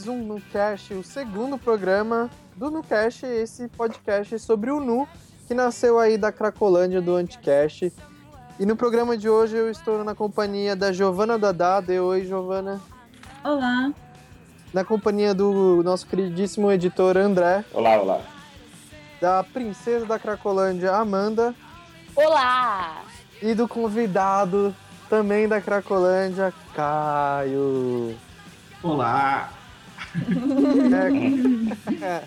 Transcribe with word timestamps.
mais 0.00 0.08
um 0.08 0.24
NuCast, 0.24 0.94
o 0.94 1.04
segundo 1.04 1.58
programa 1.58 2.30
do 2.56 2.70
NuCast, 2.70 3.26
esse 3.26 3.68
podcast 3.68 4.38
sobre 4.38 4.70
o 4.70 4.80
Nu, 4.80 5.06
que 5.46 5.52
nasceu 5.52 5.98
aí 5.98 6.16
da 6.16 6.32
Cracolândia 6.32 7.02
do 7.02 7.14
Anticast. 7.14 7.92
E 8.58 8.64
no 8.64 8.76
programa 8.76 9.14
de 9.14 9.28
hoje 9.28 9.58
eu 9.58 9.70
estou 9.70 10.02
na 10.02 10.14
companhia 10.14 10.74
da 10.74 10.90
Giovana 10.90 11.38
Dadá. 11.38 11.82
oi, 12.02 12.24
Giovana. 12.24 12.80
Olá. 13.44 13.92
Na 14.72 14.86
companhia 14.86 15.34
do 15.34 15.82
nosso 15.82 16.06
queridíssimo 16.06 16.72
editor 16.72 17.18
André. 17.18 17.62
Olá, 17.70 18.00
olá. 18.00 18.20
Da 19.20 19.44
princesa 19.44 20.06
da 20.06 20.18
Cracolândia, 20.18 20.92
Amanda. 20.92 21.54
Olá! 22.16 23.02
E 23.42 23.52
do 23.54 23.68
convidado 23.68 24.74
também 25.10 25.46
da 25.46 25.60
Cracolândia, 25.60 26.54
Caio. 26.74 28.16
Olá! 28.82 29.59
É, 32.00 32.04
é, 32.04 32.22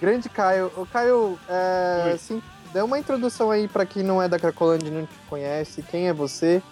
grande 0.00 0.28
Caio. 0.28 0.70
O 0.76 0.86
Caio, 0.86 1.38
é, 1.48 2.16
sim, 2.18 2.42
dê 2.72 2.80
uma 2.82 2.98
introdução 2.98 3.50
aí 3.50 3.68
para 3.68 3.86
quem 3.86 4.02
não 4.02 4.22
é 4.22 4.28
da 4.28 4.38
Cracolândia 4.38 4.88
e 4.88 4.90
não 4.90 5.06
te 5.06 5.14
conhece. 5.28 5.82
Quem 5.82 6.08
é 6.08 6.12
você? 6.12 6.62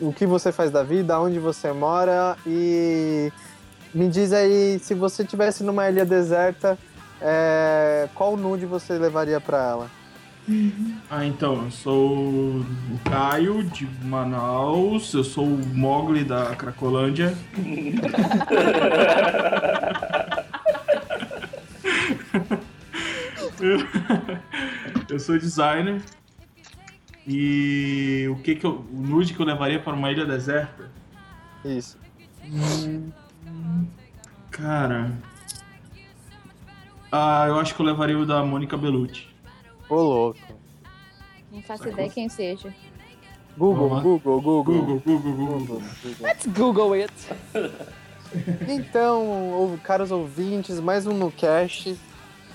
O 0.00 0.12
que 0.12 0.26
você 0.26 0.50
faz 0.50 0.70
da 0.70 0.82
vida? 0.82 1.20
Onde 1.20 1.38
você 1.38 1.72
mora? 1.72 2.36
E 2.46 3.30
me 3.94 4.08
diz 4.08 4.32
aí, 4.32 4.78
se 4.78 4.94
você 4.94 5.24
tivesse 5.24 5.62
numa 5.62 5.88
ilha 5.88 6.04
deserta, 6.04 6.78
é, 7.20 8.08
qual 8.14 8.36
nude 8.36 8.66
você 8.66 8.94
levaria 8.94 9.40
para 9.40 9.58
ela? 9.58 10.01
Ah, 11.08 11.24
então, 11.24 11.64
eu 11.64 11.70
sou 11.70 12.58
o 12.58 13.00
Caio 13.08 13.62
de 13.62 13.86
Manaus, 14.04 15.14
eu 15.14 15.22
sou 15.22 15.46
o 15.46 15.66
Mogli 15.66 16.24
da 16.24 16.56
Cracolândia. 16.56 17.36
eu, 25.08 25.20
sou 25.20 25.38
designer 25.38 26.02
e 27.26 28.26
o 28.28 28.36
que 28.36 28.56
que 28.56 28.66
eu, 28.66 28.84
o 28.92 29.00
nude 29.00 29.34
que 29.34 29.40
eu 29.40 29.46
levaria 29.46 29.78
para 29.78 29.94
uma 29.94 30.10
ilha 30.10 30.26
deserta? 30.26 30.90
Isso. 31.64 31.96
Hum, 32.44 33.12
cara, 34.50 35.12
ah, 37.12 37.44
eu 37.46 37.60
acho 37.60 37.76
que 37.76 37.80
eu 37.80 37.86
levaria 37.86 38.18
o 38.18 38.26
da 38.26 38.42
Mônica 38.42 38.76
Bellucci. 38.76 39.31
Ô, 39.92 40.00
louco. 40.00 40.38
Não 41.52 41.60
faço 41.60 41.86
ideia 41.86 42.08
quem 42.08 42.26
seja. 42.26 42.74
Google, 43.58 43.90
Google, 44.00 44.40
Google, 44.40 44.64
Google, 44.64 45.02
Google, 45.04 45.58
Google. 45.58 45.82
Let's 46.18 46.46
Google 46.46 46.94
it. 46.94 47.12
Então, 48.66 49.78
caros 49.82 50.10
ouvintes, 50.10 50.80
mais 50.80 51.06
um 51.06 51.12
NuCast. 51.12 51.94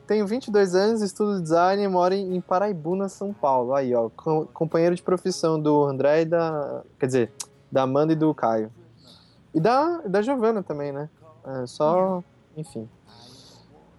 Tenho 0.06 0.26
22 0.26 0.74
anos, 0.74 1.00
estudo 1.00 1.40
design 1.40 1.82
e 1.82 1.88
moro 1.88 2.12
em 2.12 2.40
Paraibuna, 2.40 3.08
São 3.08 3.32
Paulo. 3.32 3.74
Aí, 3.74 3.94
ó, 3.94 4.10
companheiro 4.52 4.94
de 4.94 5.02
profissão 5.02 5.58
do 5.58 5.84
André 5.84 6.22
e 6.22 6.24
da. 6.26 6.82
Quer 6.98 7.06
dizer, 7.06 7.32
da 7.72 7.82
Amanda 7.82 8.12
e 8.12 8.16
do 8.16 8.34
Caio. 8.34 8.70
E 9.54 9.60
da, 9.60 10.02
da 10.02 10.20
Giovana 10.20 10.62
também, 10.62 10.92
né? 10.92 11.08
É, 11.46 11.66
só. 11.66 12.22
Enfim. 12.56 12.88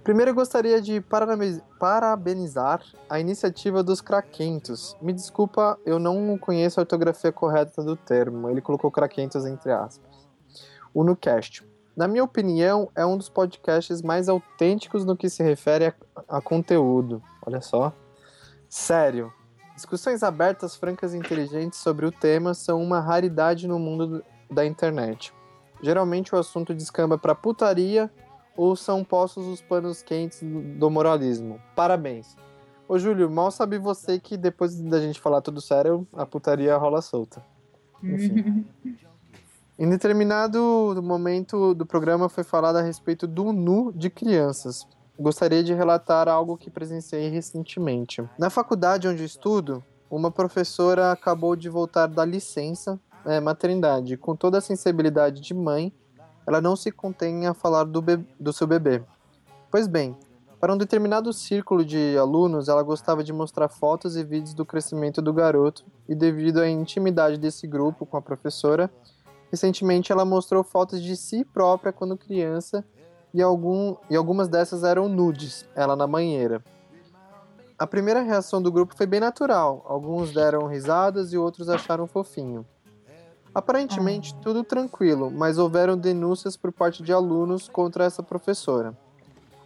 Primeiro 0.03 0.31
eu 0.31 0.35
gostaria 0.35 0.81
de 0.81 1.03
parabenizar 1.79 2.81
a 3.09 3.19
iniciativa 3.19 3.83
dos 3.83 4.01
craquentos. 4.01 4.95
Me 5.01 5.13
desculpa, 5.13 5.77
eu 5.85 5.99
não 5.99 6.37
conheço 6.37 6.79
a 6.79 6.83
ortografia 6.83 7.31
correta 7.31 7.83
do 7.83 7.95
termo. 7.95 8.49
Ele 8.49 8.61
colocou 8.61 8.89
craquentos 8.89 9.45
entre 9.45 9.71
aspas. 9.71 10.27
O 10.93 11.03
NuCast. 11.03 11.67
Na 11.95 12.07
minha 12.07 12.23
opinião, 12.23 12.89
é 12.95 13.05
um 13.05 13.17
dos 13.17 13.27
podcasts 13.27 14.01
mais 14.01 14.29
autênticos 14.29 15.03
no 15.03 15.17
que 15.17 15.29
se 15.29 15.43
refere 15.43 15.87
a, 15.87 15.93
a 16.29 16.41
conteúdo. 16.41 17.21
Olha 17.45 17.59
só. 17.59 17.93
Sério. 18.69 19.33
Discussões 19.75 20.23
abertas, 20.23 20.75
francas 20.75 21.13
e 21.13 21.17
inteligentes 21.17 21.79
sobre 21.79 22.05
o 22.05 22.11
tema 22.11 22.53
são 22.53 22.81
uma 22.81 23.01
raridade 23.01 23.67
no 23.67 23.77
mundo 23.77 24.23
da 24.49 24.65
internet. 24.65 25.33
Geralmente 25.81 26.33
o 26.33 26.37
assunto 26.37 26.73
descamba 26.73 27.17
para 27.17 27.35
putaria 27.35 28.09
ou 28.59 28.75
são 28.75 29.05
postos 29.05 29.47
os 29.47 29.61
panos 29.61 30.01
quentes 30.01 30.41
do 30.43 30.89
moralismo? 30.89 31.61
Parabéns. 31.77 32.35
Ô 32.89 32.99
Júlio, 32.99 33.31
mal 33.31 33.51
sabe 33.51 33.77
você 33.77 34.19
que 34.19 34.35
depois 34.35 34.75
da 34.81 34.99
gente 34.99 35.17
falar 35.17 35.39
tudo 35.39 35.61
sério, 35.61 36.05
a 36.11 36.25
putaria 36.25 36.75
rola 36.75 37.01
solta. 37.01 37.41
Enfim. 38.03 38.65
em 39.79 39.89
determinado 39.89 40.99
momento 41.01 41.73
do 41.73 41.85
programa 41.85 42.27
foi 42.27 42.43
falado 42.43 42.75
a 42.75 42.81
respeito 42.81 43.25
do 43.25 43.53
nu 43.53 43.93
de 43.93 44.09
crianças. 44.09 44.85
Gostaria 45.17 45.63
de 45.63 45.73
relatar 45.73 46.27
algo 46.27 46.57
que 46.57 46.69
presenciei 46.69 47.29
recentemente. 47.29 48.21
Na 48.37 48.49
faculdade 48.49 49.07
onde 49.07 49.23
estudo, 49.23 49.81
uma 50.11 50.31
professora 50.31 51.13
acabou 51.13 51.55
de 51.55 51.69
voltar 51.69 52.07
da 52.07 52.25
licença 52.25 52.99
é, 53.25 53.39
maternidade. 53.39 54.17
Com 54.17 54.35
toda 54.35 54.57
a 54.57 54.61
sensibilidade 54.61 55.39
de 55.39 55.53
mãe, 55.53 55.93
ela 56.49 56.59
não 56.59 56.75
se 56.75 56.91
contém 56.91 57.45
a 57.45 57.53
falar 57.53 57.83
do, 57.83 58.03
do 58.39 58.51
seu 58.51 58.65
bebê. 58.65 59.03
Pois 59.69 59.87
bem, 59.87 60.17
para 60.59 60.73
um 60.73 60.77
determinado 60.77 61.31
círculo 61.31 61.85
de 61.85 62.17
alunos, 62.17 62.67
ela 62.67 62.81
gostava 62.81 63.23
de 63.23 63.31
mostrar 63.31 63.69
fotos 63.69 64.17
e 64.17 64.23
vídeos 64.23 64.55
do 64.55 64.65
crescimento 64.65 65.21
do 65.21 65.31
garoto, 65.31 65.85
e 66.07 66.15
devido 66.15 66.59
à 66.59 66.67
intimidade 66.67 67.37
desse 67.37 67.67
grupo 67.67 68.03
com 68.03 68.17
a 68.17 68.21
professora, 68.21 68.89
recentemente 69.51 70.11
ela 70.11 70.25
mostrou 70.25 70.63
fotos 70.63 71.03
de 71.03 71.15
si 71.15 71.45
própria 71.45 71.93
quando 71.93 72.17
criança, 72.17 72.83
e, 73.31 73.43
algum, 73.43 73.95
e 74.09 74.15
algumas 74.15 74.47
dessas 74.47 74.83
eram 74.83 75.07
nudes, 75.07 75.69
ela 75.75 75.95
na 75.95 76.07
banheira. 76.07 76.63
A 77.77 77.85
primeira 77.85 78.21
reação 78.21 78.59
do 78.59 78.71
grupo 78.71 78.97
foi 78.97 79.05
bem 79.05 79.19
natural, 79.19 79.85
alguns 79.87 80.33
deram 80.33 80.65
risadas 80.65 81.31
e 81.31 81.37
outros 81.37 81.69
acharam 81.69 82.07
fofinho. 82.07 82.65
Aparentemente, 83.53 84.35
tudo 84.35 84.63
tranquilo, 84.63 85.31
mas 85.31 85.57
houveram 85.57 85.97
denúncias 85.97 86.55
por 86.55 86.71
parte 86.71 87.01
de 87.01 87.11
alunos 87.11 87.67
contra 87.67 88.05
essa 88.05 88.21
professora. 88.21 88.97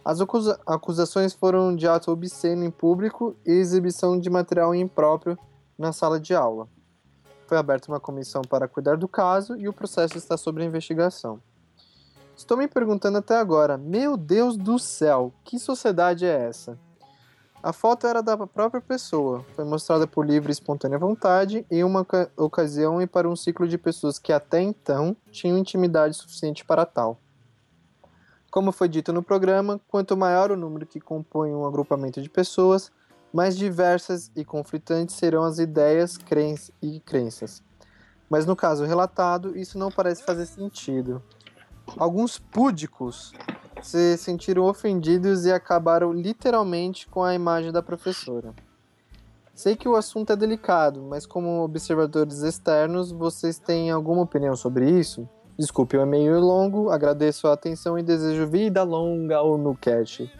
As 0.04 0.20
acusa- 0.20 0.60
acusações 0.66 1.32
foram 1.32 1.74
de 1.74 1.86
ato 1.86 2.10
obsceno 2.10 2.64
em 2.64 2.70
público 2.70 3.36
e 3.44 3.52
exibição 3.52 4.18
de 4.18 4.28
material 4.28 4.74
impróprio 4.74 5.38
na 5.78 5.92
sala 5.92 6.18
de 6.20 6.34
aula. 6.34 6.68
Foi 7.46 7.58
aberta 7.58 7.90
uma 7.90 8.00
comissão 8.00 8.42
para 8.42 8.68
cuidar 8.68 8.96
do 8.96 9.08
caso 9.08 9.56
e 9.56 9.68
o 9.68 9.72
processo 9.72 10.16
está 10.16 10.36
sob 10.36 10.64
investigação. 10.64 11.40
Estou 12.36 12.56
me 12.56 12.66
perguntando 12.66 13.18
até 13.18 13.36
agora, 13.36 13.78
meu 13.78 14.16
Deus 14.16 14.56
do 14.56 14.78
céu, 14.78 15.32
que 15.44 15.58
sociedade 15.58 16.26
é 16.26 16.46
essa? 16.46 16.78
A 17.64 17.72
foto 17.72 18.06
era 18.06 18.22
da 18.22 18.36
própria 18.46 18.82
pessoa, 18.82 19.42
foi 19.56 19.64
mostrada 19.64 20.06
por 20.06 20.26
livre 20.26 20.50
e 20.50 20.52
espontânea 20.52 20.98
vontade 20.98 21.64
em 21.70 21.82
uma 21.82 22.00
oca- 22.02 22.30
ocasião 22.36 23.00
e 23.00 23.06
para 23.06 23.26
um 23.26 23.34
ciclo 23.34 23.66
de 23.66 23.78
pessoas 23.78 24.18
que 24.18 24.34
até 24.34 24.60
então 24.60 25.16
tinham 25.30 25.56
intimidade 25.56 26.14
suficiente 26.14 26.62
para 26.62 26.84
tal. 26.84 27.18
Como 28.50 28.70
foi 28.70 28.86
dito 28.86 29.14
no 29.14 29.22
programa, 29.22 29.80
quanto 29.88 30.14
maior 30.14 30.50
o 30.50 30.58
número 30.58 30.84
que 30.84 31.00
compõe 31.00 31.54
um 31.54 31.64
agrupamento 31.64 32.20
de 32.20 32.28
pessoas, 32.28 32.92
mais 33.32 33.56
diversas 33.56 34.30
e 34.36 34.44
conflitantes 34.44 35.16
serão 35.16 35.42
as 35.42 35.58
ideias 35.58 36.18
cren 36.18 36.56
e 36.82 37.00
crenças. 37.00 37.62
Mas 38.28 38.44
no 38.44 38.54
caso 38.54 38.84
relatado, 38.84 39.56
isso 39.56 39.78
não 39.78 39.90
parece 39.90 40.22
fazer 40.22 40.44
sentido. 40.44 41.22
Alguns 41.96 42.38
púdicos 42.38 43.32
se 43.84 44.16
sentiram 44.16 44.64
ofendidos 44.64 45.44
e 45.44 45.52
acabaram 45.52 46.10
literalmente 46.10 47.06
com 47.06 47.22
a 47.22 47.34
imagem 47.34 47.70
da 47.70 47.82
professora. 47.82 48.54
Sei 49.54 49.76
que 49.76 49.86
o 49.86 49.94
assunto 49.94 50.32
é 50.32 50.36
delicado, 50.36 51.02
mas 51.02 51.26
como 51.26 51.62
observadores 51.62 52.38
externos, 52.40 53.12
vocês 53.12 53.58
têm 53.58 53.90
alguma 53.90 54.22
opinião 54.22 54.56
sobre 54.56 54.88
isso? 54.88 55.28
Desculpe, 55.58 55.98
o 55.98 56.00
é 56.00 56.38
longo, 56.38 56.88
agradeço 56.88 57.46
a 57.46 57.52
atenção 57.52 57.98
e 57.98 58.02
desejo 58.02 58.46
vida 58.46 58.82
longa 58.82 59.36
ao 59.36 59.58
NuCat. 59.58 60.32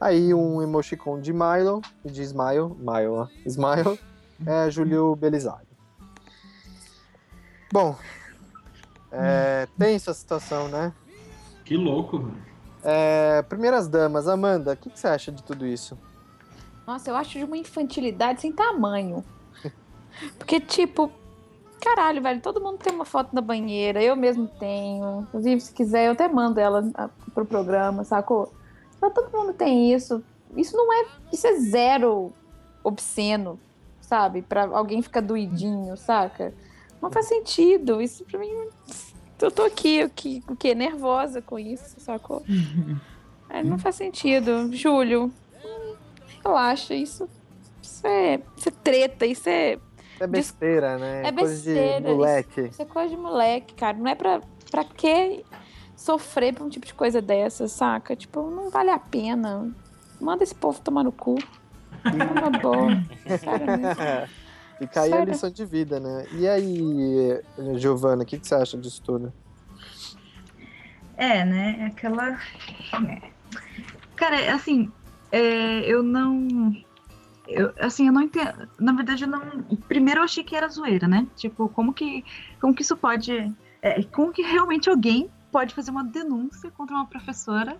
Aí 0.00 0.34
um 0.34 0.60
emoticon 0.60 1.20
de 1.20 1.32
Milo, 1.32 1.80
de 2.04 2.22
Smile, 2.22 2.74
Mile, 2.76 3.06
ó, 3.08 3.28
Smile, 3.46 4.00
é 4.44 4.68
Júlio 4.68 5.14
Belisário. 5.14 5.68
Bom, 7.72 7.94
é, 9.12 9.68
tem 9.78 9.94
essa 9.94 10.12
situação, 10.12 10.66
né? 10.66 10.92
Que 11.64 11.76
louco, 11.76 12.18
velho. 12.18 12.49
É, 12.82 13.42
primeiras 13.42 13.88
damas, 13.88 14.26
Amanda, 14.26 14.72
o 14.72 14.76
que, 14.76 14.90
que 14.90 14.98
você 14.98 15.08
acha 15.08 15.30
de 15.30 15.42
tudo 15.42 15.66
isso? 15.66 15.98
Nossa, 16.86 17.10
eu 17.10 17.16
acho 17.16 17.38
de 17.38 17.44
uma 17.44 17.56
infantilidade 17.56 18.40
sem 18.40 18.52
tamanho. 18.52 19.24
Porque, 20.38 20.58
tipo, 20.60 21.10
caralho, 21.80 22.22
velho, 22.22 22.40
todo 22.40 22.60
mundo 22.60 22.78
tem 22.78 22.92
uma 22.92 23.04
foto 23.04 23.34
na 23.34 23.40
banheira, 23.40 24.02
eu 24.02 24.16
mesmo 24.16 24.46
tenho. 24.46 25.22
Inclusive, 25.22 25.60
se 25.60 25.72
quiser, 25.72 26.06
eu 26.06 26.12
até 26.12 26.28
mando 26.28 26.60
ela 26.60 26.82
pro 27.34 27.44
programa, 27.44 28.04
sacou? 28.04 28.52
Mas 29.00 29.12
todo 29.12 29.30
mundo 29.32 29.52
tem 29.54 29.92
isso. 29.92 30.22
Isso 30.56 30.76
não 30.76 30.92
é. 30.92 31.06
Isso 31.32 31.46
é 31.46 31.54
zero 31.56 32.32
obsceno, 32.82 33.58
sabe? 34.00 34.42
Pra 34.42 34.66
alguém 34.66 35.00
ficar 35.00 35.20
doidinho, 35.20 35.96
saca? 35.96 36.52
Não 37.00 37.10
faz 37.10 37.26
sentido. 37.26 38.00
Isso 38.00 38.24
pra 38.24 38.38
mim. 38.38 38.52
Eu 39.40 39.50
tô 39.50 39.62
aqui, 39.62 40.02
aqui 40.02 40.42
o 40.48 40.54
quê? 40.56 40.74
Nervosa 40.74 41.40
com 41.42 41.58
isso, 41.58 41.98
sacou? 42.00 42.42
É, 43.52 43.64
não 43.64 43.76
faz 43.80 43.96
sentido. 43.96 44.70
Júlio, 44.72 45.32
relaxa, 46.44 46.94
isso. 46.94 47.28
Isso 47.82 48.06
é, 48.06 48.40
isso 48.56 48.68
é 48.68 48.72
treta, 48.72 49.26
isso 49.26 49.48
é, 49.48 49.76
É 50.20 50.26
besteira, 50.28 50.96
né? 50.98 51.22
é 51.26 51.32
Coisa 51.32 51.56
de 51.60 51.74
besteira. 51.74 52.14
moleque. 52.14 52.60
Isso, 52.60 52.70
isso 52.70 52.82
é 52.82 52.84
coisa 52.84 53.08
de 53.08 53.16
moleque, 53.16 53.74
cara. 53.74 53.96
Não 53.98 54.06
é 54.06 54.14
pra, 54.14 54.40
pra 54.70 54.84
que 54.84 55.44
sofrer 55.96 56.54
por 56.54 56.64
um 56.64 56.68
tipo 56.68 56.86
de 56.86 56.94
coisa 56.94 57.20
dessa, 57.20 57.66
saca? 57.66 58.14
Tipo, 58.14 58.48
não 58.50 58.70
vale 58.70 58.90
a 58.90 59.00
pena. 59.00 59.68
Manda 60.20 60.44
esse 60.44 60.54
povo 60.54 60.80
tomar 60.80 61.02
no 61.02 61.10
cu. 61.10 61.34
Uma 62.06 62.50
boa. 62.56 62.86
Sério 63.36 63.66
mesmo. 63.66 64.30
Fica 64.80 65.02
aí 65.02 65.12
a 65.12 65.16
Sério? 65.16 65.32
lição 65.32 65.50
de 65.50 65.62
vida, 65.66 66.00
né? 66.00 66.24
E 66.32 66.48
aí, 66.48 67.38
Giovana, 67.76 68.22
o 68.22 68.26
que, 68.26 68.38
que 68.38 68.46
você 68.46 68.54
acha 68.54 68.78
disso 68.78 69.02
tudo? 69.02 69.30
É, 71.18 71.44
né? 71.44 71.76
é 71.80 71.86
Aquela. 71.88 72.30
é. 73.06 73.30
Cara, 74.16 74.54
assim, 74.54 74.90
é, 75.30 75.80
eu 75.80 76.02
não. 76.02 76.74
Eu, 77.46 77.74
assim, 77.78 78.06
eu 78.06 78.12
não 78.12 78.22
entendo. 78.22 78.66
Na 78.78 78.92
verdade, 78.94 79.24
eu 79.24 79.28
não. 79.28 79.40
Primeiro 79.86 80.20
eu 80.20 80.24
achei 80.24 80.42
que 80.42 80.56
era 80.56 80.66
zoeira, 80.66 81.06
né? 81.06 81.26
Tipo, 81.36 81.68
como 81.68 81.92
que, 81.92 82.24
como 82.58 82.74
que 82.74 82.80
isso 82.80 82.96
pode. 82.96 83.52
é, 83.82 84.02
como 84.04 84.32
que 84.32 84.40
realmente 84.40 84.88
alguém 84.88 85.28
pode 85.52 85.74
fazer 85.74 85.90
uma 85.90 86.04
denúncia 86.04 86.70
contra 86.70 86.94
uma 86.96 87.04
professora, 87.06 87.76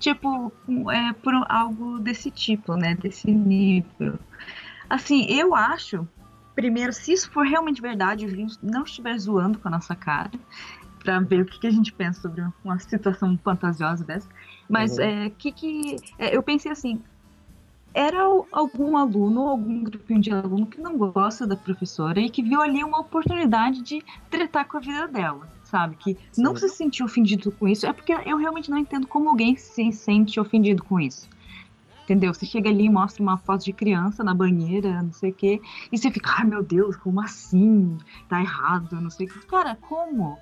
tipo, 0.00 0.50
é, 0.90 1.12
por 1.12 1.32
algo 1.48 2.00
desse 2.00 2.28
tipo, 2.28 2.74
né? 2.74 2.96
Desse 2.96 3.30
nível. 3.30 4.18
Assim, 4.88 5.26
eu 5.28 5.54
acho. 5.54 6.08
Primeiro, 6.60 6.92
se 6.92 7.12
isso 7.12 7.30
for 7.30 7.46
realmente 7.46 7.80
verdade, 7.80 8.26
o 8.26 8.28
Julinho 8.28 8.50
não 8.62 8.82
estiver 8.82 9.18
zoando 9.18 9.58
com 9.58 9.68
a 9.68 9.70
nossa 9.70 9.94
cara, 9.96 10.30
pra 11.02 11.18
ver 11.20 11.40
o 11.40 11.44
que, 11.46 11.58
que 11.58 11.66
a 11.66 11.70
gente 11.70 11.90
pensa 11.90 12.20
sobre 12.20 12.44
uma 12.62 12.78
situação 12.78 13.38
fantasiosa 13.42 14.04
dessa. 14.04 14.28
Mas 14.68 14.98
Uhum. 14.98 15.04
é, 15.04 15.30
que 15.30 15.52
que 15.52 15.96
é, 16.18 16.36
eu 16.36 16.42
pensei 16.42 16.70
assim, 16.70 17.00
era 17.94 18.18
algum 18.52 18.96
aluno, 18.98 19.48
algum 19.48 19.82
grupinho 19.82 20.20
de 20.20 20.30
aluno 20.30 20.66
que 20.66 20.78
não 20.80 20.98
gosta 20.98 21.46
da 21.46 21.56
professora 21.56 22.20
e 22.20 22.28
que 22.28 22.42
viu 22.42 22.60
ali 22.60 22.84
uma 22.84 23.00
oportunidade 23.00 23.80
de 23.80 24.02
tretar 24.30 24.66
com 24.68 24.76
a 24.76 24.80
vida 24.80 25.08
dela, 25.08 25.48
sabe? 25.64 25.96
Que 25.96 26.18
não 26.36 26.54
Sim. 26.54 26.68
se 26.68 26.76
sentiu 26.76 27.06
ofendido 27.06 27.50
com 27.52 27.66
isso. 27.66 27.86
É 27.86 27.92
porque 27.94 28.12
eu 28.12 28.36
realmente 28.36 28.70
não 28.70 28.76
entendo 28.76 29.06
como 29.06 29.30
alguém 29.30 29.56
se 29.56 29.90
sente 29.92 30.38
ofendido 30.38 30.84
com 30.84 31.00
isso. 31.00 31.26
Entendeu? 32.10 32.34
Você 32.34 32.44
chega 32.44 32.68
ali 32.68 32.86
e 32.86 32.90
mostra 32.90 33.22
uma 33.22 33.38
foto 33.38 33.64
de 33.64 33.72
criança 33.72 34.24
na 34.24 34.34
banheira, 34.34 35.00
não 35.00 35.12
sei 35.12 35.30
o 35.30 35.34
quê, 35.34 35.60
e 35.92 35.96
você 35.96 36.10
fica, 36.10 36.28
ai 36.38 36.44
meu 36.44 36.60
Deus, 36.60 36.96
como 36.96 37.20
assim? 37.20 37.96
Tá 38.28 38.40
errado, 38.40 39.00
não 39.00 39.08
sei 39.08 39.28
o 39.28 39.30
quê. 39.30 39.38
Cara, 39.46 39.76
como? 39.76 40.36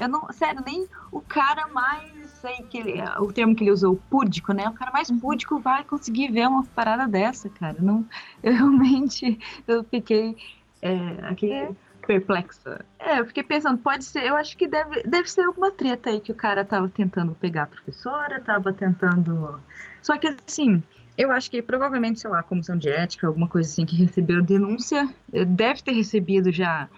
Eu 0.00 0.08
não, 0.08 0.26
sério, 0.32 0.60
nem 0.66 0.84
o 1.12 1.20
cara 1.20 1.68
mais, 1.68 2.28
sei 2.40 2.56
que 2.68 2.76
ele, 2.76 3.00
o 3.20 3.32
termo 3.32 3.54
que 3.54 3.62
ele 3.62 3.70
usou, 3.70 3.94
púdico, 4.10 4.52
né? 4.52 4.68
O 4.68 4.72
cara 4.72 4.90
mais 4.90 5.12
púdico 5.12 5.60
vai 5.60 5.84
conseguir 5.84 6.32
ver 6.32 6.48
uma 6.48 6.64
parada 6.64 7.06
dessa, 7.06 7.48
cara. 7.48 7.76
Não, 7.80 8.04
eu 8.42 8.52
realmente, 8.52 9.38
eu 9.68 9.84
fiquei 9.84 10.36
é, 10.82 10.96
aqui 11.28 11.68
perplexa. 12.04 12.84
É, 12.98 13.20
eu 13.20 13.26
fiquei 13.26 13.44
pensando, 13.44 13.78
pode 13.78 14.04
ser, 14.04 14.24
eu 14.24 14.34
acho 14.34 14.56
que 14.56 14.66
deve, 14.66 15.04
deve 15.04 15.30
ser 15.30 15.42
alguma 15.42 15.70
treta 15.70 16.10
aí 16.10 16.20
que 16.20 16.32
o 16.32 16.34
cara 16.34 16.64
tava 16.64 16.88
tentando 16.88 17.32
pegar 17.36 17.62
a 17.62 17.66
professora, 17.66 18.40
tava 18.40 18.72
tentando. 18.72 19.60
Só 20.02 20.18
que 20.18 20.26
assim, 20.26 20.82
eu 21.16 21.30
acho 21.30 21.50
que 21.50 21.60
provavelmente, 21.60 22.20
sei 22.20 22.30
lá, 22.30 22.42
comissão 22.42 22.76
de 22.76 22.88
ética, 22.88 23.26
alguma 23.26 23.48
coisa 23.48 23.68
assim, 23.68 23.84
que 23.84 23.96
recebeu 23.96 24.42
denúncia, 24.42 25.08
eh, 25.32 25.44
deve 25.44 25.82
ter 25.82 25.92
recebido 25.92 26.50
já 26.50 26.88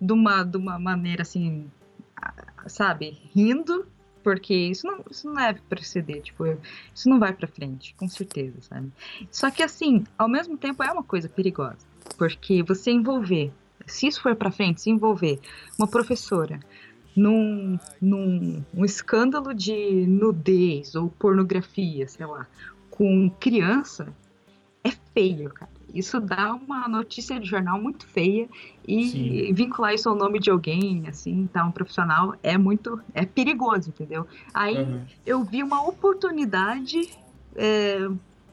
de 0.00 0.12
uma, 0.12 0.42
de 0.42 0.56
uma 0.56 0.78
maneira 0.78 1.22
assim, 1.22 1.70
sabe, 2.66 3.18
rindo, 3.34 3.86
porque 4.22 4.54
isso 4.54 4.86
não, 4.86 5.04
isso 5.10 5.26
não 5.26 5.34
deve 5.34 5.60
proceder, 5.68 6.22
tipo, 6.22 6.44
isso 6.94 7.08
não 7.08 7.18
vai 7.18 7.32
pra 7.32 7.48
frente, 7.48 7.94
com 7.94 8.08
certeza, 8.08 8.60
sabe? 8.62 8.90
Só 9.30 9.50
que 9.50 9.62
assim, 9.62 10.04
ao 10.16 10.28
mesmo 10.28 10.56
tempo 10.56 10.82
é 10.82 10.92
uma 10.92 11.02
coisa 11.02 11.28
perigosa, 11.28 11.86
porque 12.16 12.62
você 12.62 12.90
envolver, 12.90 13.52
se 13.86 14.06
isso 14.06 14.22
for 14.22 14.36
pra 14.36 14.50
frente, 14.50 14.80
se 14.80 14.90
envolver 14.90 15.40
uma 15.78 15.88
professora 15.88 16.60
num, 17.16 17.78
num 18.00 18.64
um 18.74 18.84
escândalo 18.84 19.52
de 19.54 20.06
nudez 20.06 20.94
ou 20.94 21.08
pornografia, 21.10 22.06
sei 22.08 22.26
lá, 22.26 22.46
com 23.02 23.28
criança, 23.40 24.14
é 24.84 24.92
feio, 25.12 25.50
cara. 25.50 25.72
Isso 25.92 26.20
dá 26.20 26.54
uma 26.54 26.86
notícia 26.86 27.40
de 27.40 27.48
jornal 27.48 27.82
muito 27.82 28.06
feia 28.06 28.48
e 28.86 29.08
Sim. 29.08 29.52
vincular 29.52 29.92
isso 29.92 30.08
ao 30.08 30.14
nome 30.14 30.38
de 30.38 30.50
alguém, 30.50 31.08
assim, 31.08 31.48
tá, 31.52 31.64
um 31.64 31.72
profissional, 31.72 32.36
é 32.44 32.56
muito, 32.56 33.00
é 33.12 33.26
perigoso, 33.26 33.88
entendeu? 33.88 34.24
Aí 34.54 34.76
Uhum. 34.76 35.00
eu 35.26 35.42
vi 35.42 35.64
uma 35.64 35.82
oportunidade 35.84 37.08
é, 37.56 38.08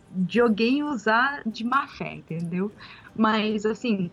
de 0.09 0.41
alguém 0.41 0.81
usar 0.83 1.43
de 1.45 1.63
má 1.63 1.87
fé, 1.87 2.15
entendeu? 2.15 2.71
Mas, 3.15 3.67
assim, 3.67 4.09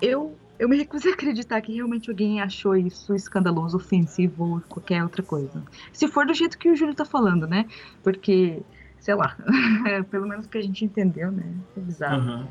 eu, 0.00 0.36
eu 0.58 0.68
me 0.68 0.76
recuso 0.76 1.08
a 1.08 1.12
acreditar 1.12 1.60
que 1.60 1.72
realmente 1.72 2.10
alguém 2.10 2.40
achou 2.40 2.74
isso 2.74 3.14
escandaloso, 3.14 3.76
ofensivo 3.76 4.56
ou 4.56 4.60
qualquer 4.68 5.04
outra 5.04 5.22
coisa. 5.22 5.62
Se 5.92 6.08
for 6.08 6.26
do 6.26 6.34
jeito 6.34 6.58
que 6.58 6.68
o 6.68 6.74
Júlio 6.74 6.96
tá 6.96 7.04
falando, 7.04 7.46
né? 7.46 7.64
Porque, 8.02 8.60
sei 9.02 9.14
lá, 9.16 9.36
pelo 10.10 10.26
menos 10.28 10.46
que 10.46 10.56
a 10.56 10.62
gente 10.62 10.84
entendeu, 10.84 11.30
né? 11.30 11.42
É 11.76 11.80
bizarro. 11.80 12.22
Uhum. 12.22 12.46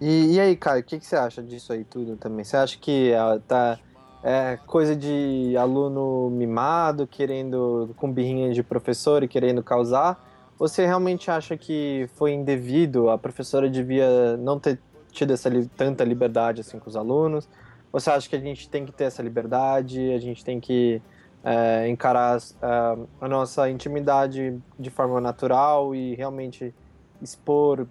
E, 0.00 0.34
e 0.34 0.40
aí, 0.40 0.56
Caio, 0.56 0.80
o 0.82 0.84
que, 0.84 0.98
que 0.98 1.06
você 1.06 1.16
acha 1.16 1.42
disso 1.42 1.72
aí 1.72 1.84
tudo 1.84 2.16
também? 2.16 2.44
Você 2.44 2.56
acha 2.56 2.76
que 2.76 3.14
ah, 3.14 3.40
tá 3.46 3.78
é, 4.22 4.58
coisa 4.66 4.94
de 4.94 5.56
aluno 5.56 6.28
mimado, 6.30 7.06
querendo, 7.06 7.94
com 7.96 8.12
birrinha 8.12 8.52
de 8.52 8.62
professor 8.62 9.22
e 9.22 9.28
querendo 9.28 9.62
causar? 9.62 10.20
Ou 10.58 10.68
você 10.68 10.84
realmente 10.84 11.30
acha 11.30 11.56
que 11.56 12.10
foi 12.16 12.32
indevido, 12.32 13.08
a 13.08 13.16
professora 13.16 13.70
devia 13.70 14.36
não 14.36 14.58
ter 14.58 14.80
tido 15.12 15.32
essa 15.32 15.48
li- 15.48 15.70
tanta 15.76 16.02
liberdade 16.02 16.60
assim 16.60 16.78
com 16.80 16.90
os 16.90 16.96
alunos? 16.96 17.48
Ou 17.92 18.00
você 18.00 18.10
acha 18.10 18.28
que 18.28 18.34
a 18.34 18.40
gente 18.40 18.68
tem 18.68 18.84
que 18.84 18.92
ter 18.92 19.04
essa 19.04 19.22
liberdade, 19.22 20.12
a 20.12 20.18
gente 20.18 20.44
tem 20.44 20.58
que 20.58 21.00
é, 21.46 21.88
encarar 21.88 22.38
é, 22.38 22.98
a 23.20 23.28
nossa 23.28 23.70
intimidade 23.70 24.60
de 24.76 24.90
forma 24.90 25.20
natural 25.20 25.94
e 25.94 26.16
realmente 26.16 26.74
expor, 27.22 27.86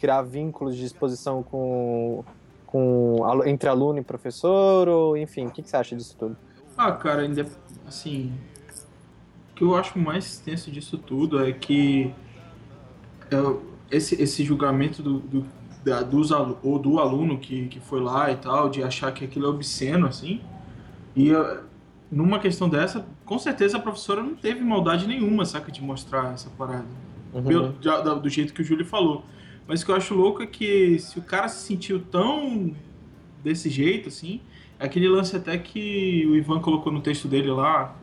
criar 0.00 0.22
vínculos 0.22 0.74
de 0.74 0.86
exposição 0.86 1.42
com, 1.42 2.24
com 2.66 3.18
entre 3.44 3.68
aluno 3.68 3.98
e 3.98 4.02
professor, 4.02 4.88
ou 4.88 5.14
enfim, 5.14 5.46
o 5.46 5.50
que, 5.50 5.60
que 5.62 5.68
você 5.68 5.76
acha 5.76 5.94
disso 5.94 6.16
tudo? 6.18 6.38
Ah, 6.74 6.90
cara, 6.92 7.20
ainda 7.20 7.46
assim, 7.86 8.32
o 9.50 9.54
que 9.54 9.62
eu 9.62 9.76
acho 9.76 9.98
mais 9.98 10.38
tenso 10.38 10.70
disso 10.70 10.96
tudo 10.96 11.44
é 11.44 11.52
que 11.52 12.14
é, 13.30 13.94
esse, 13.94 14.20
esse 14.22 14.42
julgamento 14.42 15.02
do, 15.02 15.18
do, 15.18 15.46
da, 15.84 16.00
dos, 16.00 16.30
ou 16.30 16.78
do 16.78 16.98
aluno 16.98 17.36
que, 17.38 17.68
que 17.68 17.78
foi 17.78 18.00
lá 18.00 18.32
e 18.32 18.36
tal, 18.36 18.70
de 18.70 18.82
achar 18.82 19.12
que 19.12 19.22
aquilo 19.22 19.44
é 19.44 19.50
obsceno, 19.50 20.06
assim, 20.06 20.40
e 21.14 21.30
numa 22.10 22.38
questão 22.38 22.68
dessa, 22.68 23.06
com 23.24 23.38
certeza 23.38 23.76
a 23.76 23.80
professora 23.80 24.22
não 24.22 24.34
teve 24.34 24.62
maldade 24.62 25.06
nenhuma, 25.06 25.44
saca, 25.44 25.72
de 25.72 25.82
mostrar 25.82 26.32
essa 26.32 26.50
parada. 26.50 26.86
Uhum. 27.32 27.42
Pelo, 27.42 27.68
do, 27.72 28.20
do 28.20 28.28
jeito 28.28 28.54
que 28.54 28.62
o 28.62 28.64
Júlio 28.64 28.86
falou. 28.86 29.24
Mas 29.66 29.82
o 29.82 29.84
que 29.86 29.90
eu 29.90 29.96
acho 29.96 30.14
louco 30.14 30.42
é 30.42 30.46
que 30.46 30.98
se 30.98 31.18
o 31.18 31.22
cara 31.22 31.48
se 31.48 31.66
sentiu 31.66 32.00
tão 32.00 32.72
desse 33.42 33.68
jeito, 33.68 34.08
assim, 34.08 34.40
é 34.78 34.86
aquele 34.86 35.08
lance 35.08 35.36
até 35.36 35.58
que 35.58 36.24
o 36.26 36.36
Ivan 36.36 36.60
colocou 36.60 36.92
no 36.92 37.00
texto 37.00 37.26
dele 37.26 37.50
lá, 37.50 37.94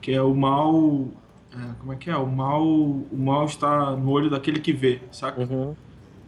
que 0.00 0.12
é 0.12 0.20
o 0.22 0.34
mal. 0.34 1.06
É, 1.52 1.74
como 1.78 1.92
é 1.92 1.96
que 1.96 2.10
é? 2.10 2.16
O 2.16 2.26
mal, 2.26 2.64
o 2.64 3.16
mal 3.16 3.44
está 3.46 3.94
no 3.96 4.10
olho 4.10 4.28
daquele 4.28 4.60
que 4.60 4.72
vê, 4.72 5.00
saca? 5.10 5.42
Uhum. 5.42 5.74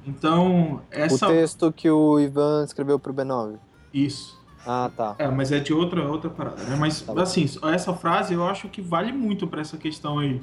Então, 0.07 0.83
essa. 0.91 1.27
O 1.27 1.31
texto 1.31 1.73
que 1.73 1.91
o 1.91 2.19
Ivan 2.19 2.65
escreveu 2.65 2.99
pro 2.99 3.13
B9. 3.13 3.57
Isso. 3.93 4.40
Ah, 4.67 4.91
tá. 4.95 5.15
É, 5.19 5.29
mas 5.29 5.53
é 5.53 5.59
de 5.59 5.73
outra, 5.73 6.07
outra 6.07 6.29
parada, 6.29 6.63
né? 6.65 6.77
Mas, 6.79 7.01
tá 7.03 7.23
assim, 7.23 7.47
essa 7.73 7.95
frase 7.95 8.35
eu 8.35 8.47
acho 8.47 8.69
que 8.69 8.81
vale 8.81 9.13
muito 9.13 9.47
para 9.47 9.61
essa 9.61 9.77
questão 9.77 10.19
aí. 10.19 10.41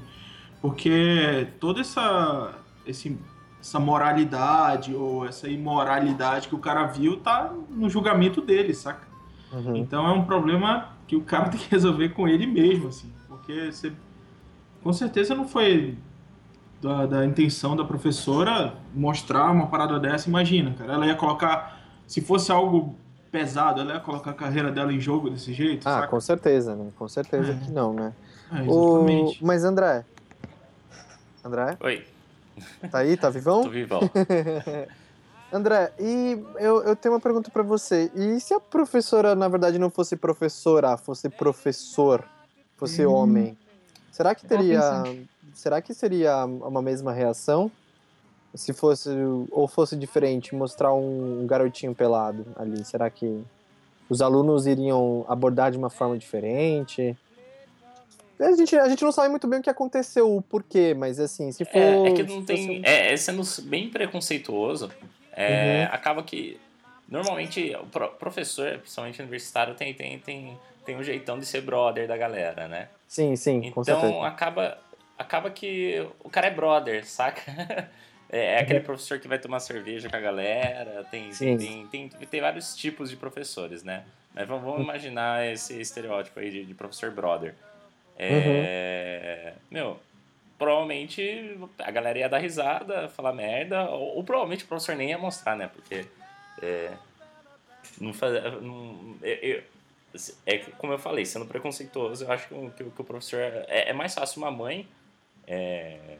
Porque 0.62 1.48
toda 1.60 1.82
essa, 1.82 2.56
esse, 2.86 3.18
essa 3.60 3.80
moralidade 3.80 4.96
ou 4.96 5.26
essa 5.26 5.48
imoralidade 5.48 6.48
que 6.48 6.56
o 6.56 6.60
cara 6.60 6.86
viu 6.88 7.18
tá 7.18 7.54
no 7.70 7.90
julgamento 7.90 8.42
dele, 8.42 8.74
saca? 8.74 9.08
Uhum. 9.52 9.76
Então 9.76 10.06
é 10.08 10.12
um 10.12 10.26
problema 10.26 10.90
que 11.08 11.16
o 11.16 11.22
cara 11.22 11.48
tem 11.50 11.60
que 11.60 11.70
resolver 11.70 12.10
com 12.10 12.28
ele 12.28 12.48
mesmo, 12.48 12.88
assim. 12.88 13.12
Porque 13.28 13.72
você, 13.72 13.94
com 14.84 14.92
certeza 14.92 15.36
não 15.36 15.48
foi 15.48 15.98
da, 16.82 17.06
da 17.06 17.26
intenção 17.26 17.76
da 17.76 17.84
professora 17.84 18.76
mostrar 18.94 19.52
uma 19.52 19.68
parada 19.68 20.00
dessa. 20.00 20.28
Imagina, 20.28 20.74
cara. 20.74 20.94
Ela 20.94 21.06
ia 21.06 21.16
colocar. 21.16 21.78
Se 22.06 22.22
fosse 22.22 22.52
algo 22.52 22.96
pesado, 23.32 23.82
ela 23.82 23.96
ia 23.96 24.00
colocar 24.00 24.32
a 24.32 24.34
carreira 24.34 24.72
dela 24.72 24.92
em 24.92 25.00
jogo 25.00 25.30
desse 25.30 25.54
jeito? 25.54 25.88
Ah, 25.88 26.02
saca? 26.02 26.08
com 26.08 26.20
certeza, 26.20 26.76
né? 26.76 26.92
Com 26.98 27.08
certeza 27.08 27.52
é. 27.52 27.56
que 27.56 27.72
não, 27.72 27.94
né? 27.94 28.14
É, 28.52 28.64
exatamente. 28.64 29.44
O... 29.44 29.48
Mas 29.48 29.64
André. 29.64 30.06
André? 31.44 31.78
Oi. 31.80 32.06
Tá 32.90 33.00
aí, 33.00 33.16
tá 33.16 33.30
vivão? 33.30 33.64
Tô 33.64 33.70
vivão. 33.70 34.02
André, 35.52 35.94
e 36.00 36.44
eu, 36.60 36.84
eu 36.84 36.96
tenho 36.96 37.14
uma 37.14 37.22
pergunta 37.22 37.50
para 37.50 37.64
você. 37.64 38.12
E 38.14 38.40
se 38.40 38.54
a 38.54 38.60
professora, 38.60 39.34
na 39.34 39.48
verdade, 39.48 39.80
não 39.80 39.90
fosse 39.90 40.16
professora, 40.18 40.98
fosse 40.98 41.30
professor, 41.30 42.24
fosse 42.76 43.06
hum. 43.06 43.14
homem, 43.14 43.58
será 44.12 44.36
que 44.36 44.46
teria. 44.46 45.04
Será 45.54 45.82
que 45.82 45.92
seria 45.92 46.46
uma 46.46 46.84
mesma 46.84 47.12
reação? 47.12 47.72
Se 48.58 48.74
fosse. 48.74 49.10
Ou 49.52 49.68
fosse 49.68 49.96
diferente, 49.96 50.56
mostrar 50.56 50.94
um, 50.94 51.46
garotinho 51.46 51.94
pelado 51.94 52.46
ali? 52.56 52.84
Será 52.84 53.10
que 53.10 53.42
os 54.10 54.22
alunos 54.22 54.66
iriam 54.68 55.26
abordar 55.28 55.72
de 55.72 55.78
uma 55.78 55.90
forma 55.90 56.18
diferente? 56.18 57.16
A 58.40 58.52
gente, 58.52 58.76
a 58.76 58.88
gente 58.88 59.04
não 59.04 59.12
sabe 59.12 59.30
muito 59.30 59.48
bem 59.48 59.60
o 59.60 59.64
que 59.64 59.70
aconteceu, 59.70 60.36
o 60.36 60.42
porquê, 60.42 60.94
mas 60.94 61.20
assim, 61.20 61.52
se 61.52 61.66
for. 61.66 61.78
É, 61.78 62.10
é 62.10 62.14
que 62.14 62.24
não 62.24 62.46
tem. 62.46 62.82
É, 62.84 63.14
é, 63.14 63.18
sendo 63.18 63.42
bem 63.64 63.90
preconceituoso, 63.90 64.92
é, 65.34 65.88
uhum. 65.88 65.96
acaba 65.96 66.24
que. 66.24 66.60
Normalmente, 67.08 67.74
o 67.76 67.86
professor, 68.18 68.80
principalmente 68.80 69.22
universitário, 69.22 69.74
tem, 69.74 69.94
tem, 69.94 70.20
tem, 70.20 70.60
tem 70.86 70.98
um 70.98 71.04
jeitão 71.04 71.40
de 71.40 71.46
ser 71.46 71.62
brother 71.62 72.06
da 72.06 72.18
galera, 72.18 72.68
né? 72.68 72.90
Sim, 73.08 73.36
sim, 73.38 73.58
então, 73.60 73.72
com 73.72 73.84
certeza. 73.84 74.22
acaba, 74.24 74.78
acaba 75.18 75.50
que 75.50 76.06
o 76.22 76.30
cara 76.30 76.48
é 76.48 76.52
brother, 76.52 77.08
saca? 77.08 77.90
É, 78.30 78.56
é 78.56 78.60
aquele 78.60 78.80
uhum. 78.80 78.86
professor 78.86 79.20
que 79.20 79.28
vai 79.28 79.40
tomar 79.40 79.60
cerveja 79.60 80.10
com 80.10 80.16
a 80.16 80.20
galera, 80.20 81.06
tem, 81.10 81.30
tem, 81.32 81.58
tem, 81.58 81.88
tem, 81.88 82.10
tem, 82.10 82.42
vários 82.42 82.76
tipos 82.76 83.10
de 83.10 83.16
professores, 83.16 83.84
né? 83.84 84.04
Mas 84.34 84.48
vamos, 84.48 84.64
vamos 84.64 84.82
imaginar 84.82 85.46
esse 85.46 85.80
estereótipo 85.80 86.40
aí 86.40 86.52
de, 86.52 86.66
de 86.66 86.74
professor 86.74 87.12
brother. 87.12 87.56
É, 88.18 89.54
uhum. 89.54 89.62
Meu, 89.72 90.00
provavelmente 90.58 91.58
a 91.80 91.92
galera 91.92 92.20
ia 92.20 92.30
dar 92.30 92.40
risada, 92.40 93.08
falar 93.10 93.34
merda, 93.34 93.90
ou, 93.90 94.18
ou 94.18 94.24
provavelmente 94.24 94.66
o 94.66 94.68
professor 94.68 94.96
nem 94.96 95.10
ia 95.10 95.18
mostrar, 95.18 95.56
né? 95.56 95.70
Porque 95.74 96.06
é, 96.62 96.92
não 98.00 98.14
faz, 98.14 98.34
não, 98.62 99.16
eu, 99.22 99.64
é 100.46 100.58
como 100.78 100.94
eu 100.94 101.00
falei, 101.00 101.26
sendo 101.26 101.46
preconceituoso, 101.46 102.26
eu 102.26 102.32
acho 102.32 102.48
que, 102.48 102.70
que, 102.72 102.84
que 102.90 103.02
o 103.02 103.04
professor 103.04 103.40
é, 103.40 103.90
é, 103.90 103.94
mais 103.94 104.14
fácil 104.14 104.42
uma 104.42 104.52
mãe 104.52 104.88
é, 105.46 106.18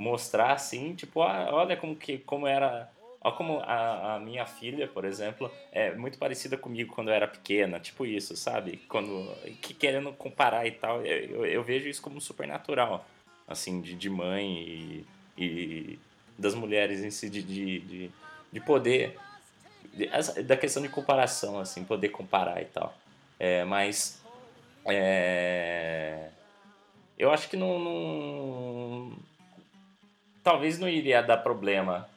mostrar 0.00 0.52
assim, 0.52 0.94
tipo, 0.94 1.20
ah, 1.22 1.50
olha 1.52 1.76
como 1.76 1.94
que 1.94 2.18
como 2.18 2.46
era 2.46 2.90
Olha 3.22 3.34
como 3.34 3.58
a, 3.60 4.14
a, 4.14 4.18
minha 4.18 4.46
filha, 4.46 4.88
por 4.88 5.04
exemplo, 5.04 5.52
é 5.70 5.94
muito 5.94 6.16
parecida 6.18 6.56
comigo 6.56 6.94
quando 6.94 7.08
eu 7.08 7.14
era 7.14 7.28
pequena, 7.28 7.78
tipo 7.78 8.06
isso, 8.06 8.34
sabe? 8.34 8.78
Quando 8.88 9.30
que 9.60 9.74
querendo 9.74 10.10
comparar 10.14 10.66
e 10.66 10.70
tal, 10.70 11.04
eu, 11.04 11.44
eu 11.44 11.62
vejo 11.62 11.86
isso 11.86 12.00
como 12.00 12.18
super 12.18 12.48
natural, 12.48 13.04
assim, 13.46 13.82
de, 13.82 13.94
de 13.94 14.08
mãe 14.08 14.50
e, 14.50 15.06
e 15.36 15.98
das 16.38 16.54
mulheres 16.54 17.04
em 17.04 17.10
si, 17.10 17.28
de, 17.28 17.42
de, 17.42 17.80
de, 17.80 18.10
de 18.50 18.60
poder, 18.60 19.18
de, 19.92 20.06
da 20.42 20.56
questão 20.56 20.82
de 20.82 20.88
comparação, 20.88 21.60
assim, 21.60 21.84
poder 21.84 22.08
comparar 22.08 22.62
e 22.62 22.66
tal. 22.66 22.94
É, 23.38 23.64
mas 23.64 24.18
é, 24.86 26.30
eu 27.18 27.30
acho 27.30 27.50
que 27.50 27.56
não, 27.58 27.78
não 27.78 29.29
talvez 30.42 30.78
não 30.78 30.88
iria 30.88 31.22
dar 31.22 31.38
problema 31.38 32.08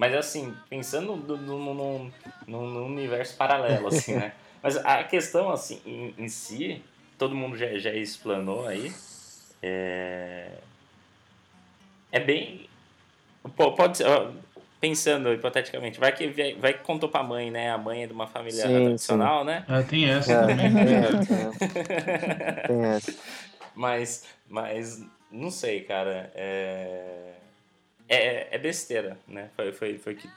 mas 0.00 0.14
assim, 0.14 0.56
pensando 0.70 1.14
num, 1.14 2.10
num, 2.46 2.86
universo 2.86 3.36
paralelo, 3.36 3.88
assim, 3.88 4.14
né? 4.14 4.32
Mas 4.62 4.78
a 4.78 5.04
questão, 5.04 5.50
assim, 5.50 5.78
em, 5.84 6.14
em 6.16 6.26
si, 6.26 6.82
todo 7.18 7.34
mundo 7.34 7.54
já, 7.54 7.76
já 7.76 7.92
explanou 7.92 8.66
aí, 8.66 8.90
é, 9.62 10.52
é 12.10 12.18
bem... 12.18 12.66
Pode 13.54 13.98
ser, 13.98 14.06
pensando 14.80 15.30
hipoteticamente, 15.34 16.00
vai 16.00 16.12
que, 16.12 16.28
vai 16.58 16.72
que 16.72 16.82
contou 16.82 17.10
pra 17.10 17.22
mãe, 17.22 17.50
né? 17.50 17.70
A 17.70 17.76
mãe 17.76 18.04
é 18.04 18.06
de 18.06 18.14
uma 18.14 18.26
família 18.26 18.66
sim, 18.66 18.84
tradicional, 18.84 19.40
sim. 19.40 19.46
né? 19.48 19.66
É, 19.68 19.82
tem 19.82 20.08
essa 20.08 20.32
é, 20.32 20.40
também. 20.46 20.72
Tem 20.72 20.94
essa. 21.04 22.68
tem 22.68 22.84
essa. 22.86 23.14
Mas, 23.74 24.26
mas, 24.48 25.04
não 25.30 25.50
sei, 25.50 25.82
cara. 25.82 26.32
É 26.34 27.39
é, 28.10 28.48
é 28.50 28.58
besteira, 28.58 29.16
né? 29.28 29.48
Foi, 29.54 29.72
foi, 29.72 29.98
foi 29.98 30.14
que 30.16 30.28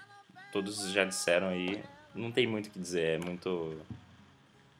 todos 0.51 0.91
já 0.91 1.03
disseram 1.03 1.47
aí. 1.47 1.81
Não 2.13 2.31
tem 2.31 2.45
muito 2.45 2.67
o 2.67 2.69
que 2.69 2.79
dizer, 2.79 3.19
é 3.19 3.25
muito. 3.25 3.75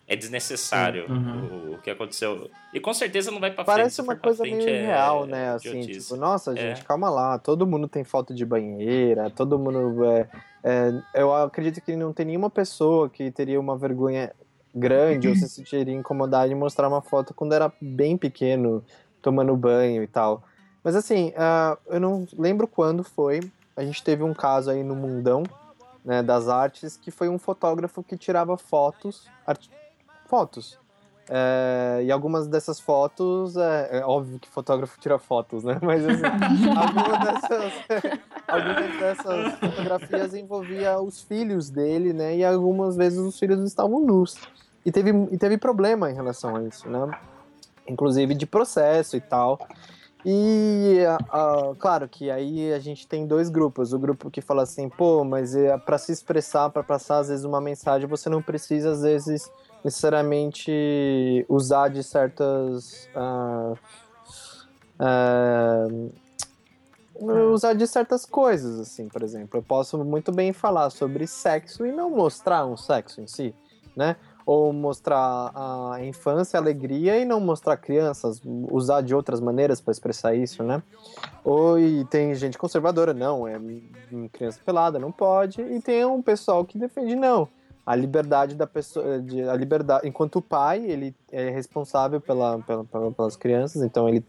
É 0.08 0.16
desnecessário 0.16 1.10
uhum. 1.10 1.72
o, 1.72 1.74
o, 1.74 1.78
que 1.80 1.90
aconteceu. 1.90 2.52
E 2.74 2.80
com 2.80 2.94
certeza 2.94 3.32
não 3.32 3.40
vai 3.40 3.50
pra 3.50 3.64
Parece 3.64 3.96
frente. 3.96 4.06
Parece 4.06 4.22
uma 4.22 4.36
coisa 4.36 4.44
meio 4.44 4.70
é, 4.70 4.86
real, 4.86 5.26
né? 5.26 5.54
Assim, 5.54 5.82
tipo, 5.82 6.16
nossa, 6.16 6.52
é. 6.52 6.56
gente, 6.56 6.86
calma 6.86 7.10
lá. 7.10 7.40
Todo 7.40 7.66
mundo 7.66 7.88
tem 7.88 8.04
falta 8.04 8.34
de 8.34 8.46
banheira, 8.46 9.32
todo 9.32 9.58
mundo. 9.58 10.06
É, 10.06 10.28
é, 10.64 10.94
eu 11.16 11.34
acredito 11.34 11.82
que 11.82 11.96
não 11.96 12.14
tem 12.14 12.28
nenhuma 12.28 12.50
pessoa 12.50 13.10
que 13.10 13.32
teria 13.32 13.60
uma 13.60 13.76
vergonha 13.76 14.32
grande 14.76 15.28
ou 15.28 15.36
se 15.36 15.48
sentiria 15.50 15.96
incomodada 15.96 16.52
em 16.52 16.56
mostrar 16.56 16.88
uma 16.88 17.02
foto 17.02 17.34
quando 17.34 17.54
era 17.54 17.72
bem 17.82 18.18
pequeno, 18.18 18.84
tomando 19.22 19.56
banho 19.56 20.04
e 20.04 20.08
tal. 20.08 20.44
Mas 20.84 20.96
assim, 20.96 21.30
uh, 21.30 21.78
eu 21.88 22.00
não 22.00 22.28
lembro 22.38 22.68
quando 22.68 23.04
foi. 23.04 23.40
A 23.76 23.84
gente 23.84 24.04
teve 24.04 24.24
um 24.24 24.34
caso 24.34 24.70
aí 24.70 24.84
no 24.84 24.96
mundão 24.96 25.44
né, 26.04 26.22
das 26.22 26.48
artes 26.48 26.98
que 26.98 27.10
foi 27.10 27.30
um 27.30 27.40
fotógrafo 27.40 28.04
que 28.04 28.18
tirava 28.18 28.58
fotos. 28.58 29.28
Art... 29.48 29.68
Fotos. 30.28 30.78
É, 31.30 32.02
e 32.04 32.12
algumas 32.12 32.48
dessas 32.48 32.82
fotos, 32.82 33.56
é, 33.56 34.00
é, 34.00 34.06
óbvio 34.06 34.40
que 34.40 34.50
fotógrafo 34.50 35.00
tira 35.00 35.18
fotos, 35.18 35.64
né? 35.64 35.80
Mas 35.82 36.06
assim, 36.06 36.22
algumas, 36.76 37.20
dessas, 37.24 37.74
algumas 38.46 39.00
dessas 39.00 39.54
fotografias 39.60 40.34
envolvia 40.34 41.00
os 41.00 41.22
filhos 41.22 41.70
dele, 41.70 42.12
né? 42.12 42.36
E 42.36 42.44
algumas 42.44 42.98
vezes 42.98 43.20
os 43.20 43.40
filhos 43.40 43.64
estavam 43.64 44.02
nus. 44.02 44.38
E 44.86 44.92
teve, 44.92 45.12
e 45.32 45.38
teve 45.38 45.58
problema 45.58 46.12
em 46.12 46.14
relação 46.14 46.58
a 46.58 46.64
isso, 46.64 46.90
né? 46.90 47.18
Inclusive 47.88 48.36
de 48.36 48.46
processo 48.46 49.16
e 49.16 49.22
tal. 49.22 49.58
E, 50.26 51.00
uh, 51.34 51.76
claro 51.76 52.08
que 52.08 52.32
aí 52.32 52.72
a 52.72 52.80
gente 52.80 53.06
tem 53.08 53.28
dois 53.28 53.50
grupos. 53.50 53.92
O 53.92 54.00
grupo 54.00 54.32
que 54.32 54.42
fala 54.42 54.64
assim, 54.64 54.88
pô, 54.88 55.24
mas 55.24 55.56
é, 55.56 55.78
para 55.78 55.98
se 55.98 56.12
expressar, 56.12 56.70
para 56.70 56.84
passar 56.84 57.20
às 57.20 57.28
vezes 57.28 57.44
uma 57.44 57.60
mensagem, 57.60 58.08
você 58.08 58.30
não 58.30 58.42
precisa 58.42 58.92
às 58.92 59.02
vezes 59.02 59.52
necessariamente 59.84 61.46
usar 61.50 61.90
de 61.90 62.02
certas. 62.04 63.10
Uh, 63.16 63.78
uh, 65.00 66.14
usar 67.52 67.74
de 67.74 67.86
certas 67.86 68.26
coisas, 68.26 68.80
assim, 68.80 69.10
por 69.10 69.24
exemplo. 69.24 69.60
Eu 69.60 69.64
posso 69.64 69.98
muito 70.04 70.32
bem 70.32 70.54
falar 70.54 70.90
sobre 70.90 71.28
sexo 71.28 71.86
e 71.86 71.92
não 71.92 72.10
mostrar 72.10 72.66
um 72.66 72.78
sexo 72.78 73.20
em 73.20 73.28
si, 73.28 73.54
né? 73.96 74.16
Ou 74.46 74.74
mostrar 74.74 75.52
a 75.56 75.98
infância, 76.04 76.58
a 76.58 76.62
alegria 76.62 77.18
e 77.18 77.26
não 77.26 77.40
mostrar 77.40 77.78
crianças, 77.78 78.42
usar 78.70 79.02
de 79.02 79.16
outras 79.16 79.40
maneiras 79.40 79.80
para 79.80 79.92
expressar 79.92 80.36
isso, 80.36 80.64
né? 80.64 80.84
Ou 81.44 81.80
e 81.80 82.06
tem 82.06 82.34
gente 82.36 82.58
conservadora, 82.58 83.14
não, 83.14 83.48
é 83.48 83.60
criança 84.32 84.60
pelada, 84.66 85.00
não 85.00 85.12
pode, 85.12 85.62
e 85.62 85.82
tem 85.82 86.06
um 86.06 86.22
pessoal 86.22 86.66
que 86.66 86.78
defende 86.78 87.16
não. 87.16 87.48
A 87.86 87.96
liberdade 87.96 88.56
da 88.56 88.66
pessoa, 88.66 89.20
de, 89.20 89.42
a 89.42 89.56
liberdade, 89.56 90.08
enquanto 90.08 90.38
o 90.38 90.42
pai, 90.42 90.86
ele 90.86 91.14
é 91.32 91.50
responsável 91.50 92.22
pela, 92.22 92.60
pela, 92.60 93.12
pelas 93.12 93.36
crianças, 93.36 93.82
então 93.82 94.08
ele, 94.08 94.26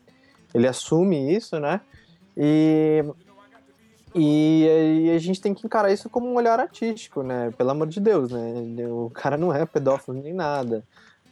ele 0.52 0.66
assume 0.66 1.34
isso, 1.34 1.58
né? 1.60 1.80
E 2.36 3.04
e, 4.14 5.06
e, 5.06 5.10
a 5.10 5.18
gente 5.18 5.40
tem 5.40 5.52
que 5.52 5.66
encarar 5.66 5.92
isso 5.92 6.08
como 6.08 6.28
um 6.28 6.36
olhar 6.36 6.60
artístico, 6.60 7.22
né? 7.22 7.50
Pelo 7.56 7.70
amor 7.70 7.88
de 7.88 8.00
Deus, 8.00 8.30
né? 8.30 8.86
O 8.88 9.10
cara 9.10 9.36
não 9.36 9.52
é 9.52 9.66
pedófilo 9.66 10.20
nem 10.20 10.32
nada. 10.32 10.84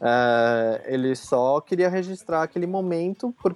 É, 0.04 0.82
ele 0.86 1.14
só 1.14 1.60
queria 1.60 1.88
registrar 1.88 2.42
aquele 2.42 2.66
momento 2.66 3.32
por, 3.40 3.54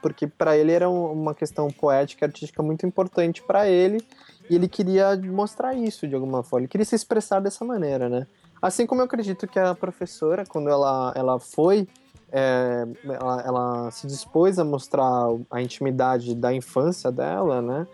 porque 0.00 0.28
para 0.28 0.56
ele 0.56 0.70
era 0.70 0.88
uma 0.88 1.34
questão 1.34 1.68
poética 1.72 2.24
e 2.24 2.26
artística 2.28 2.62
muito 2.62 2.86
importante 2.86 3.42
para 3.42 3.68
ele 3.68 4.00
e 4.48 4.54
ele 4.54 4.68
queria 4.68 5.16
mostrar 5.16 5.74
isso 5.74 6.06
de 6.06 6.14
alguma 6.14 6.44
forma. 6.44 6.62
Ele 6.62 6.68
queria 6.68 6.84
se 6.84 6.94
expressar 6.94 7.40
dessa 7.40 7.64
maneira, 7.64 8.08
né? 8.08 8.28
Assim 8.62 8.86
como 8.86 9.00
eu 9.00 9.06
acredito 9.06 9.48
que 9.48 9.58
a 9.58 9.74
professora, 9.74 10.44
quando 10.46 10.68
ela, 10.68 11.12
ela 11.16 11.40
foi 11.40 11.88
é, 12.30 12.86
ela, 13.04 13.42
ela, 13.42 13.90
se 13.90 14.06
dispôs 14.06 14.58
a 14.58 14.64
mostrar 14.64 15.28
a 15.50 15.62
intimidade 15.62 16.34
da 16.34 16.52
infância 16.52 17.10
dela, 17.10 17.62
né? 17.62 17.86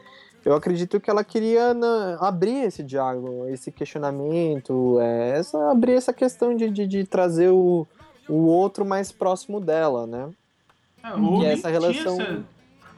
Eu 0.44 0.54
acredito 0.54 1.00
que 1.00 1.08
ela 1.08 1.24
queria 1.24 1.72
na, 1.72 2.18
abrir 2.20 2.64
esse 2.64 2.82
diálogo, 2.82 3.46
esse 3.48 3.72
questionamento, 3.72 4.98
é, 5.00 5.38
essa, 5.38 5.70
abrir 5.70 5.92
essa 5.94 6.12
questão 6.12 6.54
de, 6.54 6.70
de, 6.70 6.86
de, 6.86 7.04
trazer 7.04 7.50
o, 7.50 7.86
o 8.28 8.46
outro 8.46 8.84
mais 8.84 9.10
próximo 9.10 9.60
dela, 9.60 10.06
né? 10.06 10.30
É, 11.02 11.12
ou, 11.14 11.38
nem 11.38 11.46
essa 11.46 11.68
relação... 11.68 12.20
essa, 12.20 12.42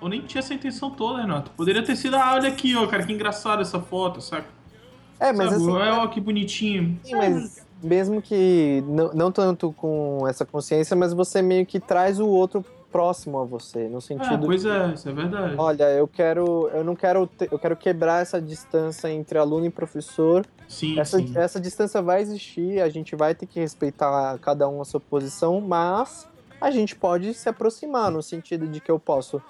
ou 0.01 0.09
nem 0.09 0.23
tinha 0.23 0.41
essa 0.41 0.55
intenção 0.55 0.91
toda, 0.91 1.21
Renato. 1.21 1.51
Poderia 1.53 1.85
ter 1.85 1.97
sido, 1.97 2.17
ah, 2.17 2.35
olha 2.35 2.49
aqui, 2.49 2.75
ó, 2.77 2.87
cara, 2.87 3.05
que 3.05 3.13
engraçado 3.13 3.63
essa 3.63 3.81
foto, 3.81 4.21
saca? 4.21 4.49
É, 5.19 5.33
mas 5.33 5.51
Sabe, 5.51 5.63
assim, 5.63 5.71
ó, 5.71 6.07
que 6.09 6.21
bonitinho. 6.21 6.99
Sim, 7.03 7.15
mas 7.15 7.67
mesmo 7.83 8.21
que 8.21 8.83
não, 8.87 9.13
não 9.13 9.33
tanto 9.33 9.73
com 9.73 10.27
essa 10.29 10.45
consciência, 10.45 10.97
mas 10.97 11.13
você 11.13 11.41
meio 11.41 11.65
que 11.65 11.81
traz 11.81 12.19
o 12.19 12.27
outro 12.27 12.65
próximo 12.91 13.39
a 13.39 13.45
você, 13.45 13.89
no 13.89 14.01
sentido. 14.01 14.35
Ah, 14.35 14.47
pois 14.47 14.65
é, 14.65 14.93
isso 14.93 15.09
é 15.09 15.13
verdade. 15.13 15.55
Olha, 15.59 15.85
eu 15.91 16.09
quero, 16.09 16.69
eu 16.73 16.85
não 16.85 16.95
quero, 16.97 17.29
eu 17.51 17.59
quero 17.59 17.77
quebrar 17.77 18.23
essa 18.23 18.41
distância 18.41 19.11
entre 19.11 19.39
aluno 19.39 19.67
e 19.67 19.71
professor. 19.71 20.47
Sim, 20.69 20.99
essa, 20.99 21.19
sim. 21.19 21.33
essa 21.37 21.61
distância 21.61 22.03
vai 22.03 22.21
existir, 22.21 22.81
a 22.81 22.89
gente 22.89 23.15
vai 23.15 23.35
ter 23.35 23.47
que 23.47 23.61
respeitar 23.61 24.39
cada 24.39 24.69
um 24.69 24.81
a 24.81 24.85
sua 24.85 25.01
posição, 25.01 25.61
mas 25.61 26.29
a 26.61 26.71
gente 26.71 26.97
pode 26.97 27.35
se 27.35 27.49
aproximar 27.49 28.11
no 28.11 28.23
sentido 28.23 28.67
de 28.67 28.81
que 28.81 28.91
eu 28.91 28.99
posso 28.99 29.43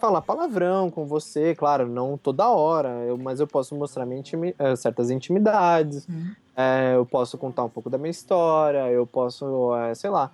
falar 0.00 0.20
palavrão 0.22 0.90
com 0.90 1.06
você, 1.06 1.54
claro, 1.54 1.88
não 1.88 2.18
toda 2.18 2.48
hora, 2.48 2.88
eu, 3.06 3.16
mas 3.16 3.40
eu 3.40 3.46
posso 3.46 3.74
mostrar 3.74 4.06
intimi 4.12 4.54
eh, 4.58 4.76
certas 4.76 5.10
intimidades, 5.10 6.06
uhum. 6.06 6.32
é, 6.56 6.94
eu 6.94 7.06
posso 7.06 7.38
contar 7.38 7.64
um 7.64 7.68
pouco 7.68 7.88
da 7.88 7.96
minha 7.96 8.10
história, 8.10 8.90
eu 8.90 9.06
posso, 9.06 9.74
é, 9.76 9.94
sei 9.94 10.10
lá, 10.10 10.30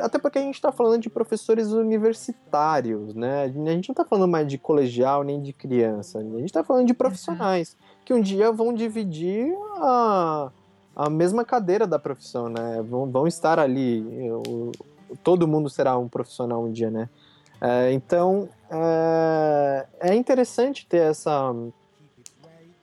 até 0.00 0.18
porque 0.18 0.38
a 0.38 0.42
gente 0.42 0.54
está 0.54 0.70
falando 0.72 1.02
de 1.02 1.10
professores 1.10 1.72
universitários, 1.72 3.14
né? 3.14 3.44
A 3.44 3.48
gente 3.48 3.88
não 3.88 3.92
está 3.92 4.04
falando 4.04 4.30
mais 4.30 4.46
de 4.46 4.58
colegial 4.58 5.22
nem 5.22 5.40
de 5.40 5.52
criança. 5.52 6.18
A 6.18 6.22
gente 6.22 6.46
está 6.46 6.62
falando 6.64 6.86
de 6.86 6.94
profissionais 6.94 7.76
que 8.04 8.12
um 8.14 8.20
dia 8.20 8.52
vão 8.52 8.72
dividir 8.72 9.52
a, 9.76 10.50
a 10.94 11.10
mesma 11.10 11.44
cadeira 11.44 11.86
da 11.86 11.98
profissão, 11.98 12.48
né? 12.48 12.82
Vão, 12.88 13.10
vão 13.10 13.26
estar 13.26 13.58
ali. 13.58 14.26
Eu, 14.26 14.72
todo 15.22 15.48
mundo 15.48 15.68
será 15.68 15.96
um 15.96 16.08
profissional 16.08 16.64
um 16.64 16.70
dia, 16.70 16.90
né? 16.90 17.08
É, 17.60 17.92
então 17.92 18.48
é, 18.70 19.86
é 20.00 20.14
interessante 20.14 20.86
ter 20.86 20.98
essa 20.98 21.54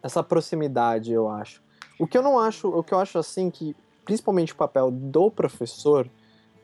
essa 0.02 0.22
proximidade, 0.22 1.14
eu 1.14 1.30
acho. 1.30 1.64
O 1.98 2.06
que 2.06 2.18
eu 2.18 2.22
não 2.22 2.38
acho, 2.38 2.68
o 2.68 2.84
que 2.84 2.94
eu 2.94 3.00
acho 3.00 3.18
assim 3.18 3.50
que 3.50 3.74
principalmente 4.04 4.52
o 4.52 4.56
papel 4.56 4.92
do 4.92 5.32
professor 5.32 6.10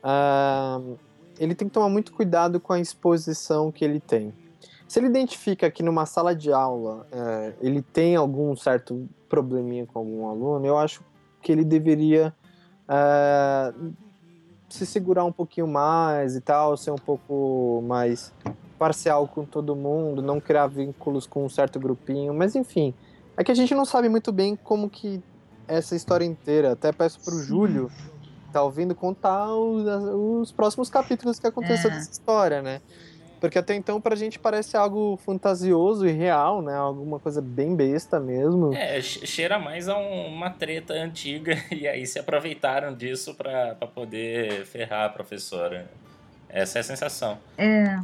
uh, 0.04 0.98
ele 1.38 1.54
tem 1.54 1.68
que 1.68 1.74
tomar 1.74 1.88
muito 1.88 2.12
cuidado 2.12 2.60
com 2.60 2.72
a 2.72 2.80
exposição 2.80 3.72
que 3.72 3.84
ele 3.84 4.00
tem. 4.00 4.32
Se 4.86 4.98
ele 4.98 5.06
identifica 5.06 5.70
que 5.70 5.82
numa 5.82 6.04
sala 6.04 6.34
de 6.34 6.52
aula 6.52 7.06
uh, 7.12 7.54
ele 7.60 7.80
tem 7.80 8.16
algum 8.16 8.54
certo 8.56 9.08
probleminha 9.28 9.86
com 9.86 9.98
algum 10.00 10.28
aluno, 10.28 10.66
eu 10.66 10.76
acho 10.76 11.02
que 11.40 11.52
ele 11.52 11.64
deveria 11.64 12.34
uh, 12.88 13.92
se 14.68 14.84
segurar 14.84 15.24
um 15.24 15.32
pouquinho 15.32 15.66
mais 15.66 16.36
e 16.36 16.40
tal, 16.40 16.76
ser 16.76 16.90
um 16.90 16.98
pouco 16.98 17.82
mais 17.86 18.32
parcial 18.78 19.28
com 19.28 19.44
todo 19.44 19.76
mundo, 19.76 20.22
não 20.22 20.40
criar 20.40 20.66
vínculos 20.66 21.26
com 21.26 21.44
um 21.44 21.48
certo 21.48 21.78
grupinho, 21.78 22.34
mas 22.34 22.56
enfim, 22.56 22.94
é 23.36 23.44
que 23.44 23.52
a 23.52 23.54
gente 23.54 23.74
não 23.74 23.84
sabe 23.84 24.08
muito 24.08 24.32
bem 24.32 24.56
como 24.56 24.90
que 24.90 25.22
essa 25.70 25.94
história 25.94 26.24
inteira. 26.24 26.72
Até 26.72 26.92
peço 26.92 27.20
pro. 27.20 27.38
Júlio 27.40 27.90
tá 28.50 28.62
ouvindo 28.62 28.94
contar 28.94 29.48
os, 29.54 29.84
os 30.40 30.52
próximos 30.52 30.90
capítulos 30.90 31.38
que 31.38 31.46
aconteceu 31.46 31.90
é. 31.90 31.94
dessa 31.94 32.10
história, 32.10 32.62
né? 32.62 32.80
Porque 33.40 33.58
até 33.58 33.74
então 33.74 34.00
pra 34.00 34.14
gente 34.14 34.38
parece 34.38 34.76
algo 34.76 35.18
fantasioso 35.24 36.06
e 36.06 36.12
real, 36.12 36.60
né? 36.60 36.74
Alguma 36.76 37.18
coisa 37.18 37.40
bem 37.40 37.74
besta 37.74 38.20
mesmo. 38.20 38.74
É, 38.74 39.00
cheira 39.00 39.58
mais 39.58 39.88
a 39.88 39.96
um, 39.96 40.26
uma 40.26 40.50
treta 40.50 40.92
antiga 40.92 41.56
e 41.72 41.88
aí 41.88 42.06
se 42.06 42.18
aproveitaram 42.18 42.94
disso 42.94 43.34
pra, 43.34 43.74
pra 43.74 43.88
poder 43.88 44.66
ferrar 44.66 45.06
a 45.06 45.08
professora. 45.08 45.90
Essa 46.50 46.78
é 46.78 46.80
a 46.80 46.84
sensação. 46.84 47.38
É. 47.56 47.98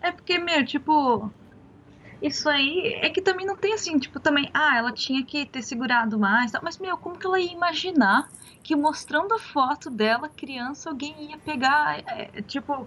É 0.00 0.12
porque, 0.12 0.38
meu, 0.38 0.64
tipo, 0.64 1.30
isso 2.22 2.48
aí 2.48 2.98
é 3.02 3.10
que 3.10 3.20
também 3.20 3.46
não 3.46 3.56
tem 3.56 3.74
assim, 3.74 3.98
tipo, 3.98 4.20
também, 4.20 4.50
ah, 4.54 4.76
ela 4.76 4.92
tinha 4.92 5.24
que 5.24 5.44
ter 5.46 5.62
segurado 5.62 6.18
mais, 6.18 6.52
mas, 6.62 6.78
meu, 6.78 6.96
como 6.96 7.18
que 7.18 7.26
ela 7.26 7.40
ia 7.40 7.52
imaginar 7.52 8.28
que 8.64 8.74
mostrando 8.74 9.34
a 9.34 9.38
foto 9.38 9.90
dela, 9.90 10.26
criança, 10.26 10.88
alguém 10.88 11.30
ia 11.30 11.36
pegar, 11.36 11.98
é, 12.08 12.40
tipo, 12.40 12.86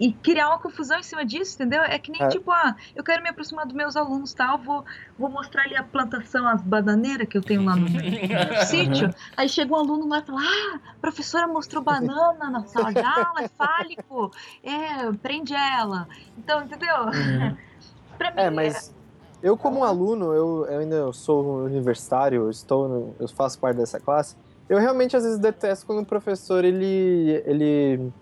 e 0.00 0.10
criar 0.10 0.48
uma 0.48 0.58
confusão 0.58 0.98
em 0.98 1.02
cima 1.02 1.22
disso, 1.22 1.56
entendeu? 1.56 1.82
É 1.82 1.98
que 1.98 2.10
nem 2.10 2.22
é. 2.22 2.28
tipo, 2.28 2.50
ah, 2.50 2.74
eu 2.96 3.04
quero 3.04 3.22
me 3.22 3.28
aproximar 3.28 3.66
dos 3.66 3.74
meus 3.74 3.94
alunos, 3.94 4.32
tal, 4.32 4.56
tá? 4.56 4.64
vou, 4.64 4.84
vou 5.18 5.28
mostrar 5.28 5.64
ali 5.64 5.76
a 5.76 5.82
plantação, 5.82 6.48
as 6.48 6.62
bananeiras 6.62 7.28
que 7.28 7.36
eu 7.36 7.42
tenho 7.42 7.62
lá 7.62 7.76
no, 7.76 7.88
no 7.88 7.90
sítio. 8.64 9.10
Aí 9.36 9.50
chega 9.50 9.70
um 9.70 9.76
aluno 9.76 10.08
lá 10.08 10.20
e 10.20 10.22
fala: 10.22 10.40
Ah, 10.40 10.80
a 10.96 11.00
professora 11.00 11.46
mostrou 11.46 11.82
banana 11.82 12.48
na 12.48 12.64
sala 12.64 12.90
de 12.90 13.00
aula, 13.00 13.42
é 13.42 13.48
fálico, 13.48 14.32
é, 14.62 15.12
prende 15.20 15.52
ela. 15.52 16.08
Então, 16.38 16.62
entendeu? 16.62 16.96
Uhum. 17.02 17.56
pra 18.16 18.30
mim, 18.30 18.40
é, 18.40 18.50
mas. 18.50 18.96
Eu, 19.40 19.56
como 19.56 19.84
aluno, 19.84 20.32
eu, 20.32 20.66
eu 20.68 20.80
ainda 20.80 21.12
sou 21.12 21.64
universitário, 21.64 22.42
eu 22.42 22.50
estou 22.50 22.88
no, 22.88 23.14
eu 23.20 23.28
faço 23.28 23.58
parte 23.58 23.76
dessa 23.76 24.00
classe. 24.00 24.34
Eu 24.68 24.78
realmente 24.78 25.16
às 25.16 25.22
vezes 25.24 25.38
detesto 25.38 25.86
quando 25.86 26.00
o 26.00 26.04
professor 26.04 26.64
ele, 26.64 27.42
ele 27.46 28.12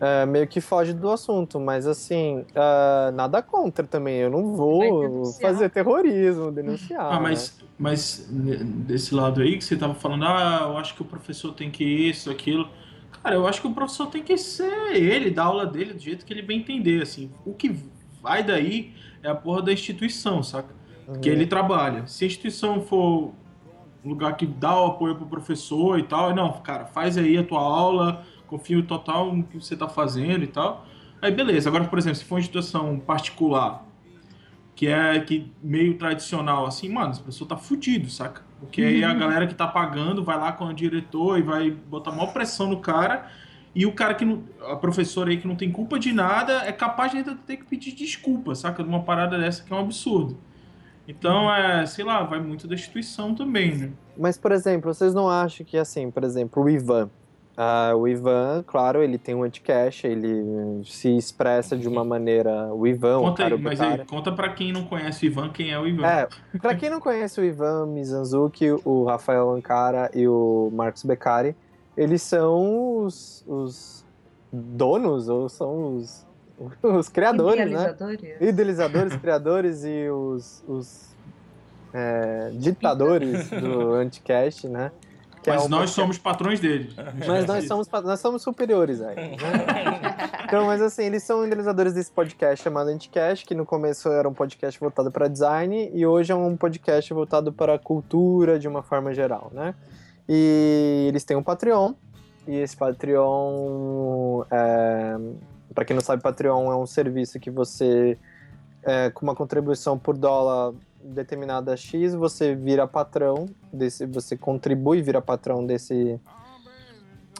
é, 0.00 0.24
meio 0.26 0.46
que 0.46 0.60
foge 0.60 0.92
do 0.92 1.10
assunto, 1.10 1.58
mas 1.58 1.86
assim, 1.86 2.44
uh, 2.50 3.10
nada 3.12 3.42
contra 3.42 3.84
também. 3.84 4.16
Eu 4.16 4.30
não 4.30 4.54
vou 4.54 5.24
fazer 5.40 5.68
terrorismo, 5.70 6.52
denunciar. 6.52 7.12
Ah, 7.12 7.20
mas, 7.20 7.58
né? 7.58 7.66
mas 7.76 8.28
desse 8.30 9.12
lado 9.12 9.40
aí 9.40 9.58
que 9.58 9.64
você 9.64 9.76
tava 9.76 9.94
falando, 9.94 10.24
ah, 10.24 10.66
eu 10.68 10.78
acho 10.78 10.94
que 10.94 11.02
o 11.02 11.04
professor 11.04 11.52
tem 11.52 11.70
que 11.70 11.84
isso, 11.84 12.30
aquilo. 12.30 12.68
Cara, 13.22 13.34
eu 13.34 13.46
acho 13.46 13.60
que 13.60 13.66
o 13.66 13.74
professor 13.74 14.06
tem 14.06 14.22
que 14.22 14.36
ser 14.38 14.94
ele, 14.94 15.30
dar 15.30 15.44
aula 15.44 15.66
dele 15.66 15.94
do 15.94 16.00
jeito 16.00 16.24
que 16.24 16.32
ele 16.32 16.42
bem 16.42 16.60
entender, 16.60 17.02
assim. 17.02 17.32
O 17.44 17.52
que 17.52 17.76
vai 18.22 18.44
daí 18.44 18.94
é 19.20 19.28
a 19.28 19.34
porra 19.34 19.62
da 19.62 19.72
instituição, 19.72 20.44
saca? 20.44 20.72
Uhum. 21.08 21.20
Que 21.20 21.28
ele 21.28 21.46
trabalha. 21.46 22.06
Se 22.06 22.22
a 22.22 22.26
instituição 22.26 22.82
for 22.82 23.32
lugar 24.08 24.36
que 24.36 24.46
dá 24.46 24.80
o 24.80 24.86
apoio 24.86 25.14
pro 25.14 25.26
professor 25.26 25.98
e 25.98 26.02
tal, 26.02 26.34
não, 26.34 26.52
cara, 26.60 26.86
faz 26.86 27.16
aí 27.18 27.36
a 27.36 27.44
tua 27.44 27.60
aula, 27.60 28.24
confio 28.46 28.82
total 28.82 29.34
no 29.34 29.44
que 29.44 29.60
você 29.60 29.76
tá 29.76 29.88
fazendo 29.88 30.42
e 30.42 30.46
tal. 30.46 30.86
Aí 31.20 31.30
beleza. 31.32 31.68
Agora, 31.68 31.84
por 31.84 31.98
exemplo, 31.98 32.16
se 32.16 32.24
for 32.24 32.36
uma 32.36 32.40
instituição 32.40 32.98
particular, 32.98 33.84
que 34.74 34.86
é 34.86 35.18
que 35.20 35.52
meio 35.62 35.98
tradicional, 35.98 36.64
assim, 36.64 36.88
mano, 36.88 37.10
esse 37.10 37.20
professor 37.20 37.46
tá 37.46 37.56
fudido, 37.56 38.08
saca? 38.08 38.42
Porque 38.60 38.82
aí 38.82 39.04
a 39.04 39.10
uhum. 39.10 39.18
galera 39.18 39.46
que 39.46 39.54
tá 39.54 39.66
pagando 39.66 40.22
vai 40.24 40.38
lá 40.38 40.52
com 40.52 40.64
o 40.66 40.72
diretor 40.72 41.38
e 41.38 41.42
vai 41.42 41.70
botar 41.70 42.12
maior 42.12 42.32
pressão 42.32 42.68
no 42.68 42.80
cara 42.80 43.28
e 43.74 43.86
o 43.86 43.92
cara 43.92 44.14
que 44.14 44.24
não. 44.24 44.42
A 44.68 44.76
professora 44.76 45.30
aí 45.30 45.36
que 45.36 45.46
não 45.46 45.56
tem 45.56 45.70
culpa 45.70 45.98
de 45.98 46.12
nada 46.12 46.64
é 46.64 46.72
capaz 46.72 47.12
de 47.12 47.18
ainda 47.18 47.34
ter 47.34 47.56
que 47.56 47.64
pedir 47.64 47.92
desculpa, 47.92 48.54
saca? 48.54 48.82
De 48.82 48.88
uma 48.88 49.02
parada 49.02 49.38
dessa 49.38 49.62
que 49.62 49.72
é 49.72 49.76
um 49.76 49.80
absurdo. 49.80 50.38
Então, 51.08 51.50
é, 51.52 51.86
sei 51.86 52.04
lá, 52.04 52.22
vai 52.22 52.38
muito 52.38 52.68
da 52.68 52.74
instituição 52.74 53.34
também, 53.34 53.74
né? 53.74 53.90
Mas, 54.16 54.36
por 54.36 54.52
exemplo, 54.52 54.92
vocês 54.92 55.14
não 55.14 55.26
acham 55.26 55.64
que, 55.64 55.78
assim, 55.78 56.10
por 56.10 56.22
exemplo, 56.22 56.62
o 56.62 56.68
Ivan. 56.68 57.08
Uh, 57.56 57.96
o 57.96 58.06
Ivan, 58.06 58.62
claro, 58.64 59.02
ele 59.02 59.18
tem 59.18 59.34
um 59.34 59.42
anti-cash, 59.42 60.04
ele 60.04 60.44
se 60.84 61.16
expressa 61.16 61.76
de 61.76 61.88
uma 61.88 62.04
maneira. 62.04 62.72
O 62.72 62.86
Ivan, 62.86 63.18
conta 63.18 63.32
o 63.32 63.36
cara, 63.36 63.54
aí, 63.56 63.60
mas 63.60 63.80
aí, 63.80 64.04
conta 64.04 64.30
pra 64.30 64.50
quem 64.50 64.70
não 64.70 64.84
conhece 64.84 65.24
o 65.24 65.26
Ivan, 65.26 65.48
quem 65.48 65.72
é 65.72 65.78
o 65.80 65.84
Ivan. 65.84 66.06
É, 66.06 66.28
pra 66.60 66.76
quem 66.76 66.88
não 66.88 67.00
conhece 67.00 67.40
o 67.40 67.44
Ivan 67.44 67.86
Mizanzuki, 67.86 68.66
o 68.84 69.04
Rafael 69.04 69.50
Ancara 69.50 70.08
e 70.14 70.28
o 70.28 70.70
Marcos 70.72 71.02
Beccari, 71.02 71.56
eles 71.96 72.22
são 72.22 72.98
os, 72.98 73.44
os 73.48 74.06
donos, 74.52 75.28
ou 75.28 75.48
são 75.48 75.96
os, 75.96 76.27
os 76.82 77.08
criadores, 77.08 77.70
né? 77.70 77.96
Idealizadores, 78.40 79.16
criadores 79.20 79.84
e 79.84 80.08
os, 80.10 80.62
os 80.66 81.08
é, 81.92 82.50
ditadores 82.54 83.48
do 83.50 83.94
Anticast, 83.94 84.68
né? 84.68 84.90
Que 85.42 85.50
é 85.50 85.54
Mas 85.54 85.66
é 85.66 85.68
nós 85.68 85.90
somos 85.90 86.18
patrões 86.18 86.58
deles. 86.58 86.94
Mas 87.26 87.46
nós 87.46 87.66
somos, 87.66 87.88
nós 87.88 88.20
somos 88.20 88.42
superiores 88.42 89.00
aí. 89.00 89.14
Né? 89.14 89.36
Então, 90.44 90.66
mas 90.66 90.82
assim, 90.82 91.04
eles 91.04 91.22
são 91.22 91.46
idealizadores 91.46 91.92
desse 91.92 92.10
podcast 92.10 92.62
chamado 92.62 92.88
Anticast, 92.88 93.46
que 93.46 93.54
no 93.54 93.64
começo 93.64 94.08
era 94.08 94.28
um 94.28 94.34
podcast 94.34 94.78
voltado 94.80 95.12
para 95.12 95.28
design 95.28 95.90
e 95.94 96.04
hoje 96.04 96.32
é 96.32 96.34
um 96.34 96.56
podcast 96.56 97.12
voltado 97.14 97.52
para 97.52 97.74
a 97.74 97.78
cultura 97.78 98.58
de 98.58 98.66
uma 98.66 98.82
forma 98.82 99.14
geral, 99.14 99.50
né? 99.54 99.74
E 100.28 101.06
eles 101.08 101.24
têm 101.24 101.36
um 101.36 101.42
Patreon, 101.42 101.94
e 102.46 102.56
esse 102.56 102.76
Patreon, 102.76 104.42
é, 104.50 105.16
para 105.78 105.84
quem 105.84 105.94
não 105.94 106.02
sabe, 106.02 106.20
Patreon 106.20 106.72
é 106.72 106.76
um 106.76 106.86
serviço 106.86 107.38
que 107.38 107.52
você, 107.52 108.18
é, 108.82 109.10
com 109.10 109.24
uma 109.24 109.34
contribuição 109.36 109.96
por 109.96 110.18
dólar 110.18 110.74
determinada 111.00 111.76
X, 111.76 112.14
você 112.14 112.52
vira 112.52 112.84
patrão 112.84 113.46
desse, 113.72 114.04
você 114.04 114.36
contribui, 114.36 115.00
vira 115.02 115.22
patrão 115.22 115.64
desse, 115.64 116.18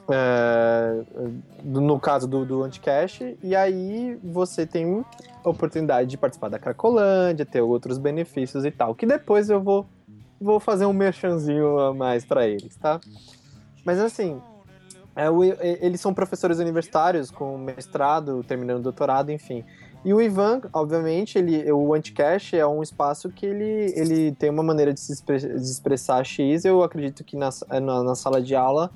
é, 0.08 1.02
no 1.64 1.98
caso 1.98 2.28
do, 2.28 2.46
do 2.46 2.62
Anticash, 2.62 3.22
e 3.42 3.56
aí 3.56 4.16
você 4.22 4.64
tem 4.64 5.04
a 5.42 5.48
oportunidade 5.50 6.08
de 6.08 6.16
participar 6.16 6.48
da 6.48 6.60
Cracolândia, 6.60 7.44
ter 7.44 7.60
outros 7.60 7.98
benefícios 7.98 8.64
e 8.64 8.70
tal, 8.70 8.94
que 8.94 9.04
depois 9.04 9.50
eu 9.50 9.60
vou, 9.60 9.84
vou 10.40 10.60
fazer 10.60 10.86
um 10.86 10.92
merchanzinho 10.92 11.76
a 11.76 11.92
mais 11.92 12.24
para 12.24 12.46
eles, 12.46 12.76
tá? 12.76 13.00
Mas 13.84 13.98
assim, 13.98 14.40
é, 15.18 15.28
o, 15.28 15.42
eles 15.42 16.00
são 16.00 16.14
professores 16.14 16.60
universitários 16.60 17.28
com 17.28 17.58
mestrado, 17.58 18.44
terminando 18.44 18.84
doutorado, 18.84 19.32
enfim. 19.32 19.64
E 20.04 20.14
o 20.14 20.22
Ivan, 20.22 20.60
obviamente, 20.72 21.36
ele, 21.36 21.72
o 21.72 21.92
Anticash 21.92 22.54
é 22.54 22.64
um 22.64 22.84
espaço 22.84 23.28
que 23.28 23.44
ele, 23.44 23.92
ele 23.96 24.32
tem 24.36 24.48
uma 24.48 24.62
maneira 24.62 24.94
de 24.94 25.00
se 25.00 25.12
expressar 25.12 26.22
X. 26.22 26.64
Eu 26.64 26.84
acredito 26.84 27.24
que 27.24 27.36
na, 27.36 27.50
na, 27.68 28.04
na, 28.04 28.14
sala 28.14 28.40
de 28.40 28.54
aula 28.54 28.92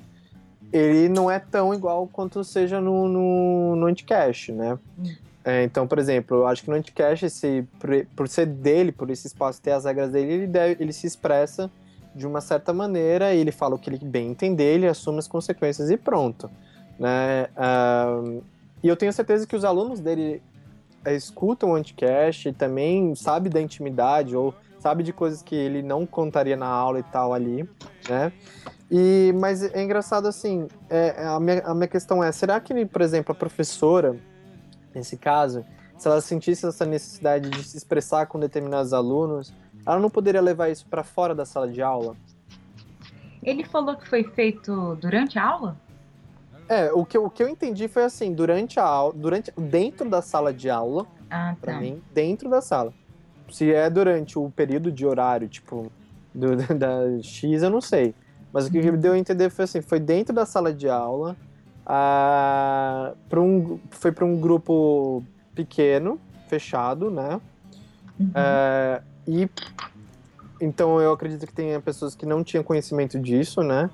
ele 0.71 1.09
não 1.09 1.29
é 1.29 1.39
tão 1.39 1.73
igual 1.73 2.07
quanto 2.07 2.41
seja 2.41 2.79
no, 2.79 3.09
no, 3.09 3.75
no 3.75 3.85
Anticash, 3.87 4.47
né? 4.47 4.79
Hum. 4.97 5.13
É, 5.43 5.65
então, 5.65 5.85
por 5.85 5.99
exemplo, 5.99 6.37
eu 6.37 6.47
acho 6.47 6.63
que 6.63 6.69
no 6.69 6.77
Anticash, 6.77 7.23
esse, 7.23 7.67
por, 7.77 7.89
por 8.15 8.29
ser 8.29 8.45
dele, 8.45 8.93
por 8.93 9.09
esse 9.09 9.27
espaço 9.27 9.61
ter 9.61 9.71
as 9.71 9.83
regras 9.83 10.09
dele, 10.09 10.31
ele, 10.31 10.47
deve, 10.47 10.81
ele 10.81 10.93
se 10.93 11.05
expressa 11.05 11.69
de 12.15 12.27
uma 12.27 12.41
certa 12.41 12.73
maneira, 12.73 13.33
ele 13.33 13.51
fala 13.51 13.75
o 13.75 13.79
que 13.79 13.89
ele 13.89 13.97
bem 13.97 14.29
entender, 14.29 14.75
ele 14.75 14.87
assume 14.87 15.19
as 15.19 15.27
consequências 15.27 15.89
e 15.89 15.97
pronto. 15.97 16.49
Né? 16.99 17.47
Uh, 17.57 18.43
e 18.83 18.87
eu 18.87 18.95
tenho 18.95 19.11
certeza 19.11 19.47
que 19.47 19.55
os 19.55 19.63
alunos 19.63 19.99
dele 19.99 20.41
é, 21.05 21.15
escutam 21.15 21.71
o 21.71 21.75
Anticast 21.75 22.49
e 22.49 22.53
também 22.53 23.15
sabe 23.15 23.49
da 23.49 23.61
intimidade 23.61 24.35
ou 24.35 24.53
sabe 24.79 25.01
de 25.01 25.13
coisas 25.13 25.41
que 25.41 25.55
ele 25.55 25.81
não 25.81 26.05
contaria 26.05 26.57
na 26.57 26.67
aula 26.67 26.99
e 26.99 27.03
tal 27.03 27.33
ali, 27.33 27.67
né? 28.09 28.33
E, 28.91 29.33
mas 29.39 29.63
é 29.63 29.81
engraçado 29.81 30.27
assim, 30.27 30.67
é, 30.89 31.25
a, 31.25 31.39
minha, 31.39 31.61
a 31.61 31.73
minha 31.73 31.87
questão 31.87 32.23
é, 32.23 32.31
será 32.31 32.59
que, 32.59 32.85
por 32.85 33.01
exemplo, 33.01 33.31
a 33.31 33.35
professora, 33.35 34.15
nesse 34.93 35.17
caso, 35.17 35.65
se 35.97 36.07
ela 36.07 36.19
sentisse 36.19 36.65
essa 36.65 36.85
necessidade 36.85 37.49
de 37.49 37.63
se 37.63 37.77
expressar 37.77 38.27
com 38.27 38.37
determinados 38.37 38.93
alunos, 38.93 39.53
ela 39.85 39.99
não 39.99 40.09
poderia 40.09 40.41
levar 40.41 40.69
isso 40.69 40.85
para 40.87 41.03
fora 41.03 41.35
da 41.35 41.45
sala 41.45 41.67
de 41.67 41.81
aula? 41.81 42.15
Ele 43.41 43.63
falou 43.63 43.95
que 43.95 44.07
foi 44.07 44.23
feito 44.23 44.95
durante 44.95 45.37
a 45.37 45.45
aula? 45.45 45.77
É, 46.69 46.91
o 46.93 47.05
que, 47.05 47.17
o 47.17 47.29
que 47.29 47.43
eu 47.43 47.49
entendi 47.49 47.87
foi 47.87 48.03
assim, 48.03 48.33
durante 48.33 48.79
a 48.79 48.83
aula, 48.83 49.13
durante, 49.13 49.51
dentro 49.57 50.09
da 50.09 50.21
sala 50.21 50.53
de 50.53 50.69
aula, 50.69 51.05
ah, 51.29 51.55
pra 51.59 51.73
tá. 51.73 51.79
mim, 51.79 52.01
dentro 52.13 52.49
da 52.49 52.61
sala. 52.61 52.93
Se 53.49 53.71
é 53.71 53.89
durante 53.89 54.39
o 54.39 54.49
período 54.49 54.91
de 54.91 55.05
horário, 55.05 55.47
tipo, 55.47 55.91
do, 56.33 56.55
da 56.73 57.21
X, 57.21 57.61
eu 57.61 57.69
não 57.69 57.81
sei. 57.81 58.15
Mas 58.51 58.67
o 58.67 58.71
que 58.71 58.79
uhum. 58.79 58.97
deu 58.97 59.13
a 59.13 59.17
entender 59.17 59.49
foi 59.49 59.65
assim, 59.65 59.81
foi 59.81 59.99
dentro 59.99 60.33
da 60.33 60.45
sala 60.45 60.73
de 60.73 60.87
aula, 60.87 61.35
a, 61.85 63.13
pra 63.27 63.41
um, 63.41 63.79
foi 63.89 64.11
para 64.11 64.23
um 64.23 64.39
grupo 64.39 65.23
pequeno, 65.53 66.19
fechado, 66.47 67.11
né? 67.11 67.41
Uhum. 68.19 68.31
É, 68.33 69.01
e 69.27 69.49
então 70.61 71.01
eu 71.01 71.11
acredito 71.11 71.45
que 71.45 71.53
tenha 71.53 71.79
pessoas 71.81 72.15
que 72.15 72.25
não 72.25 72.43
tinham 72.43 72.63
conhecimento 72.63 73.19
disso, 73.19 73.61
né? 73.61 73.89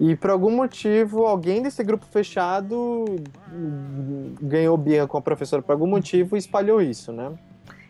E 0.00 0.14
por 0.14 0.30
algum 0.30 0.50
motivo, 0.50 1.26
alguém 1.26 1.60
desse 1.60 1.82
grupo 1.82 2.06
fechado 2.06 3.04
ganhou 4.40 4.76
birra 4.76 5.06
com 5.06 5.18
a 5.18 5.22
professora 5.22 5.60
por 5.60 5.72
algum 5.72 5.88
motivo 5.88 6.36
e 6.36 6.38
espalhou 6.38 6.80
isso, 6.80 7.12
né? 7.12 7.32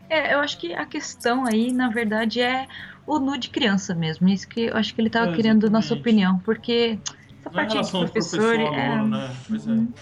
É, 0.09 0.33
eu 0.33 0.39
acho 0.39 0.57
que 0.57 0.73
a 0.73 0.85
questão 0.87 1.45
aí, 1.45 1.71
na 1.71 1.89
verdade, 1.89 2.41
é 2.41 2.67
o 3.05 3.19
nu 3.19 3.37
de 3.37 3.49
criança 3.49 3.93
mesmo. 3.93 4.27
Isso 4.27 4.47
que 4.47 4.61
eu 4.61 4.75
acho 4.75 4.93
que 4.95 5.01
ele 5.01 5.07
estava 5.07 5.31
é, 5.31 5.35
querendo 5.35 5.69
nossa 5.69 5.93
opinião, 5.93 6.39
porque 6.39 6.97
essa 7.39 7.49
parte 7.51 7.79
de 7.79 7.91
professor. 7.91 8.09
professor 8.09 8.59
é, 8.59 8.87
aluno, 8.87 9.17
né? 9.17 9.35
Pois 9.47 9.67
é. 9.67 9.71
Uhum. 9.71 9.93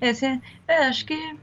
É, 0.00 0.40
é, 0.66 0.86
acho 0.86 1.06
que 1.06 1.36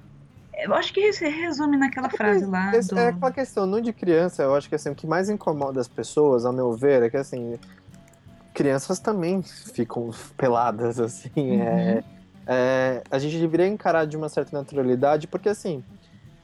eu 0.57 0.73
acho 0.73 0.93
que 0.93 1.11
resume 1.11 1.77
naquela 1.77 2.09
frase 2.09 2.45
lá. 2.45 2.71
Do... 2.71 2.97
É 2.97 3.07
aquela 3.09 3.31
questão, 3.31 3.65
no 3.65 3.81
de 3.81 3.91
criança, 3.93 4.43
eu 4.43 4.55
acho 4.55 4.69
que 4.69 4.75
assim, 4.75 4.89
o 4.89 4.95
que 4.95 5.07
mais 5.07 5.29
incomoda 5.29 5.79
as 5.79 5.87
pessoas, 5.87 6.45
ao 6.45 6.53
meu 6.53 6.73
ver, 6.73 7.03
é 7.03 7.09
que 7.09 7.17
assim, 7.17 7.59
crianças 8.53 8.99
também 8.99 9.41
ficam 9.43 10.11
peladas, 10.37 10.97
assim. 10.99 11.29
Uhum. 11.35 11.61
É, 11.61 12.03
é, 12.47 13.03
a 13.09 13.19
gente 13.19 13.37
deveria 13.37 13.67
encarar 13.67 14.05
de 14.05 14.15
uma 14.15 14.29
certa 14.29 14.57
naturalidade, 14.57 15.27
porque 15.27 15.49
assim, 15.49 15.83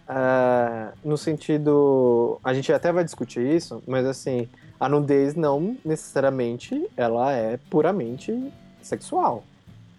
é, 0.07 0.91
no 1.03 1.17
sentido. 1.17 2.39
A 2.43 2.53
gente 2.53 2.71
até 2.73 2.91
vai 2.91 3.03
discutir 3.03 3.45
isso, 3.45 3.81
mas 3.87 4.05
assim, 4.05 4.47
a 4.79 4.89
nudez 4.89 5.35
não 5.35 5.77
necessariamente 5.85 6.85
ela 6.97 7.31
é 7.31 7.57
puramente 7.69 8.51
sexual. 8.81 9.43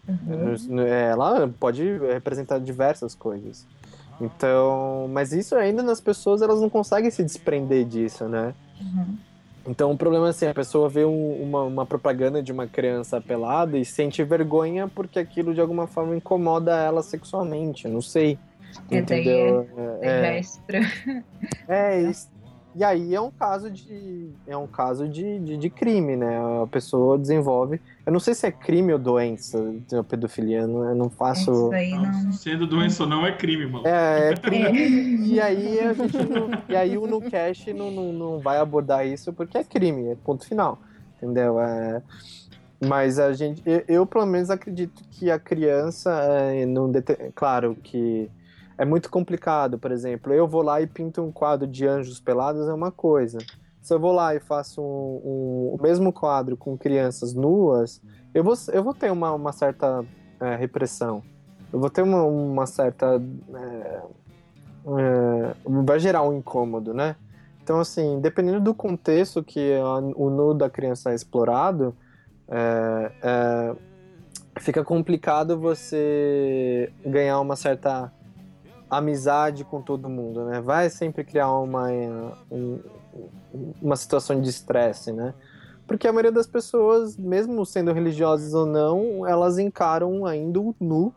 Uhum. 0.07 0.81
Ela 0.81 1.48
pode 1.59 1.98
representar 2.12 2.59
diversas 2.59 3.14
coisas. 3.14 3.64
Então, 4.20 5.09
mas 5.11 5.33
isso 5.33 5.55
ainda 5.57 5.83
nas 5.83 6.01
pessoas, 6.01 6.42
elas 6.42 6.61
não 6.61 6.70
conseguem 6.70 7.11
se 7.11 7.25
desprender 7.25 7.85
disso, 7.85 8.29
né? 8.29 8.55
Uhum. 8.81 9.16
Então 9.66 9.92
o 9.92 9.96
problema 9.96 10.27
é 10.27 10.31
assim, 10.31 10.46
a 10.46 10.55
pessoa 10.55 10.88
vê 10.88 11.05
um, 11.05 11.42
uma, 11.42 11.62
uma, 11.62 11.87
propaganda 11.87 12.42
de 12.42 12.51
uma 12.51 12.66
criança 12.66 13.20
pelada 13.20 13.79
e 13.79 13.85
sente 13.85 14.22
vergonha 14.25 14.88
porque 14.88 15.20
aquilo 15.20 15.55
de 15.55 15.61
alguma 15.61 15.87
forma 15.87 16.16
incomoda 16.16 16.77
ela 16.77 17.03
sexualmente, 17.03 17.87
não 17.87 18.03
sei. 18.03 18.38
É, 18.90 18.98
entendeu? 18.98 19.68
É, 20.01 20.40
é, 20.40 20.40
é. 20.40 21.22
É, 21.68 22.03
isso, 22.03 22.29
e 22.75 22.83
aí 22.83 23.14
é 23.14 23.20
um 23.20 23.31
caso 23.31 23.70
de. 23.70 24.31
É 24.46 24.57
um 24.57 24.66
caso 24.66 25.07
de, 25.07 25.38
de, 25.40 25.57
de, 25.57 25.70
crime, 25.70 26.16
né? 26.16 26.38
A 26.62 26.66
pessoa 26.66 27.18
desenvolve. 27.18 27.81
Eu 28.05 28.12
não 28.12 28.19
sei 28.19 28.35
se 28.35 28.47
é 28.47 28.51
crime 28.51 28.93
ou 28.93 28.99
doença, 28.99 29.59
a 29.97 30.03
pedofilia, 30.03 30.62
eu 30.62 30.69
não, 30.69 30.88
eu 30.88 30.95
não 30.95 31.09
faço. 31.09 31.51
Isso 31.53 31.73
aí 31.73 31.91
não... 31.93 32.33
Sendo 32.33 32.67
doença 32.67 33.05
ou 33.05 33.09
não 33.09 33.25
é 33.25 33.31
crime, 33.31 33.67
mano. 33.67 33.87
É, 33.87 34.31
é 34.31 34.35
crime. 34.37 35.29
e 35.29 35.41
aí 35.41 35.79
a 35.79 35.93
gente 35.93 36.17
não, 36.17 36.51
E 36.69 36.75
aí 36.75 36.99
o 36.99 37.07
NuCash 37.07 37.67
não, 37.69 37.93
não, 37.93 38.12
não 38.12 38.38
vai 38.41 38.59
abordar 38.59 39.07
isso 39.07 39.33
porque 39.33 39.57
é 39.57 39.62
crime, 39.62 40.09
é 40.09 40.17
ponto 40.17 40.45
final. 40.45 40.81
Entendeu? 41.17 41.61
É. 41.61 42.03
Mas 42.85 43.21
a 43.21 43.33
gente, 43.33 43.62
eu, 43.65 43.85
eu, 43.87 44.07
pelo 44.07 44.27
menos 44.27 44.51
acredito 44.51 45.05
que 45.09 45.31
a 45.31 45.38
criança, 45.38 46.11
é, 46.11 46.67
não 46.67 46.91
claro 47.33 47.77
que 47.81 48.29
é 48.77 48.85
muito 48.85 49.09
complicado, 49.09 49.79
por 49.79 49.93
exemplo, 49.93 50.33
eu 50.33 50.49
vou 50.49 50.62
lá 50.62 50.81
e 50.81 50.87
pinto 50.88 51.23
um 51.23 51.31
quadro 51.31 51.69
de 51.69 51.87
anjos 51.87 52.19
pelados 52.19 52.67
é 52.67 52.73
uma 52.73 52.91
coisa. 52.91 53.38
Se 53.83 53.92
eu 53.92 53.99
vou 53.99 54.12
lá 54.12 54.35
e 54.35 54.40
faço 54.40 54.81
um, 54.81 55.21
um, 55.25 55.75
o 55.75 55.83
mesmo 55.83 56.12
quadro 56.12 56.57
com 56.57 56.79
crianças 56.79 57.35
nuas, 57.35 58.01
eu 58.33 58.45
vou, 58.45 58.55
eu 58.73 58.83
vou 58.83 58.95
ter 58.95 59.11
uma, 59.11 59.33
uma 59.33 59.53
certa 59.53 60.05
é, 60.40 60.55
repressão. 60.55 61.23
Eu 61.73 61.81
vou 61.81 61.90
ter 61.90 62.03
uma, 62.03 62.23
uma 62.23 62.64
certa. 62.64 63.21
É, 63.55 64.03
é, 64.87 65.55
vai 65.85 65.99
gerar 65.99 66.23
um 66.23 66.33
incômodo, 66.33 66.95
né? 66.95 67.16
Então, 67.62 67.81
assim, 67.81 68.21
dependendo 68.21 68.61
do 68.61 68.73
contexto 68.73 69.42
que 69.42 69.75
a, 69.75 69.99
o 70.16 70.31
nu 70.31 70.55
da 70.55 70.71
criança 70.71 71.11
é 71.11 71.14
explorado, 71.14 71.95
é, 72.49 73.12
é 73.21 73.75
fica 74.61 74.85
complicado 74.85 75.59
você 75.59 76.92
ganhar 77.05 77.40
uma 77.40 77.57
certa 77.57 78.12
amizade 78.88 79.64
com 79.64 79.81
todo 79.81 80.09
mundo, 80.09 80.45
né? 80.45 80.61
Vai 80.61 80.90
sempre 80.90 81.25
criar 81.25 81.51
uma, 81.53 81.88
um, 82.51 82.79
uma 83.81 83.97
situação 83.97 84.41
de 84.41 84.49
estresse, 84.49 85.12
né? 85.12 85.35
Porque 85.87 86.07
a 86.07 86.12
maioria 86.12 86.33
das 86.33 86.47
pessoas, 86.47 87.17
mesmo 87.17 87.65
sendo 87.67 87.93
religiosas 87.93 88.55
ou 88.55 88.65
não, 88.65 89.27
elas 89.27 89.59
encaram 89.59 90.25
ainda 90.25 90.61
o 90.61 90.75
nu, 90.81 91.15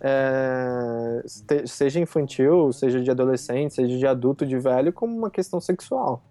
é, 0.00 1.22
seja 1.66 2.00
infantil, 2.00 2.72
seja 2.72 3.00
de 3.00 3.10
adolescente, 3.10 3.74
seja 3.74 3.96
de 3.96 4.06
adulto, 4.06 4.44
de 4.46 4.58
velho, 4.58 4.92
como 4.92 5.16
uma 5.16 5.30
questão 5.30 5.60
sexual. 5.60 6.22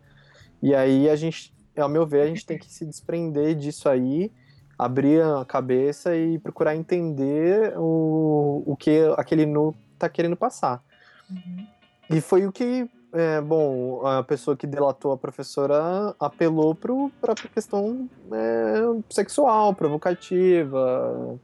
E 0.61 0.75
aí 0.75 1.09
a 1.09 1.15
gente, 1.15 1.53
ao 1.77 1.89
meu 1.89 2.05
ver, 2.05 2.21
a 2.21 2.27
gente 2.27 2.45
tem 2.45 2.57
que 2.57 2.71
se 2.71 2.85
desprender 2.85 3.55
disso 3.55 3.87
aí 3.87 4.31
abrir 4.79 5.21
a 5.21 5.43
cabeça 5.43 6.15
e 6.15 6.39
procurar 6.39 6.73
entender 6.73 7.73
o, 7.75 8.63
o 8.65 8.77
que 8.77 9.01
aquele 9.17 9.45
nu 9.45 9.75
tá 9.97 10.07
querendo 10.07 10.37
passar. 10.37 10.81
Uhum. 11.29 11.67
E 12.09 12.21
foi 12.21 12.47
o 12.47 12.51
que, 12.51 12.89
é, 13.13 13.41
bom, 13.41 14.05
a 14.05 14.23
pessoa 14.23 14.55
que 14.55 14.67
delatou 14.67 15.11
a 15.11 15.17
professora 15.17 16.15
apelou 16.19 16.75
para 16.75 17.33
a 17.33 17.35
questão 17.35 18.09
é, 18.31 19.01
sexual, 19.09 19.73
provocativa. 19.73 21.39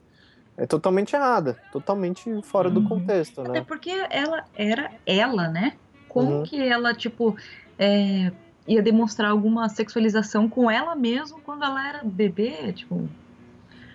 É 0.57 0.65
totalmente 0.65 1.13
errada, 1.13 1.57
totalmente 1.71 2.41
fora 2.43 2.69
uhum. 2.69 2.75
do 2.75 2.87
contexto, 2.87 3.41
né? 3.41 3.49
Até 3.49 3.61
porque 3.61 3.91
ela 4.09 4.45
era 4.55 4.89
ela, 5.05 5.49
né? 5.49 5.73
Como 6.07 6.31
uhum. 6.31 6.43
que 6.43 6.61
ela, 6.61 6.93
tipo, 6.93 7.35
é, 7.77 8.31
ia 8.65 8.81
demonstrar 8.81 9.31
alguma 9.31 9.67
sexualização 9.67 10.47
com 10.47 10.71
ela 10.71 10.95
mesmo 10.95 11.41
quando 11.41 11.65
ela 11.65 11.85
era 11.89 12.01
bebê? 12.05 12.71
Tipo, 12.71 13.09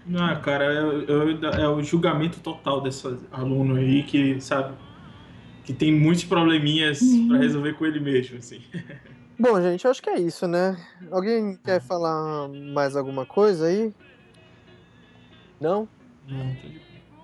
não, 0.06 0.40
cara, 0.40 0.64
é, 0.64 1.60
é, 1.60 1.62
é, 1.62 1.68
o 1.68 1.82
julgamento 1.82 2.40
total 2.40 2.80
desse 2.80 3.06
aluno 3.30 3.76
aí 3.76 4.02
que, 4.02 4.40
sabe, 4.40 4.74
que 5.70 5.76
tem 5.76 5.92
muitos 5.92 6.24
probleminhas 6.24 7.00
uhum. 7.00 7.28
para 7.28 7.38
resolver 7.38 7.74
com 7.74 7.86
ele 7.86 8.00
mesmo, 8.00 8.38
assim. 8.38 8.60
Bom, 9.38 9.62
gente, 9.62 9.84
eu 9.84 9.90
acho 9.90 10.02
que 10.02 10.10
é 10.10 10.18
isso, 10.18 10.48
né? 10.48 10.76
Alguém 11.10 11.56
quer 11.64 11.80
falar 11.80 12.48
mais 12.48 12.96
alguma 12.96 13.24
coisa 13.24 13.66
aí? 13.66 13.94
Não? 15.60 15.88
Não, 16.28 16.56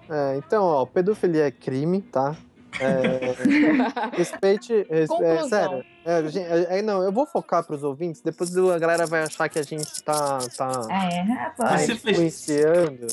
é, 0.09 0.37
então, 0.37 0.63
ó, 0.63 0.87
pedofilia 0.87 1.49
é 1.49 1.51
crime, 1.51 2.01
tá? 2.01 2.37
É, 2.81 4.15
respeite. 4.17 4.87
Res, 4.89 5.11
é, 5.11 5.49
sério. 5.49 5.85
É, 6.05 6.29
gente, 6.29 6.47
é, 6.47 6.79
é, 6.79 6.83
não, 6.83 7.03
eu 7.03 7.11
vou 7.11 7.27
focar 7.27 7.65
pros 7.65 7.83
ouvintes, 7.83 8.21
depois 8.21 8.57
a 8.57 8.79
galera 8.79 9.07
vai 9.07 9.23
achar 9.23 9.49
que 9.49 9.59
a 9.59 9.63
gente 9.63 10.03
tá. 10.05 10.39
tá 10.57 10.71
é, 10.91 11.21
rapaz. 11.23 11.87
Tá 11.87 11.93
influenciando. 11.93 13.09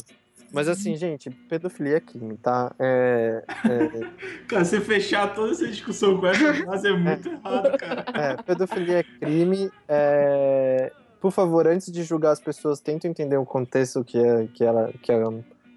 Mas 0.53 0.67
assim, 0.67 0.95
gente, 0.95 1.31
pedofilia 1.49 1.97
é 1.97 1.99
crime, 1.99 2.37
tá? 2.37 2.73
É, 2.77 3.43
é... 3.65 4.07
Cara, 4.47 4.63
você 4.63 4.79
fechar 4.79 5.33
toda 5.33 5.51
essa 5.51 5.67
discussão 5.67 6.19
com 6.19 6.27
essa 6.27 6.53
frase 6.63 6.87
é 6.87 6.95
muito 6.95 7.27
errado, 7.27 7.77
cara. 7.77 8.05
É, 8.13 8.43
pedofilia 8.43 8.99
é 8.99 9.03
crime. 9.03 9.71
É... 9.87 10.91
Por 11.19 11.31
favor, 11.31 11.65
antes 11.65 11.91
de 11.91 12.03
julgar 12.03 12.31
as 12.31 12.39
pessoas, 12.39 12.79
tentem 12.79 13.09
entender 13.09 13.37
o 13.37 13.45
contexto 13.45 14.03
que, 14.03 14.19
é, 14.19 14.47
que, 14.53 14.63
ela, 14.63 14.93
que 15.01 15.11
a, 15.11 15.23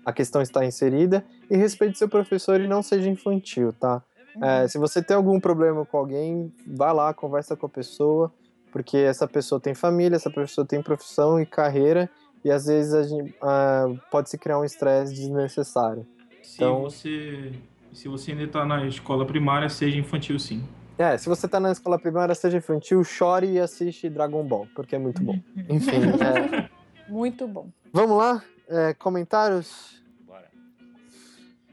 a 0.05 0.13
questão 0.13 0.43
está 0.43 0.63
inserida 0.65 1.25
e 1.51 1.57
respeite 1.57 1.97
seu 1.97 2.09
professor 2.09 2.61
e 2.61 2.67
não 2.67 2.83
seja 2.83 3.09
infantil, 3.09 3.73
tá? 3.73 4.03
É, 4.43 4.63
uhum. 4.63 4.69
se 4.69 4.79
você 4.79 5.03
tem 5.03 5.17
algum 5.17 5.41
problema 5.41 5.87
com 5.87 5.97
alguém, 5.97 6.53
vá 6.67 6.93
lá, 6.93 7.15
conversa 7.15 7.57
com 7.57 7.65
a 7.65 7.69
pessoa, 7.71 8.31
porque 8.71 8.99
essa 8.99 9.27
pessoa 9.27 9.59
tem 9.59 9.75
família, 9.75 10.17
essa 10.17 10.31
pessoa 10.31 10.67
tem 10.67 10.83
profissão 10.83 11.41
e 11.41 11.47
carreira, 11.47 12.11
e 12.47 12.51
às 12.53 12.67
vezes 12.67 12.95
a 12.95 13.03
gente, 13.03 13.31
uh, 13.43 14.01
pode 14.09 14.31
se 14.31 14.39
criar 14.39 14.61
um 14.61 14.65
estresse 14.65 15.13
desnecessário. 15.13 16.07
Se 16.45 16.55
então, 16.55 16.83
você 16.83 17.53
se 17.93 18.07
você 18.07 18.31
ainda 18.31 18.45
está 18.45 18.65
na 18.65 18.87
escola 18.87 19.27
primária, 19.27 19.69
seja 19.69 19.99
infantil 19.99 20.39
sim. 20.39 20.63
É, 20.97 21.19
se 21.19 21.29
você 21.29 21.47
está 21.47 21.59
na 21.59 21.73
escola 21.73 21.99
primária, 21.99 22.33
seja 22.37 22.59
infantil, 22.59 23.03
chore 23.03 23.51
e 23.55 23.59
assiste 23.59 24.09
Dragon 24.09 24.45
Ball, 24.45 24.69
porque 24.77 24.95
é 24.95 24.99
muito 24.99 25.21
bom. 25.25 25.41
Enfim, 25.69 25.97
é... 26.23 26.71
Muito 27.09 27.49
bom. 27.49 27.69
Vamos 27.93 28.17
lá? 28.17 28.45
É, 28.69 28.95
comentários? 28.95 30.01
Bora. 30.25 30.49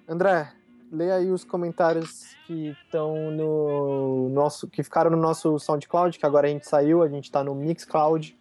André, 0.08 0.52
leia 0.92 1.16
aí 1.16 1.30
os 1.30 1.44
comentários 1.44 2.36
que 2.48 2.76
estão 2.86 3.30
no 3.30 4.28
nosso. 4.30 4.68
que 4.68 4.82
ficaram 4.82 5.12
no 5.12 5.18
nosso 5.18 5.60
SoundCloud, 5.60 6.18
que 6.18 6.26
agora 6.26 6.48
a 6.48 6.50
gente 6.50 6.68
saiu, 6.68 7.04
a 7.04 7.08
gente 7.08 7.26
está 7.26 7.44
no 7.44 7.54
Mixcloud. 7.54 8.36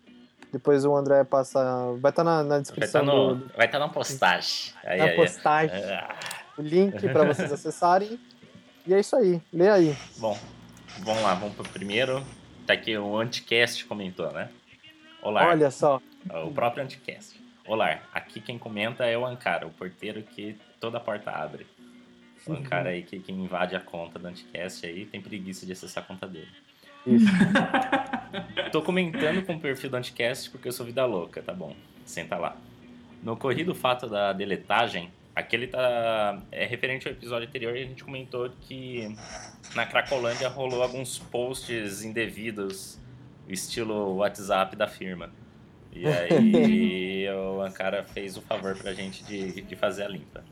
Depois 0.53 0.85
o 0.85 0.95
André 0.95 1.25
passa. 1.25 1.61
Vai 1.99 2.11
estar 2.11 2.23
tá 2.23 2.25
na, 2.25 2.43
na, 2.45 2.59
descrição. 2.59 3.05
Vai 3.07 3.07
estar 3.07 3.19
tá 3.19 3.35
no, 3.35 3.35
do... 3.37 3.71
tá 3.71 3.79
na 3.79 3.89
postagem. 3.89 4.75
Aí, 4.85 4.99
na 4.99 5.05
aí, 5.05 5.17
postagem. 5.17 5.83
Aí. 5.83 6.17
O 6.59 6.63
link 6.63 7.09
para 7.09 7.25
vocês 7.25 7.51
acessarem. 7.51 8.21
E 8.87 8.93
é 8.93 9.01
isso 9.01 9.17
aí. 9.17 9.41
Lê 9.51 9.71
aí. 9.71 9.97
Bom, 10.19 10.39
vamos 10.99 11.23
lá, 11.23 11.35
vamos 11.35 11.55
pro 11.55 11.65
primeiro. 11.65 12.23
Tá 12.67 12.75
aqui 12.75 12.97
o 12.99 13.17
Anticast 13.17 13.87
comentou, 13.87 14.31
né? 14.33 14.51
Olá. 15.23 15.49
Olha 15.49 15.71
só. 15.71 16.01
O 16.45 16.53
próprio 16.53 16.85
Anticast. 16.85 17.41
Olá, 17.67 18.01
aqui 18.13 18.41
quem 18.41 18.59
comenta 18.59 19.07
é 19.07 19.17
o 19.17 19.25
Ankara, 19.25 19.67
o 19.67 19.71
porteiro 19.71 20.23
que 20.23 20.59
toda 20.79 20.99
a 20.99 21.01
porta 21.01 21.31
abre. 21.31 21.67
O 22.47 22.53
Ankara 22.53 22.91
aí 22.91 23.03
que, 23.03 23.21
que 23.21 23.33
invade 23.33 23.75
a 23.75 23.81
conta 23.81 24.19
do 24.19 24.27
Anticast 24.27 24.85
aí 24.85 25.07
tem 25.07 25.21
preguiça 25.21 25.65
de 25.65 25.73
acessar 25.73 26.05
a 26.05 26.07
conta 26.07 26.27
dele. 26.27 26.51
Isso. 27.07 27.27
Tô 28.71 28.83
comentando 28.83 29.45
com 29.45 29.55
o 29.55 29.61
perfil 29.61 29.91
do 29.91 29.97
Anticast 29.97 30.51
porque 30.51 30.69
eu 30.69 30.73
sou 30.73 30.87
vida 30.87 31.05
louca, 31.05 31.43
tá 31.43 31.53
bom. 31.53 31.75
Senta 32.05 32.37
lá. 32.37 32.57
No 33.23 33.33
ocorrido 33.33 33.75
fato 33.75 34.09
da 34.09 34.33
deletagem, 34.33 35.11
aquele 35.35 35.67
tá. 35.67 36.43
É 36.51 36.65
referente 36.65 37.07
ao 37.07 37.15
episódio 37.15 37.49
anterior, 37.49 37.75
a 37.75 37.79
gente 37.79 38.03
comentou 38.03 38.51
que 38.63 39.17
na 39.75 39.87
Cracolândia 39.87 40.49
rolou 40.49 40.83
alguns 40.83 41.19
posts 41.19 42.03
indevidos, 42.03 42.99
estilo 43.49 44.17
WhatsApp 44.17 44.77
da 44.77 44.89
firma. 44.89 45.31
E 45.93 46.07
aí 46.07 47.29
o 47.31 47.61
Ankara 47.61 48.03
fez 48.03 48.37
o 48.37 48.43
favor 48.43 48.77
pra 48.77 48.93
gente 48.93 49.23
de, 49.25 49.63
de 49.63 49.77
fazer 49.77 50.05
a 50.05 50.09
limpa. 50.09 50.45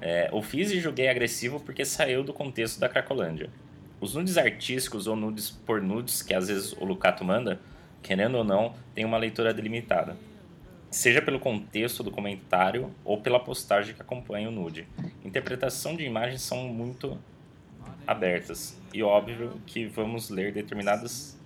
É, 0.00 0.30
o 0.32 0.40
fiz 0.40 0.70
e 0.70 0.80
julguei 0.80 1.08
agressivo 1.08 1.60
porque 1.60 1.84
saiu 1.84 2.22
do 2.22 2.32
contexto 2.32 2.78
da 2.78 2.88
Cracolândia. 2.88 3.50
Os 4.00 4.14
nudes 4.14 4.38
artísticos 4.38 5.06
ou 5.06 5.14
nudes 5.14 5.50
por 5.50 5.82
nudes, 5.82 6.22
que 6.22 6.32
às 6.32 6.48
vezes 6.48 6.72
o 6.72 6.84
Lucato 6.84 7.22
manda, 7.24 7.60
querendo 8.02 8.36
ou 8.36 8.44
não, 8.44 8.74
tem 8.94 9.04
uma 9.04 9.18
leitura 9.18 9.52
delimitada. 9.52 10.16
Seja 10.90 11.20
pelo 11.20 11.38
contexto 11.38 12.02
do 12.02 12.10
comentário 12.10 12.90
ou 13.04 13.20
pela 13.20 13.38
postagem 13.38 13.94
que 13.94 14.00
acompanha 14.00 14.48
o 14.48 14.52
nude. 14.52 14.88
Interpretação 15.24 15.94
de 15.94 16.04
imagens 16.04 16.40
são 16.40 16.64
muito 16.64 17.18
abertas 18.06 18.76
e 18.92 19.02
óbvio 19.02 19.60
que 19.66 19.86
vamos 19.86 20.30
ler 20.30 20.52
determinadas 20.52 21.38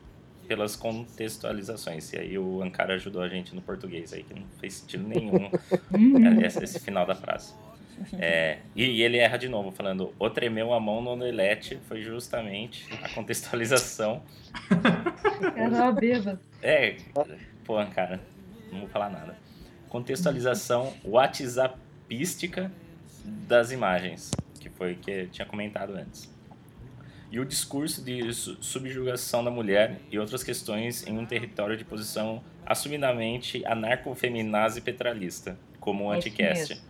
pelas 0.46 0.76
contextualizações. 0.76 2.12
E 2.12 2.18
aí 2.18 2.38
o 2.38 2.62
Ankara 2.62 2.94
ajudou 2.94 3.20
a 3.20 3.28
gente 3.28 3.54
no 3.54 3.60
português 3.60 4.12
aí, 4.12 4.22
que 4.22 4.32
não 4.32 4.46
fez 4.60 4.74
sentido 4.74 5.06
nenhum 5.06 5.50
esse, 6.44 6.62
esse 6.62 6.78
final 6.78 7.04
da 7.04 7.14
frase. 7.14 7.52
É, 8.18 8.58
e, 8.74 8.84
e, 8.84 9.02
ele 9.02 9.18
erra 9.18 9.36
de 9.36 9.48
novo, 9.48 9.70
falando: 9.70 10.14
O 10.18 10.28
tremeu 10.30 10.72
a 10.72 10.80
mão 10.80 11.00
no 11.00 11.10
omelete 11.10 11.78
foi 11.88 12.02
justamente 12.02 12.86
a 13.02 13.08
contextualização. 13.08 14.22
Era 15.56 15.92
bêbado. 15.92 16.40
É, 16.62 16.96
pô, 17.64 17.74
cara, 17.86 18.20
não 18.72 18.80
vou 18.80 18.88
falar 18.88 19.10
nada. 19.10 19.36
Contextualização 19.88 20.92
WhatsAppística 21.04 22.70
das 23.24 23.70
imagens, 23.70 24.30
que 24.60 24.68
foi 24.68 24.92
o 24.92 24.96
que 24.96 25.10
eu 25.10 25.28
tinha 25.28 25.46
comentado 25.46 25.94
antes 25.94 26.34
e 27.34 27.40
o 27.40 27.44
discurso 27.44 28.00
de 28.00 28.32
subjugação 28.32 29.42
da 29.42 29.50
mulher 29.50 30.00
e 30.08 30.16
outras 30.20 30.44
questões 30.44 31.04
em 31.04 31.18
um 31.18 31.26
território 31.26 31.76
de 31.76 31.84
posição 31.84 32.40
assumidamente 32.64 33.66
anarcofeminazi 33.66 34.80
petralista, 34.80 35.58
como 35.80 36.04
o 36.04 36.14
é 36.14 36.16
anticast. 36.16 36.80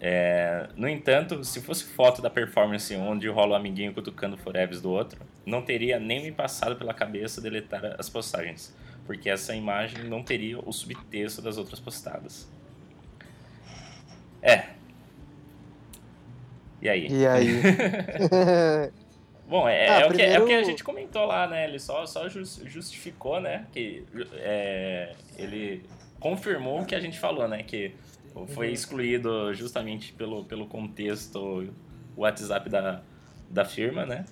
É, 0.00 0.68
no 0.76 0.88
entanto, 0.88 1.42
se 1.42 1.60
fosse 1.60 1.84
foto 1.84 2.22
da 2.22 2.30
performance 2.30 2.94
onde 2.94 3.28
rola 3.28 3.52
o 3.52 3.54
amiguinho 3.54 3.92
cutucando 3.92 4.36
o 4.36 4.38
foreves 4.38 4.80
do 4.80 4.90
outro, 4.90 5.20
não 5.44 5.60
teria 5.62 5.98
nem 5.98 6.22
me 6.22 6.30
passado 6.30 6.76
pela 6.76 6.94
cabeça 6.94 7.40
deletar 7.40 7.96
as 7.98 8.08
postagens, 8.08 8.76
porque 9.04 9.28
essa 9.28 9.54
imagem 9.54 10.04
não 10.04 10.22
teria 10.22 10.58
o 10.60 10.72
subtexto 10.72 11.42
das 11.42 11.58
outras 11.58 11.80
postadas. 11.80 12.48
É, 14.40 14.68
e 16.80 16.88
aí? 16.88 17.08
E 17.10 17.26
aí? 17.26 17.48
Bom, 19.48 19.66
é, 19.66 19.88
ah, 19.88 20.00
é, 20.00 20.06
o 20.06 20.12
que, 20.12 20.22
é 20.22 20.40
o 20.40 20.46
que 20.46 20.52
a 20.52 20.62
gente 20.62 20.84
comentou 20.84 21.24
lá, 21.24 21.46
né? 21.46 21.66
Ele 21.66 21.78
só, 21.78 22.04
só 22.04 22.28
justificou, 22.28 23.40
né? 23.40 23.66
Que 23.72 24.04
é, 24.34 25.14
ele 25.38 25.82
confirmou 26.20 26.82
o 26.82 26.84
que 26.84 26.94
a 26.94 27.00
gente 27.00 27.18
falou, 27.18 27.48
né? 27.48 27.62
Que 27.62 27.94
foi 28.46 28.68
uhum. 28.68 28.72
excluído 28.72 29.54
justamente 29.54 30.12
pelo, 30.12 30.44
pelo 30.44 30.66
contexto 30.66 31.72
WhatsApp 32.16 32.68
da, 32.68 33.02
da 33.50 33.64
firma, 33.64 34.04
né? 34.04 34.24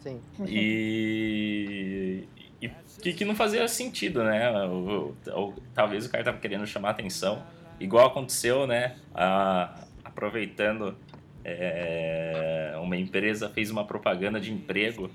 Sim. 0.00 0.20
E, 0.46 2.28
e 2.62 2.70
que, 3.02 3.12
que 3.12 3.24
não 3.24 3.34
fazia 3.34 3.66
sentido, 3.66 4.22
né? 4.22 4.50
Ou, 4.64 5.16
ou, 5.32 5.54
talvez 5.74 6.06
o 6.06 6.10
cara 6.10 6.24
tava 6.24 6.38
querendo 6.38 6.66
chamar 6.66 6.90
atenção 6.90 7.42
igual 7.80 8.06
aconteceu, 8.06 8.66
né? 8.66 8.96
A, 9.14 9.84
aproveitando, 10.04 10.96
é, 11.44 12.74
uma 12.80 12.96
empresa 12.96 13.48
fez 13.48 13.70
uma 13.70 13.84
propaganda 13.84 14.40
de 14.40 14.52
emprego 14.52 15.10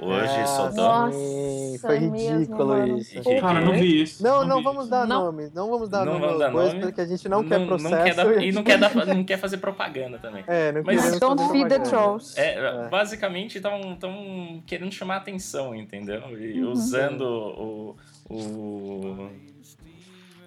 Hoje 0.00 0.46
soltamos. 0.46 1.14
sim, 1.14 1.72
Nossa, 1.72 1.86
Foi 1.86 1.96
é 1.96 2.00
mesmo, 2.00 2.38
ridículo 2.38 2.68
mano. 2.68 2.98
isso. 2.98 3.20
Que- 3.20 3.40
Cara, 3.40 3.60
não 3.60 3.72
vi 3.72 4.02
isso. 4.02 4.22
Não, 4.22 4.44
não 4.46 4.58
vi 4.58 4.62
vamos 4.64 4.82
isso. 4.82 4.90
dar 4.90 5.06
Não. 5.06 5.24
nome. 5.24 5.50
Não 5.54 5.68
vamos 5.70 5.88
dar 5.88 6.04
Não 6.06 6.12
nome 6.14 6.24
vamos 6.26 6.38
dar 6.38 6.44
aos 6.46 6.52
bois, 6.54 6.68
nome. 6.68 6.80
porque 6.82 7.00
a 7.00 7.06
gente 7.06 7.28
não, 7.28 7.42
quer 7.44 7.66
processo. 7.66 8.04
quer 8.04 8.14
dar- 8.14 8.42
e 8.42 8.52
não 8.52 8.62
quer, 8.62 8.78
dar- 8.78 8.96
a 8.96 9.04
não 9.14 9.24
quer 9.24 9.38
fazer 9.38 9.56
propaganda 9.56 10.18
também. 10.18 10.44
É, 10.46 10.70
não 10.72 10.82
Mas- 10.84 11.18
Don't 11.18 11.42
feed 11.50 11.68
the 11.68 11.78
trolls. 11.80 12.38
É, 12.38 12.54
É. 12.84 12.88
basicamente 12.88 13.56
estão 13.58 14.62
querendo 14.66 14.92
chamar 14.92 15.16
atenção, 15.16 15.74
entendeu? 15.74 16.22
E 16.38 16.62
Uhum. 16.62 16.70
usando 16.72 17.22
o. 17.22 17.96
o 18.30 19.28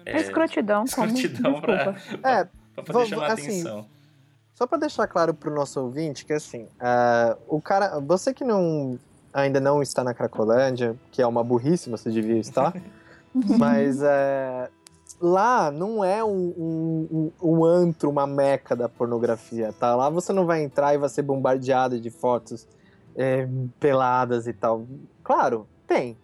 É 0.06 0.16
escrotidão. 0.16 0.84
como- 0.94 1.06
escrotidão 1.08 1.60
pra. 1.60 1.94
É, 2.24 2.48
pra 2.74 2.84
poder 2.84 3.06
chamar 3.06 3.32
assim, 3.32 3.42
atenção. 3.62 3.86
Só 4.54 4.66
pra 4.66 4.78
deixar 4.78 5.06
claro 5.06 5.34
pro 5.34 5.52
nosso 5.54 5.80
ouvinte 5.80 6.24
que 6.24 6.32
assim, 6.32 6.68
ah, 6.80 7.36
o 7.48 7.60
cara, 7.60 7.98
você 8.00 8.32
que 8.32 8.44
não 8.44 8.98
ainda 9.32 9.60
não 9.60 9.82
está 9.82 10.02
na 10.04 10.14
Cracolândia, 10.14 10.96
que 11.10 11.22
é 11.22 11.26
uma 11.26 11.42
burrice, 11.42 11.88
você 11.90 12.10
devia 12.10 12.38
estar, 12.38 12.74
mas 13.58 14.02
é, 14.02 14.68
lá 15.20 15.70
não 15.70 16.04
é 16.04 16.22
um, 16.24 16.30
um, 17.10 17.32
um- 17.42 17.64
antro, 17.64 18.10
uma 18.10 18.26
meca 18.26 18.74
da 18.76 18.88
pornografia, 18.88 19.72
tá? 19.78 19.94
Lá 19.96 20.08
você 20.10 20.32
não 20.32 20.44
vai 20.46 20.62
entrar 20.62 20.94
e 20.94 20.98
vai 20.98 21.08
ser 21.08 21.22
bombardeado 21.22 21.98
de 22.00 22.10
fotos 22.10 22.66
é, 23.16 23.48
peladas 23.80 24.46
e 24.46 24.52
tal. 24.52 24.86
Claro, 25.22 25.66
tem, 25.86 26.16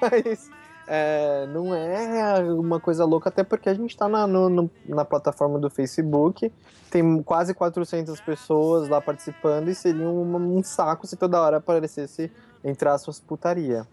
mas 0.00 0.50
é, 0.86 1.46
não 1.48 1.74
é 1.74 2.42
uma 2.52 2.78
coisa 2.80 3.04
louca, 3.04 3.28
até 3.28 3.42
porque 3.42 3.68
a 3.68 3.74
gente 3.74 3.96
tá 3.96 4.08
na, 4.08 4.26
no- 4.26 4.48
no- 4.48 4.70
na 4.86 5.04
plataforma 5.04 5.58
do 5.58 5.68
Facebook, 5.68 6.52
tem 6.90 7.22
quase 7.22 7.52
400 7.54 8.20
pessoas 8.20 8.88
lá 8.88 9.00
participando 9.00 9.68
e 9.68 9.74
seria 9.74 10.08
um, 10.08 10.58
um 10.58 10.62
saco 10.62 11.06
se 11.06 11.16
toda 11.16 11.40
hora 11.40 11.56
aparecesse, 11.56 12.30
entre 12.64 12.88
aspas, 12.88 13.18
putaria. 13.20 13.86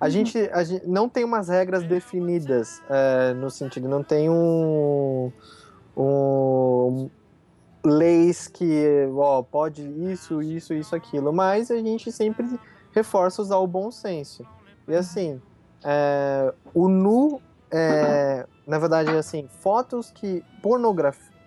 A, 0.00 0.08
gente, 0.08 0.38
a 0.52 0.62
gente 0.62 0.86
não 0.86 1.08
tem 1.08 1.24
umas 1.24 1.48
regras 1.48 1.82
definidas 1.82 2.80
é, 2.88 3.34
no 3.34 3.50
sentido, 3.50 3.88
não 3.88 4.04
tem 4.04 4.30
um, 4.30 5.32
um 5.96 7.10
leis 7.84 8.46
que 8.46 9.08
ó, 9.16 9.42
pode 9.42 9.82
isso, 9.82 10.40
isso, 10.40 10.72
isso, 10.72 10.94
aquilo, 10.94 11.32
mas 11.32 11.70
a 11.70 11.76
gente 11.78 12.12
sempre 12.12 12.46
reforça 12.92 13.42
usar 13.42 13.56
o 13.58 13.66
bom 13.66 13.90
senso. 13.90 14.46
E 14.86 14.94
assim, 14.94 15.40
é, 15.84 16.52
o 16.74 16.88
nu, 16.88 17.40
é, 17.70 18.46
na 18.66 18.78
verdade, 18.78 19.10
assim, 19.10 19.48
fotos 19.60 20.10
que 20.10 20.44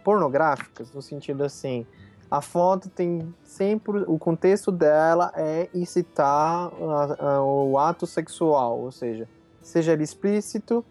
pornográficas, 0.04 0.92
no 0.94 1.02
sentido 1.02 1.44
assim, 1.44 1.86
a 2.30 2.42
foto 2.42 2.90
tem 2.90 3.34
sempre 3.44 4.04
o 4.08 4.18
contexto 4.18 4.72
dela 4.72 5.32
é 5.36 5.70
incitar 5.74 6.72
a- 6.72 7.16
a- 7.38 7.44
o 7.44 7.78
ato 7.78 8.08
sexual, 8.08 8.80
ou 8.80 8.92
seja, 8.92 9.28
seja 9.62 9.92
ele 9.94 10.04
explícito, 10.04 10.84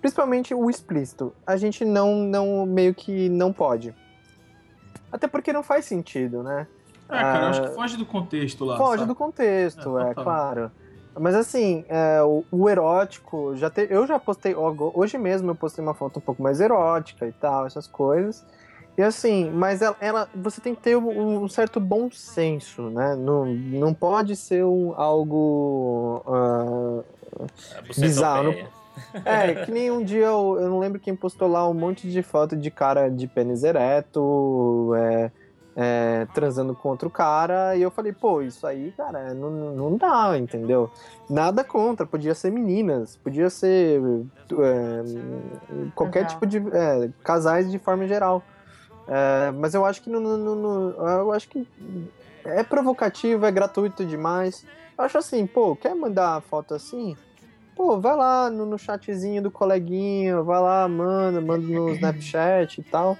principalmente 0.00 0.54
o 0.54 0.70
explícito. 0.70 1.32
A 1.46 1.56
gente 1.56 1.84
não, 1.84 2.14
não 2.16 2.64
meio 2.64 2.94
que 2.94 3.28
não 3.28 3.52
pode. 3.52 3.94
Até 5.10 5.26
porque 5.26 5.52
não 5.52 5.62
faz 5.62 5.84
sentido, 5.84 6.42
né? 6.42 6.66
É, 7.08 7.20
cara, 7.20 7.44
eu 7.44 7.48
acho 7.50 7.62
Ah, 7.62 7.68
que 7.68 7.74
foge 7.74 7.96
do 7.96 8.06
contexto 8.06 8.64
lá. 8.64 8.76
Foge 8.76 8.98
sabe? 9.00 9.08
do 9.08 9.14
contexto, 9.14 9.98
É, 9.98 10.10
é, 10.10 10.14
claro. 10.14 10.72
Mas 11.18 11.34
assim, 11.34 11.84
é, 11.88 12.22
o, 12.22 12.44
o 12.50 12.68
erótico, 12.68 13.54
já 13.56 13.70
te- 13.70 13.86
eu 13.90 14.06
já 14.06 14.18
postei, 14.18 14.54
hoje 14.56 15.16
mesmo 15.18 15.50
eu 15.50 15.54
postei 15.54 15.82
uma 15.84 15.94
foto 15.94 16.18
um 16.18 16.22
pouco 16.22 16.42
mais 16.42 16.60
erótica 16.60 17.26
e 17.26 17.32
tal, 17.32 17.66
essas 17.66 17.86
coisas. 17.86 18.44
E 18.96 19.02
assim, 19.02 19.50
mas 19.50 19.82
ela, 19.82 19.96
ela- 20.00 20.28
você 20.34 20.60
tem 20.60 20.74
que 20.74 20.82
ter 20.82 20.96
um, 20.96 21.42
um 21.44 21.48
certo 21.48 21.80
bom 21.80 22.08
senso, 22.10 22.90
né? 22.90 23.16
Não, 23.16 23.44
não 23.46 23.92
pode 23.94 24.36
ser 24.36 24.64
um, 24.64 24.92
algo. 24.96 26.22
A 26.26 27.04
bizarro, 27.98 28.54
é, 29.24 29.54
que 29.64 29.72
nem 29.72 29.90
um 29.90 30.02
dia 30.04 30.26
eu, 30.26 30.58
eu 30.60 30.68
não 30.68 30.78
lembro 30.78 31.00
quem 31.00 31.14
postou 31.16 31.48
lá 31.48 31.68
um 31.68 31.74
monte 31.74 32.08
de 32.10 32.22
foto 32.22 32.56
de 32.56 32.70
cara 32.70 33.08
de 33.08 33.26
pênis 33.26 33.64
ereto, 33.64 34.92
é, 34.96 35.30
é, 35.76 36.26
transando 36.32 36.74
com 36.74 36.88
outro 36.88 37.10
cara, 37.10 37.76
e 37.76 37.82
eu 37.82 37.90
falei, 37.90 38.12
pô, 38.12 38.40
isso 38.42 38.66
aí, 38.66 38.92
cara, 38.92 39.34
não, 39.34 39.50
não 39.74 39.96
dá, 39.96 40.36
entendeu? 40.38 40.90
Nada 41.28 41.64
contra, 41.64 42.06
podia 42.06 42.34
ser 42.34 42.50
meninas, 42.52 43.16
podia 43.16 43.50
ser 43.50 44.00
é, 44.52 45.02
qualquer 45.94 46.24
Casal. 46.24 46.40
tipo 46.40 46.46
de. 46.46 46.58
é, 46.76 47.10
casais 47.22 47.70
de 47.70 47.78
forma 47.78 48.06
geral. 48.06 48.44
É, 49.06 49.50
mas 49.52 49.74
eu 49.74 49.84
acho 49.84 50.00
que 50.02 50.08
no, 50.08 50.18
no- 50.20 50.36
no- 50.38 50.54
no- 50.56 51.08
eu 51.08 51.32
acho 51.32 51.48
que 51.48 51.66
é 52.44 52.62
provocativo, 52.62 53.44
é 53.44 53.50
gratuito 53.50 54.04
demais. 54.04 54.64
Eu 54.96 55.04
acho 55.04 55.18
assim, 55.18 55.46
pô, 55.46 55.74
quer 55.76 55.94
mandar 55.94 56.40
foto 56.42 56.74
assim? 56.74 57.16
Pô, 57.74 57.98
vai 58.00 58.14
lá 58.14 58.48
no, 58.48 58.64
no 58.64 58.78
chatzinho 58.78 59.42
do 59.42 59.50
coleguinha, 59.50 60.40
vai 60.42 60.60
lá, 60.60 60.86
manda, 60.88 61.40
manda 61.40 61.66
no 61.66 61.90
Snapchat 61.90 62.80
e 62.80 62.84
tal. 62.84 63.18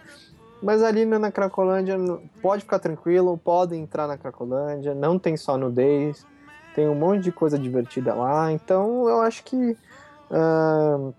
Mas 0.64 0.82
ali 0.82 1.04
na, 1.04 1.30
Cracolândia, 1.30 1.96
pode 2.40 2.62
ficar 2.62 2.78
tranquilo, 2.78 3.36
podem 3.36 3.82
entrar 3.82 4.06
na 4.06 4.16
Cracolândia, 4.16 4.94
não 4.94 5.18
tem 5.18 5.36
só 5.36 5.58
nudez, 5.58 6.26
tem 6.74 6.88
um 6.88 6.94
monte 6.94 7.24
de 7.24 7.30
coisa 7.32 7.58
divertida 7.58 8.14
lá. 8.14 8.50
Então 8.50 9.06
eu 9.06 9.20
acho 9.20 9.44
que 9.44 9.76
ah, 10.30 11.10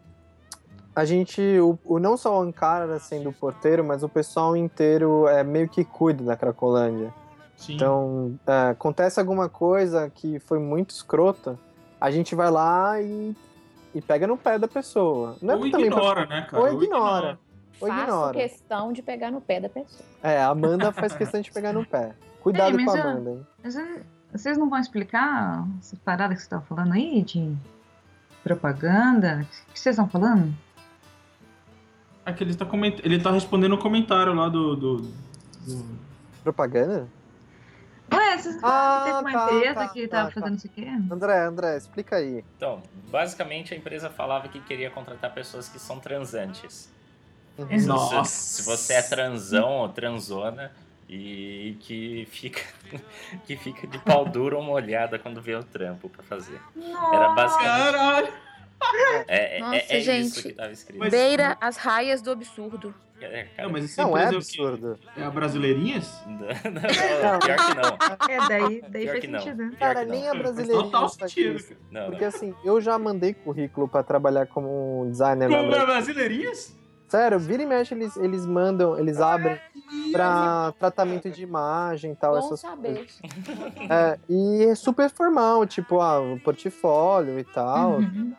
a 0.95 1.05
gente, 1.05 1.41
o, 1.60 1.77
o- 1.86 1.99
não 1.99 2.17
só 2.17 2.39
o 2.39 2.41
Ankara 2.41 2.97
sendo 2.99 3.29
o 3.29 3.34
porteiro, 3.34 3.84
mas 3.84 4.01
o 4.01 4.10
pessoal 4.10 4.58
inteiro 4.58 5.27
é 5.27 5.43
meio 5.43 5.69
que 5.69 5.84
cuida 5.86 6.23
da 6.23 6.36
Cracolândia. 6.36 7.13
Sim. 7.55 7.75
Então, 7.75 8.36
é, 8.47 8.69
acontece 8.71 9.19
alguma 9.19 9.47
coisa 9.47 10.10
que 10.10 10.39
foi 10.39 10.58
muito 10.58 10.89
escrota, 10.89 11.58
a 12.01 12.10
gente 12.10 12.34
vai 12.34 12.49
lá 12.49 12.99
e, 12.99 13.36
e 13.93 14.01
pega 14.01 14.25
no 14.25 14.38
pé 14.38 14.58
da 14.58 14.67
pessoa. 14.67 15.36
Não 15.41 15.53
é 15.53 15.58
ou 15.58 15.69
também 15.69 15.89
pra- 15.89 15.97
ignora, 15.99 16.25
né, 16.25 16.47
cara? 16.49 16.63
ou 16.63 16.84
ignora. 16.84 17.39
Ou 17.81 17.88
Faço 17.88 18.01
ignora. 18.03 18.33
questão 18.38 18.93
de 18.93 19.01
pegar 19.01 19.31
no 19.31 19.41
pé 19.41 19.59
da 19.59 19.69
pessoa. 19.69 20.07
É, 20.23 20.39
a 20.41 20.47
Amanda 20.47 20.91
faz 20.91 21.13
questão 21.15 21.41
de 21.41 21.51
pegar 21.51 21.73
no 21.73 21.85
pé. 21.85 22.13
Cuidado 22.41 22.79
Ei, 22.79 22.85
com 22.85 22.91
a 22.91 23.01
Amanda, 23.01 23.29
hein? 23.31 23.45
Mas 23.63 23.75
vocês 24.31 24.57
não 24.57 24.69
vão 24.69 24.79
explicar 24.79 25.65
essas 25.79 25.97
paradas 25.99 26.35
que 26.38 26.41
você 26.43 26.47
estava 26.47 26.63
falando 26.63 26.93
aí 26.93 27.21
de 27.23 27.55
propaganda? 28.43 29.45
O 29.69 29.73
que 29.73 29.79
vocês 29.79 29.95
estão 29.95 30.07
falando? 30.07 30.53
É 32.25 32.33
que 32.33 32.43
ele 32.43 32.55
tá, 32.55 32.65
coment... 32.65 32.95
ele 33.03 33.21
tá 33.21 33.31
respondendo 33.31 33.75
um 33.75 33.79
comentário 33.79 34.33
lá 34.33 34.49
do. 34.49 34.75
do, 34.75 34.97
do- 35.01 36.05
Propaganda? 36.43 37.07
Ué, 38.13 38.38
vocês 38.38 38.55
Ah, 38.57 38.61
falaram 38.61 38.99
que 38.99 39.05
teve 39.05 39.17
uma 39.17 39.31
tá, 39.31 39.53
empresa 39.55 39.73
tá, 39.75 39.88
que 39.89 40.07
tá, 40.07 40.17
tava 40.17 40.31
tá. 40.31 40.41
fazendo 40.41 40.57
isso 40.57 40.67
aqui? 40.67 40.88
André, 41.11 41.45
André, 41.45 41.77
explica 41.77 42.15
aí. 42.17 42.45
Então, 42.55 42.81
basicamente 43.09 43.73
a 43.73 43.77
empresa 43.77 44.09
falava 44.11 44.47
que 44.47 44.59
queria 44.59 44.91
contratar 44.91 45.33
pessoas 45.33 45.67
que 45.67 45.79
são 45.79 45.99
transantes. 45.99 46.93
Uhum. 47.57 47.67
Se 47.69 47.85
você, 47.85 47.87
Nossa. 47.87 48.25
se 48.25 48.61
você 48.63 48.93
é 48.93 49.01
transão 49.01 49.69
ou 49.77 49.89
transona 49.89 50.71
e 51.07 51.77
que 51.81 52.27
fica 52.31 52.61
que 53.45 53.55
fica 53.55 53.87
de 53.87 53.97
pau 53.99 54.25
duro 54.25 54.57
ou 54.57 54.63
molhada 54.63 55.17
quando 55.19 55.41
vê 55.41 55.55
o 55.55 55.63
trampo 55.63 56.09
pra 56.09 56.23
fazer. 56.23 56.59
Era 57.13 57.29
basicamente 57.29 57.91
Caralho! 57.91 58.33
é, 59.27 59.57
é- 59.57 59.59
Nossa, 59.61 59.75
é 59.75 59.97
isso 59.99 60.05
gente. 60.35 60.41
que 60.43 60.53
tava 60.53 60.71
escrito. 60.71 60.99
Mas- 60.99 61.11
Beira 61.11 61.57
as 61.61 61.77
raias 61.77 62.21
do 62.21 62.31
absurdo. 62.31 62.93
É, 63.21 63.43
cara, 63.55 63.67
Não, 63.67 63.71
mas 63.71 63.85
essa 63.85 64.03
Não, 64.03 64.17
é 64.17 64.25
absurdo. 64.25 64.99
É 65.15 65.23
a 65.23 65.29
Brasileirinhas? 65.29 66.21
não, 66.27 66.33
não, 66.33 67.39
pior 67.39 67.55
que 67.55 67.73
não. 67.73 68.35
É, 68.35 68.47
daí, 68.49 68.81
daí 68.89 69.03
Pior 69.03 69.11
faz 69.13 69.19
que 69.25 69.31
sentido. 69.31 69.63
né? 69.63 69.71
Cara, 69.79 70.05
que 70.05 70.11
nem 70.11 70.23
a 70.27 70.31
Faz 70.31 70.39
brasileirinha 70.41 70.83
total 70.83 71.09
sentido. 71.09 71.55
isso. 71.55 71.73
Não, 71.89 72.05
Porque 72.07 72.21
não. 72.21 72.27
assim, 72.27 72.53
eu 72.65 72.81
já 72.81 72.99
mandei 72.99 73.33
currículo 73.33 73.87
pra 73.87 74.03
trabalhar 74.03 74.47
como 74.47 75.07
designer 75.09 75.49
na 75.49 75.55
Como 75.57 75.67
é 75.69 75.69
Brasil. 75.71 75.85
Brasileirinhas? 75.87 76.75
Sério, 77.07 77.39
vira 77.39 77.63
e 77.63 77.65
mexe, 77.65 77.93
eles, 77.93 78.15
eles 78.17 78.45
mandam, 78.45 78.97
eles 78.97 79.19
abrem 79.19 79.59
pra 80.11 80.73
tratamento 80.80 81.30
de 81.30 81.43
imagem 81.43 82.11
e 82.11 82.15
tal, 82.15 82.34
Bom 82.34 82.39
essas 82.39 82.59
saber. 82.59 82.95
coisas. 82.97 83.21
É, 83.88 84.17
e 84.27 84.63
é 84.63 84.73
super 84.73 85.11
formal, 85.11 85.63
tipo, 85.67 85.99
ah, 86.01 86.19
o 86.19 86.39
portfólio 86.39 87.38
e 87.38 87.43
tal, 87.43 87.97
Uhum. 87.99 88.34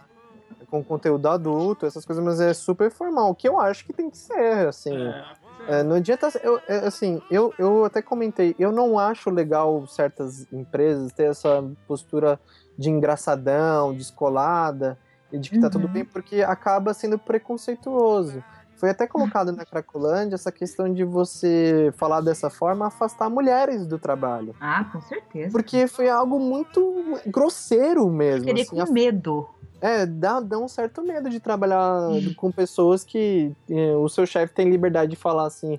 com 0.66 0.82
conteúdo 0.82 1.28
adulto, 1.28 1.86
essas 1.86 2.05
coisas, 2.05 2.24
mas 2.24 2.41
é 2.41 2.53
super 2.53 2.91
formal, 2.91 3.30
o 3.30 3.34
que 3.34 3.49
eu 3.49 3.61
acho 3.61 3.84
que 3.86 3.93
tem 3.93 4.11
que 4.11 4.18
ser, 4.18 4.66
assim. 4.66 4.97
É, 4.97 5.36
É, 5.68 5.82
não 5.84 5.97
adianta. 5.97 6.28
Eu, 6.43 6.61
é, 6.68 6.78
assim, 6.86 7.20
eu, 7.30 7.53
eu 7.59 7.84
até 7.84 8.01
comentei, 8.03 8.55
eu 8.59 8.72
não 8.72 8.99
acho 8.99 9.30
legal 9.30 9.86
certas 9.86 10.51
empresas 10.53 11.12
ter 11.12 11.30
essa 11.30 11.62
postura 11.86 12.41
de 12.78 12.91
engraçadão, 12.91 13.95
descolada, 13.95 14.99
e 15.32 15.38
de 15.38 15.51
que 15.51 15.61
tá 15.61 15.68
tudo 15.70 15.86
Uhum. 15.86 15.93
bem, 15.93 16.05
porque 16.05 16.43
acaba 16.43 16.93
sendo 16.95 17.18
preconceituoso. 17.18 18.43
Foi 18.77 18.91
até 18.91 19.07
colocado 19.07 19.53
na 19.53 19.64
Cracolândia 19.64 20.35
essa 20.35 20.53
questão 20.53 20.93
de 20.93 21.03
você 21.05 21.93
falar 21.97 22.20
dessa 22.20 22.51
forma, 22.51 22.87
afastar 22.87 23.31
mulheres 23.31 23.87
do 23.87 23.99
trabalho. 23.99 24.55
Ah, 24.61 24.85
com 24.85 25.01
certeza. 25.01 25.51
Porque 25.51 25.87
foi 25.87 26.09
algo 26.09 26.39
muito 26.39 27.18
grosseiro 27.27 28.09
mesmo. 28.11 28.47
Queria 28.47 28.62
assim, 28.62 28.77
com 28.77 28.83
a- 28.83 28.87
medo. 28.87 29.49
É, 29.81 30.07
dá, 30.07 30.41
dá 30.41 30.59
um 30.59 30.68
certo 30.68 31.03
medo 31.03 31.29
de 31.29 31.39
trabalhar 31.39 32.01
com 32.37 32.51
pessoas 32.51 33.05
que 33.05 33.53
é, 33.70 33.95
o 33.97 34.09
seu 34.09 34.27
chefe 34.27 34.55
tem 34.55 34.70
liberdade 34.70 35.11
de 35.11 35.16
falar 35.16 35.47
assim. 35.47 35.79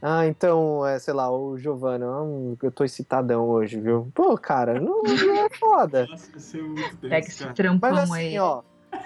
Ah, 0.00 0.26
então, 0.26 0.84
é, 0.86 0.98
sei 0.98 1.14
lá, 1.14 1.30
o 1.30 1.56
Giovanni, 1.56 2.04
ah, 2.04 2.56
eu 2.62 2.70
tô 2.70 2.84
excitadão 2.84 3.48
hoje, 3.48 3.80
viu? 3.80 4.10
Pô, 4.14 4.36
cara, 4.36 4.78
não, 4.78 5.02
não 5.02 5.34
é 5.46 5.48
foda. 5.58 6.06
Nossa, 6.10 6.58
muito 6.58 6.98
Pega 7.08 7.26
esse 7.26 7.46
trampão 7.54 7.90
Mas 7.90 8.10
assim, 8.10 8.28
aí. 8.28 8.38
ó, 8.38 8.62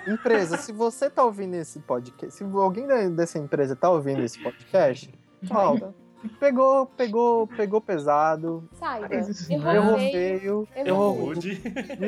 empresa, 0.07 0.57
se 0.57 0.73
você 0.73 1.09
tá 1.11 1.25
ouvindo 1.25 1.55
esse 1.55 1.79
podcast, 1.81 2.37
se 2.37 2.45
alguém 2.45 2.87
dessa 3.15 3.39
empresa 3.39 3.75
tá 3.77 3.91
ouvindo 3.91 4.23
esse 4.23 4.39
podcast, 4.43 5.13
Saiba. 5.47 5.95
pegou, 6.41 6.87
pegou, 6.87 7.47
pegou 7.47 7.81
pesado, 7.81 8.69
Saiba. 8.75 9.09
Errou 9.15 9.59
não 9.61 9.71
é- 9.71 9.77
errou 9.77 9.99
feio. 9.99 10.69
Errou. 10.75 11.13
Rude. 11.15 11.63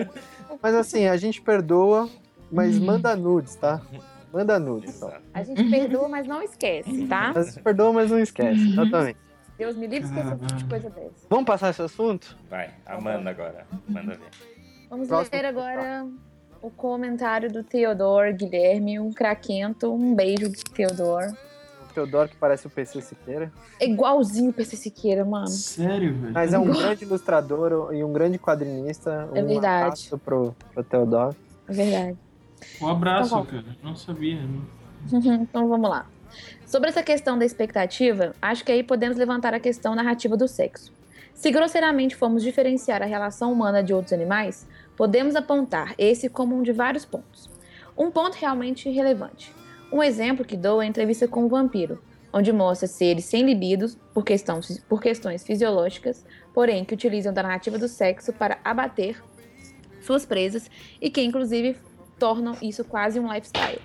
Mas 0.63 0.75
assim, 0.75 1.07
a 1.07 1.17
gente 1.17 1.41
perdoa, 1.41 2.09
mas 2.51 2.77
Hum. 2.79 2.85
manda 2.87 3.15
nudes, 3.17 3.55
tá? 3.55 3.81
Manda 4.33 4.59
nudes. 4.59 4.95
Só. 4.95 5.09
Exato. 5.09 5.23
A 5.35 5.43
gente 5.43 5.71
perdoa, 5.71 6.09
mas 6.09 6.27
não 6.27 6.43
esquece, 6.43 7.07
tá? 7.07 7.33
Mas 7.35 7.57
perdoa, 7.59 7.93
mas 7.93 8.11
não 8.11 8.19
esquece. 8.19 8.61
Uhum. 8.61 8.73
Exatamente. 8.73 9.19
Deus 9.59 9.77
me 9.77 9.87
livre 9.87 10.09
tipo 10.09 10.55
de 10.57 10.65
coisa 10.65 10.89
dessa. 10.91 11.27
Vamos 11.29 11.45
passar 11.45 11.71
esse 11.71 11.83
assunto? 11.83 12.37
Vai, 12.49 12.71
Amanda 12.87 13.31
agora. 13.31 13.67
Manda 13.89 14.15
ver. 14.15 14.31
Vamos 14.89 15.07
Próximo. 15.09 15.37
ler 15.37 15.45
agora 15.47 16.09
o 16.63 16.71
comentário 16.71 17.51
do 17.51 17.63
Theodor 17.63 18.33
Guilherme, 18.33 18.99
um 18.99 19.13
craquento. 19.13 19.93
Um 19.93 20.15
beijo, 20.15 20.51
Theodor. 20.75 21.33
O 21.89 21.93
Teodoro 21.93 22.29
que 22.29 22.37
parece 22.37 22.67
o 22.67 22.71
PC 22.71 23.01
Siqueira. 23.01 23.53
É 23.81 23.87
igualzinho 23.87 24.51
o 24.51 24.53
PC 24.53 24.77
Siqueira, 24.77 25.25
mano. 25.25 25.49
Sério, 25.49 26.15
velho? 26.15 26.33
Mas 26.33 26.53
é 26.53 26.59
um 26.59 26.71
grande 26.71 27.05
ilustrador 27.05 27.93
e 27.93 28.05
um 28.05 28.13
grande 28.13 28.39
quadrinista. 28.39 29.29
É 29.35 29.43
um 29.43 29.47
verdade. 29.47 29.83
abraço 29.85 30.19
pro, 30.19 30.55
pro 30.73 30.85
Teodoro. 30.85 31.37
É 31.69 31.73
verdade. 31.73 32.19
Um 32.81 32.89
abraço, 32.89 33.35
Então, 33.35 33.47
cara. 33.47 33.77
Não 33.83 33.97
sabia. 33.97 34.41
Não... 34.43 35.19
então 35.43 35.69
vamos 35.69 35.89
lá. 35.89 36.07
Sobre 36.67 36.91
essa 36.91 37.03
questão 37.03 37.37
da 37.37 37.45
expectativa, 37.45 38.35
acho 38.41 38.65
que 38.65 38.71
aí 38.71 38.85
podemos 38.85 39.17
levantar 39.17 39.53
a 39.55 39.59
questão 39.59 39.95
narrativa 39.95 40.37
do 40.37 40.47
sexo. 40.47 40.93
Se 41.35 41.51
grosseiramente 41.51 42.15
formos 42.15 42.43
diferenciar 42.43 43.03
a 43.03 43.07
relação 43.07 43.51
humana 43.51 43.83
de 43.83 43.95
outros 43.95 44.13
animais, 44.13 44.69
podemos 45.01 45.35
apontar 45.35 45.95
esse 45.97 46.29
como 46.29 46.55
um 46.55 46.63
de 46.63 46.73
vários 46.73 47.07
pontos. 47.07 47.49
Um 47.97 48.11
ponto 48.11 48.35
realmente 48.35 48.91
relevante. 48.91 49.51
Um 49.91 50.03
exemplo 50.03 50.45
que 50.45 50.59
dou 50.59 50.83
é 50.83 50.85
a 50.85 50.89
entrevista 50.89 51.27
com 51.27 51.47
o 51.47 51.49
vampiro, 51.49 52.03
onde 52.31 52.53
mostra 52.53 52.87
seres 52.87 53.25
sem 53.25 53.43
libidos 53.47 53.97
por, 54.13 54.23
questão, 54.23 54.61
por 54.91 55.01
questões 55.01 55.43
fisiológicas, 55.43 56.23
porém 56.53 56.85
que 56.85 56.93
utilizam 56.93 57.33
da 57.33 57.43
narrativa 57.43 57.79
do 57.79 57.89
sexo 57.89 58.31
para 58.35 58.59
abater 58.63 59.25
suas 60.03 60.27
presas 60.27 60.71
e 61.01 61.09
que, 61.09 61.23
inclusive, 61.23 61.79
tornam 62.19 62.55
isso 62.61 62.85
quase 62.85 63.19
um 63.19 63.33
lifestyle. 63.33 63.81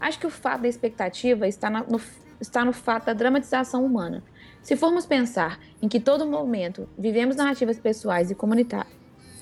Acho 0.00 0.18
que 0.18 0.26
o 0.26 0.30
fato 0.30 0.62
da 0.62 0.68
expectativa 0.68 1.46
está, 1.46 1.68
na- 1.68 1.84
no, 1.84 2.00
está 2.40 2.64
no 2.64 2.72
fato 2.72 3.04
da 3.04 3.12
dramatização 3.12 3.84
humana. 3.84 4.24
Se 4.62 4.74
formos 4.74 5.04
pensar 5.04 5.60
em 5.82 5.86
que 5.86 6.00
todo 6.00 6.24
momento 6.24 6.88
vivemos 6.96 7.36
narrativas 7.36 7.78
pessoais 7.78 8.30
e, 8.30 8.36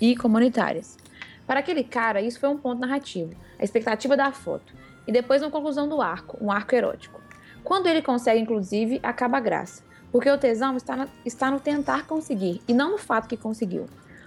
e 0.01 0.17
comunitárias, 0.17 1.04
para 1.47 1.61
aquele 1.61 1.85
cara 1.85 2.21
isso 2.21 2.41
foi 2.41 2.49
um 2.49 2.59
ponto 2.59 2.81
narrativo, 2.81 3.35
a 3.59 3.65
expectativa 3.65 4.17
da 4.17 4.33
foto, 4.33 4.73
e 5.07 5.13
depois 5.13 5.43
uma 5.43 5.51
conclusão 5.51 5.89
do 5.89 6.01
arco, 6.01 6.39
um 6.41 6.51
arco 6.51 6.75
erótico. 6.75 7.21
Quando 7.63 7.87
ele 7.87 8.03
consegue, 8.03 8.41
inclusive, 8.41 9.01
acaba 9.03 9.39
a 9.39 9.41
graça, 9.41 9.83
porque 10.13 10.31
o 10.31 10.39
tesão 10.39 10.77
está, 10.77 10.97
na- 10.97 11.09
está 11.25 11.51
no 11.51 11.59
tentar 11.61 12.07
conseguir 12.07 12.61
e 12.69 12.73
não 12.75 12.93
no 12.93 12.99
fato 12.99 13.29
que 13.29 13.37
conseguiu. 13.37 13.87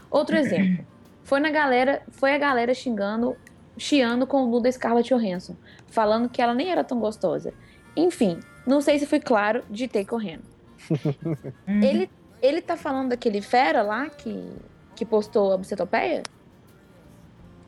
Outro 0.10 0.36
exemplo, 0.38 0.86
foi 1.24 1.40
na 1.40 1.50
galera, 1.52 2.02
foi 2.12 2.34
a 2.34 2.38
galera 2.38 2.74
xingando 2.74 3.36
chiando 3.78 4.26
com 4.26 4.44
o 4.44 4.48
nu 4.50 4.60
da 4.60 4.72
Scarlett 4.72 5.14
Johansson, 5.14 5.56
falando 5.86 6.30
que 6.30 6.42
ela 6.42 6.54
nem 6.56 6.72
era 6.72 6.84
tão 6.84 7.00
gostosa. 7.00 7.54
Enfim, 7.96 8.40
não 8.66 8.82
sei 8.82 8.98
se 8.98 9.06
fui 9.06 9.20
claro, 9.20 9.64
ditei 9.70 10.04
correndo. 10.04 10.42
Ele, 11.68 12.10
ele 12.42 12.62
tá 12.62 12.76
falando 12.78 13.10
daquele 13.10 13.42
fera 13.42 13.82
lá 13.84 14.10
que, 14.10 14.52
que 14.96 15.06
postou 15.06 15.54
a 15.54 15.58
bucetopeia? 15.58 16.24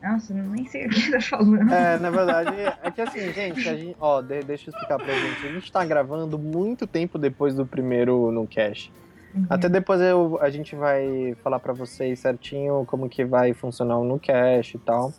Nossa, 0.02 0.34
eu 0.34 0.44
nem 0.46 0.66
sei 0.66 0.86
o 0.88 0.90
que 0.90 1.12
tá 1.12 1.20
falando. 1.22 1.72
É, 1.74 2.00
na 2.00 2.10
verdade, 2.10 2.52
é 2.84 2.90
que 2.92 3.02
assim, 3.02 3.32
gente, 3.34 3.68
a 3.68 3.76
gente 3.76 3.98
ó, 4.00 4.22
de- 4.22 4.44
deixa 4.44 4.70
eu 4.70 4.74
explicar 4.74 4.98
pra 4.98 5.14
gente. 5.14 5.46
A 5.48 5.52
gente 5.52 5.72
tá 5.72 5.84
gravando 5.86 6.40
muito 6.40 6.88
tempo 6.88 7.18
depois 7.18 7.54
do 7.54 7.66
primeiro 7.66 8.32
no 8.32 8.48
cache. 8.48 8.92
Uhum. 9.36 9.46
Até 9.50 9.68
depois 9.70 10.00
eu, 10.02 10.40
a 10.42 10.50
gente 10.50 10.76
vai 10.76 11.36
falar 11.44 11.60
pra 11.60 11.74
vocês 11.74 12.20
certinho 12.20 12.86
como 12.86 13.10
que 13.10 13.26
vai 13.26 13.54
funcionar 13.54 13.98
o 13.98 14.04
no 14.06 14.20
cache 14.20 14.78
e 14.78 14.80
tal. 14.80 15.14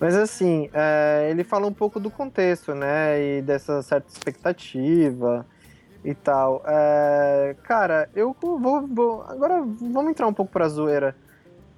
Mas 0.00 0.16
assim, 0.16 0.68
é, 0.74 1.28
ele 1.30 1.44
fala 1.44 1.66
um 1.68 1.72
pouco 1.72 2.00
do 2.00 2.10
contexto, 2.10 2.74
né? 2.74 3.22
E 3.38 3.42
dessa 3.42 3.82
certa 3.82 4.08
expectativa 4.12 5.46
e 6.04 6.12
tal. 6.12 6.60
É, 6.66 7.54
cara, 7.62 8.10
eu 8.14 8.34
vou, 8.42 8.84
vou- 8.88 9.22
Agora 9.28 9.62
vamos 9.62 10.10
entrar 10.10 10.26
um 10.26 10.34
pouco 10.34 10.50
pra 10.52 10.68
zoeira. 10.68 11.14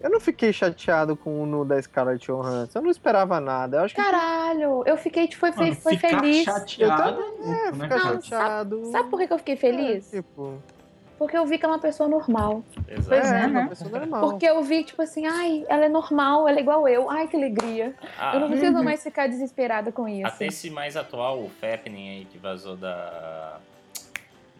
Eu 0.04 0.10
não 0.10 0.20
fiquei 0.20 0.52
chateado 0.52 1.16
com 1.16 1.42
o 1.42 1.46
nu 1.46 1.64
da 1.64 1.80
Scarlett 1.80 2.26
Johansson. 2.26 2.78
Eu 2.78 2.82
não 2.82 2.90
esperava 2.90 3.40
nada. 3.40 3.78
Eu 3.78 3.84
acho 3.84 3.94
que 3.94 4.02
Caralho, 4.02 4.82
eu 4.84 4.98
fiquei, 4.98 5.30
foi, 5.32 5.50
fe- 5.50 5.60
Mano, 5.60 5.74
foi 5.76 5.96
ficar 5.96 6.20
feliz. 6.20 6.44
chateado 6.44 7.20
Eu 7.20 7.52
é, 7.54 7.68
é, 7.68 7.72
né, 7.72 7.88
ficar? 7.88 7.96
Não, 8.12 8.20
chateado. 8.22 8.84
Sabe 8.92 9.08
por 9.08 9.18
que 9.18 9.26
que 9.26 9.32
eu 9.32 9.38
fiquei 9.38 9.56
feliz? 9.56 10.12
É, 10.12 10.16
tipo, 10.18 10.58
Porque 11.18 11.38
eu 11.38 11.46
vi 11.46 11.56
que 11.56 11.64
ela 11.64 11.72
é 11.72 11.76
uma 11.76 11.80
pessoa 11.82 12.06
normal. 12.06 12.62
Pois 12.74 12.98
Exato. 12.98 13.14
é, 13.14 13.44
é, 13.44 13.46
né? 13.46 13.60
uma 13.60 13.68
pessoa 13.70 13.90
normal. 13.98 14.20
Porque 14.20 14.44
eu 14.44 14.62
vi, 14.62 14.84
tipo 14.84 15.00
assim, 15.00 15.24
ai, 15.26 15.64
ela 15.70 15.86
é 15.86 15.88
normal, 15.88 16.46
ela 16.46 16.58
é 16.58 16.60
igual 16.60 16.86
eu. 16.86 17.08
Ai, 17.08 17.26
que 17.26 17.36
alegria. 17.36 17.94
Ah, 18.18 18.34
Eu 18.34 18.40
não 18.40 18.48
preciso 18.50 18.76
Uhum. 18.76 18.84
mais 18.84 19.02
ficar 19.02 19.26
desesperada 19.26 19.90
com 19.90 20.06
isso. 20.06 20.26
Até 20.26 20.48
esse 20.48 20.68
mais 20.68 20.98
atual, 20.98 21.38
o 21.38 21.48
Fappening 21.62 22.10
aí 22.10 22.24
que 22.26 22.36
vazou 22.36 22.76
da. 22.76 23.56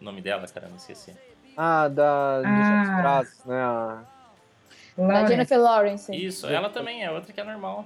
O 0.01 0.03
nome 0.03 0.21
dela, 0.21 0.43
cara, 0.47 0.67
não 0.69 0.77
esqueci. 0.77 1.13
Ah, 1.55 1.87
da, 1.87 2.37
dos 2.41 2.47
Ah. 2.49 2.79
outros 2.79 2.95
braços, 2.97 3.45
né? 3.45 3.99
A- 4.97 5.01
Da 5.01 5.07
Lawrence. 5.13 5.31
Jennifer 5.33 5.59
Lawrence. 5.61 6.15
Isso, 6.15 6.47
ela 6.47 6.69
também 6.69 7.03
é 7.03 7.11
outra 7.11 7.31
que 7.33 7.39
é 7.39 7.43
normal. 7.43 7.85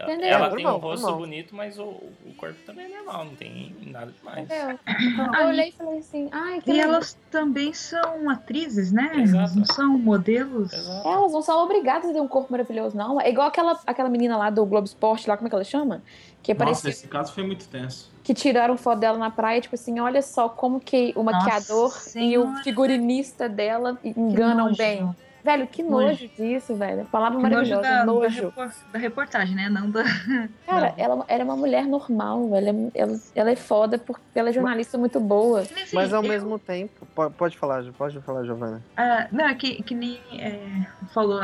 Ela- 0.00 0.12
Entendeu? 0.12 0.28
Ela 0.28 0.50
tem 0.50 0.58
um 0.64 0.70
Normal, 0.70 0.78
rosto 0.90 1.02
normal. 1.02 1.20
bonito, 1.20 1.56
mas 1.56 1.76
o, 1.76 1.82
o 1.82 2.32
corpo 2.36 2.54
também 2.64 2.84
é 2.86 2.96
normal, 2.98 3.24
não 3.24 3.34
tem 3.34 3.74
nada 3.84 4.12
demais. 4.12 4.44
Entendeu? 4.44 4.78
Eu 5.40 5.46
olhei 5.48 5.68
e 5.70 5.72
falei 5.72 5.98
assim, 5.98 6.28
ai, 6.30 6.60
que 6.60 6.70
E 6.70 6.72
legal. 6.74 6.90
elas 6.90 7.18
também 7.32 7.72
são 7.72 8.30
atrizes, 8.30 8.92
né? 8.92 9.10
Exato. 9.16 9.36
Elas 9.38 9.56
não 9.56 9.64
são 9.64 9.98
modelos. 9.98 10.72
Exato. 10.72 11.08
Elas 11.08 11.32
não 11.32 11.42
são 11.42 11.64
obrigadas 11.64 12.10
a 12.10 12.12
ter 12.12 12.20
um 12.20 12.28
corpo 12.28 12.52
maravilhoso, 12.52 12.96
não. 12.96 13.20
É 13.20 13.28
igual 13.28 13.48
aquela, 13.48 13.76
aquela 13.84 14.08
menina 14.08 14.36
lá 14.36 14.50
do 14.50 14.64
Globo 14.64 14.86
Esporte, 14.86 15.28
lá, 15.28 15.36
como 15.36 15.48
é 15.48 15.50
que 15.50 15.56
ela 15.56 15.64
chama? 15.64 16.00
Que 16.44 16.54
Nossa, 16.54 16.64
parecia 16.64 16.90
esse 16.90 17.08
caso 17.08 17.32
foi 17.32 17.42
muito 17.44 17.66
tenso. 17.68 18.08
que 18.22 18.32
tiraram 18.32 18.76
foto 18.76 19.00
dela 19.00 19.18
na 19.18 19.32
praia, 19.32 19.60
tipo 19.60 19.74
assim, 19.74 19.98
olha 19.98 20.22
só 20.22 20.48
como 20.48 20.78
que 20.78 21.12
o 21.16 21.24
Nossa 21.24 21.38
maquiador 21.38 21.92
e 22.14 22.38
o 22.38 22.54
figurinista 22.62 23.48
dela 23.48 23.98
enganam 24.04 24.66
nojo. 24.66 24.76
bem. 24.78 25.10
Velho, 25.48 25.66
que 25.66 25.82
nojo, 25.82 26.06
nojo. 26.08 26.28
disso, 26.36 26.74
velho. 26.74 27.04
Palavra 27.06 27.38
maravilhosa, 27.38 27.80
da, 27.82 27.98
da, 28.00 28.04
nojo. 28.04 28.52
da 28.92 28.98
reportagem, 28.98 29.54
né? 29.56 29.68
Não 29.70 29.90
da. 29.90 30.04
Cara, 30.66 30.88
Não. 30.90 31.04
ela, 31.04 31.24
ela 31.26 31.42
é 31.42 31.44
uma 31.44 31.56
mulher 31.56 31.86
normal, 31.86 32.48
velho. 32.50 32.90
Ela, 32.94 33.20
ela 33.34 33.50
é 33.50 33.56
foda 33.56 33.96
porque 33.98 34.20
ela 34.38 34.50
é 34.50 34.52
jornalista 34.52 34.98
muito 34.98 35.18
boa. 35.18 35.60
Assim, 35.60 35.74
Mas 35.94 36.12
ao 36.12 36.22
eu- 36.22 36.28
mesmo 36.28 36.58
tempo. 36.58 37.06
po- 37.14 37.30
Pode 37.30 37.56
falar, 37.56 37.82
pode 37.96 38.20
falar, 38.20 38.44
Giovana. 38.44 38.82
Ah, 38.96 39.26
não, 39.32 39.46
é 39.48 39.54
que, 39.54 39.82
que 39.82 39.94
nem 39.94 40.20
é, 40.38 40.86
falou. 41.14 41.40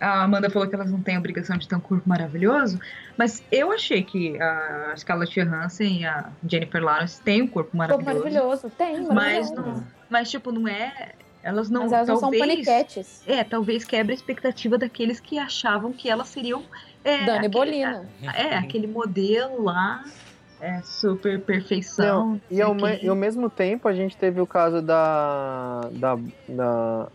A 0.00 0.22
Amanda 0.24 0.50
falou 0.50 0.68
que 0.68 0.74
elas 0.74 0.90
não 0.90 1.00
têm 1.00 1.16
obrigação 1.16 1.56
de 1.56 1.68
ter 1.68 1.76
um 1.76 1.80
corpo 1.80 2.02
maravilhoso, 2.08 2.78
mas 3.16 3.40
eu 3.52 3.70
achei 3.70 4.02
que 4.02 4.36
a 4.42 4.92
Scarlett 4.96 5.32
Johansson 5.40 5.84
e 5.84 6.04
a 6.04 6.28
Jennifer 6.46 6.82
Lawrence 6.82 7.22
têm 7.22 7.40
um 7.42 7.46
corpo 7.46 7.70
Corpo 7.70 7.76
maravilhoso. 7.78 8.18
maravilhoso, 8.18 8.70
tem, 8.76 8.96
Mas, 9.04 9.08
maravilhoso. 9.50 9.54
não, 9.78 9.84
mas, 10.10 10.28
tipo, 10.28 10.50
não 10.50 10.66
é. 10.66 11.12
Elas 11.42 11.68
não. 11.68 11.82
Mas 11.82 11.92
elas 11.92 12.08
não 12.08 12.16
são 12.16 12.30
talvez, 12.30 12.42
paniquetes. 12.64 13.22
É, 13.26 13.42
talvez 13.42 13.84
quebre 13.84 14.12
a 14.12 14.14
expectativa 14.14 14.78
daqueles 14.78 15.18
que 15.20 15.38
achavam 15.38 15.92
que 15.92 16.08
elas 16.08 16.28
seriam. 16.28 16.62
É, 17.04 17.18
Dani 17.24 17.30
aquele- 17.38 17.48
Bolina. 17.48 18.08
É, 18.34 18.54
aquele 18.56 18.86
modelo 18.86 19.62
lá. 19.64 20.04
É 20.60 20.80
super 20.82 21.40
perfeição. 21.40 22.30
Não, 22.30 22.40
e, 22.48 22.62
ao, 22.62 22.76
e 23.02 23.08
ao 23.08 23.16
mesmo 23.16 23.50
tempo 23.50 23.88
a 23.88 23.92
gente 23.92 24.16
teve 24.16 24.40
o 24.40 24.46
caso 24.46 24.80
da. 24.80 25.80
da, 25.92 26.16
da 26.48 27.08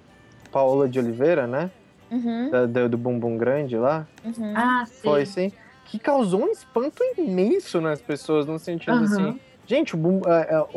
Paola 0.51 0.87
de 0.89 0.99
Oliveira, 0.99 1.47
né? 1.47 1.71
Uhum, 2.11 2.49
Da- 2.49 2.65
do, 2.65 2.89
do 2.89 2.97
bumbum 2.97 3.37
grande 3.37 3.77
lá. 3.77 4.05
uhum. 4.25 4.53
Ah, 4.55 4.83
sim. 4.85 5.01
Foi 5.01 5.25
sim. 5.25 5.51
Que 5.85 5.97
causou 5.97 6.41
um 6.43 6.47
espanto 6.51 7.01
imenso 7.17 7.79
nas 7.79 8.01
pessoas, 8.01 8.45
no 8.45 8.59
sentido 8.59 8.91
Aham. 8.93 9.03
assim. 9.05 9.39
Gente, 9.67 9.95
o 9.95 9.97
bum- 9.97 10.21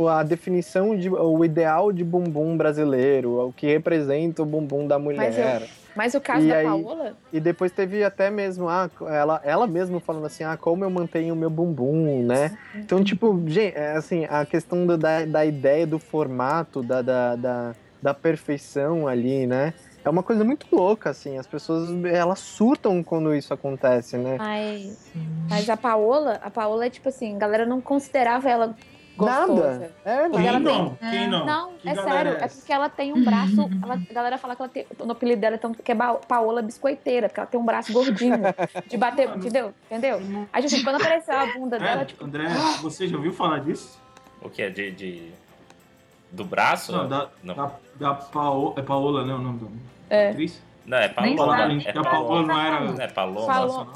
a, 0.08 0.22
definição 0.24 0.96
de. 0.96 1.08
o 1.08 1.44
ideal 1.44 1.92
de 1.92 2.02
bumbum 2.04 2.56
brasileiro, 2.56 3.48
o 3.48 3.52
que 3.52 3.66
representa 3.66 4.42
o 4.42 4.46
bumbum 4.46 4.86
da 4.86 4.98
Mas 4.98 5.16
eu- 5.38 5.44
mulher. 5.44 5.68
Mas 5.94 6.14
o 6.14 6.20
caso 6.20 6.44
E 6.46 6.48
da 6.48 6.56
aí- 6.56 6.66
Paola, 6.66 7.16
E 7.32 7.40
depois 7.40 7.72
teve 7.72 8.02
até 8.04 8.30
mesmo, 8.30 8.68
ah, 8.68 8.88
ela, 9.08 9.40
ela 9.44 9.66
mesma 9.66 9.98
falando 10.00 10.24
assim, 10.26 10.44
ah, 10.44 10.56
como 10.56 10.84
eu 10.84 10.90
mantenho 10.90 11.34
o 11.34 11.36
meu 11.36 11.50
bumbum, 11.50 12.24
né? 12.24 12.56
Então, 12.76 13.02
tipo, 13.02 13.40
gente, 13.46 13.76
é, 13.76 13.92
assim, 13.92 14.24
a 14.30 14.44
questão 14.46 14.86
do- 14.86 14.96
da, 14.96 15.24
da 15.24 15.44
ideia 15.44 15.86
do 15.86 15.98
formato, 15.98 16.80
da, 16.82 17.02
da, 17.02 17.34
da, 17.36 17.72
da 18.00 18.14
perfeição 18.14 19.06
ali, 19.08 19.46
né? 19.48 19.74
É 20.04 20.08
uma 20.10 20.22
coisa 20.22 20.44
muito 20.44 20.66
louca, 20.74 21.10
assim. 21.10 21.38
As 21.38 21.46
pessoas, 21.46 21.90
elas 22.04 22.38
surtam 22.38 23.02
quando 23.02 23.34
isso 23.34 23.52
acontece, 23.52 24.16
né? 24.16 24.36
Mas, 24.38 25.12
mas 25.48 25.68
a 25.70 25.76
Paola, 25.76 26.40
a 26.42 26.50
Paola 26.50 26.86
é 26.86 26.90
tipo 26.90 27.08
assim, 27.08 27.34
a 27.36 27.38
galera 27.38 27.66
não 27.66 27.80
considerava 27.80 28.48
ela 28.48 28.74
gostosa. 29.16 29.70
Nada. 29.78 29.94
É, 30.04 30.16
Porque 30.22 30.36
Quem 30.38 30.46
ela 30.48 30.58
não? 30.60 30.94
tem- 30.96 31.10
Quem 31.10 31.28
não? 31.28 31.44
Não, 31.44 31.72
Que 31.74 31.88
é 31.90 31.94
sério, 31.94 32.32
é 32.32 32.44
é 32.44 32.48
porque 32.48 32.72
ela 32.72 32.88
tem 32.88 33.12
um 33.12 33.22
braço. 33.22 33.68
ela- 33.84 34.00
a 34.08 34.12
galera 34.14 34.38
fala 34.38 34.56
que 34.56 34.62
ela 34.62 34.68
tem. 34.70 34.86
O 34.98 35.12
apelido 35.12 35.40
dela 35.42 35.56
é 35.56 35.58
tanto 35.58 35.82
que 35.82 35.92
é 35.92 35.94
Paola 35.94 36.62
Biscoiteira, 36.62 37.28
porque 37.28 37.40
ela 37.40 37.46
tem 37.46 37.60
um 37.60 37.64
braço 37.64 37.92
gordinho. 37.92 38.38
de 38.86 38.96
bater. 38.96 39.28
Entendeu? 39.36 39.74
Entendeu? 39.90 40.22
Aí, 40.52 40.64
tipo, 40.64 40.82
quando 40.84 40.96
apareceu 40.96 41.34
a 41.36 41.46
bunda 41.52 41.78
dela, 41.78 42.02
É, 42.02 42.04
tipo. 42.06 42.24
André, 42.24 42.44
você 42.80 43.06
já 43.06 43.16
ouviu 43.16 43.32
falar 43.32 43.58
disso? 43.60 44.00
O 44.42 44.48
que 44.48 44.62
é 44.62 44.70
de, 44.70 44.90
de- 44.92 45.32
Do 46.32 46.44
braço? 46.44 46.92
Não, 46.92 47.08
da, 47.08 47.28
Não. 47.42 47.54
da, 47.54 47.70
da 47.98 48.14
Paola. 48.14 48.74
É 48.76 48.82
Paola, 48.82 49.26
né? 49.26 49.34
O 49.34 49.38
nome 49.38 49.58
da 50.08 50.16
É. 50.16 50.30
atriz? 50.30 50.62
Não, 50.86 50.98
é 50.98 51.08
Paloma. 51.08 51.56
sabe. 51.56 51.82
É 51.86 51.90
a 51.90 52.02
Paola 52.02 52.42
não 52.46 52.60
era. 52.60 52.80
Não 52.80 53.00
é. 53.00 53.08
Falou. 53.08 53.46
Paola 53.46 53.86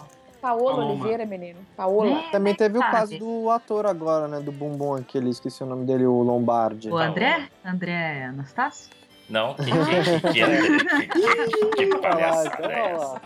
Paloma. 0.45 0.93
Oliveira, 0.93 1.25
menino. 1.25 1.59
Paola. 1.75 2.19
É, 2.19 2.31
Também 2.31 2.55
teve 2.55 2.77
o 2.77 2.81
sabe. 2.81 2.93
caso 2.93 3.19
do 3.19 3.49
ator 3.51 3.87
agora, 3.87 4.29
né? 4.29 4.41
Do 4.41 4.53
Bumbum 4.53 4.95
aquele, 4.95 5.31
esqueci 5.31 5.63
o 5.63 5.67
nome 5.67 5.87
dele, 5.87 6.05
o 6.05 6.23
Lombardi. 6.23 6.91
O 6.91 6.99
André? 6.99 7.49
André 7.65 8.25
Anastácio? 8.27 8.91
Não, 9.31 9.55
que, 9.55 9.65
que, 9.65 9.71
que, 10.35 11.09
que, 11.09 11.49
que, 11.49 11.87
que, 11.87 11.99
palhaçada 11.99 12.51
então, 12.59 12.71
é 12.71 12.91
essa? 12.93 13.21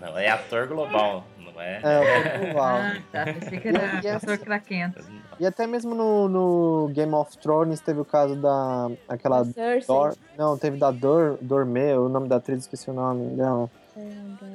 Não, 0.00 0.18
é 0.18 0.28
ator 0.28 0.66
global, 0.66 1.24
não 1.38 1.60
é? 1.62 1.80
É, 1.84 2.36
o 2.40 2.46
Bumbum. 2.46 2.60
Ah, 2.60 2.96
tá. 3.12 3.24
Pensei 3.26 3.60
que 3.60 3.68
era 3.68 4.00
professor 4.00 4.38
craquento. 4.38 5.04
E 5.40 5.46
até 5.46 5.66
mesmo 5.66 5.94
no, 5.94 6.28
no 6.28 6.88
Game 6.92 7.14
of 7.14 7.36
Thrones 7.38 7.80
teve 7.80 7.98
o 7.98 8.04
caso 8.04 8.36
da. 8.36 8.90
aquela. 9.08 9.42
Dor. 9.86 10.14
Não, 10.36 10.58
teve 10.58 10.76
da 10.76 10.90
Dor, 10.90 11.38
Dorme, 11.40 11.94
o 11.94 12.10
nome 12.10 12.28
da 12.28 12.36
atriz, 12.36 12.60
esqueci 12.60 12.90
o 12.90 12.92
nome 12.92 13.34
dela. 13.36 13.70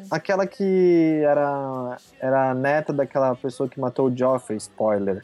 Aquela 0.10 0.46
que 0.48 1.22
era, 1.24 1.98
era 2.20 2.52
a 2.52 2.54
neta 2.54 2.94
daquela 2.94 3.36
pessoa 3.36 3.68
que 3.68 3.80
matou 3.80 4.08
o 4.10 4.16
Joffrey, 4.16 4.58
spoiler. 4.58 5.24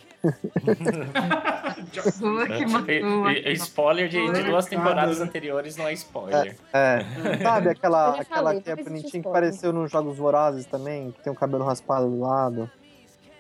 Matou. 2.70 3.30
E- 3.32 3.50
e- 3.50 3.54
Spoiler 3.54 4.10
de, 4.10 4.32
de 4.32 4.44
duas 4.44 4.66
temporadas 4.66 5.22
anteriores 5.22 5.78
não 5.78 5.88
é 5.88 5.94
spoiler. 5.94 6.56
É. 6.74 7.00
Sabe 7.42 7.70
aquela, 7.70 8.10
Eu 8.10 8.16
já 8.18 8.22
aquela 8.22 8.44
falei, 8.46 8.62
que 8.62 8.70
é 8.72 8.76
não 8.76 8.84
bonitinha 8.84 9.24
que 9.24 9.28
apareceu 9.30 9.74
nos 9.74 9.92
Jogos 9.92 10.18
Vorazes 10.18 10.66
também, 10.66 11.12
que 11.12 11.22
tem 11.24 11.32
o 11.32 11.36
cabelo 11.36 11.64
raspado 11.64 12.10
do 12.10 12.20
lado? 12.20 12.70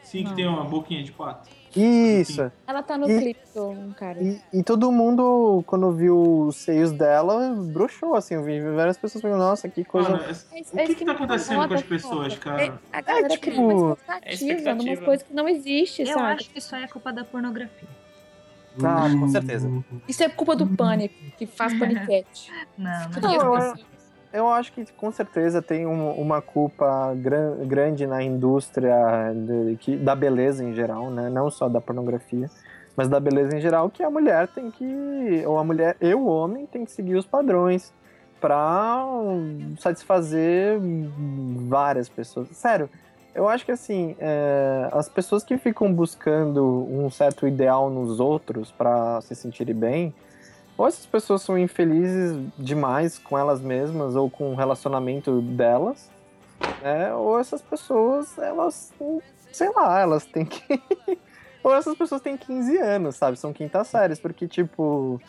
Sim, 0.03 0.23
que 0.23 0.33
tem 0.35 0.47
uma 0.47 0.63
boquinha 0.65 1.03
de 1.03 1.11
pato. 1.11 1.49
Isso! 1.75 2.51
Ela 2.67 2.83
tá 2.83 2.97
no 2.97 3.09
E- 3.09 3.17
clipe 3.19 3.39
do 3.55 3.93
cara. 3.95 4.21
E, 4.21 4.41
e 4.53 4.63
todo 4.63 4.91
mundo, 4.91 5.63
quando 5.65 5.91
viu 5.91 6.47
os 6.47 6.57
seios 6.57 6.91
dela, 6.91 7.53
broxou, 7.55 8.15
assim. 8.15 8.35
Eu 8.35 8.43
vi 8.43 8.59
várias 8.59 8.97
pessoas 8.97 9.21
falando, 9.21 9.39
nossa, 9.39 9.69
que 9.69 9.83
coisa. 9.83 10.09
Mano, 10.09 10.23
é- 10.23 10.59
É 10.59 10.61
o 10.75 10.79
é 10.79 10.85
que, 10.87 10.95
que 10.95 11.05
tá 11.05 11.11
me 11.11 11.17
acontecendo 11.17 11.67
com 11.67 11.73
as 11.73 11.81
pessoas, 11.83 12.37
cara. 12.37 12.57
cara? 12.67 12.81
A 12.91 13.01
galera 13.01 13.29
tipo, 13.29 13.41
cria 13.41 13.61
uma 13.61 13.97
é 14.21 14.33
expectativa 14.33 14.75
numa 14.75 14.97
coisa 14.97 15.23
que 15.23 15.33
não 15.33 15.47
existe, 15.47 16.01
Eu 16.01 16.07
sabe? 16.13 16.33
acho 16.41 16.49
que 16.49 16.59
isso 16.59 16.75
aí 16.75 16.83
é 16.83 16.87
culpa 16.87 17.13
da 17.13 17.23
pornografia. 17.23 17.87
Ah, 18.83 19.09
com 19.19 19.27
certeza. 19.27 19.69
Isso 20.07 20.23
é 20.23 20.29
culpa 20.29 20.55
do 20.55 20.65
Pânico, 20.65 21.13
que 21.37 21.45
faz 21.45 21.77
paniquete. 21.77 22.49
Não, 22.77 22.91
não. 23.21 23.59
Não, 23.59 23.73
eu- 24.33 24.47
acho 24.49 24.71
que 24.73 24.85
com 24.93 25.11
certeza 25.11 25.61
tem 25.61 25.85
um- 25.85 26.11
uma 26.11 26.41
culpa 26.41 27.13
gran- 27.15 27.57
grande 27.65 28.05
na 28.07 28.21
indústria 28.23 28.95
de- 29.33 29.75
que- 29.77 29.97
da 29.97 30.15
beleza 30.15 30.63
em 30.63 30.73
geral, 30.73 31.09
né? 31.09 31.29
Não 31.29 31.49
só 31.49 31.67
da 31.69 31.79
pornografia, 31.81 32.49
mas 32.95 33.07
da 33.07 33.19
beleza 33.19 33.55
em 33.55 33.61
geral, 33.61 33.89
que 33.89 34.03
a 34.03 34.09
mulher 34.09 34.47
tem 34.47 34.69
que. 34.71 35.43
Ou 35.45 35.57
a 35.57 35.63
mulher 35.63 35.95
e 36.01 36.13
o 36.13 36.25
homem 36.25 36.65
tem 36.65 36.83
que 36.85 36.91
seguir 36.91 37.15
os 37.15 37.25
padrões 37.25 37.93
pra 38.39 39.05
satisfazer 39.79 40.79
várias 41.67 42.09
pessoas. 42.09 42.47
Sério, 42.51 42.89
eu 43.35 43.47
acho 43.47 43.65
que 43.65 43.71
assim, 43.71 44.15
é, 44.19 44.89
as 44.91 45.07
pessoas 45.07 45.43
que 45.43 45.57
ficam 45.57 45.93
buscando 45.93 46.87
um 46.89 47.09
certo 47.09 47.47
ideal 47.47 47.89
nos 47.89 48.19
outros 48.19 48.71
pra 48.71 49.21
se 49.21 49.35
sentirem 49.35 49.75
bem, 49.75 50.13
ou 50.77 50.87
essas 50.87 51.05
pessoas 51.05 51.41
são 51.41 51.57
infelizes 51.57 52.37
demais 52.57 53.17
com 53.19 53.37
elas 53.37 53.61
mesmas 53.61 54.15
ou 54.15 54.29
com 54.29 54.51
o 54.51 54.55
relacionamento 54.55 55.41
delas, 55.41 56.09
né? 56.81 57.13
Ou 57.13 57.39
essas 57.39 57.61
pessoas, 57.61 58.37
elas, 58.37 58.93
sei 59.51 59.69
lá, 59.75 59.99
elas 59.99 60.25
têm 60.25 60.45
que. 60.45 60.61
ou 61.63 61.73
essas 61.75 61.95
pessoas 61.95 62.21
têm 62.21 62.35
15 62.37 62.77
anos, 62.77 63.15
sabe? 63.15 63.37
São 63.37 63.53
quintas 63.53 63.87
séries, 63.87 64.19
porque, 64.19 64.47
tipo. 64.47 65.19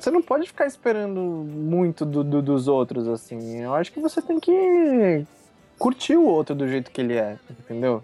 Você 0.00 0.10
não 0.10 0.22
pode 0.22 0.46
ficar 0.48 0.66
esperando 0.66 1.20
muito 1.20 2.04
do, 2.06 2.24
do- 2.24 2.42
dos 2.42 2.66
outros, 2.66 3.06
assim. 3.06 3.58
Eu 3.60 3.74
acho 3.74 3.92
que 3.92 4.00
você 4.00 4.22
tem 4.22 4.40
que 4.40 5.24
curtir 5.78 6.16
o 6.16 6.24
outro 6.24 6.54
do 6.54 6.66
jeito 6.66 6.90
que 6.90 7.00
ele 7.00 7.14
é, 7.14 7.38
entendeu? 7.50 8.02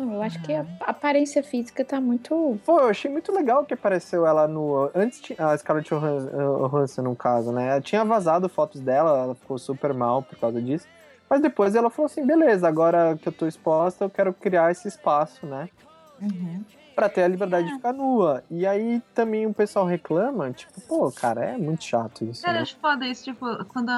Não, 0.00 0.14
eu 0.14 0.22
acho 0.22 0.40
que 0.40 0.54
a 0.54 0.64
aparência 0.80 1.42
física 1.42 1.84
tá 1.84 2.00
muito. 2.00 2.58
Pô, 2.64 2.80
eu 2.80 2.88
achei 2.88 3.10
muito 3.10 3.30
legal 3.30 3.66
que 3.66 3.74
apareceu 3.74 4.26
ela 4.26 4.48
no. 4.48 4.90
Antes 4.94 5.20
tinha 5.20 5.36
a 5.46 5.56
Scarlett 5.58 5.90
Johansson, 5.90 6.30
Johansson, 6.30 7.02
no 7.02 7.14
caso, 7.14 7.52
né? 7.52 7.68
Ela 7.68 7.82
tinha 7.82 8.02
vazado 8.02 8.48
fotos 8.48 8.80
dela, 8.80 9.24
ela 9.24 9.34
ficou 9.34 9.58
super 9.58 9.92
mal 9.92 10.22
por 10.22 10.38
causa 10.38 10.60
disso. 10.62 10.88
Mas 11.28 11.42
depois 11.42 11.74
ela 11.74 11.90
falou 11.90 12.06
assim: 12.06 12.26
beleza, 12.26 12.66
agora 12.66 13.14
que 13.20 13.28
eu 13.28 13.32
tô 13.32 13.46
exposta, 13.46 14.06
eu 14.06 14.10
quero 14.10 14.32
criar 14.32 14.70
esse 14.70 14.88
espaço, 14.88 15.44
né? 15.44 15.68
Uhum. 16.18 16.64
Pra 16.94 17.08
ter 17.08 17.22
a 17.22 17.28
liberdade 17.28 17.66
de 17.68 17.74
ficar 17.74 17.92
nua. 17.92 18.42
E 18.50 18.66
aí 18.66 19.02
também 19.14 19.46
o 19.46 19.54
pessoal 19.54 19.86
reclama, 19.86 20.50
tipo, 20.50 20.80
pô, 20.82 21.10
cara, 21.10 21.44
é 21.44 21.56
muito 21.56 21.84
chato 21.84 22.24
isso. 22.24 22.42
Cara, 22.42 22.54
Né? 22.58 22.62
acho 22.62 22.76
foda 22.78 23.06
isso, 23.06 23.24
tipo, 23.24 23.64
quando 23.66 23.90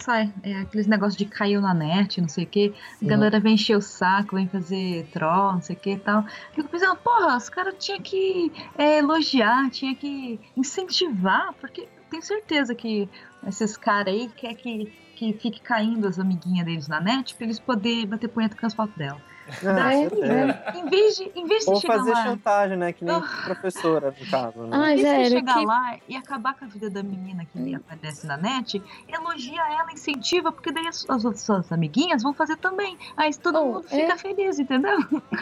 sai 0.00 0.32
é, 0.42 0.60
aqueles 0.60 0.86
negócios 0.86 1.16
de 1.16 1.24
caiu 1.24 1.60
na 1.60 1.72
net, 1.74 2.20
não 2.20 2.28
sei 2.28 2.44
o 2.44 2.46
que, 2.46 2.74
a 3.02 3.06
galera 3.06 3.38
vem 3.40 3.54
encher 3.54 3.76
o 3.76 3.80
saco, 3.82 4.36
vem 4.36 4.48
fazer 4.48 5.06
troll, 5.12 5.52
não 5.52 5.62
sei 5.62 5.76
o 5.76 5.78
que 5.78 5.92
e 5.92 5.98
tal. 5.98 6.24
Fico 6.52 6.68
pensando, 6.68 6.96
porra, 6.96 7.36
os 7.36 7.48
caras 7.48 7.74
tinham 7.78 8.00
que 8.00 8.52
é, 8.76 8.98
elogiar, 8.98 9.70
tinha 9.70 9.94
que 9.94 10.40
incentivar, 10.56 11.52
porque 11.60 11.88
tenho 12.10 12.22
certeza 12.22 12.74
que 12.74 13.08
esses 13.46 13.76
caras 13.76 14.14
aí 14.14 14.28
quer 14.36 14.54
que, 14.54 14.92
que 15.14 15.32
fique 15.34 15.60
caindo 15.60 16.06
as 16.06 16.18
amiguinhas 16.18 16.64
deles 16.64 16.88
na 16.88 17.00
net 17.00 17.34
pra 17.34 17.44
eles 17.44 17.60
poderem 17.60 18.06
bater 18.06 18.28
punheta 18.28 18.56
com 18.56 18.66
as 18.66 18.74
fotos 18.74 18.96
dela. 18.96 19.20
Ah, 19.64 19.94
É, 19.94 20.08
certeza. 20.08 20.62
Em 20.76 20.84
vez 20.90 21.16
de, 21.16 21.32
em 21.34 21.46
vez 21.46 21.64
de 21.64 21.70
Ou 21.70 21.80
fazer 21.80 22.10
lá. 22.12 22.22
chantagem, 22.24 22.76
né? 22.76 22.92
Que 22.92 23.04
nem 23.04 23.14
Ah. 23.14 23.42
professora, 23.44 24.14
no 24.20 24.26
caso. 24.30 24.60
Né? 24.60 24.68
Ai, 24.72 24.98
Em 24.98 25.02
vez 25.02 25.28
de 25.30 25.34
chegar 25.36 25.58
que. 25.58 25.64
lá 25.66 25.96
e 26.08 26.16
acabar 26.16 26.54
com 26.58 26.64
a 26.64 26.68
vida 26.68 26.90
da 26.90 27.02
menina 27.02 27.46
que 27.52 27.74
aparece 27.74 28.26
na 28.26 28.36
net, 28.36 28.82
elogia 29.08 29.62
ela, 29.78 29.92
incentiva, 29.92 30.52
porque 30.52 30.70
daí 30.70 30.86
as, 30.86 31.04
as 31.08 31.24
outras 31.24 31.42
suas 31.42 31.72
amiguinhas 31.72 32.22
vão 32.22 32.34
fazer 32.34 32.56
também. 32.56 32.96
Aí 33.16 33.34
todo 33.34 33.58
Oh, 33.58 33.64
mundo 33.64 33.82
fica 33.84 34.12
é. 34.12 34.18
feliz, 34.18 34.58
entendeu? 34.58 34.98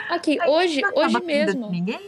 Aqui, 0.09 0.41
Aí 0.41 0.49
hoje, 0.49 0.81
não 0.81 0.89
acaba 0.91 1.07
hoje 1.19 1.21
mesmo. 1.27 1.71
Ninguém? 1.71 2.01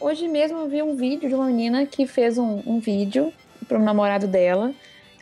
Hoje 0.00 0.26
mesmo 0.28 0.58
eu 0.58 0.68
vi 0.68 0.82
um 0.82 0.96
vídeo 0.96 1.28
de 1.28 1.34
uma 1.34 1.46
menina 1.46 1.86
que 1.86 2.06
fez 2.06 2.38
um, 2.38 2.62
um 2.66 2.78
vídeo 2.80 3.32
pro 3.68 3.78
namorado 3.78 4.26
dela. 4.26 4.72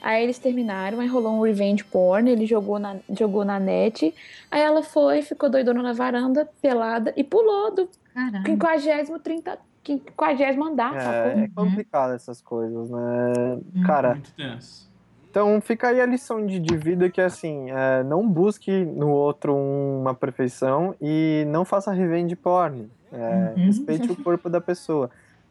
Aí 0.00 0.22
eles 0.22 0.38
terminaram, 0.38 1.00
aí 1.00 1.06
rolou 1.06 1.32
um 1.32 1.42
revenge 1.42 1.84
porn, 1.84 2.30
ele 2.30 2.46
jogou 2.46 2.78
na, 2.78 2.96
jogou 3.10 3.44
na 3.44 3.58
net. 3.60 4.14
Aí 4.50 4.60
ela 4.60 4.82
foi, 4.82 5.22
ficou 5.22 5.50
doidona 5.50 5.82
na 5.82 5.92
varanda, 5.92 6.48
pelada, 6.60 7.12
e 7.16 7.24
pulou 7.24 7.74
do 7.74 7.88
Caramba. 8.14 8.44
50, 8.44 9.18
30, 9.20 9.58
50 9.84 10.64
andar, 10.64 10.94
É, 10.94 11.00
sacou? 11.00 11.42
é 11.42 11.48
complicado 11.54 12.14
essas 12.14 12.40
coisas, 12.40 12.90
né? 12.90 13.60
Cara, 13.84 14.14
Muito 14.14 14.32
tenso. 14.32 14.90
Então 15.30 15.60
fica 15.60 15.88
aí 15.88 16.00
a 16.00 16.06
lição 16.06 16.44
de, 16.44 16.58
de 16.58 16.76
vida 16.76 17.08
que 17.08 17.20
é 17.20 17.24
assim, 17.24 17.70
é, 17.70 18.02
não 18.02 18.28
busque 18.28 18.84
no 18.84 19.10
outro 19.10 19.54
uma 19.54 20.12
perfeição 20.12 20.94
e 21.00 21.44
não 21.46 21.64
faça 21.64 21.92
revenge 21.92 22.34
porn. 22.34 22.90
É, 23.12 23.54
Uhum. 23.56 23.66
Respeite 23.66 24.10
o 24.10 24.16
corpo 24.16 24.48
da 24.48 24.60
pessoa. 24.60 25.10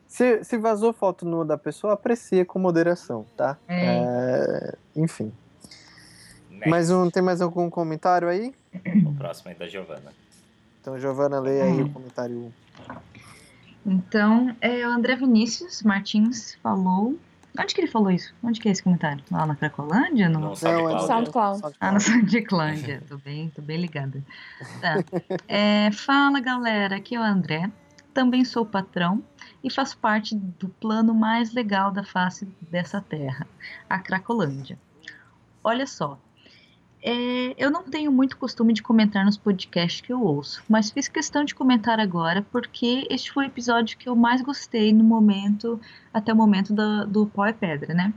Se, 0.10 0.43
se 0.43 0.57
vazou 0.57 0.91
foto 0.91 1.24
nua 1.24 1.45
da 1.45 1.55
pessoa, 1.55 1.93
aprecie 1.93 2.43
com 2.43 2.57
moderação, 2.57 3.28
tá? 3.38 3.55
É. 3.68 3.86
É, 3.86 4.76
enfim. 4.95 5.32
Next. 6.49 6.68
Mais 6.68 6.89
um, 6.89 7.12
tem 7.12 7.22
mais 7.22 7.41
algum 7.41 7.70
comentário 7.70 8.28
aí? 8.28 8.53
O 9.05 9.14
próximo 9.14 9.51
é 9.51 9.53
da 9.53 9.68
Giovana. 9.68 10.12
Então, 10.82 10.99
Giovana, 10.99 11.39
lê 11.39 11.62
aí 11.62 11.84
o 11.84 11.89
comentário. 11.91 12.51
Então, 13.86 14.55
é, 14.60 14.86
o 14.88 14.89
André 14.89 15.16
Vinícius 15.16 15.84
Martins 15.84 16.55
falou. 16.55 17.16
Onde 17.57 17.76
que 17.76 17.82
ele 17.82 17.91
falou 17.91 18.10
isso? 18.10 18.34
Onde 18.41 18.60
que 18.60 18.68
é 18.68 18.72
esse 18.72 18.82
comentário? 18.82 19.24
Lá 19.32 19.45
na 19.45 19.55
Cracolândia? 19.55 20.28
No... 20.28 20.39
No 20.39 20.45
Não, 20.47 20.51
é 20.53 20.55
SoundCloud. 20.55 21.05
SoundCloud. 21.05 21.76
Ah, 21.80 21.91
no 21.91 21.99
Soundcloud. 21.99 23.01
tô 23.07 23.18
bem, 23.18 23.51
tô 23.55 23.62
bem 23.62 23.78
ligada. 23.80 24.24
Tá. 24.82 24.95
É, 25.47 25.91
fala, 25.91 26.39
galera. 26.39 26.95
Aqui 26.95 27.16
é 27.16 27.20
o 27.20 27.24
André. 27.24 27.70
Também 28.12 28.43
sou 28.43 28.66
patrão 28.66 29.24
e 29.64 29.72
faço 29.72 29.97
parte 29.97 30.36
do 30.36 30.70
plano 30.70 31.14
mais 31.14 31.53
legal 31.53 31.91
da 31.91 32.03
face 32.03 32.45
dessa 32.70 33.01
terra, 33.01 33.47
a 33.89 33.99
Cracolândia. 33.99 34.80
Olha 35.64 35.86
só. 35.86 36.18
é, 37.01 37.55
eu 37.57 37.70
não 37.70 37.84
tenho 37.84 38.12
muito 38.12 38.38
costume 38.38 38.74
de 38.74 38.82
comentar 38.82 39.24
nos 39.24 39.38
podcasts 39.38 40.01
que 40.01 40.12
eu 40.12 40.22
ouço, 40.22 40.64
mas 40.68 40.91
fiz 40.91 41.07
questão 41.07 41.43
de 41.43 41.55
comentar 41.55 41.99
agora 41.99 42.41
porque 42.51 43.07
este 43.10 43.32
foi 43.32 43.45
o 43.45 43.47
episódio 43.47 43.97
que 43.97 44.10
eu 44.10 44.16
mais 44.16 44.41
gostei 44.41 44.91
no 44.93 45.03
momento, 45.03 45.80
até 46.14 46.34
o 46.34 46.36
momento 46.36 46.74
do, 46.74 47.07
do 47.07 47.26
Pau 47.26 47.47
e 47.47 47.53
Pedra, 47.53 47.93
né? 47.93 48.14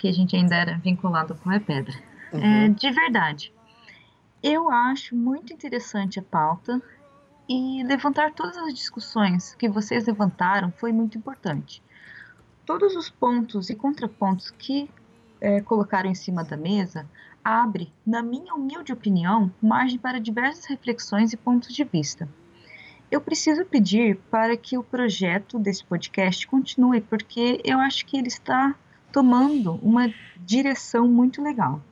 que 0.00 0.08
a 0.08 0.12
gente 0.12 0.34
ainda 0.34 0.56
era 0.56 0.78
vinculado 0.78 1.34
com 1.34 1.50
a 1.50 1.60
pedra. 1.60 1.94
Uhum. 2.32 2.40
É, 2.42 2.68
de 2.68 2.90
verdade, 2.90 3.52
eu 4.42 4.70
acho 4.70 5.14
muito 5.14 5.52
interessante 5.52 6.18
a 6.18 6.22
pauta 6.22 6.80
e 7.52 7.82
levantar 7.82 8.32
todas 8.32 8.56
as 8.56 8.72
discussões 8.72 9.56
que 9.56 9.68
vocês 9.68 10.06
levantaram 10.06 10.70
foi 10.70 10.92
muito 10.92 11.18
importante. 11.18 11.82
Todos 12.64 12.94
os 12.94 13.10
pontos 13.10 13.68
e 13.68 13.74
contrapontos 13.74 14.52
que 14.52 14.88
é, 15.40 15.60
colocaram 15.60 16.08
em 16.08 16.14
cima 16.14 16.44
da 16.44 16.56
mesa 16.56 17.04
abre, 17.44 17.92
na 18.06 18.22
minha 18.22 18.54
humilde 18.54 18.92
opinião, 18.92 19.52
margem 19.60 19.98
para 19.98 20.20
diversas 20.20 20.66
reflexões 20.66 21.32
e 21.32 21.36
pontos 21.36 21.74
de 21.74 21.82
vista. 21.82 22.28
Eu 23.10 23.20
preciso 23.20 23.64
pedir 23.64 24.16
para 24.30 24.56
que 24.56 24.78
o 24.78 24.84
projeto 24.84 25.58
desse 25.58 25.82
podcast 25.82 26.46
continue, 26.46 27.00
porque 27.00 27.60
eu 27.64 27.80
acho 27.80 28.06
que 28.06 28.16
ele 28.16 28.28
está 28.28 28.76
tomando 29.10 29.74
uma 29.82 30.14
direção 30.38 31.08
muito 31.08 31.42
legal. 31.42 31.82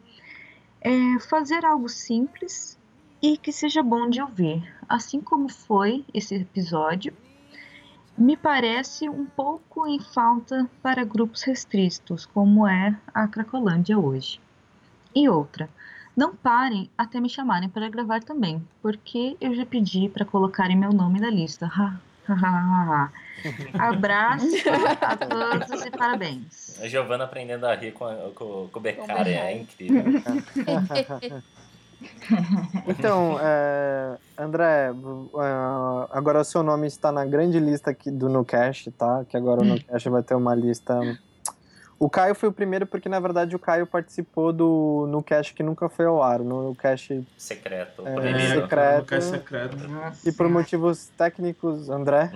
É 0.80 1.18
fazer 1.18 1.64
algo 1.64 1.88
simples 1.88 2.78
e 3.22 3.36
que 3.36 3.52
seja 3.52 3.82
bom 3.82 4.08
de 4.08 4.20
ouvir, 4.20 4.62
assim 4.88 5.20
como 5.20 5.48
foi 5.48 6.04
esse 6.14 6.34
episódio. 6.34 7.12
Me 8.16 8.36
parece 8.36 9.08
um 9.08 9.26
pouco 9.26 9.86
em 9.86 10.00
falta 10.00 10.68
para 10.82 11.04
grupos 11.04 11.42
restritos, 11.42 12.26
como 12.26 12.66
é 12.66 12.96
a 13.14 13.28
Cracolândia 13.28 13.98
hoje. 13.98 14.40
E 15.14 15.28
outra, 15.28 15.68
não 16.16 16.34
parem 16.34 16.90
até 16.98 17.20
me 17.20 17.28
chamarem 17.28 17.68
para 17.68 17.88
gravar 17.88 18.22
também, 18.22 18.66
porque 18.82 19.36
eu 19.40 19.54
já 19.54 19.64
pedi 19.64 20.08
para 20.08 20.24
colocarem 20.24 20.76
meu 20.76 20.92
nome 20.92 21.20
na 21.20 21.30
lista. 21.30 21.66
Ha, 21.66 22.00
ha, 22.28 22.34
ha, 22.34 23.10
ha. 23.74 23.88
Abraço 23.88 24.46
a 25.00 25.16
todos 25.16 25.86
e 25.86 25.90
parabéns. 25.90 26.80
A 26.80 26.88
Giovana 26.88 27.22
aprendendo 27.24 27.66
a 27.66 27.74
rir 27.74 27.92
com, 27.92 28.04
a, 28.04 28.14
com, 28.34 28.68
com 28.68 28.78
o 28.78 28.82
Beccari, 28.82 29.30
é 29.30 29.58
incrível. 29.58 30.02
Então, 32.86 33.38
é, 33.40 34.16
André, 34.36 34.92
uh, 34.92 36.09
agora 36.11 36.40
o 36.40 36.44
seu 36.44 36.62
nome 36.62 36.86
está 36.86 37.11
na 37.11 37.24
grande 37.24 37.59
lista 37.59 37.90
aqui 37.90 38.11
do 38.11 38.28
NuCast, 38.28 38.90
tá? 38.92 39.24
Que 39.28 39.36
agora 39.36 39.62
o 39.62 39.64
NuCast 39.64 40.09
vai 40.09 40.22
ter 40.22 40.34
uma 40.34 40.55
lista. 40.55 40.99
O 41.99 42.09
Caio 42.09 42.34
foi 42.34 42.49
o 42.49 42.53
primeiro 42.53 42.86
porque, 42.86 43.09
na 43.09 43.18
verdade, 43.18 43.57
o 43.57 43.59
Caio 43.59 43.84
participou 43.84 44.53
do 44.53 45.09
NuCast 45.11 45.53
que 45.53 45.64
nunca 45.64 45.88
foi 45.88 46.07
ao 46.07 46.22
ar, 46.22 46.38
no 46.38 46.68
NuCast 46.68 47.26
Secreto. 47.36 48.07
É, 48.07 48.61
secreto. 48.61 49.14
É 49.14 49.20
secreto. 49.20 49.76
e 50.24 50.30
por 50.30 50.49
motivos 50.49 51.09
técnicos, 51.18 51.90
André, 51.90 52.30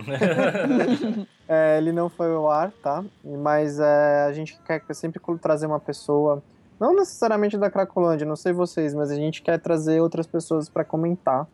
é, 1.49 1.79
ele 1.79 1.93
não 1.93 2.09
foi 2.09 2.33
ao 2.35 2.51
ar, 2.51 2.73
tá? 2.83 3.05
Mas 3.25 3.79
é, 3.79 4.25
a 4.29 4.33
gente 4.33 4.59
quer 4.67 4.83
sempre 4.95 5.21
trazer 5.41 5.67
uma 5.67 5.79
pessoa, 5.79 6.43
não 6.83 6.97
necessariamente 6.97 7.57
da 7.57 7.71
Cracolândia, 7.71 8.27
não 8.27 8.35
sei 8.35 8.53
vocês, 8.53 8.93
mas 8.93 9.09
a 9.09 9.15
gente 9.15 9.41
quer 9.41 9.57
trazer 9.61 10.01
outras 10.01 10.27
pessoas 10.27 10.69
para 10.69 10.85
comentar, 10.85 11.47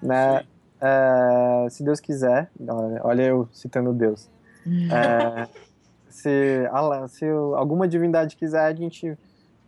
né? 0.00 0.44
É, 0.80 1.66
se 1.68 1.82
Deus 1.82 1.98
quiser, 1.98 2.48
olha, 3.02 3.22
eu 3.24 3.48
citando 3.52 3.92
Deus. 3.92 4.30
É, 4.92 5.48
se, 6.08 6.68
se 7.08 7.24
alguma 7.56 7.88
divindade 7.88 8.36
quiser, 8.36 8.66
a 8.66 8.74
gente. 8.74 9.18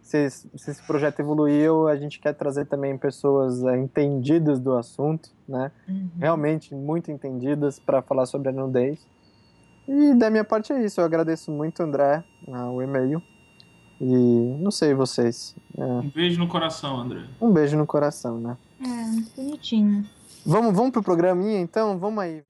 Se, 0.02 0.30
se 0.30 0.70
esse 0.70 0.82
projeto 0.82 1.18
evoluiu, 1.20 1.88
a 1.88 1.96
gente 1.96 2.20
quer 2.20 2.34
trazer 2.34 2.66
também 2.66 2.98
pessoas 2.98 3.64
é, 3.64 3.76
entendidas 3.78 4.60
do 4.60 4.76
assunto, 4.76 5.30
né? 5.48 5.72
Realmente 6.18 6.74
muito 6.74 7.10
entendidas 7.10 7.78
para 7.78 8.02
falar 8.02 8.26
sobre 8.26 8.50
a 8.50 8.52
nudez. 8.52 9.04
E 9.88 10.14
da 10.14 10.28
minha 10.28 10.44
parte 10.44 10.72
é 10.72 10.84
isso. 10.84 11.00
Eu 11.00 11.06
agradeço 11.06 11.50
muito, 11.50 11.82
André, 11.82 12.22
ah, 12.52 12.70
o 12.70 12.82
e-mail. 12.82 13.22
E 14.04 14.58
não 14.60 14.72
sei 14.72 14.94
vocês. 14.94 15.54
É, 15.78 15.84
Um 15.84 16.10
beijo 16.10 16.36
no 16.38 16.48
coração, 16.48 16.98
André. 16.98 17.22
um 17.40 17.52
beijo 17.52 17.76
no 17.76 17.86
coração, 17.86 18.36
né? 18.40 18.56
É, 18.80 19.40
bonitinho. 19.40 20.04
Vamos, 20.44 20.74
vamos 20.74 20.90
pro 20.90 21.02
programinha 21.04 21.60
então? 21.60 21.96
Vamos 21.98 22.18
aí. 22.24 22.42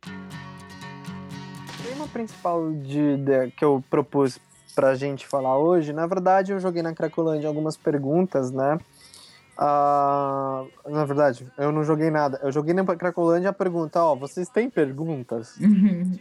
O 1.79 1.83
tema 1.87 2.09
principal 2.09 2.73
de, 2.73 3.19
de- 3.19 3.51
que 3.51 3.63
eu 3.63 3.85
propus 3.91 4.39
pra 4.75 4.95
gente 4.95 5.27
falar 5.27 5.59
hoje, 5.59 5.93
na 5.93 6.07
verdade 6.07 6.53
eu 6.53 6.59
joguei 6.59 6.83
na 6.83 6.95
Cracolândia 6.95 7.47
algumas 7.49 7.77
perguntas, 7.77 8.51
né? 8.51 8.79
Ah, 9.57 10.65
na 10.87 11.05
verdade, 11.05 11.47
eu 11.59 11.71
não 11.71 11.85
joguei 11.85 12.11
nada. 12.11 12.41
Eu 12.43 12.51
joguei 12.51 12.73
na 12.73 12.85
Cracolândia 12.85 13.51
a 13.51 13.53
pergunta, 13.53 14.03
ó, 14.03 14.15
vocês 14.15 14.49
têm 14.49 14.71
perguntas? 14.71 15.57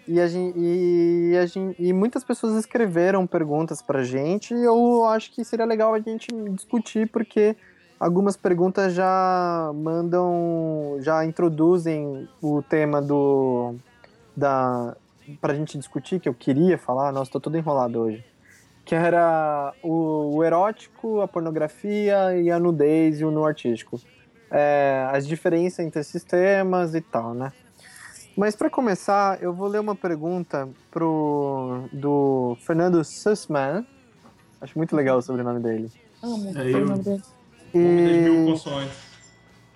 E, 0.07 0.19
a 0.19 0.27
gente, 0.27 0.57
e, 0.57 1.37
a 1.37 1.45
gente, 1.45 1.75
e 1.81 1.93
muitas 1.93 2.23
pessoas 2.23 2.55
escreveram 2.55 3.25
perguntas 3.25 3.81
pra 3.81 4.03
gente 4.03 4.53
e 4.53 4.63
eu 4.63 5.05
acho 5.05 5.31
que 5.31 5.45
seria 5.45 5.65
legal 5.65 5.93
a 5.93 5.99
gente 5.99 6.27
discutir, 6.51 7.09
porque 7.09 7.55
algumas 7.99 8.35
perguntas 8.35 8.93
já 8.93 9.71
mandam, 9.73 10.97
já 10.99 11.23
introduzem 11.23 12.27
o 12.41 12.61
tema 12.61 13.01
do 13.01 13.75
da 14.35 14.95
pra 15.39 15.53
gente 15.53 15.77
discutir, 15.77 16.19
que 16.19 16.27
eu 16.27 16.33
queria 16.33 16.77
falar, 16.77 17.11
nossa, 17.11 17.31
tô 17.31 17.39
todo 17.39 17.57
enrolado 17.57 17.99
hoje. 17.99 18.25
Que 18.83 18.95
era 18.95 19.73
o, 19.83 20.35
o 20.35 20.43
erótico, 20.43 21.21
a 21.21 21.27
pornografia 21.27 22.35
e 22.37 22.49
a 22.49 22.59
nudez 22.59 23.19
e 23.21 23.25
o 23.25 23.31
nu 23.31 23.45
artístico. 23.45 23.99
É, 24.49 25.07
as 25.11 25.27
diferenças 25.27 25.79
entre 25.85 26.01
esses 26.01 26.23
temas 26.23 26.93
e 26.93 27.01
tal, 27.01 27.33
né? 27.33 27.53
Mas 28.35 28.55
para 28.55 28.69
começar, 28.69 29.41
eu 29.41 29.53
vou 29.53 29.67
ler 29.67 29.79
uma 29.79 29.95
pergunta 29.95 30.67
pro 30.89 31.89
do 31.91 32.57
Fernando 32.61 33.03
Sussman. 33.03 33.85
Acho 34.59 34.77
muito 34.77 34.95
legal 34.95 35.17
o 35.17 35.21
sobrenome 35.21 35.59
dele. 35.59 35.91
Amo 36.21 36.51
É, 36.57 36.75
o 36.75 36.85
nome 36.85 37.03
dele. 37.03 37.23
E, 37.73 38.27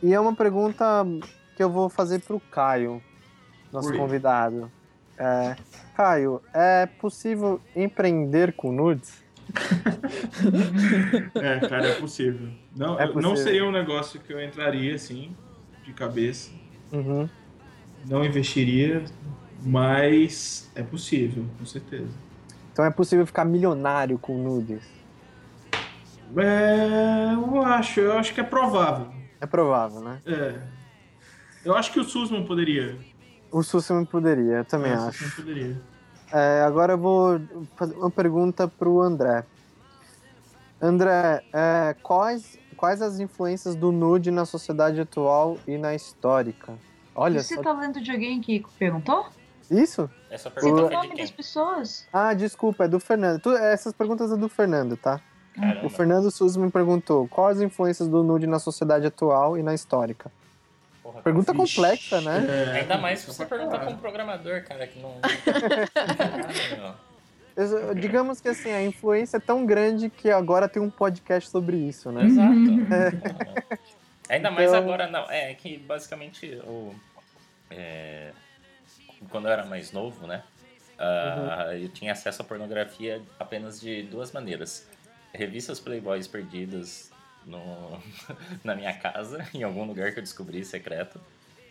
e 0.03 0.13
é 0.13 0.19
uma 0.19 0.35
pergunta 0.35 1.05
que 1.55 1.63
eu 1.63 1.69
vou 1.69 1.89
fazer 1.89 2.19
pro 2.19 2.39
Caio, 2.39 3.01
nosso 3.71 3.89
Oi. 3.89 3.97
convidado. 3.97 4.71
É, 5.17 5.55
Caio, 5.95 6.41
é 6.53 6.85
possível 6.85 7.61
empreender 7.75 8.53
com 8.53 8.71
nudes? 8.71 9.23
É, 11.35 11.59
cara, 11.67 11.87
é 11.87 11.95
possível. 11.95 12.49
Não, 12.75 12.99
É 12.99 13.03
eu- 13.03 13.07
não 13.07 13.13
possível. 13.13 13.37
seria 13.37 13.63
um 13.65 13.71
negócio 13.71 14.19
que 14.19 14.33
eu 14.33 14.41
entraria 14.43 14.95
assim, 14.95 15.35
de 15.85 15.93
cabeça. 15.93 16.51
Uhum. 16.91 17.29
Não 18.07 18.23
investiria, 18.25 19.03
mas 19.63 20.69
é 20.75 20.83
possível, 20.83 21.45
com 21.57 21.65
certeza. 21.65 22.09
Então 22.71 22.83
é 22.85 22.91
possível 22.91 23.25
ficar 23.25 23.45
milionário 23.45 24.17
com 24.19 24.37
nudes? 24.37 24.83
É, 26.37 27.33
eu 27.33 27.61
acho, 27.61 27.99
eu 28.01 28.17
acho 28.17 28.33
que 28.33 28.41
é 28.41 28.43
provável. 28.43 29.11
É 29.39 29.45
provável, 29.45 30.01
né? 30.01 30.21
É. 30.25 30.55
Eu 31.63 31.75
acho 31.75 31.91
que 31.93 31.99
o 31.99 32.03
Sussman 32.03 32.43
poderia. 32.45 32.97
O 33.57 33.63
Sussman 33.63 34.03
poderia, 34.03 34.57
eu 34.57 34.65
também 34.65 34.91
É, 34.91 34.95
o 34.97 35.01
acho. 35.07 35.23
Sussman 35.23 35.45
poderia. 35.45 35.81
É, 36.33 36.61
agora 36.63 36.91
eu 36.91 36.97
vou 36.97 37.39
fazer 37.77 37.95
uma 37.95 38.11
pergunta 38.11 38.67
pro 38.67 38.99
André. 39.01 39.45
André, 40.81 41.41
é, 41.53 41.95
quais, 42.03 42.59
quais 42.75 43.01
as 43.01 43.17
influências 43.17 43.73
do 43.73 43.93
nude 43.93 44.29
na 44.29 44.43
sociedade 44.43 44.99
atual 44.99 45.57
e 45.65 45.77
na 45.77 45.95
histórica? 45.95 46.73
Olha 47.15 47.41
Você 47.41 47.55
só. 47.55 47.61
tá 47.63 47.71
lendo 47.71 48.01
de 48.01 48.11
alguém 48.11 48.41
que 48.41 48.61
perguntou? 48.77 49.25
Isso? 49.71 50.09
Essa 50.29 50.49
Você 50.49 50.55
pergunta 50.59 50.75
tem 50.75 50.85
o 50.85 50.87
foi 50.87 50.89
de 50.89 50.95
nome 50.95 51.07
quem? 51.15 51.17
das 51.23 51.31
pessoas? 51.31 52.05
Ah, 52.11 52.33
desculpa, 52.33 52.83
é 52.83 52.87
do 52.89 52.99
Fernando. 52.99 53.39
Tu- 53.39 53.55
essas 53.55 53.93
perguntas 53.93 54.33
é 54.33 54.35
do 54.35 54.49
Fernando, 54.49 54.97
tá? 54.97 55.21
Caramba. 55.55 55.85
O 55.87 55.89
Fernando 55.89 56.29
Souza 56.29 56.59
me 56.59 56.69
perguntou 56.69 57.25
quais 57.29 57.57
as 57.59 57.63
influências 57.63 58.09
do 58.09 58.21
nude 58.21 58.47
na 58.47 58.59
sociedade 58.59 59.07
atual 59.07 59.57
e 59.57 59.63
na 59.63 59.73
histórica. 59.73 60.29
Porra, 61.05 61.21
Pergunta 61.21 61.53
complexa, 61.53 62.19
né? 62.19 62.47
É, 62.49 62.79
Ainda 62.79 62.97
mais 62.97 63.19
se 63.19 63.27
você 63.27 63.45
pra 63.45 63.57
perguntar 63.59 63.85
com 63.85 63.91
um 63.91 63.97
programador, 63.97 64.63
cara, 64.63 64.87
que 64.87 64.97
não. 64.99 65.19
Caralho, 65.21 66.77
meu. 66.81 66.95
Eu- 67.55 67.93
Digamos 67.93 68.41
que 68.41 68.49
assim, 68.49 68.71
a 68.71 68.83
influência 68.83 69.37
é 69.37 69.39
tão 69.39 69.67
grande 69.67 70.09
que 70.09 70.31
agora 70.31 70.67
tem 70.67 70.81
um 70.81 70.89
podcast 70.89 71.47
sobre 71.51 71.77
isso, 71.77 72.11
né? 72.11 72.25
Exato. 72.25 72.55
Ainda 74.27 74.49
mais 74.49 74.69
Então- 74.69 74.79
agora, 74.81 75.05
não. 75.07 75.29
É 75.29 75.53
que 75.53 75.77
basicamente 75.77 76.55
o. 76.65 76.93
é, 77.69 78.31
quando 79.29 79.45
eu 79.45 79.51
era 79.51 79.63
mais 79.63 79.91
novo, 79.91 80.25
né? 80.25 80.41
ah, 80.97 81.69
Eu 81.75 81.89
tinha 81.89 82.13
acesso 82.13 82.41
à 82.41 82.45
pornografia 82.45 83.21
apenas 83.39 83.79
de 83.79 84.01
duas 84.01 84.31
maneiras. 84.31 84.87
Revistas 85.31 85.79
Playboys 85.79 86.27
perdidas 86.27 87.11
no, 87.45 87.99
na 88.63 88.75
minha 88.75 88.93
casa, 88.93 89.45
em 89.53 89.63
algum 89.63 89.85
lugar 89.85 90.11
que 90.11 90.19
eu 90.19 90.23
descobri 90.23 90.63
secreto, 90.65 91.19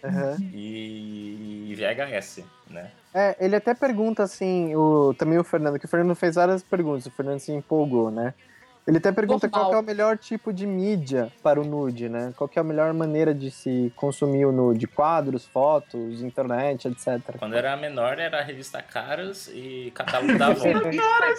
Aham. 0.03 0.37
e 0.53 1.75
VHS, 1.77 2.45
né? 2.69 2.91
É, 3.13 3.37
ele 3.41 3.57
até 3.57 3.75
pergunta 3.75 4.23
assim, 4.23 4.75
o, 4.75 5.15
também 5.15 5.39
o 5.39 5.45
Fernando, 5.45 5.79
que 5.79 5.87
o 5.87 5.89
Fernando 5.89 6.15
fez 6.15 6.35
várias 6.35 6.63
perguntas, 6.63 7.07
o 7.07 7.11
Fernando 7.11 7.39
se 7.39 7.53
empolgou, 7.53 8.11
né? 8.11 8.35
Ele 8.87 8.99
até 8.99 9.11
pergunta 9.11 9.47
Normal. 9.47 9.63
qual 9.63 9.71
que 9.71 9.77
é 9.77 9.81
o 9.81 9.83
melhor 9.83 10.19
tipo 10.19 10.53
de 10.53 10.67
mídia 10.67 11.33
para 11.43 11.59
o 11.59 11.65
nude, 11.65 12.07
né? 12.07 12.35
Qual 12.37 12.47
que 12.47 12.59
é 12.59 12.61
a 12.61 12.65
melhor 12.65 12.93
maneira 12.93 13.35
de 13.35 13.51
se 13.51 13.91
consumir 13.97 14.45
o 14.45 14.53
nude? 14.53 14.87
Quadros, 14.87 15.47
fotos, 15.47 16.21
internet, 16.21 16.89
etc. 16.89 17.37
Quando 17.39 17.55
eu 17.55 17.61
era 17.61 17.75
menor, 17.79 18.19
era 18.19 18.41
a 18.41 18.43
revista 18.43 18.83
Caras 18.83 19.49
e 19.55 19.91
catálogo 19.95 20.37
da 20.37 20.49
Avon. 20.53 20.75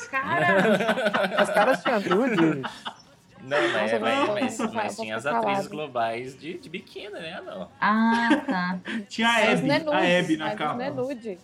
Cara, 0.10 1.38
As 1.38 1.54
caras 1.54 1.84
tinham 1.84 2.00
nude? 2.00 2.64
Não, 3.46 3.58
mas, 3.72 3.92
Nossa, 3.92 4.00
mas, 4.00 4.58
mas, 4.60 4.74
mas 4.74 4.96
tinha 4.98 5.16
as 5.16 5.26
atrizes 5.26 5.54
calado. 5.54 5.70
globais 5.70 6.40
de, 6.40 6.58
de 6.58 6.70
biquíni, 6.70 7.12
né? 7.14 7.42
Não. 7.46 7.70
ah, 7.80 8.30
tá. 8.46 8.80
Tinha 9.08 9.28
a 9.30 9.56
não 9.56 9.74
é 9.74 9.80
nude, 9.80 9.96
a 9.96 10.04
Hebe 10.04 10.38
na 10.38 10.56
capa. 10.56 10.74
não 10.74 10.82
é 10.82 10.90
nude. 10.90 11.38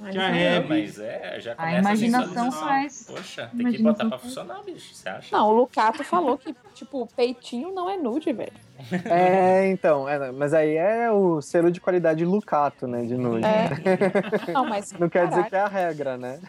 Mas 0.00 0.16
é. 0.16 0.56
É, 0.56 0.60
mas 0.60 0.98
é, 0.98 1.40
já 1.40 1.52
A 1.52 1.56
começa 1.56 1.78
imaginação 1.78 2.50
visualizar. 2.50 2.68
faz. 2.68 3.06
Poxa, 3.08 3.50
tem 3.56 3.70
que 3.70 3.82
botar 3.82 4.06
pra 4.06 4.18
funcionar, 4.18 4.62
bicho. 4.64 4.92
Você 4.92 5.08
acha? 5.08 5.36
Não, 5.36 5.48
o 5.48 5.52
Lucato 5.52 6.02
falou 6.02 6.36
que, 6.36 6.52
tipo, 6.74 7.06
peitinho 7.14 7.72
não 7.72 7.88
é 7.88 7.96
nude, 7.96 8.32
velho. 8.32 8.52
É, 9.08 9.68
então, 9.68 10.08
é, 10.08 10.32
mas 10.32 10.52
aí 10.52 10.76
é 10.76 11.08
o 11.12 11.40
selo 11.40 11.70
de 11.70 11.80
qualidade 11.80 12.24
Lucato, 12.24 12.88
né, 12.88 13.02
de 13.02 13.16
nude. 13.16 13.46
É. 13.46 13.70
Não, 14.52 14.66
mas. 14.66 14.90
Não 14.92 15.08
quer 15.08 15.28
dizer 15.28 15.44
que 15.44 15.54
é 15.54 15.60
a 15.60 15.68
regra, 15.68 16.16
né? 16.18 16.40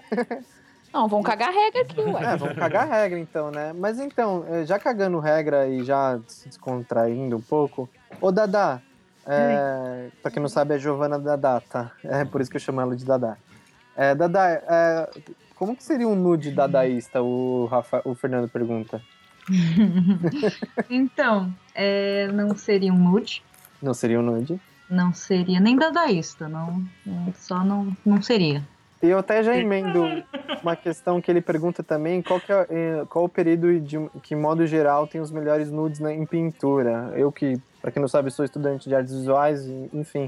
Não, 0.95 1.09
vão 1.09 1.21
cagar 1.21 1.51
regra 1.51 1.81
aqui, 1.81 1.99
ué. 1.99 2.23
É, 2.23 2.37
vamos 2.37 2.55
cagar 2.55 2.87
regra 2.87 3.19
então, 3.19 3.51
né? 3.51 3.73
Mas 3.77 3.99
então, 3.99 4.45
eh, 4.47 4.65
já 4.65 4.79
cagando 4.79 5.19
regra 5.19 5.67
e 5.67 5.83
já 5.83 6.17
se 6.25 6.47
descontraindo 6.47 7.35
um 7.35 7.41
pouco, 7.41 7.89
ô 8.21 8.31
Dadá, 8.31 8.79
é, 9.27 10.07
pra 10.21 10.31
quem 10.31 10.41
não 10.41 10.47
sabe 10.47 10.73
é 10.73 10.79
Giovana 10.79 11.19
Dadá, 11.19 11.59
tá? 11.59 11.91
É 12.01 12.23
por 12.23 12.39
isso 12.39 12.49
que 12.49 12.55
eu 12.55 12.61
chamo 12.61 12.79
ela 12.79 12.95
de 12.95 13.03
Dadá. 13.03 13.35
É, 13.93 14.15
Dadá, 14.15 14.47
é, 14.49 15.09
como 15.55 15.75
que 15.75 15.83
seria 15.83 16.07
um 16.07 16.15
nude 16.15 16.49
dadaísta, 16.51 17.21
o, 17.21 17.65
Rafa, 17.69 18.01
o 18.05 18.15
Fernando 18.15 18.47
pergunta? 18.47 19.01
Então, 20.89 21.53
é, 21.73 22.27
não 22.31 22.55
seria 22.55 22.93
um 22.93 22.97
nude, 22.97 23.43
Não 23.81 23.93
seria 23.93 24.19
um 24.19 24.23
nude? 24.23 24.59
não 24.89 25.13
seria 25.13 25.59
nem 25.59 25.75
dadaísta, 25.75 26.47
não- 26.47 26.83
só 27.35 27.63
não, 27.65 27.95
não 28.05 28.21
seria. 28.21 28.63
E 29.05 29.09
eu 29.09 29.19
até 29.19 29.43
já 29.43 29.55
emendo 29.55 30.23
uma 30.63 30.75
questão 30.75 31.21
que 31.21 31.29
ele 31.29 31.39
pergunta 31.39 31.83
também, 31.83 32.23
qual, 32.23 32.39
que 32.39 32.51
é, 32.51 32.65
eh, 32.71 33.05
qual 33.07 33.25
o 33.25 33.29
período 33.29 33.79
de, 33.79 33.97
que, 34.23 34.33
em 34.33 34.37
modo 34.37 34.65
geral, 34.65 35.05
tem 35.05 35.21
os 35.21 35.29
melhores 35.29 35.69
nudes 35.69 35.99
na- 35.99 36.11
em 36.11 36.25
pintura? 36.25 37.13
Eu 37.15 37.31
que, 37.31 37.59
para 37.79 37.91
quem 37.91 38.01
não 38.01 38.07
sabe, 38.07 38.31
sou 38.31 38.43
estudante 38.43 38.89
de 38.89 38.95
artes 38.95 39.13
visuais, 39.13 39.67
enfim. 39.93 40.25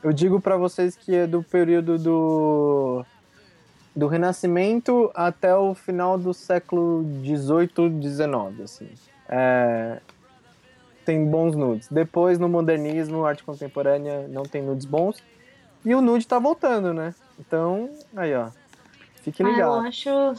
Eu 0.00 0.12
digo 0.12 0.40
para 0.40 0.56
vocês 0.56 0.94
que 0.94 1.12
é 1.12 1.26
do 1.26 1.42
período 1.42 1.98
do, 1.98 3.04
do 3.96 4.06
Renascimento 4.06 5.10
até 5.12 5.52
o 5.56 5.74
final 5.74 6.16
do 6.16 6.32
século 6.32 7.04
XVIII, 7.24 8.00
XIX, 8.00 8.60
assim. 8.62 8.88
É, 9.28 9.98
tem 11.04 11.26
bons 11.26 11.56
nudes. 11.56 11.88
Depois, 11.90 12.38
no 12.38 12.48
modernismo, 12.48 13.24
arte 13.24 13.42
contemporânea, 13.42 14.28
não 14.28 14.44
tem 14.44 14.62
nudes 14.62 14.86
bons. 14.86 15.20
E 15.84 15.94
o 15.94 16.00
nude 16.00 16.28
tá 16.28 16.38
voltando, 16.38 16.94
né? 16.94 17.12
Então, 17.40 17.90
aí, 18.16 18.34
ó. 18.34 18.48
Fique 19.22 19.42
Ah, 19.42 19.46
eu 19.46 19.52
ligado. 19.52 19.86
acho 19.86 20.34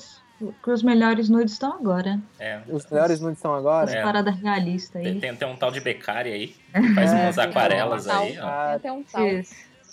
que 0.64 0.72
os 0.72 0.82
melhores 0.84 1.30
nudes 1.30 1.54
estão 1.54 1.74
agora. 1.74 2.20
É. 2.39 2.62
Os 2.68 2.86
melhores 2.89 3.20
nudes 3.20 3.38
estão 3.38 3.54
agora? 3.54 3.86
As 3.86 3.93
É. 3.93 4.02
paradas 4.02 4.36
realistas 4.39 5.02
Tem, 5.02 5.14
aí. 5.14 5.20
tem, 5.20 5.36
tem 5.36 5.47
um 5.47 5.56
tal 5.56 5.72
de 5.72 5.80
Beccari 5.82 6.32
aí, 6.32 6.47
que 6.47 6.56
faz 6.95 7.14
É, 7.14 7.16
umas 7.24 7.36
tem 7.36 7.43
aquarelas 7.45 8.06
um 8.06 8.10
tal. 8.10 8.22
aí, 8.24 8.39
ó. 8.39 8.66
Tem 8.68 8.76
até 8.76 8.91
um 8.91 9.04
tal. 9.04 9.28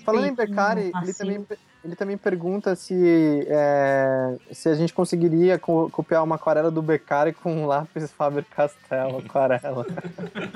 Falando 0.05 0.27
em 0.27 0.35
Beccari, 0.35 0.81
ele 0.83 0.91
macio. 0.93 1.15
também, 1.19 1.47
ele 1.85 1.97
também 1.97 2.17
pergunta 2.17 2.75
se, 2.75 3.47
é, 3.49 4.37
se 4.53 4.69
a 4.71 4.75
gente 4.75 4.95
conseguiria 4.95 5.59
co- 5.59 5.91
copiar 5.91 6.23
uma 6.25 6.37
aquarela 6.37 6.71
do 6.71 6.81
Beccari 6.81 7.33
com 7.35 7.53
um 7.53 7.67
lápis 7.67 8.11
Faber-Castell, 8.13 9.19
aquarela. 9.19 9.85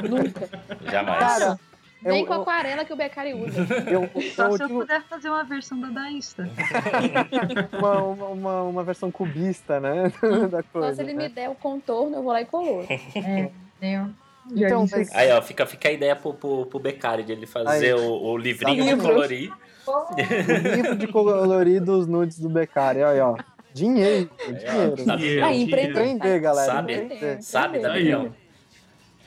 Nunca. 0.09 0.49
Jamais. 0.91 1.19
Cara, 1.19 1.61
eu, 2.05 2.13
Nem 2.13 2.25
com 2.27 2.33
a 2.33 2.37
eu, 2.37 2.43
aquarela 2.43 2.85
que 2.85 2.93
o 2.93 2.97
Beccari 2.97 3.35
usa. 3.35 3.67
eu, 3.91 4.09
Só 4.35 4.47
eu 4.49 4.57
se 4.57 4.63
eu 4.63 4.67
digo 4.69 4.81
puder 4.81 5.03
fazer 5.03 5.29
uma 5.29 5.45
versão 5.45 5.81
dadaísta. 5.81 6.49
uma, 7.79 8.03
uma, 8.03 8.27
uma, 8.29 8.63
uma 8.63 8.85
versão 8.85 9.11
cubista, 9.11 9.79
né? 9.81 10.13
da 10.51 10.63
Só 10.63 10.69
coisa. 10.73 10.95
se 10.97 11.03
ele 11.03 11.15
né? 11.15 11.25
me 11.25 11.29
der 11.29 11.49
o 11.49 11.55
contorno, 11.55 12.17
eu 12.17 12.23
vou 12.23 12.33
lá 12.33 12.41
e 12.43 12.45
colo. 12.47 12.85
É, 12.89 13.51
eu. 13.81 14.09
Então, 14.51 14.87
mas- 14.91 15.15
Aí, 15.15 15.31
ó, 15.33 15.41
fica, 15.41 15.65
fica 15.67 15.89
a 15.89 15.93
ideia 15.93 16.17
pro, 16.17 16.35
pro, 16.35 16.67
pro 16.67 16.79
Beccari 16.81 17.23
de 17.23 17.33
ele 17.33 17.47
fazer 17.47 17.95
Aí. 17.95 18.01
o, 18.01 18.11
o 18.23 18.37
livrinho 18.37 18.85
de 18.97 19.03
colorir. 19.03 19.53
O 19.87 20.77
livro 20.77 20.97
de 20.97 21.07
coloridos 21.09 22.07
nudes 22.07 22.39
do 22.39 22.49
Beccari, 22.49 23.03
olha, 23.03 23.29
ó. 23.29 23.37
Dinheiro, 23.75 24.29
Aí, 24.41 24.49
ó, 24.49 24.53
dinheiro. 24.59 25.05
sabe? 25.05 25.23
Dinheiro, 25.23 25.47
Aí, 25.47 25.65
dinheiro. 25.65 25.91
Empreender, 25.91 26.41
galera. 26.41 26.73
Sabe? 26.73 26.93
empreender. 26.95 27.43
Sabe 27.43 27.79
da 27.79 27.91
Entendeu? 27.91 28.19
milhão. 28.21 28.35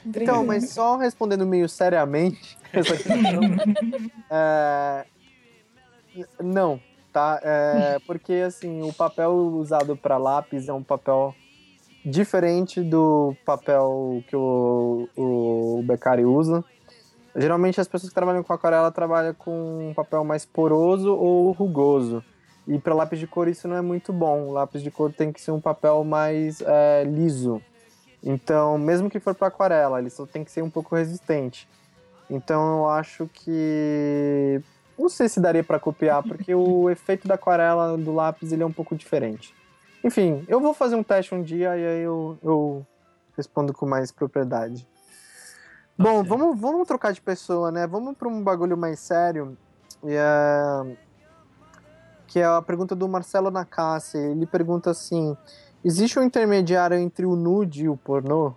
Então, 0.05 0.45
mas 0.45 0.69
só 0.69 0.97
respondendo 0.97 1.45
meio 1.47 1.67
seriamente. 1.67 2.55
É, 4.29 5.05
Não, 6.41 6.79
tá? 7.11 7.39
É, 7.43 7.97
porque 8.05 8.33
assim, 8.33 8.81
o 8.81 8.93
papel 8.93 9.31
usado 9.33 9.95
para 9.95 10.17
lápis 10.17 10.67
é 10.67 10.73
um 10.73 10.83
papel 10.83 11.33
diferente 12.05 12.81
do 12.81 13.35
papel 13.43 14.23
que 14.27 14.35
o, 14.35 15.09
o 15.17 15.83
Beccari 15.83 16.25
usa. 16.25 16.63
Geralmente 17.35 17.81
as 17.81 17.87
pessoas 17.87 18.09
que 18.09 18.15
trabalham 18.15 18.43
com 18.43 18.53
aquarela 18.53 18.91
trabalham 18.91 19.33
com 19.33 19.89
um 19.89 19.93
papel 19.93 20.23
mais 20.23 20.45
poroso 20.45 21.13
ou 21.13 21.51
rugoso. 21.51 22.23
E 22.67 22.79
para 22.79 22.95
lápis 22.95 23.19
de 23.19 23.27
cor 23.27 23.47
isso 23.47 23.67
não 23.67 23.75
é 23.75 23.81
muito 23.81 24.13
bom. 24.13 24.47
O 24.47 24.51
lápis 24.51 24.81
de 24.81 24.89
cor 24.89 25.11
tem 25.11 25.31
que 25.31 25.41
ser 25.41 25.51
um 25.51 25.59
papel 25.59 26.03
mais 26.03 26.61
é, 26.61 27.03
liso. 27.03 27.61
Então, 28.23 28.77
mesmo 28.77 29.09
que 29.09 29.19
for 29.19 29.35
para 29.35 29.49
aquarela, 29.49 29.99
ele 29.99 30.09
só 30.09 30.25
tem 30.25 30.43
que 30.43 30.51
ser 30.51 30.63
um 30.63 30.69
pouco 30.69 30.95
resistente. 30.95 31.67
Então, 32.29 32.79
eu 32.79 32.89
acho 32.89 33.29
que 33.33 34.61
não 34.97 35.09
sei 35.09 35.27
se 35.27 35.39
daria 35.39 35.63
para 35.63 35.79
copiar, 35.79 36.23
porque 36.23 36.53
o 36.55 36.89
efeito 36.91 37.27
da 37.27 37.35
aquarela 37.35 37.97
do 37.97 38.13
lápis 38.13 38.51
ele 38.51 38.63
é 38.63 38.65
um 38.65 38.71
pouco 38.71 38.95
diferente. 38.95 39.53
Enfim, 40.03 40.45
eu 40.47 40.59
vou 40.59 40.73
fazer 40.73 40.95
um 40.95 41.03
teste 41.03 41.33
um 41.33 41.41
dia 41.41 41.75
e 41.77 41.85
aí 41.85 42.01
eu, 42.01 42.37
eu 42.43 42.85
respondo 43.35 43.73
com 43.73 43.85
mais 43.85 44.11
propriedade. 44.11 44.87
Bom, 45.97 46.17
certo. 46.17 46.27
vamos, 46.27 46.59
vamos 46.59 46.87
trocar 46.87 47.11
de 47.11 47.21
pessoa, 47.21 47.71
né? 47.71 47.87
Vamos 47.87 48.15
para 48.17 48.27
um 48.27 48.43
bagulho 48.43 48.77
mais 48.77 48.99
sério. 48.99 49.57
E 50.03 50.13
é... 50.13 50.97
Que 52.27 52.39
é 52.39 52.45
a 52.45 52.61
pergunta 52.61 52.95
do 52.95 53.07
Marcelo 53.07 53.49
Nakassi. 53.49 54.17
Ele 54.17 54.45
pergunta 54.45 54.91
assim: 54.91 55.37
existe 55.83 56.19
um 56.19 56.23
intermediário 56.23 56.97
entre 56.97 57.25
o 57.25 57.35
nude 57.35 57.85
e 57.85 57.89
o 57.89 57.95
pornô? 57.95 58.53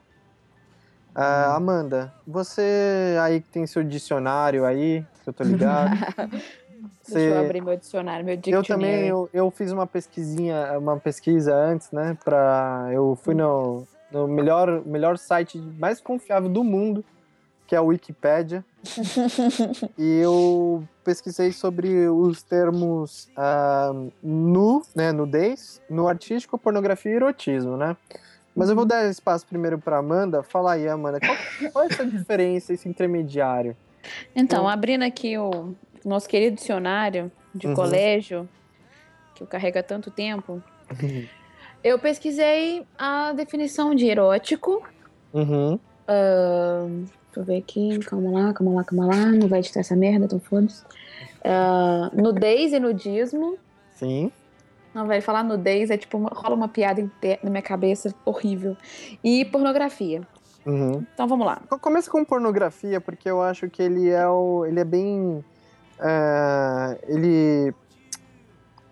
Ah, 1.20 1.56
Amanda, 1.56 2.14
você 2.24 3.16
aí 3.20 3.40
que 3.40 3.48
tem 3.48 3.66
seu 3.66 3.82
dicionário 3.82 4.64
aí, 4.64 5.04
que 5.24 5.28
eu 5.28 5.32
tô 5.32 5.42
ligado. 5.42 5.90
Deixa 7.08 7.18
eu 7.18 7.40
abrir 7.40 7.60
meu 7.60 7.76
dicionário, 7.76 8.24
meu 8.24 8.34
Eu 8.34 8.40
dictionary. 8.40 8.68
também, 8.68 9.08
eu, 9.08 9.28
eu 9.32 9.50
fiz 9.50 9.72
uma 9.72 9.84
pesquisinha, 9.84 10.78
uma 10.78 10.96
pesquisa 10.96 11.52
antes, 11.52 11.90
né? 11.90 12.16
Pra, 12.22 12.88
eu 12.92 13.18
fui 13.20 13.34
no, 13.34 13.84
no 14.12 14.28
melhor, 14.28 14.86
melhor 14.86 15.18
site 15.18 15.58
mais 15.58 16.00
confiável 16.00 16.48
do 16.48 16.62
mundo, 16.62 17.04
que 17.66 17.74
é 17.74 17.78
a 17.78 17.82
Wikipédia. 17.82 18.64
e 19.98 20.20
eu 20.20 20.84
pesquisei 21.02 21.50
sobre 21.50 22.06
os 22.06 22.44
termos 22.44 23.28
ah, 23.36 23.90
nu, 24.22 24.82
né, 24.94 25.10
nudez, 25.10 25.82
no 25.90 26.06
artístico, 26.06 26.56
pornografia 26.56 27.10
e 27.10 27.16
erotismo, 27.16 27.76
né? 27.76 27.96
Mas 28.58 28.68
eu 28.68 28.74
vou 28.74 28.84
dar 28.84 29.08
espaço 29.08 29.46
primeiro 29.46 29.78
para 29.78 29.98
Amanda. 29.98 30.42
Fala 30.42 30.72
aí, 30.72 30.88
Amanda, 30.88 31.20
qual, 31.20 31.36
qual 31.72 31.84
é 31.84 31.86
essa 31.86 32.04
diferença, 32.04 32.72
esse 32.72 32.88
intermediário? 32.88 33.76
Então, 34.34 34.68
abrindo 34.68 35.04
aqui 35.04 35.38
o 35.38 35.76
nosso 36.04 36.28
querido 36.28 36.56
dicionário 36.56 37.30
de 37.54 37.68
Uhum. 37.68 37.74
colégio, 37.74 38.48
que 39.36 39.44
eu 39.44 39.46
carrego 39.46 39.78
há 39.78 39.82
tanto 39.84 40.10
tempo, 40.10 40.60
eu 41.84 42.00
pesquisei 42.00 42.84
a 42.98 43.32
definição 43.32 43.94
de 43.94 44.06
erótico. 44.06 44.84
Uhum. 45.32 45.78
ahn, 46.08 47.04
deixa 47.04 47.36
eu 47.36 47.44
ver 47.44 47.58
aqui, 47.58 47.98
calma 48.00 48.30
lá, 48.30 48.52
calma 48.54 48.72
lá, 48.74 48.84
calma 48.84 49.06
lá, 49.06 49.26
não 49.26 49.46
vai 49.46 49.58
editar 49.60 49.80
essa 49.80 49.94
merda, 49.94 50.24
então 50.24 50.40
foda-se. 50.40 50.82
Ah, 51.44 52.10
nudez 52.14 52.72
e 52.72 52.80
nudismo. 52.80 53.56
Sim. 53.94 54.32
Vai 55.06 55.20
falar 55.20 55.42
nudez, 55.42 55.90
é 55.90 55.96
tipo, 55.96 56.18
rola 56.18 56.54
uma 56.54 56.68
piada 56.68 57.08
na 57.42 57.50
minha 57.50 57.62
cabeça 57.62 58.14
horrível. 58.24 58.76
E 59.22 59.44
pornografia. 59.44 60.22
Uhum. 60.66 61.04
Então 61.14 61.26
vamos 61.26 61.46
lá. 61.46 61.60
Co- 61.68 61.78
Começa 61.78 62.10
com 62.10 62.24
pornografia, 62.24 63.00
porque 63.00 63.30
eu 63.30 63.40
acho 63.40 63.68
que 63.70 63.82
ele 63.82 64.08
é 64.10 64.26
o. 64.28 64.66
ele 64.66 64.80
é 64.80 64.84
bem. 64.84 65.44
é, 66.00 66.98
ele. 67.08 67.74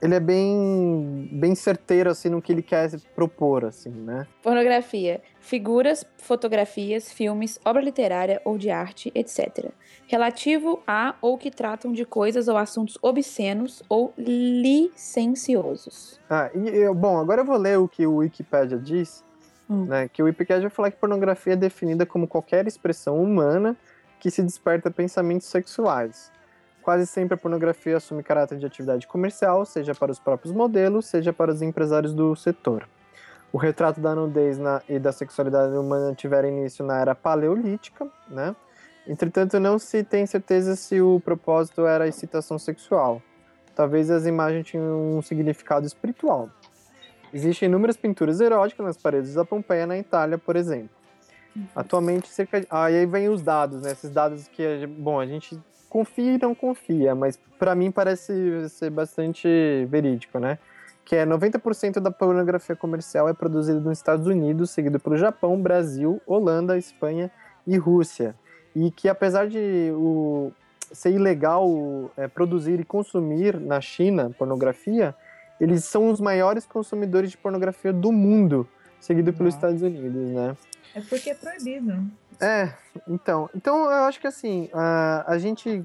Ele 0.00 0.14
é 0.14 0.20
bem. 0.20 1.28
bem 1.32 1.54
certeiro 1.54 2.10
assim 2.10 2.28
no 2.28 2.42
que 2.42 2.52
ele 2.52 2.62
quer 2.62 2.90
propor, 3.14 3.64
assim, 3.64 3.90
né? 3.90 4.26
Pornografia. 4.42 5.22
Figuras, 5.40 6.04
fotografias, 6.18 7.12
filmes, 7.12 7.58
obra 7.64 7.82
literária 7.82 8.40
ou 8.44 8.58
de 8.58 8.70
arte, 8.70 9.10
etc. 9.14 9.70
Relativo 10.06 10.82
a 10.86 11.14
ou 11.20 11.38
que 11.38 11.50
tratam 11.50 11.92
de 11.92 12.04
coisas 12.04 12.48
ou 12.48 12.56
assuntos 12.56 12.98
obscenos 13.00 13.82
ou 13.88 14.12
licenciosos. 14.18 16.20
Ah, 16.28 16.50
e, 16.54 16.92
bom, 16.92 17.18
agora 17.18 17.40
eu 17.40 17.46
vou 17.46 17.56
ler 17.56 17.78
o 17.78 17.88
que 17.88 18.06
o 18.06 18.16
Wikipedia 18.16 18.78
diz. 18.78 19.24
Hum. 19.68 19.86
Né, 19.86 20.08
que 20.08 20.22
o 20.22 20.26
Wikipedia 20.26 20.60
vai 20.60 20.70
falar 20.70 20.92
que 20.92 20.96
pornografia 20.96 21.54
é 21.54 21.56
definida 21.56 22.06
como 22.06 22.28
qualquer 22.28 22.68
expressão 22.68 23.20
humana 23.20 23.76
que 24.20 24.30
se 24.30 24.40
desperta 24.42 24.90
pensamentos 24.90 25.48
sexuais. 25.48 26.30
Quase 26.86 27.04
sempre 27.04 27.34
a 27.34 27.36
pornografia 27.36 27.96
assume 27.96 28.22
caráter 28.22 28.58
de 28.58 28.64
atividade 28.64 29.08
comercial, 29.08 29.64
seja 29.64 29.92
para 29.92 30.12
os 30.12 30.20
próprios 30.20 30.54
modelos, 30.54 31.06
seja 31.06 31.32
para 31.32 31.50
os 31.50 31.60
empresários 31.60 32.14
do 32.14 32.36
setor. 32.36 32.88
O 33.52 33.58
retrato 33.58 34.00
da 34.00 34.14
nudez 34.14 34.56
na, 34.56 34.80
e 34.88 34.96
da 34.96 35.10
sexualidade 35.10 35.76
humana 35.76 36.14
tiveram 36.14 36.46
início 36.46 36.86
na 36.86 37.00
era 37.00 37.12
paleolítica, 37.12 38.06
né? 38.28 38.54
Entretanto, 39.04 39.58
não 39.58 39.80
se 39.80 40.04
tem 40.04 40.26
certeza 40.26 40.76
se 40.76 41.00
o 41.00 41.18
propósito 41.18 41.84
era 41.84 42.04
a 42.04 42.06
excitação 42.06 42.56
sexual. 42.56 43.20
Talvez 43.74 44.08
as 44.08 44.24
imagens 44.24 44.68
tinham 44.68 45.18
um 45.18 45.20
significado 45.20 45.88
espiritual. 45.88 46.48
Existem 47.34 47.68
inúmeras 47.68 47.96
pinturas 47.96 48.40
eróticas 48.40 48.86
nas 48.86 48.96
paredes 48.96 49.34
da 49.34 49.44
Pompeia, 49.44 49.88
na 49.88 49.98
Itália, 49.98 50.38
por 50.38 50.54
exemplo. 50.54 50.90
Uhum. 51.56 51.66
Atualmente, 51.74 52.28
cerca 52.28 52.60
de... 52.60 52.68
Ah, 52.70 52.84
aí 52.84 53.06
vem 53.06 53.28
os 53.28 53.42
dados, 53.42 53.82
né? 53.82 53.90
Esses 53.90 54.12
dados 54.12 54.46
que, 54.46 54.86
bom, 54.86 55.18
a 55.18 55.26
gente 55.26 55.60
confia 55.88 56.34
e 56.34 56.38
não 56.38 56.54
confia, 56.54 57.14
mas 57.14 57.38
para 57.58 57.74
mim 57.74 57.90
parece 57.90 58.68
ser 58.68 58.90
bastante 58.90 59.48
verídico, 59.88 60.38
né? 60.38 60.58
Que 61.04 61.16
é 61.16 61.26
90% 61.26 62.00
da 62.00 62.10
pornografia 62.10 62.74
comercial 62.74 63.28
é 63.28 63.32
produzida 63.32 63.80
nos 63.80 63.98
Estados 63.98 64.26
Unidos, 64.26 64.70
seguido 64.70 64.98
pelo 64.98 65.16
Japão, 65.16 65.60
Brasil, 65.60 66.20
Holanda, 66.26 66.76
Espanha 66.76 67.30
e 67.66 67.76
Rússia. 67.76 68.34
E 68.74 68.90
que 68.90 69.08
apesar 69.08 69.48
de 69.48 69.90
o, 69.94 70.52
ser 70.92 71.12
ilegal 71.12 72.10
é, 72.16 72.28
produzir 72.28 72.80
e 72.80 72.84
consumir 72.84 73.58
na 73.58 73.80
China 73.80 74.30
pornografia, 74.36 75.14
eles 75.60 75.84
são 75.84 76.10
os 76.10 76.20
maiores 76.20 76.66
consumidores 76.66 77.30
de 77.30 77.38
pornografia 77.38 77.92
do 77.92 78.12
mundo, 78.12 78.68
seguido 79.00 79.32
pelos 79.32 79.54
Estados 79.54 79.82
Unidos, 79.82 80.30
né? 80.30 80.56
É 80.94 81.00
porque 81.00 81.30
é 81.30 81.34
proibido. 81.34 82.04
É, 82.40 82.72
então, 83.08 83.48
então 83.54 83.90
eu 83.90 84.04
acho 84.04 84.20
que 84.20 84.26
assim, 84.26 84.68
a, 84.72 85.24
a 85.26 85.38
gente 85.38 85.84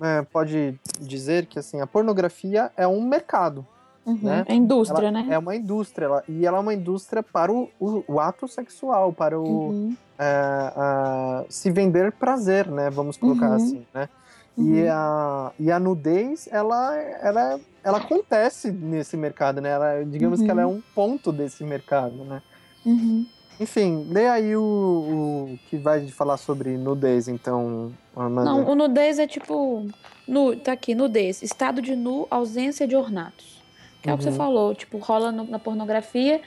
é, 0.00 0.22
pode 0.22 0.78
dizer 1.00 1.46
que 1.46 1.58
assim, 1.58 1.80
a 1.80 1.86
pornografia 1.86 2.70
é 2.76 2.86
um 2.86 3.02
mercado. 3.02 3.66
Uhum, 4.06 4.18
né? 4.22 4.44
É 4.48 4.54
indústria, 4.54 5.08
ela 5.08 5.22
né? 5.22 5.26
É 5.30 5.38
uma 5.38 5.54
indústria, 5.54 6.06
ela, 6.06 6.24
e 6.28 6.46
ela 6.46 6.56
é 6.56 6.60
uma 6.60 6.72
indústria 6.74 7.22
para 7.22 7.52
o, 7.52 7.68
o, 7.78 8.04
o 8.08 8.20
ato 8.20 8.48
sexual, 8.48 9.12
para 9.12 9.38
o 9.38 9.68
uhum. 9.68 9.96
é, 10.18 11.44
se 11.48 11.70
vender 11.70 12.12
prazer, 12.12 12.66
né? 12.68 12.88
Vamos 12.88 13.16
colocar 13.16 13.50
uhum. 13.50 13.56
assim, 13.56 13.86
né? 13.92 14.08
E, 14.56 14.82
uhum. 14.82 14.92
a, 14.92 15.52
e 15.58 15.70
a 15.70 15.78
nudez, 15.78 16.48
ela, 16.50 16.96
ela, 16.96 17.60
ela 17.84 17.98
acontece 17.98 18.70
nesse 18.70 19.16
mercado, 19.16 19.60
né? 19.60 19.70
Ela, 19.70 20.04
digamos 20.04 20.40
que 20.40 20.50
ela 20.50 20.62
é 20.62 20.66
uhum. 20.66 20.76
um 20.76 20.82
ponto 20.94 21.30
desse 21.30 21.62
mercado, 21.62 22.24
né? 22.24 22.42
Uhum. 22.84 23.26
Enfim, 23.60 24.06
lê 24.10 24.26
aí 24.26 24.56
o, 24.56 24.62
o, 24.62 25.58
que 25.68 25.76
vai 25.76 26.08
falar 26.08 26.38
sobre 26.38 26.78
nudez, 26.78 27.28
então, 27.28 27.92
Amanda. 28.16 28.50
Não, 28.50 28.66
o 28.66 28.74
nudez 28.74 29.18
é 29.18 29.26
tipo. 29.26 29.86
Nu, 30.26 30.56
tá 30.56 30.72
aqui, 30.72 30.94
nudez. 30.94 31.42
Estado 31.42 31.82
de 31.82 31.94
nu, 31.94 32.26
ausência 32.30 32.88
de 32.88 32.96
ornatos. 32.96 33.62
Que 34.00 34.08
é 34.08 34.12
uhum. 34.12 34.14
o 34.14 34.18
que 34.18 34.24
você 34.24 34.30
uhum. 34.30 34.36
falou, 34.36 34.74
tipo, 34.74 34.96
rola 34.96 35.30
no, 35.30 35.44
na 35.44 35.58
pornografia. 35.58 36.40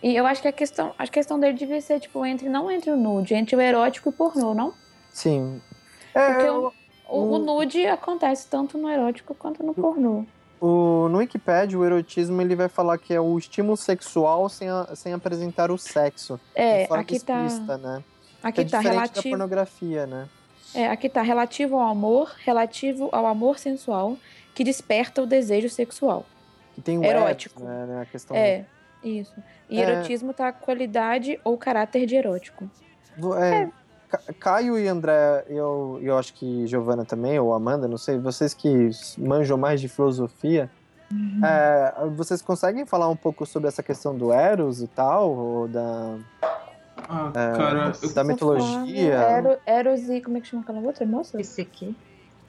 E 0.00 0.14
eu 0.14 0.24
acho 0.26 0.42
que 0.42 0.46
a 0.46 0.52
questão, 0.52 0.94
a 0.96 1.08
questão 1.08 1.40
dele 1.40 1.54
devia 1.54 1.80
ser, 1.80 1.98
tipo, 1.98 2.24
entre, 2.24 2.48
não 2.48 2.70
entre 2.70 2.88
o 2.88 2.96
nude, 2.96 3.34
entre 3.34 3.56
o 3.56 3.60
erótico 3.60 4.08
e 4.08 4.10
o 4.10 4.12
pornô, 4.12 4.54
não? 4.54 4.72
Sim. 5.10 5.60
É, 6.14 6.34
Porque 6.34 6.50
o, 6.50 6.72
o, 7.08 7.34
o 7.34 7.38
nude 7.38 7.84
acontece 7.86 8.46
tanto 8.48 8.78
no 8.78 8.88
erótico 8.88 9.34
quanto 9.34 9.60
no 9.64 9.74
pornô. 9.74 10.24
O, 10.60 11.08
no 11.10 11.18
Wikipedia, 11.18 11.78
o 11.78 11.84
erotismo 11.84 12.40
ele 12.40 12.56
vai 12.56 12.68
falar 12.68 12.96
que 12.96 13.12
é 13.12 13.20
o 13.20 13.38
estímulo 13.38 13.76
sexual 13.76 14.48
sem, 14.48 14.68
a, 14.68 14.94
sem 14.94 15.12
apresentar 15.12 15.70
o 15.70 15.76
sexo. 15.76 16.40
É, 16.54 16.84
aqui 16.90 17.20
tá. 17.20 17.42
Né? 17.78 18.02
Aqui 18.42 18.60
é 18.62 18.64
tá 18.64 18.80
relativo. 18.80 19.22
da 19.22 19.30
pornografia, 19.30 20.06
né? 20.06 20.28
É, 20.74 20.88
aqui 20.88 21.08
tá 21.08 21.22
relativo 21.22 21.76
ao 21.76 21.88
amor, 21.88 22.34
relativo 22.44 23.08
ao 23.12 23.26
amor 23.26 23.58
sensual 23.58 24.16
que 24.54 24.64
desperta 24.64 25.22
o 25.22 25.26
desejo 25.26 25.68
sexual. 25.68 26.24
Que 26.74 26.80
tem 26.80 26.98
o 26.98 27.04
erótico. 27.04 27.62
Eros, 27.62 27.88
né, 27.88 28.02
a 28.02 28.06
questão 28.06 28.36
é, 28.36 28.64
isso. 29.02 29.34
E 29.68 29.80
é... 29.80 29.82
erotismo 29.82 30.32
tá 30.32 30.52
qualidade 30.52 31.38
ou 31.44 31.56
caráter 31.58 32.06
de 32.06 32.16
erótico. 32.16 32.68
É, 33.38 33.62
é. 33.62 33.70
Caio 34.38 34.78
e 34.78 34.88
André, 34.88 35.44
eu, 35.48 35.98
eu 36.02 36.18
acho 36.18 36.34
que 36.34 36.66
Giovana 36.66 37.04
também, 37.04 37.38
ou 37.38 37.54
Amanda, 37.54 37.88
não 37.88 37.98
sei, 37.98 38.18
vocês 38.18 38.54
que 38.54 38.90
manjam 39.18 39.56
mais 39.56 39.80
de 39.80 39.88
filosofia, 39.88 40.70
uhum. 41.12 41.40
é, 41.44 41.94
vocês 42.16 42.42
conseguem 42.42 42.84
falar 42.84 43.08
um 43.08 43.16
pouco 43.16 43.46
sobre 43.46 43.68
essa 43.68 43.82
questão 43.82 44.16
do 44.16 44.32
Eros 44.32 44.82
e 44.82 44.86
tal, 44.86 45.30
ou 45.30 45.68
da... 45.68 46.16
Ah, 46.96 47.32
é, 47.34 47.56
cara, 47.56 47.92
da 48.14 48.24
mitologia. 48.24 49.14
Ero, 49.14 49.58
Eros 49.66 50.08
e 50.08 50.20
como 50.20 50.38
é 50.38 50.40
que 50.40 50.46
chama 50.46 50.62
aquela 50.62 50.80
outra 50.80 51.04
moça? 51.04 51.36
Psique. 51.36 51.94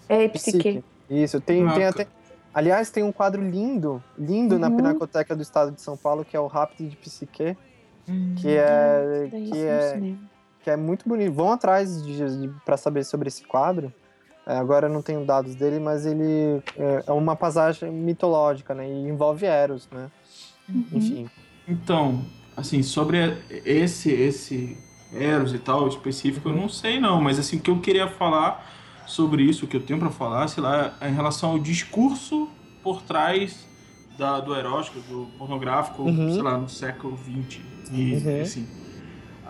É, 0.07 0.28
Psique. 0.30 0.57
Psique. 0.57 0.84
Isso, 1.09 1.41
tem, 1.41 1.68
ah, 1.68 1.74
tem 1.74 1.86
até... 1.86 2.07
Aliás, 2.53 2.89
tem 2.89 3.03
um 3.03 3.11
quadro 3.11 3.41
lindo, 3.41 4.01
lindo 4.18 4.55
uhum. 4.55 4.61
na 4.61 4.72
Pinacoteca 4.72 5.36
do 5.36 5.41
Estado 5.41 5.72
de 5.72 5.82
São 5.82 5.97
Paulo, 5.97 6.24
que 6.24 6.38
é 6.38 6.39
o 6.39 6.47
Rápido 6.47 6.88
de 6.88 6.95
Psique, 6.95 7.57
uhum. 8.07 8.36
que 8.38 8.55
é... 8.55 9.30
Que 9.32 9.66
é 9.66 10.16
que 10.66 10.70
é 10.72 10.76
muito 10.76 11.07
bonito. 11.07 11.32
Vão 11.32 11.51
atrás 11.51 12.03
de, 12.03 12.18
de 12.18 12.49
para 12.66 12.76
saber 12.76 13.05
sobre 13.05 13.28
esse 13.28 13.43
quadro. 13.43 13.93
É, 14.47 14.57
agora 14.57 14.88
eu 14.88 14.91
não 14.91 15.01
tenho 15.03 15.24
dados 15.24 15.53
dele, 15.53 15.80
mas 15.80 16.07
ele 16.07 16.59
é, 16.76 17.03
é 17.05 17.11
uma 17.11 17.36
passagem 17.36 17.91
mitológica, 17.91 18.74
né? 18.74 18.89
E 18.89 19.07
envolve 19.07 19.45
Eros, 19.45 19.88
né? 19.91 20.09
Uhum. 20.68 20.86
Enfim. 20.91 21.30
Então, 21.68 22.26
assim, 22.57 22.82
sobre 22.82 23.38
esse 23.63 24.11
esse 24.11 24.76
Eros 25.13 25.53
e 25.53 25.59
tal 25.59 25.88
específico, 25.88 26.49
eu 26.49 26.55
não 26.55 26.68
sei 26.68 26.99
não, 26.99 27.22
mas 27.22 27.38
assim, 27.38 27.57
o 27.57 27.59
que 27.59 27.70
eu 27.70 27.80
queria 27.80 28.07
falar 28.07 28.74
sobre 29.05 29.43
isso, 29.43 29.66
o 29.66 29.68
que 29.68 29.78
eu 29.78 29.84
tenho 29.84 29.99
para 29.99 30.09
falar, 30.09 30.47
sei 30.47 30.63
lá, 30.63 30.95
é 30.99 31.09
em 31.09 31.13
relação 31.13 31.51
ao 31.51 31.59
discurso 31.59 32.49
por 32.82 33.03
trás 33.03 33.68
da, 34.18 34.39
do 34.39 34.55
erótico, 34.55 34.99
do 35.01 35.28
pornográfico, 35.38 36.01
uhum. 36.01 36.34
sei 36.34 36.41
lá, 36.41 36.57
no 36.57 36.68
século 36.68 37.16
XX. 37.16 37.61
E, 37.91 38.13
uhum. 38.16 38.41
assim, 38.41 38.68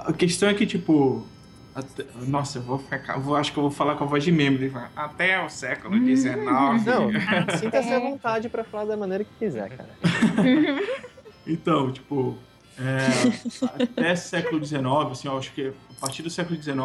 a 0.08 0.14
questão 0.14 0.50
é 0.50 0.54
que, 0.54 0.66
tipo. 0.66 1.26
Até, 1.74 2.06
nossa, 2.28 2.60
eu 2.60 2.62
vou 2.62 2.80
ficar. 2.80 3.20
Vou, 3.20 3.36
acho 3.36 3.52
que 3.52 3.58
eu 3.58 3.64
vou 3.64 3.72
falar 3.72 3.96
com 3.96 4.06
a 4.06 4.08
voz 4.08 4.24
de 4.24 4.32
membro. 4.32 4.72
Até 4.96 5.44
o 5.44 5.50
século 5.50 5.98
XIX. 5.98 6.38
Não, 6.38 6.78
sinta-se 7.60 7.94
à 7.94 8.00
vontade 8.00 8.48
para 8.48 8.64
falar 8.64 8.86
da 8.86 8.98
maneira 8.98 9.24
que 9.24 9.32
quiser, 9.38 9.70
cara. 9.70 9.90
então, 11.46 11.92
tipo. 11.92 12.38
É, 12.78 13.84
até 13.84 14.16
século 14.18 14.64
XIX, 14.64 14.86
assim, 15.10 15.30
eu 15.30 15.38
acho 15.38 15.54
que 15.54 15.72
a 15.96 16.00
partir 16.02 16.22
do 16.22 16.30
século 16.30 16.62
XIX, 16.62 16.78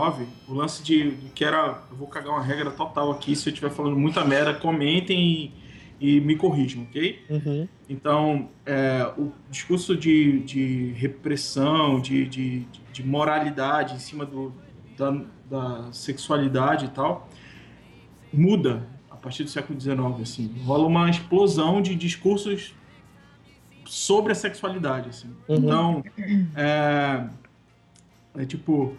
o 0.47 0.55
lance 0.55 0.83
de, 0.83 1.11
de, 1.11 1.31
que 1.31 1.45
era. 1.45 1.83
Eu 1.91 1.97
vou 1.97 2.07
cagar 2.07 2.33
uma 2.33 2.43
regra 2.43 2.71
total 2.71 3.11
aqui, 3.11 3.35
se 3.35 3.49
eu 3.49 3.53
estiver 3.53 3.71
falando 3.71 3.97
muita 3.97 4.25
merda, 4.25 4.55
comentem 4.55 5.53
e 6.01 6.19
me 6.21 6.35
corrijam, 6.35 6.83
ok? 6.85 7.23
Uhum. 7.29 7.69
Então, 7.89 8.49
é, 8.65 9.13
o 9.19 9.31
discurso 9.51 9.95
de, 9.95 10.41
de 10.41 10.93
repressão, 10.93 12.01
de, 12.01 12.27
de, 12.27 12.67
de, 12.91 13.07
moralidade 13.07 13.95
em 13.97 13.99
cima 13.99 14.25
do, 14.25 14.53
da, 14.97 15.23
da 15.51 15.93
sexualidade 15.93 16.87
e 16.87 16.89
tal, 16.89 17.29
muda 18.33 18.89
a 19.11 19.17
partir 19.17 19.45
do 19.45 19.51
século 19.51 19.79
XIX. 19.79 19.99
Assim. 20.23 20.55
Rola 20.65 20.87
uma 20.87 21.11
explosão 21.11 21.83
de 21.83 21.95
discursos 21.95 22.75
sobre 23.85 24.33
a 24.33 24.35
sexualidade. 24.35 25.11
Assim. 25.11 25.29
Uhum. 25.47 25.57
Então, 25.57 26.05
é, 26.57 27.27
é 28.37 28.47
tipo 28.47 28.97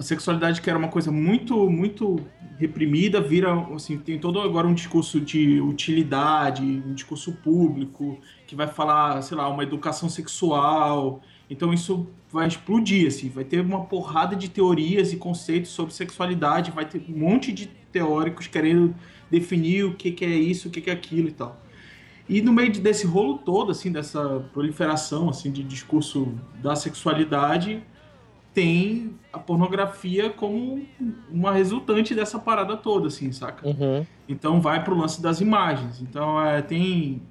a 0.00 0.02
sexualidade 0.02 0.62
que 0.62 0.70
era 0.70 0.78
uma 0.78 0.88
coisa 0.88 1.12
muito 1.12 1.68
muito 1.68 2.24
reprimida 2.58 3.20
vira 3.20 3.52
assim 3.74 3.98
tem 3.98 4.18
todo 4.18 4.40
agora 4.40 4.66
um 4.66 4.72
discurso 4.72 5.20
de 5.20 5.60
utilidade 5.60 6.62
um 6.62 6.94
discurso 6.94 7.32
público 7.32 8.18
que 8.46 8.56
vai 8.56 8.66
falar 8.66 9.20
sei 9.20 9.36
lá 9.36 9.46
uma 9.46 9.62
educação 9.62 10.08
sexual. 10.08 11.20
Então 11.50 11.70
isso 11.74 12.08
vai 12.32 12.48
explodir 12.48 13.08
assim 13.08 13.28
vai 13.28 13.44
ter 13.44 13.60
uma 13.60 13.84
porrada 13.84 14.34
de 14.34 14.48
teorias 14.48 15.12
e 15.12 15.18
conceitos 15.18 15.70
sobre 15.70 15.92
sexualidade 15.92 16.70
vai 16.70 16.86
ter 16.86 17.04
um 17.06 17.18
monte 17.18 17.52
de 17.52 17.66
teóricos 17.66 18.46
querendo 18.46 18.94
definir 19.30 19.84
o 19.84 19.94
que, 19.94 20.12
que 20.12 20.24
é 20.24 20.28
isso 20.28 20.68
o 20.68 20.70
que, 20.70 20.80
que 20.80 20.88
é 20.88 20.94
aquilo 20.94 21.28
e 21.28 21.32
tal. 21.32 21.60
E 22.26 22.40
no 22.40 22.54
meio 22.54 22.72
desse 22.80 23.06
rolo 23.06 23.36
todo 23.36 23.70
assim 23.70 23.92
dessa 23.92 24.48
proliferação 24.54 25.28
assim 25.28 25.52
de 25.52 25.62
discurso 25.62 26.32
da 26.62 26.74
sexualidade 26.74 27.82
tem 28.52 29.14
a 29.32 29.38
pornografia 29.38 30.30
como 30.30 30.84
uma 31.30 31.52
resultante 31.52 32.14
dessa 32.14 32.38
parada 32.38 32.76
toda, 32.76 33.06
assim, 33.06 33.30
saca? 33.32 33.66
Uhum. 33.66 34.04
Então 34.28 34.60
vai 34.60 34.82
pro 34.82 34.96
lance 34.96 35.22
das 35.22 35.40
imagens. 35.40 36.00
Então 36.00 36.40
é, 36.40 36.60
tem. 36.60 37.22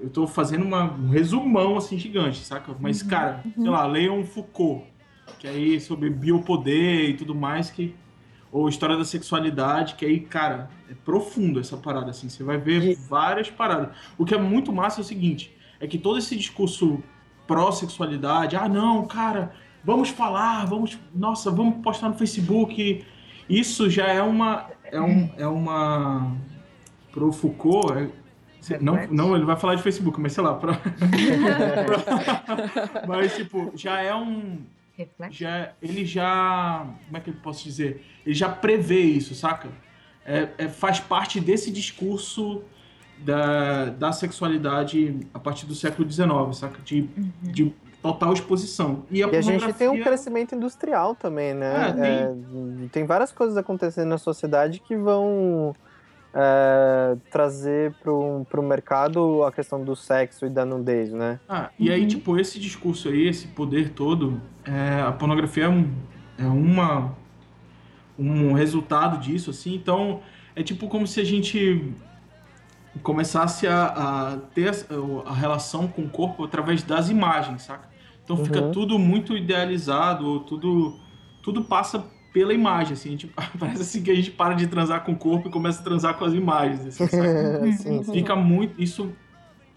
Eu 0.00 0.10
tô 0.10 0.26
fazendo 0.26 0.64
uma, 0.64 0.92
um 0.92 1.08
resumão 1.08 1.76
assim 1.76 1.98
gigante, 1.98 2.38
saca? 2.38 2.74
Mas, 2.78 3.02
uhum. 3.02 3.08
cara, 3.08 3.42
uhum. 3.44 3.62
sei 3.62 3.70
lá, 3.70 3.86
leiam 3.86 4.24
Foucault, 4.24 4.84
que 5.38 5.46
aí 5.46 5.80
sobre 5.80 6.10
biopoder 6.10 7.10
e 7.10 7.14
tudo 7.14 7.34
mais, 7.34 7.70
que. 7.70 7.94
Ou 8.50 8.68
história 8.68 8.98
da 8.98 9.04
sexualidade, 9.04 9.94
que 9.94 10.04
aí, 10.04 10.20
cara, 10.20 10.68
é 10.90 10.94
profundo 11.06 11.58
essa 11.58 11.74
parada, 11.74 12.10
assim. 12.10 12.28
Você 12.28 12.44
vai 12.44 12.58
ver 12.58 12.82
e... 12.82 12.94
várias 12.94 13.50
paradas. 13.50 13.96
O 14.18 14.26
que 14.26 14.34
é 14.34 14.38
muito 14.38 14.70
massa 14.70 15.00
é 15.00 15.02
o 15.02 15.04
seguinte: 15.04 15.56
é 15.80 15.86
que 15.86 15.96
todo 15.96 16.18
esse 16.18 16.36
discurso 16.36 17.02
pró-sexualidade. 17.46 18.56
Ah, 18.56 18.68
não, 18.68 19.06
cara, 19.06 19.54
vamos 19.84 20.10
falar, 20.10 20.64
vamos, 20.66 20.98
nossa, 21.14 21.50
vamos 21.50 21.82
postar 21.82 22.08
no 22.08 22.14
Facebook. 22.14 23.04
Isso 23.48 23.90
já 23.90 24.08
é 24.08 24.22
uma, 24.22 24.70
é, 24.84 25.00
um, 25.00 25.30
é 25.36 25.46
uma, 25.46 26.36
pro 27.10 27.32
Foucault, 27.32 28.12
é, 28.70 28.78
não, 28.80 28.96
não, 29.10 29.34
ele 29.34 29.44
vai 29.44 29.56
falar 29.56 29.74
de 29.74 29.82
Facebook, 29.82 30.20
mas 30.20 30.32
sei 30.32 30.44
lá, 30.44 30.54
pra, 30.54 30.78
mas 33.08 33.34
tipo, 33.34 33.72
já 33.74 34.00
é 34.00 34.14
um, 34.14 34.58
já, 35.30 35.72
ele 35.82 36.04
já, 36.04 36.86
como 37.06 37.16
é 37.16 37.20
que 37.20 37.30
eu 37.30 37.34
posso 37.34 37.64
dizer? 37.64 38.04
Ele 38.24 38.34
já 38.34 38.48
prevê 38.48 39.00
isso, 39.00 39.34
saca? 39.34 39.68
É, 40.24 40.48
é, 40.58 40.68
faz 40.68 41.00
parte 41.00 41.40
desse 41.40 41.72
discurso 41.72 42.62
da, 43.18 43.86
da 43.86 44.12
sexualidade 44.12 45.26
a 45.34 45.38
partir 45.38 45.66
do 45.66 45.74
século 45.74 46.08
XIX, 46.08 46.28
saca? 46.52 46.80
De, 46.82 47.00
uhum. 47.00 47.32
de 47.42 47.74
total 48.02 48.32
exposição. 48.32 49.04
E 49.10 49.22
a, 49.22 49.28
e 49.28 49.36
a 49.36 49.40
gente 49.40 49.72
tem 49.74 49.88
um 49.88 50.02
crescimento 50.02 50.54
industrial 50.54 51.14
também, 51.14 51.54
né? 51.54 51.88
É, 51.88 51.92
tem... 51.92 52.84
É, 52.84 52.88
tem 52.90 53.06
várias 53.06 53.30
coisas 53.30 53.56
acontecendo 53.56 54.08
na 54.08 54.18
sociedade 54.18 54.80
que 54.80 54.96
vão 54.96 55.74
é, 56.34 57.16
trazer 57.30 57.94
para 58.02 58.10
o 58.12 58.62
mercado 58.62 59.44
a 59.44 59.52
questão 59.52 59.84
do 59.84 59.94
sexo 59.94 60.46
e 60.46 60.50
da 60.50 60.64
nudez, 60.64 61.12
né? 61.12 61.38
Ah, 61.48 61.70
e 61.78 61.90
aí, 61.90 62.02
uhum. 62.02 62.08
tipo, 62.08 62.38
esse 62.38 62.58
discurso 62.58 63.08
aí, 63.08 63.28
esse 63.28 63.46
poder 63.46 63.90
todo, 63.90 64.40
é, 64.64 65.02
a 65.02 65.12
pornografia 65.12 65.64
é, 65.64 65.68
um, 65.68 65.90
é 66.38 66.44
uma, 66.44 67.16
um 68.18 68.52
resultado 68.52 69.18
disso, 69.18 69.50
assim, 69.50 69.74
então 69.74 70.20
é 70.56 70.62
tipo 70.62 70.88
como 70.88 71.06
se 71.06 71.20
a 71.20 71.24
gente 71.24 71.94
começasse 73.02 73.66
a, 73.66 73.84
a 73.86 74.36
ter 74.54 74.70
a, 74.70 75.30
a, 75.30 75.34
relação 75.34 75.88
com 75.88 76.02
o 76.02 76.08
corpo 76.10 76.44
através 76.44 76.82
das 76.82 77.08
imagens, 77.08 77.62
saca? 77.62 77.91
Então 78.24 78.36
fica 78.44 78.60
uhum. 78.60 78.72
tudo 78.72 78.98
muito 78.98 79.36
idealizado, 79.36 80.40
tudo, 80.40 80.98
tudo 81.42 81.64
passa 81.64 82.04
pela 82.32 82.54
imagem, 82.54 82.94
assim, 82.94 83.10
gente, 83.10 83.26
parece 83.58 83.82
assim 83.82 84.02
que 84.02 84.10
a 84.10 84.14
gente 84.14 84.30
para 84.30 84.54
de 84.54 84.66
transar 84.66 85.04
com 85.04 85.12
o 85.12 85.16
corpo 85.16 85.48
e 85.48 85.50
começa 85.50 85.80
a 85.80 85.84
transar 85.84 86.14
com 86.14 86.24
as 86.24 86.32
imagens, 86.32 86.86
assim, 86.86 87.06
sim, 87.76 88.02
sim. 88.02 88.12
Fica 88.12 88.34
muito, 88.34 88.80
isso 88.80 89.12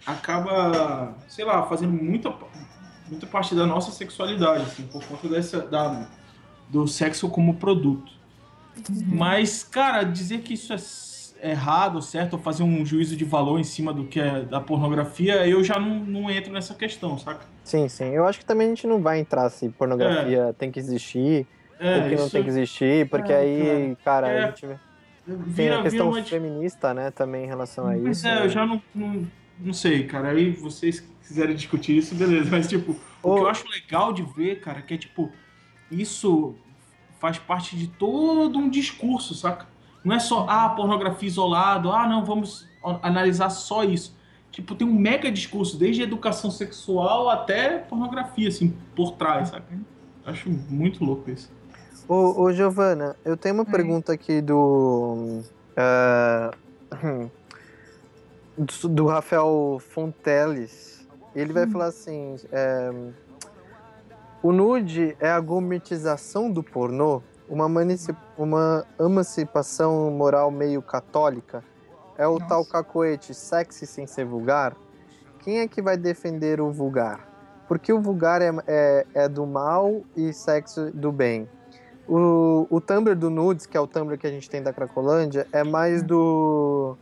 acaba, 0.06 1.14
sei 1.28 1.44
lá, 1.44 1.64
fazendo 1.64 1.92
muita, 1.92 2.32
muita 3.08 3.26
parte 3.26 3.54
da 3.54 3.66
nossa 3.66 3.90
sexualidade, 3.90 4.62
assim, 4.62 4.84
por 4.84 5.04
conta 5.04 5.28
dessa, 5.28 5.60
da, 5.60 6.08
do 6.68 6.86
sexo 6.86 7.28
como 7.28 7.54
produto. 7.54 8.12
Uhum. 8.88 9.04
Mas, 9.08 9.64
cara, 9.64 10.02
dizer 10.02 10.40
que 10.40 10.54
isso 10.54 10.72
é 10.72 10.78
errado, 11.42 12.00
certo, 12.02 12.34
ou 12.34 12.38
fazer 12.38 12.62
um 12.62 12.84
juízo 12.84 13.16
de 13.16 13.24
valor 13.24 13.58
em 13.58 13.64
cima 13.64 13.92
do 13.92 14.04
que 14.04 14.20
é 14.20 14.42
da 14.42 14.60
pornografia, 14.60 15.46
eu 15.46 15.62
já 15.62 15.78
não, 15.78 16.00
não 16.00 16.30
entro 16.30 16.52
nessa 16.52 16.74
questão, 16.74 17.18
saca? 17.18 17.46
Sim, 17.64 17.88
sim. 17.88 18.10
Eu 18.10 18.26
acho 18.26 18.38
que 18.38 18.44
também 18.44 18.66
a 18.66 18.70
gente 18.70 18.86
não 18.86 19.00
vai 19.00 19.18
entrar 19.18 19.48
se 19.50 19.68
pornografia 19.68 20.46
é. 20.48 20.52
tem 20.52 20.70
que 20.70 20.78
existir, 20.78 21.46
é, 21.78 21.96
ou 21.96 22.08
que 22.08 22.16
não 22.16 22.28
tem 22.28 22.42
que 22.42 22.48
existir, 22.48 23.08
porque 23.08 23.32
é, 23.32 23.36
aí, 23.36 23.96
cara, 24.04 24.28
é. 24.28 24.44
a 24.44 24.46
gente 24.46 24.66
tem 25.54 25.70
a 25.70 25.82
questão 25.82 26.10
uma... 26.10 26.22
feminista, 26.22 26.94
né, 26.94 27.10
também 27.10 27.44
em 27.44 27.48
relação 27.48 27.86
a 27.86 27.96
isso. 27.96 28.04
Mas 28.04 28.24
é, 28.24 28.34
né? 28.34 28.44
eu 28.44 28.48
já 28.48 28.64
não, 28.64 28.80
não, 28.94 29.26
não 29.58 29.72
sei, 29.72 30.04
cara. 30.04 30.30
Aí 30.30 30.50
vocês 30.50 31.00
quiserem 31.26 31.54
discutir 31.54 31.96
isso, 31.96 32.14
beleza. 32.14 32.48
Mas, 32.50 32.68
tipo, 32.68 32.96
o 33.22 33.34
que 33.34 33.40
eu 33.40 33.48
acho 33.48 33.68
legal 33.68 34.12
de 34.12 34.22
ver, 34.22 34.60
cara, 34.60 34.80
que 34.82 34.94
é, 34.94 34.96
tipo, 34.96 35.30
isso 35.90 36.54
faz 37.18 37.38
parte 37.38 37.76
de 37.76 37.88
todo 37.88 38.58
um 38.58 38.68
discurso, 38.68 39.34
saca? 39.34 39.66
Não 40.06 40.14
é 40.14 40.20
só, 40.20 40.46
ah, 40.48 40.68
pornografia 40.68 41.26
isolado, 41.26 41.90
ah, 41.90 42.06
não, 42.08 42.24
vamos 42.24 42.68
analisar 43.02 43.50
só 43.50 43.82
isso. 43.82 44.16
Tipo, 44.52 44.76
tem 44.76 44.86
um 44.86 44.94
mega 44.94 45.32
discurso, 45.32 45.76
desde 45.76 46.00
educação 46.00 46.48
sexual 46.48 47.28
até 47.28 47.78
pornografia, 47.78 48.48
assim, 48.48 48.72
por 48.94 49.14
trás, 49.14 49.48
sabe? 49.48 49.64
Acho 50.24 50.48
muito 50.48 51.04
louco 51.04 51.28
isso. 51.28 51.50
Ô, 52.08 52.40
ô 52.40 52.52
Giovana, 52.52 53.16
eu 53.24 53.36
tenho 53.36 53.56
uma 53.56 53.64
hum. 53.64 53.66
pergunta 53.66 54.12
aqui 54.12 54.40
do, 54.40 55.42
uh, 55.76 57.30
do. 58.56 58.88
do 58.88 59.06
Rafael 59.06 59.82
Fonteles. 59.90 61.04
Ele 61.34 61.52
vai 61.52 61.66
hum. 61.66 61.70
falar 61.72 61.86
assim: 61.86 62.36
é, 62.52 62.92
o 64.40 64.52
nude 64.52 65.16
é 65.18 65.30
a 65.30 65.40
gourmetização 65.40 66.48
do 66.48 66.62
pornô? 66.62 67.22
Uma, 67.48 67.68
uma 68.36 68.86
emancipação 68.98 70.10
moral 70.10 70.50
meio 70.50 70.82
católica? 70.82 71.62
É 72.18 72.26
o 72.26 72.34
Nossa. 72.34 72.46
tal 72.46 72.64
cacoete 72.64 73.34
sexy 73.34 73.86
sem 73.86 74.06
ser 74.06 74.24
vulgar? 74.24 74.74
Quem 75.40 75.60
é 75.60 75.68
que 75.68 75.80
vai 75.82 75.96
defender 75.96 76.60
o 76.60 76.70
vulgar? 76.70 77.26
Porque 77.68 77.92
o 77.92 78.00
vulgar 78.00 78.40
é, 78.42 78.52
é, 78.66 79.06
é 79.14 79.28
do 79.28 79.46
mal 79.46 80.02
e 80.16 80.32
sexo 80.32 80.90
do 80.92 81.12
bem. 81.12 81.48
O, 82.08 82.66
o 82.70 82.80
Tumblr 82.80 83.16
do 83.16 83.28
Nudes, 83.28 83.66
que 83.66 83.76
é 83.76 83.80
o 83.80 83.86
Tumblr 83.86 84.16
que 84.16 84.26
a 84.26 84.30
gente 84.30 84.48
tem 84.48 84.62
da 84.62 84.72
Cracolândia, 84.72 85.46
é 85.52 85.64
mais 85.64 86.02
do. 86.02 86.96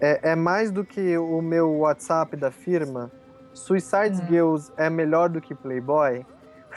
É, 0.00 0.30
é 0.30 0.36
mais 0.36 0.70
do 0.70 0.84
que 0.84 1.18
o 1.18 1.42
meu 1.42 1.78
WhatsApp 1.78 2.36
da 2.36 2.50
firma. 2.50 3.10
Suicide 3.52 4.22
hum. 4.22 4.26
Girls 4.28 4.72
é 4.76 4.88
melhor 4.88 5.28
do 5.28 5.40
que 5.40 5.54
Playboy. 5.54 6.24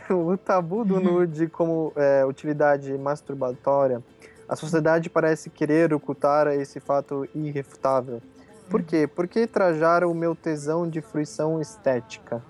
o 0.13 0.37
tabu 0.37 0.83
do 0.83 0.99
nude 0.99 1.47
como 1.47 1.93
é, 1.95 2.25
utilidade 2.25 2.91
masturbatória, 2.97 4.01
a 4.47 4.55
sociedade 4.55 5.09
parece 5.09 5.49
querer 5.49 5.93
ocultar 5.93 6.47
esse 6.47 6.79
fato 6.79 7.27
irrefutável. 7.33 8.21
Por 8.69 8.83
quê? 8.83 9.07
Porque 9.07 9.45
trajar 9.45 10.03
o 10.03 10.13
meu 10.13 10.35
tesão 10.35 10.89
de 10.89 11.01
fruição 11.01 11.61
estética. 11.61 12.41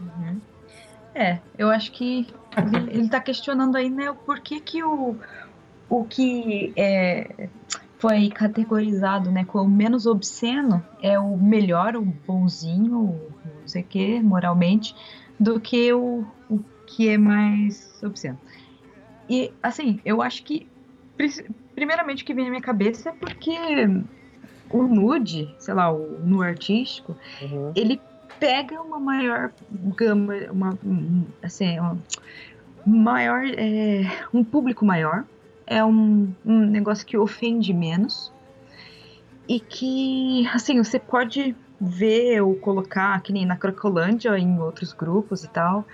Uhum. 0.00 0.40
É, 1.14 1.38
eu 1.56 1.68
acho 1.68 1.90
que 1.92 2.26
ele 2.90 3.06
está 3.06 3.20
questionando 3.20 3.76
aí, 3.76 3.90
né, 3.90 4.10
o 4.10 4.14
porquê 4.14 4.60
que 4.60 4.84
o, 4.84 5.16
o 5.88 6.04
que 6.04 6.72
é, 6.76 7.48
foi 7.98 8.28
categorizado, 8.28 9.30
né, 9.30 9.44
como 9.44 9.68
menos 9.68 10.06
obsceno 10.06 10.84
é 11.02 11.18
o 11.18 11.36
melhor, 11.36 11.96
o 11.96 12.02
bonzinho, 12.02 13.20
não 13.60 13.66
sei 13.66 13.82
o 13.82 13.84
que, 13.84 14.20
moralmente, 14.20 14.94
do 15.40 15.58
que 15.58 15.92
o 15.92 16.24
que 16.88 17.08
é 17.08 17.18
mais 17.18 18.02
obsceno. 18.02 18.38
E, 19.28 19.52
assim, 19.62 20.00
eu 20.04 20.22
acho 20.22 20.42
que, 20.42 20.66
primeiramente, 21.74 22.22
o 22.22 22.26
que 22.26 22.32
vem 22.32 22.44
na 22.44 22.50
minha 22.50 22.62
cabeça 22.62 23.10
é 23.10 23.12
porque 23.12 23.52
o 24.70 24.82
nude, 24.82 25.54
sei 25.58 25.74
lá, 25.74 25.92
o 25.92 26.18
nu 26.24 26.40
artístico, 26.40 27.14
uhum. 27.42 27.72
ele 27.76 28.00
pega 28.40 28.80
uma 28.80 28.98
maior 28.98 29.52
gama, 29.70 30.34
uma, 30.50 30.78
assim, 31.42 31.78
uma 31.78 31.98
maior, 32.86 33.44
é, 33.44 34.02
um 34.32 34.42
público 34.42 34.84
maior, 34.84 35.24
é 35.66 35.84
um, 35.84 36.32
um 36.46 36.58
negócio 36.60 37.06
que 37.06 37.18
ofende 37.18 37.74
menos 37.74 38.32
e 39.46 39.60
que, 39.60 40.48
assim, 40.54 40.82
você 40.82 40.98
pode 40.98 41.54
ver 41.80 42.40
ou 42.40 42.54
colocar, 42.56 43.20
que 43.20 43.32
nem 43.32 43.44
na 43.44 43.56
Crocolândia, 43.56 44.36
em 44.38 44.58
outros 44.58 44.92
grupos 44.92 45.44
e 45.44 45.48
tal, 45.48 45.84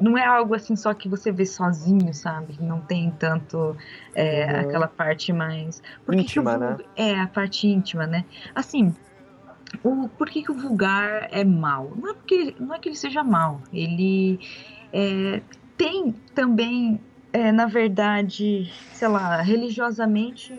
não 0.00 0.16
é 0.16 0.24
algo 0.24 0.54
assim 0.54 0.76
só 0.76 0.94
que 0.94 1.08
você 1.08 1.30
vê 1.30 1.44
sozinho, 1.44 2.12
sabe? 2.14 2.56
Não 2.60 2.80
tem 2.80 3.10
tanto 3.10 3.76
é, 4.14 4.46
uhum. 4.46 4.60
aquela 4.60 4.88
parte 4.88 5.32
mais. 5.32 5.82
Por 6.04 6.14
íntima, 6.14 6.52
que 6.54 6.58
né? 6.58 6.76
É, 6.96 7.20
a 7.20 7.26
parte 7.26 7.66
íntima, 7.66 8.06
né? 8.06 8.24
Assim, 8.54 8.94
o, 9.82 10.08
por 10.08 10.28
que, 10.28 10.42
que 10.42 10.50
o 10.50 10.54
vulgar 10.54 11.28
é 11.30 11.44
mal? 11.44 11.92
Não 11.96 12.10
é, 12.10 12.14
porque, 12.14 12.54
não 12.58 12.74
é 12.74 12.78
que 12.78 12.88
ele 12.88 12.96
seja 12.96 13.22
mal. 13.22 13.60
Ele 13.72 14.40
é, 14.92 15.42
tem 15.76 16.12
também, 16.34 17.00
é, 17.32 17.52
na 17.52 17.66
verdade, 17.66 18.72
sei 18.92 19.08
lá, 19.08 19.40
religiosamente, 19.42 20.58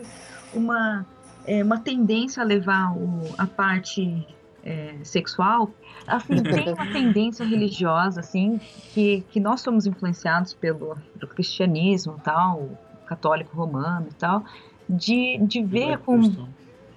uma, 0.54 1.06
é, 1.46 1.62
uma 1.62 1.78
tendência 1.78 2.42
a 2.42 2.46
levar 2.46 2.96
o, 2.96 3.22
a 3.36 3.46
parte 3.46 4.26
é, 4.64 4.94
sexual, 5.02 5.70
assim, 6.06 6.42
tem 6.42 6.72
uma 6.72 6.86
tendência 6.92 7.44
religiosa, 7.44 8.20
assim, 8.20 8.60
que, 8.92 9.24
que 9.30 9.40
nós 9.40 9.60
somos 9.60 9.86
influenciados 9.86 10.54
pelo, 10.54 10.96
pelo 11.18 11.32
cristianismo 11.32 12.20
tal, 12.22 12.68
católico 13.06 13.56
romano 13.56 14.08
e 14.10 14.14
tal, 14.14 14.44
de, 14.88 15.38
de 15.38 15.62
ver 15.62 15.98
com 15.98 16.20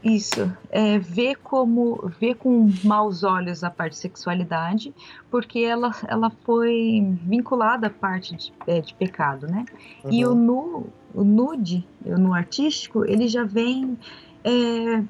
isso, 0.04 0.52
é, 0.70 1.00
ver 1.00 1.38
como 1.38 2.12
ver 2.20 2.36
com 2.36 2.70
maus 2.84 3.24
olhos 3.24 3.64
a 3.64 3.70
parte 3.70 3.94
de 3.94 4.00
sexualidade, 4.00 4.94
porque 5.32 5.60
ela, 5.60 5.92
ela 6.08 6.30
foi 6.44 7.18
vinculada 7.24 7.88
à 7.88 7.90
parte 7.90 8.36
de, 8.36 8.54
é, 8.68 8.82
de 8.82 8.94
pecado, 8.96 9.48
né? 9.48 9.64
Uhum. 10.04 10.12
E 10.12 10.26
o 10.26 10.36
nu, 10.36 10.88
o 11.14 11.24
nude, 11.24 11.88
o 12.06 12.18
nu 12.18 12.34
artístico, 12.34 13.06
ele 13.06 13.30
já 13.30 13.46
vem 13.46 13.98
é, 14.44 15.04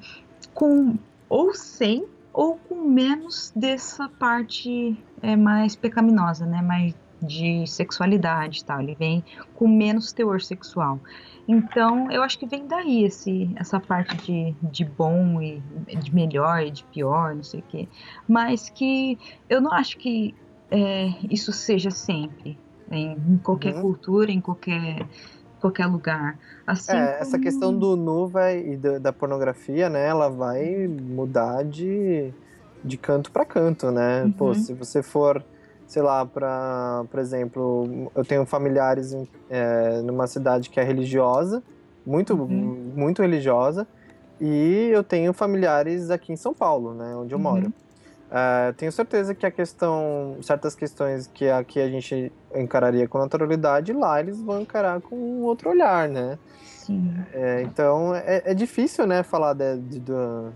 com 0.52 0.96
ou 1.28 1.52
sem 1.54 2.04
ou 2.34 2.58
com 2.60 2.84
menos 2.90 3.52
dessa 3.56 4.08
parte 4.18 5.06
é, 5.22 5.36
mais 5.36 5.76
pecaminosa, 5.76 6.46
né? 6.46 6.62
Mais 6.62 6.94
de 7.22 7.66
sexualidade 7.68 8.60
e 8.60 8.64
tal. 8.66 8.82
Ele 8.82 8.96
vem 8.96 9.24
com 9.54 9.68
menos 9.68 10.12
teor 10.12 10.42
sexual. 10.42 11.02
Então, 11.48 12.10
eu 12.10 12.22
acho 12.22 12.38
que 12.38 12.46
vem 12.48 12.66
daí 12.68 13.04
esse, 13.04 13.54
essa 13.56 13.80
parte 13.80 14.16
de, 14.18 14.56
de 14.62 14.84
bom 14.84 15.40
e 15.42 15.62
de 15.98 16.14
melhor 16.14 16.62
e 16.62 16.70
de 16.72 16.84
pior, 16.86 17.36
não 17.36 17.42
sei 17.44 17.60
o 17.60 17.64
quê. 17.64 17.90
Mas 18.28 18.70
que 18.70 19.18
eu 19.48 19.60
não 19.62 19.72
acho 19.72 19.98
que 19.98 20.38
é, 20.70 21.06
isso 21.30 21.52
seja 21.52 21.90
sempre, 21.90 22.62
em, 22.90 23.12
em 23.12 23.38
qualquer 23.38 23.74
Uhum. 23.74 23.80
cultura, 23.80 24.32
em 24.32 24.40
qualquer, 24.40 25.08
qualquer 25.64 25.86
lugar. 25.86 26.38
Assim 26.66 26.96
É, 26.96 27.20
essa 27.20 27.38
como- 27.38 27.42
questão 27.42 27.76
do 27.78 27.96
nu 27.96 28.28
vai, 28.28 28.58
e 28.60 28.76
da, 28.76 28.98
da 28.98 29.12
pornografia, 29.12 29.88
né? 29.88 30.06
Ela 30.06 30.28
vai 30.28 30.86
mudar 30.88 31.64
de, 31.64 32.34
de 32.82 32.98
canto 32.98 33.32
para 33.32 33.46
canto, 33.46 33.90
né? 33.90 34.30
Pô, 34.36 34.48
Uhum. 34.48 34.54
se 34.54 34.74
você 34.74 35.02
for, 35.02 35.44
sei 35.86 36.02
lá, 36.02 36.26
para, 36.26 37.04
por 37.10 37.18
exemplo, 37.20 38.12
eu 38.14 38.24
tenho 38.24 38.44
familiares 38.46 39.12
em, 39.12 39.26
é, 39.48 40.02
numa 40.02 40.26
cidade 40.26 40.68
que 40.70 40.78
é 40.80 40.84
religiosa, 40.84 41.64
muito, 42.04 42.36
Uhum. 42.36 42.78
muito 42.94 43.22
religiosa, 43.22 43.88
e 44.40 44.90
eu 44.92 45.02
tenho 45.04 45.32
familiares 45.32 46.10
aqui 46.10 46.32
em 46.32 46.36
São 46.36 46.54
Paulo, 46.54 46.94
né? 46.94 47.16
Onde 47.16 47.34
eu 47.34 47.38
Uhum. 47.38 47.42
moro. 47.42 47.74
É, 48.36 48.72
tenho 48.72 48.90
certeza 48.90 49.32
que 49.32 49.46
a 49.46 49.50
questão, 49.50 50.36
certas 50.42 50.74
questões 50.74 51.28
que 51.28 51.48
aqui 51.48 51.78
a 51.78 51.88
gente 51.88 52.32
encararia 52.52 53.06
com 53.06 53.18
naturalidade, 53.18 53.92
lá 53.92 54.18
eles 54.18 54.42
vão 54.42 54.60
encarar 54.62 55.00
com 55.00 55.14
outro 55.42 55.70
olhar, 55.70 56.08
né? 56.08 56.36
Sim. 56.64 57.14
É, 57.32 57.62
então 57.62 58.12
é, 58.12 58.42
é 58.46 58.54
difícil, 58.54 59.06
né, 59.06 59.22
falar 59.22 59.52
de- 59.54 59.78
de- 59.82 60.00
do, 60.00 60.52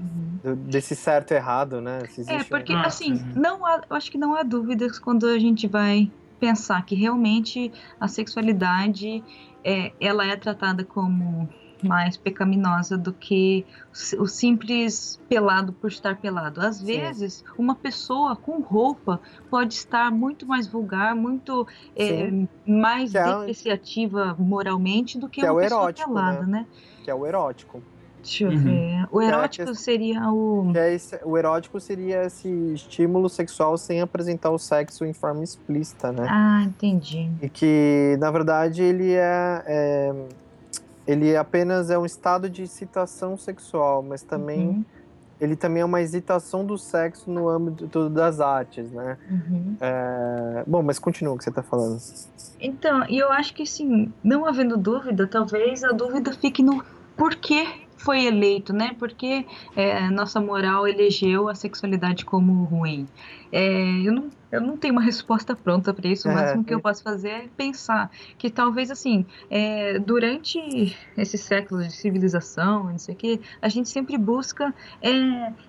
Uhum. 0.00 0.38
do- 0.44 0.56
desse 0.70 0.94
certo 0.94 1.32
e 1.32 1.34
errado, 1.34 1.80
né? 1.80 1.98
Se 2.06 2.20
É, 2.32 2.44
porque 2.44 2.72
assim, 2.74 3.16
sim. 3.16 3.32
não 3.34 3.66
há, 3.66 3.80
eu 3.90 3.96
acho 3.96 4.10
que 4.12 4.18
não 4.18 4.36
há 4.36 4.44
dúvidas 4.44 5.00
quando 5.00 5.26
a 5.26 5.38
gente 5.40 5.66
vai 5.66 6.12
pensar 6.38 6.84
que 6.86 6.94
realmente 6.94 7.72
a 7.98 8.06
sexualidade 8.06 9.24
é, 9.64 9.92
ela 10.00 10.24
é 10.24 10.36
tratada 10.36 10.84
como 10.84 11.48
mais 11.86 12.16
pecaminosa 12.16 12.96
do 12.98 13.12
que 13.12 13.64
o 14.18 14.26
simples 14.26 15.20
pelado 15.28 15.72
por 15.72 15.88
estar 15.90 16.16
pelado. 16.16 16.60
Às 16.60 16.76
Sim. 16.76 16.86
vezes, 16.86 17.44
uma 17.58 17.74
pessoa 17.74 18.34
com 18.36 18.60
roupa 18.60 19.20
pode 19.50 19.74
estar 19.74 20.10
muito 20.10 20.46
mais 20.46 20.66
vulgar, 20.66 21.14
muito 21.14 21.66
é, 21.96 22.30
mais 22.66 23.12
Que 23.12 23.18
é- 23.18 23.24
depreciativa 23.38 24.34
moralmente 24.38 25.18
do 25.18 25.28
que, 25.28 25.40
que 25.40 25.46
é 25.46 25.50
uma 25.50 25.58
o 25.58 25.62
pessoa 25.62 25.80
erótico, 25.82 26.08
pelada, 26.08 26.46
né? 26.46 26.66
que 27.04 27.10
é 27.10 27.14
o 27.14 27.26
erótico. 27.26 27.82
Deixa 28.20 28.44
eu 28.44 28.50
Uhum. 28.50 28.58
ver. 28.58 29.06
O 29.12 29.22
é 29.22 29.26
erótico 29.28 29.74
seria 29.76 30.28
o. 30.30 30.72
É 30.74 30.92
esse- 30.92 31.20
o 31.24 31.38
erótico 31.38 31.78
seria 31.80 32.24
esse 32.24 32.48
estímulo 32.74 33.28
sexual 33.28 33.78
sem 33.78 34.00
apresentar 34.00 34.50
o 34.50 34.58
sexo 34.58 35.04
em 35.04 35.12
forma 35.12 35.42
explícita, 35.44 36.10
né? 36.10 36.26
Ah, 36.28 36.62
entendi. 36.64 37.30
E 37.40 37.48
que, 37.48 38.16
na 38.18 38.30
verdade, 38.32 38.82
ele 38.82 39.12
é, 39.14 39.62
é- 39.66 40.14
ele 41.08 41.34
apenas 41.34 41.88
é 41.88 41.98
um 41.98 42.04
estado 42.04 42.50
de 42.50 42.62
excitação 42.62 43.34
sexual, 43.38 44.02
mas 44.02 44.22
também 44.22 44.68
Uhum, 44.68 44.84
ele 45.40 45.56
também 45.56 45.80
é 45.80 45.84
uma 45.84 46.02
excitação 46.02 46.66
do 46.66 46.76
sexo 46.76 47.30
no 47.30 47.48
âmbito 47.48 48.10
das 48.10 48.40
artes, 48.40 48.90
né? 48.90 49.16
uhum. 49.30 49.76
É, 49.80 50.64
Bom, 50.66 50.82
mas 50.82 50.98
continua 50.98 51.34
o 51.34 51.38
que 51.38 51.44
você 51.44 51.50
tá 51.50 51.62
falando. 51.62 51.98
Então, 52.60 53.06
e 53.08 53.18
eu 53.18 53.30
acho 53.32 53.54
que 53.54 53.62
assim, 53.62 54.12
não 54.22 54.44
havendo 54.44 54.76
dúvida, 54.76 55.26
talvez 55.26 55.82
a 55.82 55.92
dúvida 55.92 56.32
fique 56.32 56.62
no 56.62 56.84
porquê 57.16 57.66
foi 57.96 58.26
eleito, 58.26 58.72
né? 58.72 58.94
Porque 58.98 59.46
é, 59.74 60.08
nossa 60.10 60.40
moral 60.40 60.86
elegeu 60.86 61.48
a 61.48 61.54
sexualidade 61.54 62.24
como 62.24 62.64
ruim. 62.64 63.06
É, 63.50 63.62
eu, 64.04 64.12
não, 64.12 64.30
eu 64.50 64.60
não 64.60 64.76
tenho 64.76 64.92
uma 64.94 65.02
resposta 65.02 65.54
pronta 65.54 65.92
para 65.92 66.08
isso. 66.08 66.28
O 66.28 66.30
É. 66.30 66.34
máximo 66.34 66.64
que 66.64 66.72
eu 66.74 66.80
posso 66.80 67.02
fazer 67.02 67.28
é 67.28 67.48
pensar 67.48 68.10
que 68.38 68.50
talvez 68.50 68.90
assim, 68.90 69.26
é, 69.50 69.98
durante 69.98 70.58
esses 71.16 71.40
séculos 71.42 71.86
de 71.88 71.92
civilização, 71.94 72.84
não 72.84 72.98
sei 72.98 73.14
o 73.14 73.18
quê, 73.18 73.40
a 73.60 73.68
gente 73.68 73.88
sempre 73.88 74.16
busca 74.18 74.74
é, 75.02 75.10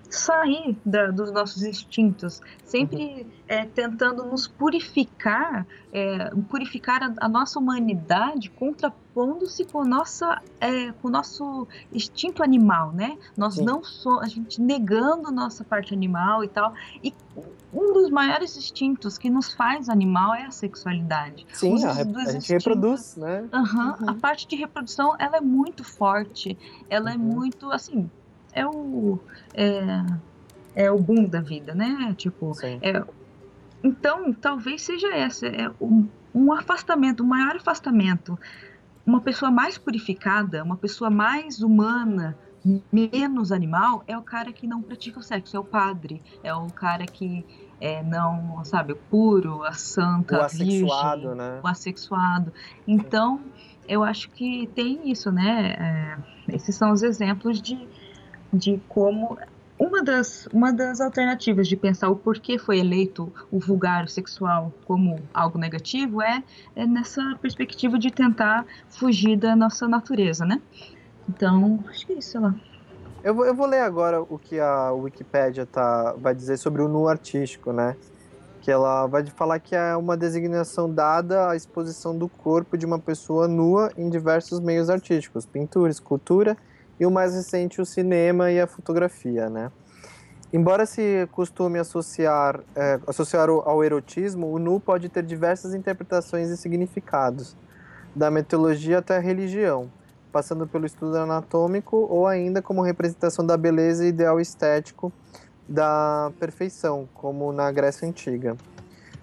sair 0.08 0.80
da- 0.84 1.10
dos 1.10 1.32
nossos 1.32 1.62
instintos, 1.62 2.40
sempre 2.64 3.26
é, 3.46 3.64
tentando 3.66 4.24
nos 4.24 4.48
purificar 4.48 5.66
é, 5.92 6.30
purificar 6.48 7.02
a, 7.02 7.14
a 7.26 7.28
nossa 7.28 7.58
humanidade 7.58 8.48
contrapondo-se 8.50 9.64
com, 9.66 9.84
nossa, 9.84 10.40
é, 10.60 10.92
com 10.92 11.08
o 11.08 11.10
nosso 11.10 11.66
instinto 11.92 12.42
animal, 12.42 12.92
né? 12.92 13.16
Nós 13.36 13.56
Sim. 13.56 13.64
não 13.64 13.82
somos, 13.82 14.22
a 14.22 14.28
gente 14.28 14.60
negando 14.60 15.26
a 15.28 15.32
nossa 15.32 15.64
parte 15.64 15.92
animal 15.92 16.44
e 16.44 16.48
tal. 16.48 16.72
E 17.02 17.12
um 17.72 17.92
dos 17.92 18.10
maiores 18.10 18.56
instintos 18.56 19.16
que 19.16 19.30
nos 19.30 19.52
faz 19.52 19.88
animal 19.88 20.34
é 20.34 20.44
a 20.46 20.50
sexualidade. 20.50 21.46
Sim, 21.52 21.74
Os 21.74 21.84
a, 21.84 21.90
a 21.90 21.94
gente 21.94 22.08
instintos. 22.08 22.48
reproduz, 22.48 23.16
né? 23.16 23.48
Aham, 23.52 23.96
Uhum. 24.00 24.10
A 24.10 24.14
parte 24.14 24.48
de 24.48 24.56
reprodução, 24.56 25.14
ela 25.18 25.36
é 25.36 25.40
muito 25.40 25.84
forte. 25.84 26.58
Ela 26.88 27.12
é 27.12 27.16
Uhum. 27.16 27.20
muito, 27.22 27.70
assim, 27.70 28.10
é 28.52 28.66
o... 28.66 29.18
É, 29.54 30.04
é 30.74 30.90
o 30.90 30.98
boom 30.98 31.24
da 31.24 31.40
vida, 31.40 31.74
né? 31.74 32.14
Tipo, 32.16 32.54
Sim. 32.54 32.80
então, 33.82 34.32
talvez 34.32 34.82
seja 34.82 35.08
essa, 35.14 35.46
é 35.46 35.70
um, 35.80 36.06
um 36.34 36.52
afastamento, 36.52 37.22
um 37.22 37.26
maior 37.26 37.56
afastamento. 37.56 38.38
Uma 39.06 39.20
pessoa 39.20 39.50
mais 39.50 39.78
purificada, 39.78 40.62
uma 40.62 40.76
pessoa 40.76 41.10
mais 41.10 41.60
humana, 41.62 42.36
menos 42.92 43.52
animal, 43.52 44.04
é 44.06 44.16
o 44.16 44.22
cara 44.22 44.52
que 44.52 44.66
não 44.66 44.82
pratica 44.82 45.18
o 45.18 45.22
sexo, 45.22 45.56
é 45.56 45.60
o 45.60 45.64
padre, 45.64 46.22
é 46.42 46.54
o 46.54 46.66
cara 46.66 47.06
que 47.06 47.44
é, 47.80 48.02
não, 48.02 48.62
sabe, 48.64 48.92
o 48.92 48.96
puro, 48.96 49.64
a 49.64 49.72
santa, 49.72 50.44
O 50.44 50.48
virgem, 50.48 50.84
assexuado, 50.84 51.34
né? 51.34 51.60
o 51.62 51.66
assexuado. 51.66 52.52
Então, 52.86 53.40
eu 53.88 54.04
acho 54.04 54.30
que 54.30 54.68
tem 54.74 55.10
isso, 55.10 55.32
né? 55.32 55.74
É, 56.48 56.54
esses 56.54 56.74
são 56.76 56.92
os 56.92 57.02
exemplos 57.02 57.60
de, 57.60 57.88
de 58.52 58.80
como 58.88 59.38
uma 59.78 60.02
das, 60.02 60.46
uma 60.52 60.70
das 60.70 61.00
alternativas 61.00 61.66
de 61.66 61.74
pensar 61.74 62.10
o 62.10 62.16
porquê 62.16 62.58
foi 62.58 62.78
eleito 62.78 63.32
o 63.50 63.58
vulgar, 63.58 64.04
o 64.04 64.08
sexual, 64.08 64.70
como 64.84 65.18
algo 65.32 65.58
negativo 65.58 66.20
é, 66.20 66.44
é 66.76 66.86
nessa 66.86 67.34
perspectiva 67.40 67.98
de 67.98 68.10
tentar 68.10 68.66
fugir 68.90 69.38
da 69.38 69.56
nossa 69.56 69.88
natureza, 69.88 70.44
né? 70.44 70.60
Então, 71.30 71.78
acho 71.88 72.06
que 72.06 72.12
é 72.12 72.16
isso, 72.16 72.32
sei 72.32 72.40
lá. 72.40 72.54
Eu 73.22 73.34
vou, 73.34 73.44
eu 73.44 73.54
vou 73.54 73.66
ler 73.66 73.82
agora 73.82 74.20
o 74.20 74.38
que 74.38 74.58
a 74.58 74.90
Wikipédia 74.92 75.64
tá, 75.64 76.14
vai 76.18 76.34
dizer 76.34 76.56
sobre 76.56 76.82
o 76.82 76.88
nu 76.88 77.06
artístico, 77.06 77.72
né? 77.72 77.96
Que 78.60 78.70
ela 78.70 79.06
vai 79.06 79.24
falar 79.26 79.60
que 79.60 79.76
é 79.76 79.94
uma 79.94 80.16
designação 80.16 80.92
dada 80.92 81.50
à 81.50 81.56
exposição 81.56 82.16
do 82.16 82.28
corpo 82.28 82.76
de 82.76 82.84
uma 82.84 82.98
pessoa 82.98 83.46
nua 83.46 83.92
em 83.96 84.10
diversos 84.10 84.58
meios 84.58 84.90
artísticos, 84.90 85.46
pintura, 85.46 85.90
escultura 85.90 86.56
e 86.98 87.06
o 87.06 87.10
mais 87.10 87.34
recente, 87.34 87.80
o 87.80 87.86
cinema 87.86 88.50
e 88.50 88.60
a 88.60 88.66
fotografia, 88.66 89.48
né? 89.48 89.70
Embora 90.52 90.84
se 90.84 91.28
costume 91.30 91.78
associar, 91.78 92.60
é, 92.74 92.98
associar 93.06 93.48
ao 93.48 93.84
erotismo, 93.84 94.52
o 94.52 94.58
nu 94.58 94.80
pode 94.80 95.08
ter 95.08 95.22
diversas 95.22 95.74
interpretações 95.74 96.48
e 96.48 96.56
significados, 96.56 97.56
da 98.16 98.32
mitologia 98.32 98.98
até 98.98 99.16
a 99.16 99.20
religião 99.20 99.88
passando 100.30 100.66
pelo 100.66 100.86
estudo 100.86 101.16
anatômico 101.16 102.06
ou 102.08 102.26
ainda 102.26 102.62
como 102.62 102.82
representação 102.82 103.44
da 103.44 103.56
beleza 103.56 104.04
e 104.04 104.08
ideal 104.08 104.40
estético 104.40 105.12
da 105.68 106.32
perfeição, 106.38 107.08
como 107.14 107.52
na 107.52 107.70
Grécia 107.70 108.08
Antiga. 108.08 108.56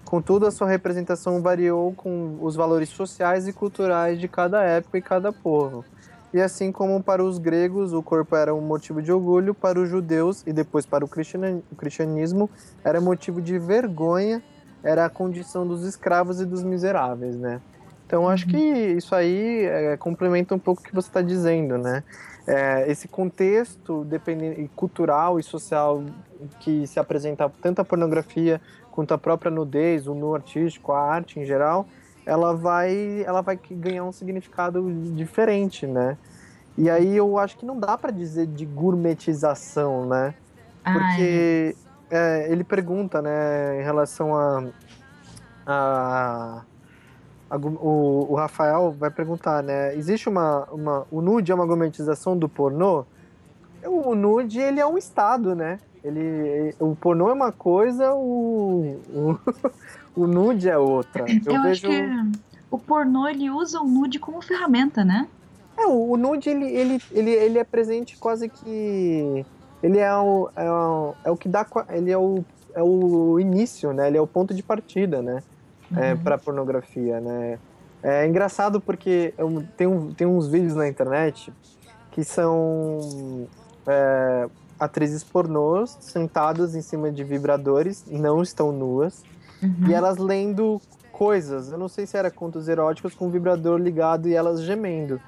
Contudo, 0.04 0.46
a 0.46 0.50
sua 0.50 0.66
representação 0.68 1.42
variou 1.42 1.92
com 1.92 2.38
os 2.40 2.56
valores 2.56 2.88
sociais 2.88 3.46
e 3.46 3.52
culturais 3.52 4.18
de 4.18 4.26
cada 4.26 4.62
época 4.62 4.96
e 4.96 5.02
cada 5.02 5.32
povo. 5.32 5.84
E 6.32 6.40
assim 6.40 6.70
como 6.72 7.02
para 7.02 7.22
os 7.22 7.38
gregos 7.38 7.92
o 7.92 8.02
corpo 8.02 8.36
era 8.36 8.54
um 8.54 8.60
motivo 8.60 9.02
de 9.02 9.12
orgulho, 9.12 9.54
para 9.54 9.78
os 9.78 9.88
judeus 9.88 10.42
e 10.46 10.52
depois 10.52 10.86
para 10.86 11.04
o 11.04 11.08
cristian- 11.08 11.60
o 11.70 11.76
cristianismo 11.76 12.48
era 12.84 13.00
motivo 13.00 13.40
de 13.40 13.58
vergonha, 13.58 14.42
era 14.82 15.04
a 15.04 15.10
condição 15.10 15.66
dos 15.66 15.84
escravos 15.84 16.40
e 16.40 16.46
dos 16.46 16.62
miseráveis, 16.62 17.36
né? 17.36 17.60
Então 18.08 18.26
acho 18.26 18.46
que 18.46 18.56
isso 18.56 19.14
aí 19.14 19.66
é, 19.66 19.94
complementa 19.98 20.54
um 20.54 20.58
pouco 20.58 20.80
o 20.80 20.84
que 20.84 20.94
você 20.94 21.08
está 21.08 21.20
dizendo, 21.20 21.76
né? 21.76 22.02
É, 22.46 22.90
esse 22.90 23.06
contexto 23.06 24.02
dependente, 24.06 24.70
cultural 24.74 25.38
e 25.38 25.42
social 25.42 26.02
que 26.60 26.86
se 26.86 26.98
apresenta 26.98 27.52
tanto 27.60 27.82
a 27.82 27.84
pornografia 27.84 28.62
quanto 28.90 29.12
a 29.12 29.18
própria 29.18 29.50
nudez, 29.50 30.06
o 30.06 30.14
nu 30.14 30.34
artístico, 30.34 30.92
a 30.92 31.02
arte 31.02 31.38
em 31.38 31.44
geral, 31.44 31.86
ela 32.24 32.56
vai, 32.56 33.22
ela 33.26 33.42
vai 33.42 33.60
ganhar 33.70 34.04
um 34.04 34.12
significado 34.12 34.90
diferente, 35.14 35.86
né? 35.86 36.16
E 36.78 36.88
aí 36.88 37.14
eu 37.14 37.36
acho 37.36 37.58
que 37.58 37.66
não 37.66 37.78
dá 37.78 37.98
para 37.98 38.10
dizer 38.10 38.46
de 38.46 38.64
gourmetização, 38.64 40.06
né? 40.06 40.32
Porque 40.82 41.76
é, 42.10 42.50
ele 42.50 42.64
pergunta, 42.64 43.20
né, 43.20 43.80
em 43.80 43.84
relação 43.84 44.34
a, 44.34 44.64
a, 45.66 46.62
o, 47.50 48.26
o 48.30 48.34
Rafael 48.34 48.92
vai 48.92 49.10
perguntar, 49.10 49.62
né, 49.62 49.94
existe 49.96 50.28
uma, 50.28 50.64
uma, 50.70 51.06
o 51.10 51.20
nude 51.20 51.50
é 51.50 51.54
uma 51.54 51.66
gourmetização 51.66 52.36
do 52.36 52.48
pornô? 52.48 53.04
O 53.84 54.14
nude, 54.14 54.58
ele 54.58 54.80
é 54.80 54.86
um 54.86 54.98
estado, 54.98 55.54
né? 55.54 55.78
Ele, 56.02 56.74
o 56.78 56.94
pornô 56.94 57.30
é 57.30 57.32
uma 57.32 57.52
coisa, 57.52 58.12
o, 58.12 59.00
o, 59.08 59.38
o 60.22 60.26
nude 60.26 60.68
é 60.68 60.76
outra. 60.76 61.24
Eu, 61.28 61.52
Eu, 61.52 61.60
acho 61.62 61.86
vejo... 61.86 61.88
que 61.88 62.38
o 62.70 62.78
pornô 62.78 63.26
ele 63.26 63.50
usa 63.50 63.80
o 63.80 63.86
nude 63.86 64.18
como 64.18 64.42
ferramenta, 64.42 65.04
né? 65.04 65.28
É, 65.76 65.86
o, 65.86 66.10
o 66.10 66.16
nude, 66.16 66.50
ele, 66.50 66.66
ele, 66.66 67.02
ele, 67.12 67.30
ele 67.30 67.58
é 67.58 67.64
presente 67.64 68.16
quase 68.18 68.48
que... 68.48 69.44
Ele 69.80 69.98
é 69.98 70.12
o, 70.14 70.50
é 70.56 70.70
o, 70.70 71.14
é 71.24 71.30
o 71.30 71.36
que 71.36 71.48
dá... 71.48 71.64
Ele 71.90 72.10
é 72.10 72.18
o, 72.18 72.44
é 72.74 72.82
o 72.82 73.38
início, 73.38 73.92
né? 73.92 74.08
Ele 74.08 74.18
é 74.18 74.20
o 74.20 74.26
ponto 74.26 74.52
de 74.52 74.62
partida, 74.62 75.22
né? 75.22 75.42
É, 75.96 76.12
Uhum. 76.12 76.18
para 76.18 76.36
pornografia, 76.38 77.20
né? 77.20 77.58
É 78.02 78.26
engraçado 78.26 78.80
porque 78.80 79.32
eu- 79.38 79.64
tem, 79.76 79.86
um, 79.86 80.12
tem 80.12 80.26
uns 80.26 80.46
vídeos 80.46 80.74
na 80.74 80.86
internet 80.86 81.52
que 82.10 82.22
são 82.24 83.46
é, 83.86 84.48
atrizes 84.78 85.24
pornôs 85.24 85.96
sentadas 86.00 86.74
em 86.74 86.82
cima 86.82 87.10
de 87.10 87.24
vibradores, 87.24 88.04
não 88.06 88.42
estão 88.42 88.70
nuas, 88.70 89.22
Uhum. 89.62 89.88
e 89.88 89.94
elas 89.94 90.18
lendo 90.18 90.78
coisas. 91.10 91.72
Eu 91.72 91.78
não 91.78 91.88
sei 91.88 92.06
se 92.06 92.16
era 92.16 92.30
contos 92.30 92.68
eróticos 92.68 93.14
com 93.14 93.26
o 93.26 93.30
vibrador 93.30 93.78
ligado 93.78 94.28
e 94.28 94.34
elas 94.34 94.60
gemendo. 94.62 95.18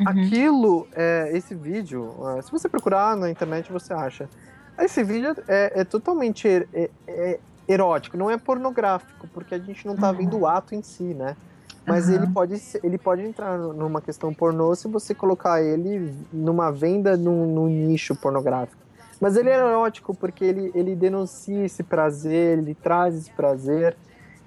Uhum. 0.00 0.08
Aquilo, 0.08 0.88
é, 0.92 1.30
esse 1.32 1.54
vídeo, 1.54 2.12
é, 2.36 2.42
se 2.42 2.50
você 2.50 2.68
procurar 2.68 3.16
na 3.16 3.30
internet, 3.30 3.70
você 3.70 3.92
acha. 3.92 4.28
Esse 4.78 5.04
vídeo 5.04 5.36
é, 5.46 5.80
é 5.80 5.84
totalmente 5.84 6.48
é- 6.74 6.90
é 7.06 7.38
erótico, 7.72 8.16
não 8.16 8.30
é 8.30 8.36
pornográfico, 8.36 9.28
porque 9.32 9.54
a 9.54 9.58
gente 9.58 9.86
não 9.86 9.96
tá 9.96 10.10
Uhum. 10.10 10.18
vendo 10.18 10.38
o 10.38 10.46
ato 10.46 10.74
em 10.74 10.82
si, 10.82 11.14
né? 11.14 11.36
Mas 11.86 12.08
Aham. 12.08 12.14
ele 12.16 12.26
pode, 12.28 12.62
ele 12.82 12.98
pode 12.98 13.22
entrar 13.22 13.58
numa 13.58 14.00
questão 14.00 14.34
pornô 14.34 14.74
se 14.74 14.88
você 14.88 15.14
colocar 15.14 15.62
ele 15.62 16.12
numa 16.32 16.70
venda 16.70 17.16
num, 17.16 17.46
num 17.54 17.66
nicho 17.86 18.14
pornográfico. 18.16 18.80
Mas 19.20 19.36
ele 19.36 19.50
é 19.50 19.54
erótico 19.54 20.14
porque 20.14 20.44
ele, 20.44 20.70
ele 20.74 20.96
denuncia 20.96 21.64
esse 21.64 21.82
prazer, 21.82 22.58
ele 22.58 22.74
traz 22.74 23.14
esse 23.14 23.30
prazer, 23.30 23.96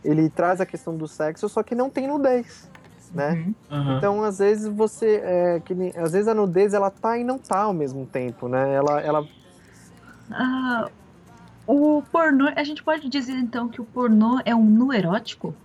ele 0.03 0.29
traz 0.29 0.59
a 0.59 0.65
questão 0.65 0.95
do 0.95 1.07
sexo, 1.07 1.47
só 1.47 1.63
que 1.63 1.75
não 1.75 1.89
tem 1.89 2.07
nudez, 2.07 2.69
né? 3.13 3.53
Uhum. 3.71 3.97
Então, 3.97 4.23
às 4.23 4.39
vezes 4.39 4.67
você. 4.67 5.21
É, 5.23 5.59
que 5.59 5.73
às 5.97 6.11
vezes 6.11 6.27
a 6.27 6.33
nudez 6.33 6.73
ela 6.73 6.89
tá 6.89 7.17
e 7.17 7.23
não 7.23 7.37
tá 7.37 7.61
ao 7.61 7.73
mesmo 7.73 8.05
tempo, 8.05 8.47
né? 8.47 8.73
Ela. 8.73 9.01
ela 9.01 9.27
Ah, 10.31 10.89
o 11.67 12.01
pornô, 12.11 12.51
a 12.55 12.63
gente 12.63 12.83
pode 12.83 13.07
dizer 13.09 13.33
então 13.33 13.69
que 13.69 13.79
o 13.81 13.85
pornô 13.85 14.39
é 14.45 14.55
um 14.55 14.63
nu 14.65 14.91
erótico? 14.93 15.55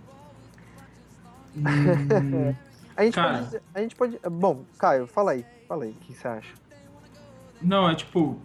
Hum, 1.55 1.63
a, 2.95 3.03
gente 3.03 3.13
Cara. 3.15 3.33
pode, 3.33 3.45
dizer- 3.45 3.63
a 3.73 3.81
gente 3.81 3.95
pode. 3.95 4.19
Bom, 4.31 4.63
Caio, 4.77 5.07
fala 5.07 5.31
aí. 5.31 5.45
Fala 5.67 5.83
aí, 5.83 5.91
o 5.91 5.95
que 5.95 6.13
você 6.13 6.27
acha? 6.27 6.53
Não, 7.61 7.89
é 7.89 7.95
tipo. 7.95 8.39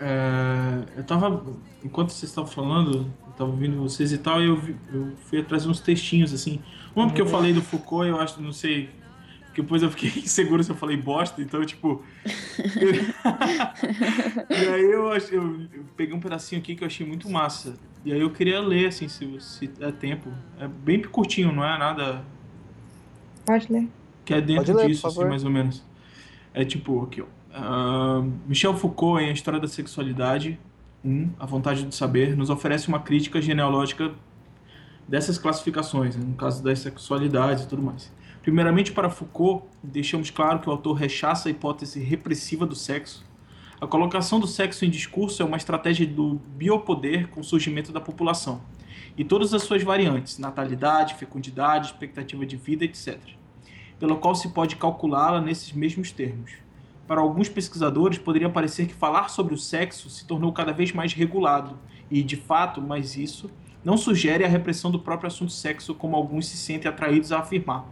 é, 0.00 0.84
eu 0.98 1.04
tava. 1.04 1.44
Enquanto 1.82 2.10
vocês 2.10 2.30
estavam 2.30 2.50
falando, 2.50 2.98
eu 3.26 3.32
tava 3.38 3.50
ouvindo 3.50 3.78
vocês 3.80 4.12
e 4.12 4.18
tal, 4.18 4.40
e 4.42 4.46
eu, 4.48 4.56
vi- 4.56 4.76
eu 4.92 5.12
fui 5.24 5.40
atrás 5.40 5.62
de 5.62 5.68
uns 5.70 5.80
textinhos 5.80 6.32
assim. 6.34 6.60
Um 6.94 7.06
porque 7.06 7.20
eu 7.22 7.24
Uhum. 7.26 7.30
falei 7.30 7.52
do 7.54 7.62
Foucault, 7.62 8.06
eu 8.08 8.20
acho, 8.20 8.40
não 8.42 8.52
sei. 8.52 8.90
Que 9.54 9.60
Depois 9.62 9.82
eu 9.82 9.90
fiquei 9.90 10.08
inseguro 10.22 10.62
se 10.62 10.70
eu 10.70 10.76
falei 10.76 10.96
bosta, 10.96 11.40
então, 11.42 11.64
tipo. 11.64 12.02
e 14.50 14.54
aí 14.68 14.84
eu, 14.90 15.10
ach- 15.12 15.32
eu, 15.32 15.60
eu 15.72 15.84
peguei 15.96 16.14
um 16.14 16.20
pedacinho 16.20 16.60
aqui 16.60 16.74
que 16.74 16.82
eu 16.82 16.86
achei 16.86 17.06
muito 17.06 17.28
massa. 17.28 17.76
E 18.04 18.12
aí 18.12 18.20
eu 18.20 18.30
queria 18.30 18.60
ler, 18.60 18.88
assim, 18.88 19.08
se, 19.08 19.28
se 19.40 19.66
der 19.66 19.92
tempo. 19.92 20.30
É 20.58 20.66
bem 20.66 21.02
curtinho, 21.02 21.52
não 21.52 21.64
é 21.64 21.78
nada 21.78 22.24
Pode 23.44 23.70
ler. 23.72 23.88
que 24.24 24.32
é 24.34 24.40
dentro 24.40 24.74
ler, 24.74 24.86
disso, 24.86 25.06
assim, 25.06 25.24
mais 25.24 25.44
ou 25.44 25.50
menos. 25.50 25.84
É 26.54 26.64
tipo, 26.64 27.02
aqui, 27.02 27.20
ó. 27.22 27.26
Ah, 27.52 28.22
Michel 28.46 28.74
Foucault, 28.74 29.22
em 29.22 29.28
A 29.28 29.32
História 29.32 29.58
da 29.60 29.66
Sexualidade, 29.68 30.58
1, 31.04 31.30
A 31.38 31.46
Vontade 31.46 31.84
do 31.84 31.94
Saber, 31.94 32.36
nos 32.36 32.48
oferece 32.48 32.88
uma 32.88 33.00
crítica 33.00 33.40
genealógica 33.42 34.12
dessas 35.06 35.36
classificações, 35.36 36.14
né, 36.16 36.24
no 36.24 36.36
caso 36.36 36.62
das 36.62 36.78
sexualidades 36.78 37.64
e 37.64 37.68
tudo 37.68 37.82
mais. 37.82 38.12
Primeiramente, 38.42 38.92
para 38.92 39.10
Foucault, 39.10 39.66
deixamos 39.82 40.30
claro 40.30 40.60
que 40.60 40.68
o 40.68 40.72
autor 40.72 40.94
rechaça 40.94 41.48
a 41.48 41.52
hipótese 41.52 42.00
repressiva 42.00 42.64
do 42.64 42.74
sexo. 42.74 43.24
A 43.80 43.86
colocação 43.86 44.40
do 44.40 44.46
sexo 44.46 44.84
em 44.84 44.90
discurso 44.90 45.42
é 45.42 45.44
uma 45.44 45.56
estratégia 45.56 46.06
do 46.06 46.40
biopoder 46.56 47.28
com 47.28 47.40
o 47.40 47.44
surgimento 47.44 47.92
da 47.92 48.00
população, 48.00 48.60
e 49.16 49.24
todas 49.24 49.52
as 49.54 49.62
suas 49.62 49.82
variantes, 49.82 50.38
natalidade, 50.38 51.14
fecundidade, 51.14 51.86
expectativa 51.86 52.44
de 52.44 52.56
vida, 52.56 52.84
etc 52.84 53.40
pelo 54.00 54.16
qual 54.16 54.34
se 54.34 54.48
pode 54.48 54.76
calculá-la 54.76 55.42
nesses 55.42 55.72
mesmos 55.72 56.10
termos. 56.10 56.52
Para 57.06 57.20
alguns 57.20 57.50
pesquisadores, 57.50 58.18
poderia 58.18 58.48
parecer 58.48 58.86
que 58.86 58.94
falar 58.94 59.28
sobre 59.28 59.52
o 59.52 59.58
sexo 59.58 60.08
se 60.08 60.24
tornou 60.24 60.52
cada 60.52 60.72
vez 60.72 60.90
mais 60.92 61.12
regulado, 61.12 61.78
e, 62.10 62.22
de 62.22 62.36
fato, 62.36 62.80
mas 62.80 63.16
isso 63.16 63.50
não 63.84 63.96
sugere 63.96 64.44
a 64.44 64.48
repressão 64.48 64.90
do 64.90 64.98
próprio 64.98 65.28
assunto 65.28 65.52
sexo 65.52 65.94
como 65.94 66.16
alguns 66.16 66.46
se 66.46 66.56
sentem 66.56 66.88
atraídos 66.88 67.30
a 67.30 67.40
afirmar. 67.40 67.84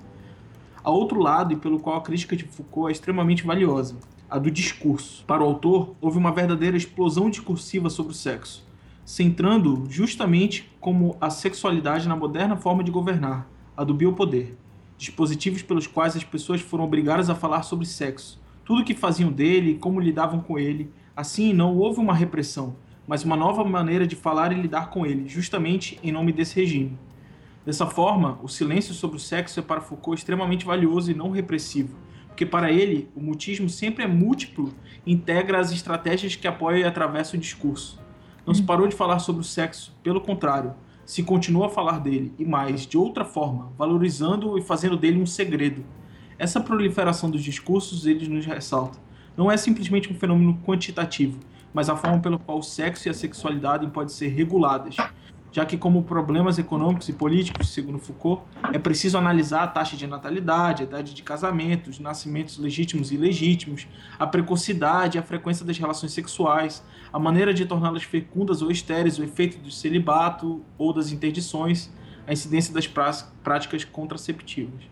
Há 0.82 0.90
outro 0.90 1.20
lado, 1.20 1.52
e 1.52 1.56
pelo 1.56 1.78
qual 1.78 1.96
a 1.96 2.02
crítica 2.02 2.36
de 2.36 2.44
Foucault 2.44 2.88
é 2.88 2.92
extremamente 2.92 3.44
valiosa, 3.44 3.96
a 4.30 4.38
do 4.38 4.50
discurso. 4.50 5.24
Para 5.26 5.42
o 5.42 5.46
autor, 5.46 5.94
houve 6.00 6.18
uma 6.18 6.32
verdadeira 6.32 6.76
explosão 6.76 7.28
discursiva 7.30 7.90
sobre 7.90 8.12
o 8.12 8.14
sexo, 8.14 8.66
centrando 9.04 9.86
justamente 9.88 10.70
como 10.80 11.16
a 11.20 11.30
sexualidade 11.30 12.08
na 12.08 12.16
moderna 12.16 12.56
forma 12.56 12.84
de 12.84 12.90
governar, 12.90 13.48
a 13.76 13.84
do 13.84 13.94
biopoder 13.94 14.56
dispositivos 14.98 15.62
pelos 15.62 15.86
quais 15.86 16.16
as 16.16 16.24
pessoas 16.24 16.60
foram 16.60 16.84
obrigadas 16.84 17.30
a 17.30 17.34
falar 17.34 17.62
sobre 17.62 17.86
sexo, 17.86 18.38
tudo 18.64 18.82
o 18.82 18.84
que 18.84 18.92
faziam 18.92 19.30
dele 19.30 19.70
e 19.70 19.78
como 19.78 20.00
lidavam 20.00 20.40
com 20.40 20.58
ele. 20.58 20.90
Assim, 21.16 21.52
não 21.52 21.76
houve 21.76 22.00
uma 22.00 22.12
repressão, 22.12 22.76
mas 23.06 23.24
uma 23.24 23.36
nova 23.36 23.64
maneira 23.64 24.06
de 24.06 24.16
falar 24.16 24.52
e 24.52 24.60
lidar 24.60 24.90
com 24.90 25.06
ele, 25.06 25.28
justamente 25.28 25.98
em 26.02 26.12
nome 26.12 26.32
desse 26.32 26.56
regime. 26.56 26.98
Dessa 27.68 27.84
forma, 27.84 28.38
o 28.42 28.48
silêncio 28.48 28.94
sobre 28.94 29.18
o 29.18 29.20
sexo 29.20 29.60
é 29.60 29.62
para 29.62 29.82
Foucault 29.82 30.18
extremamente 30.18 30.64
valioso 30.64 31.10
e 31.10 31.14
não 31.14 31.30
repressivo, 31.30 31.98
porque 32.26 32.46
para 32.46 32.72
ele, 32.72 33.10
o 33.14 33.20
mutismo 33.20 33.68
sempre 33.68 34.04
é 34.04 34.06
múltiplo 34.06 34.72
e 35.04 35.12
integra 35.12 35.60
as 35.60 35.70
estratégias 35.70 36.34
que 36.34 36.48
apoiam 36.48 36.78
e 36.78 36.84
atravessam 36.84 37.36
o 37.36 37.42
discurso. 37.42 38.00
Não 38.46 38.54
se 38.54 38.62
parou 38.62 38.88
de 38.88 38.96
falar 38.96 39.18
sobre 39.18 39.42
o 39.42 39.44
sexo, 39.44 39.94
pelo 40.02 40.18
contrário, 40.18 40.72
se 41.04 41.22
continua 41.22 41.66
a 41.66 41.68
falar 41.68 42.00
dele, 42.00 42.32
e 42.38 42.44
mais, 42.46 42.86
de 42.86 42.96
outra 42.96 43.22
forma, 43.22 43.70
valorizando-o 43.76 44.56
e 44.56 44.62
fazendo 44.62 44.96
dele 44.96 45.20
um 45.20 45.26
segredo. 45.26 45.84
Essa 46.38 46.62
proliferação 46.62 47.30
dos 47.30 47.44
discursos, 47.44 48.06
eles 48.06 48.28
nos 48.28 48.46
ressalta, 48.46 48.98
não 49.36 49.52
é 49.52 49.58
simplesmente 49.58 50.10
um 50.10 50.16
fenômeno 50.16 50.58
quantitativo, 50.64 51.38
mas 51.74 51.90
a 51.90 51.96
forma 51.96 52.18
pela 52.18 52.38
qual 52.38 52.60
o 52.60 52.62
sexo 52.62 53.08
e 53.08 53.10
a 53.10 53.14
sexualidade 53.14 53.86
podem 53.88 54.08
ser 54.08 54.28
reguladas, 54.28 54.96
já 55.50 55.64
que 55.64 55.76
como 55.78 56.02
problemas 56.02 56.58
econômicos 56.58 57.08
e 57.08 57.12
políticos, 57.12 57.70
segundo 57.72 57.98
Foucault, 57.98 58.42
é 58.72 58.78
preciso 58.78 59.16
analisar 59.16 59.62
a 59.62 59.66
taxa 59.66 59.96
de 59.96 60.06
natalidade, 60.06 60.82
a 60.82 60.86
idade 60.86 61.14
de 61.14 61.22
casamento, 61.22 61.88
os 61.88 61.98
nascimentos 61.98 62.58
legítimos 62.58 63.10
e 63.10 63.14
ilegítimos, 63.14 63.86
a 64.18 64.26
precocidade 64.26 65.16
e 65.16 65.18
a 65.18 65.22
frequência 65.22 65.64
das 65.64 65.78
relações 65.78 66.12
sexuais, 66.12 66.84
a 67.12 67.18
maneira 67.18 67.54
de 67.54 67.64
torná-las 67.64 68.02
fecundas 68.02 68.60
ou 68.60 68.70
estéreis, 68.70 69.18
o 69.18 69.24
efeito 69.24 69.58
do 69.58 69.70
celibato 69.70 70.62
ou 70.76 70.92
das 70.92 71.10
interdições, 71.12 71.90
a 72.26 72.32
incidência 72.32 72.74
das 72.74 72.86
prá- 72.86 73.10
práticas 73.42 73.84
contraceptivas. 73.84 74.82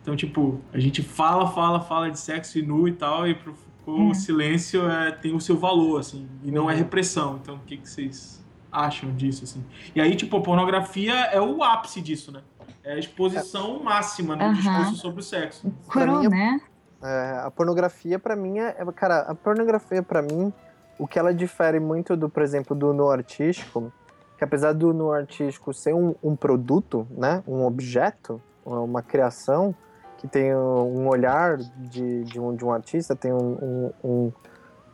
Então, 0.00 0.14
tipo, 0.14 0.60
a 0.72 0.78
gente 0.78 1.02
fala, 1.02 1.46
fala, 1.48 1.80
fala 1.80 2.10
de 2.10 2.18
sexo 2.20 2.58
e 2.58 2.62
nu 2.62 2.86
e 2.86 2.92
tal, 2.92 3.26
e 3.26 3.34
pro 3.34 3.52
Foucault 3.54 3.64
Uhum. 3.86 4.10
o 4.10 4.14
silêncio 4.14 4.88
é, 4.88 5.10
tem 5.10 5.34
o 5.34 5.40
seu 5.40 5.58
valor, 5.58 6.00
assim, 6.00 6.26
e 6.42 6.50
não 6.50 6.70
é 6.70 6.72
Uhum. 6.72 6.78
repressão. 6.78 7.38
Então, 7.42 7.56
o 7.56 7.60
que, 7.66 7.76
que 7.76 7.88
vocês 7.88 8.43
acham 8.74 9.12
disso, 9.14 9.44
assim? 9.44 9.64
E 9.94 10.00
aí, 10.00 10.16
tipo, 10.16 10.36
a 10.36 10.40
pornografia 10.40 11.14
é 11.26 11.40
o 11.40 11.62
ápice 11.62 12.00
disso, 12.00 12.32
né? 12.32 12.40
É 12.82 12.94
a 12.94 12.98
exposição 12.98 13.82
máxima 13.82 14.34
no 14.36 14.42
discurso 14.54 14.96
sobre 14.96 15.20
o 15.20 15.22
sexo. 15.22 15.72
Cru, 15.88 16.18
mim 16.18 16.26
é- 16.26 16.28
né? 16.28 16.60
É, 17.02 17.40
a 17.44 17.50
pornografia, 17.50 18.18
pra 18.18 18.34
mim, 18.34 18.58
é. 18.58 18.74
é- 18.78 18.92
Cara, 18.92 19.20
a 19.20 19.34
pornografia, 19.34 20.02
pra 20.02 20.20
mim, 20.22 20.52
o 20.98 21.06
que 21.06 21.18
ela 21.18 21.32
difere 21.32 21.78
muito 21.78 22.16
do, 22.16 22.28
por 22.28 22.42
exemplo, 22.42 22.74
do 22.76 22.92
no 22.92 23.10
artístico, 23.10 23.92
que 24.36 24.44
apesar 24.44 24.72
do 24.72 24.92
no 24.92 25.12
artístico 25.12 25.72
ser 25.72 25.94
um, 25.94 26.14
um 26.22 26.34
produto, 26.34 27.06
né? 27.10 27.42
Um 27.46 27.64
objeto, 27.64 28.40
uma 28.64 29.02
criação, 29.02 29.74
que 30.18 30.26
tem 30.26 30.54
um 30.54 31.06
olhar 31.08 31.58
de, 31.58 32.24
de, 32.24 32.40
um, 32.40 32.54
de 32.56 32.64
um 32.64 32.72
artista, 32.72 33.14
tem 33.14 33.32
um. 33.32 33.36
um- 33.62 33.92
um- 34.02 34.32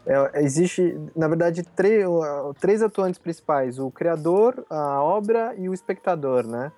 é, 0.06 0.42
existe, 0.42 0.98
na 1.14 1.28
verdade, 1.28 1.62
três, 1.62 2.04
atuantes 2.82 3.18
principais: 3.18 3.78
o 3.78 3.90
criador, 3.90 4.64
a 4.70 5.02
obra 5.02 5.54
e 5.56 5.68
o 5.68 5.74
espectador, 5.74 6.46
né? 6.46 6.72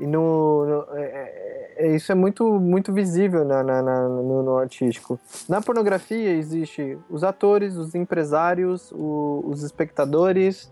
E 0.00 0.06
no, 0.06 0.64
no- 0.64 0.96
é- 0.96 1.02
é- 1.02 1.74
é- 1.88 1.94
isso 1.96 2.12
é 2.12 2.14
muito, 2.14 2.44
muito 2.60 2.92
visível 2.92 3.44
na, 3.44 3.62
na- 3.64 3.82
na- 3.82 4.08
no, 4.08 4.42
no 4.44 4.56
artístico. 4.58 5.18
Na 5.48 5.60
pornografia 5.60 6.30
existe 6.34 6.96
os 7.10 7.24
atores, 7.24 7.76
os 7.76 7.94
empresários, 7.94 8.92
o- 8.92 9.42
os 9.46 9.62
espectadores, 9.64 10.70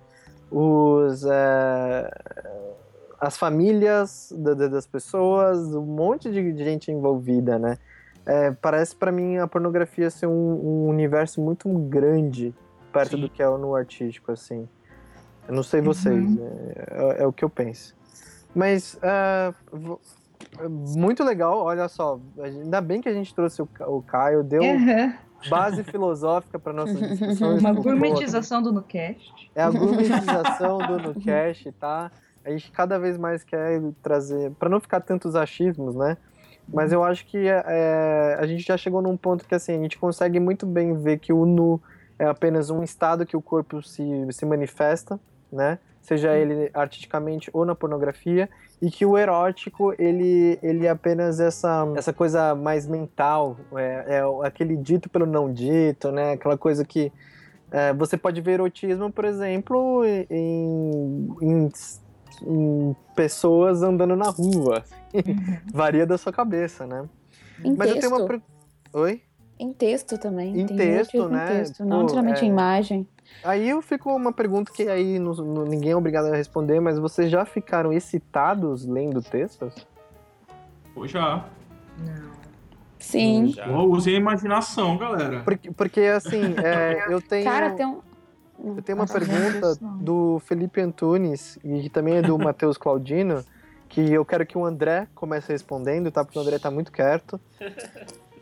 os, 0.51 1.25
é, 1.25 2.09
as 3.21 3.37
famílias 3.37 4.33
da- 4.37 4.55
da- 4.55 4.69
das 4.69 4.87
pessoas, 4.87 5.59
um 5.75 5.83
monte 5.83 6.31
de 6.31 6.57
gente 6.63 6.93
envolvida, 6.93 7.59
né? 7.59 7.79
É, 8.27 8.51
parece 8.51 8.95
para 8.97 9.13
mim 9.13 9.39
a 9.39 9.47
pornografia 9.47 10.11
ser 10.11 10.27
um, 10.27 10.33
um 10.33 10.89
universo 10.89 11.41
muito 11.41 11.69
grande 11.89 12.53
perto 12.93 13.13
Sim. 13.17 13.21
do 13.21 13.29
que 13.31 13.41
é 13.43 13.47
no 13.47 13.75
artístico, 13.75 14.33
assim. 14.33 14.69
Eu 15.47 15.55
não 15.55 15.63
sei 15.63 15.81
vocês, 15.81 16.25
Uhum. 16.25 16.73
é, 16.77 17.23
é 17.23 17.27
o 17.27 17.33
que 17.33 17.45
eu 17.45 17.49
penso. 17.51 17.95
Mas 18.55 18.99
é, 19.01 19.55
é 20.59 20.69
muito 20.69 21.23
legal, 21.23 21.61
olha 21.63 21.89
só. 21.89 22.19
Ainda 22.43 22.81
bem 22.81 23.01
que 23.01 23.09
a 23.09 23.13
gente 23.13 23.33
trouxe 23.35 23.63
o, 23.63 23.69
o 23.87 24.03
Caio, 24.03 24.43
deu, 24.43 24.63
Uhum. 24.63 25.13
base 25.49 25.85
filosófica 25.85 26.59
para 26.59 26.73
nossas 26.73 26.99
discussões. 27.09 27.61
Uma 27.61 27.73
gourmetização 27.75 28.61
do 28.61 28.73
NuCast. 28.73 29.33
É 29.55 29.63
a 29.63 29.71
gourmetização 29.71 30.79
do 30.79 30.99
NuCast, 30.99 31.71
tá? 31.73 32.11
A 32.45 32.51
gente 32.51 32.71
cada 32.73 32.99
vez 32.99 33.17
mais 33.19 33.45
quer 33.45 33.81
trazer, 34.03 34.51
para 34.53 34.69
não 34.69 34.81
ficar 34.81 35.01
tantos 35.01 35.37
achismos, 35.37 35.95
né? 35.95 36.17
Mas 36.73 36.93
eu 36.93 37.05
acho 37.05 37.25
que 37.27 37.39
é, 37.49 38.37
a 38.39 38.47
gente 38.47 38.65
já 38.65 38.77
chegou 38.77 39.01
num 39.01 39.17
ponto 39.17 39.47
que 39.47 39.55
assim, 39.55 39.79
a 39.79 39.83
gente 39.83 39.99
consegue 39.99 40.41
muito 40.41 40.67
bem 40.67 40.95
ver 40.95 41.19
que 41.19 41.33
o 41.33 41.47
nu 41.47 41.81
é 42.19 42.25
apenas 42.25 42.71
um 42.71 42.83
estado 42.83 43.27
que 43.27 43.37
o 43.37 43.43
corpo 43.43 43.83
se, 43.83 44.05
se 44.31 44.45
manifesta, 44.45 45.21
né? 45.53 45.79
Seja 46.01 46.37
ele 46.37 46.71
artisticamente 46.73 47.51
ou 47.53 47.65
na 47.65 47.75
pornografia, 47.75 48.49
e 48.81 48.91
que 48.91 49.05
o 49.05 49.17
erótico 49.17 49.95
ele, 49.99 50.59
ele 50.63 50.87
é 50.87 50.91
apenas 50.91 51.41
essa, 51.41 51.87
essa 51.97 52.13
coisa 52.13 52.55
mais 52.55 52.87
mental, 52.87 53.57
é, 53.75 54.19
é 54.19 54.47
aquele 54.47 54.77
dito 54.77 55.09
pelo 55.09 55.27
não 55.27 55.53
dito, 55.53 56.13
né? 56.13 56.33
Aquela 56.33 56.57
coisa 56.57 56.85
que 56.85 57.13
é, 57.71 57.93
você 57.93 58.17
pode 58.17 58.41
ver 58.41 58.53
erotismo, 58.53 59.11
por 59.11 59.25
exemplo, 59.25 60.05
em, 60.05 61.37
em, 61.41 61.71
em 62.43 62.95
pessoas 63.15 63.83
andando 63.83 64.17
na 64.17 64.29
rua. 64.31 64.83
Uhum. 65.15 65.59
Varia 65.73 66.07
da 66.07 66.19
sua 66.19 66.33
cabeça, 66.33 66.87
né? 66.87 67.05
Em 67.65 67.75
Mas 67.77 67.93
texto. 67.93 68.05
eu 68.05 68.11
tenho 68.11 68.27
uma. 68.31 68.43
Oi? 68.93 69.23
Em 69.59 69.73
texto 69.73 70.19
também. 70.19 70.61
Em 70.61 70.67
tem 70.67 70.77
texto, 70.77 71.29
né? 71.29 71.45
Em 71.45 71.59
texto, 71.59 71.85
não 71.85 71.97
Pô, 71.99 72.03
necessariamente 72.03 72.43
é- 72.43 72.45
em 72.45 72.51
imagem. 72.51 73.09
Aí 73.43 73.69
eu 73.69 73.81
fico 73.83 74.15
uma 74.15 74.33
pergunta 74.33 74.71
que 74.73 74.89
aí 74.89 75.19
não- 75.19 75.33
não- 75.35 75.65
ninguém 75.65 75.93
é 75.93 75.97
obrigado 75.97 76.27
a 76.27 76.37
responder, 76.37 76.79
mas 76.81 76.99
vocês 76.99 77.31
já 77.31 77.45
ficaram 77.45 77.93
excitados 77.93 78.85
lendo 78.87 79.21
textos? 79.23 79.75
Pô, 80.95 81.07
já. 81.07 81.45
Não. 81.99 82.37
Sim. 82.99 83.55
Usei 83.89 84.15
a 84.17 84.19
imaginação, 84.19 84.97
galera. 84.97 85.41
Porque, 85.41 85.71
porque 85.71 86.01
assim, 86.03 86.55
é, 86.63 87.07
eu 87.13 87.21
tenho. 87.21 87.45
Cara, 87.45 87.71
tem 87.71 87.87
um. 87.87 88.01
Eu 88.63 88.83
tenho 88.83 88.99
uma 88.99 89.07
pergunta 89.07 89.77
do 90.01 90.41
Felipe 90.41 90.81
Antunes, 90.81 91.59
e 91.65 91.89
também 91.91 92.17
é 92.17 92.23
do 92.23 92.37
Matheus 92.39 92.77
Claudino, 92.77 93.45
que 93.89 94.13
eu 94.13 94.25
quero 94.25 94.45
que 94.47 94.59
o 94.59 94.65
André 94.65 95.07
comece 95.15 95.53
respondendo, 95.53 96.11
tá? 96.11 96.25
Porque 96.25 96.39
o 96.39 96.43
André 96.43 96.59
tá 96.59 96.71
muito 96.71 96.91
quieto. 96.91 97.41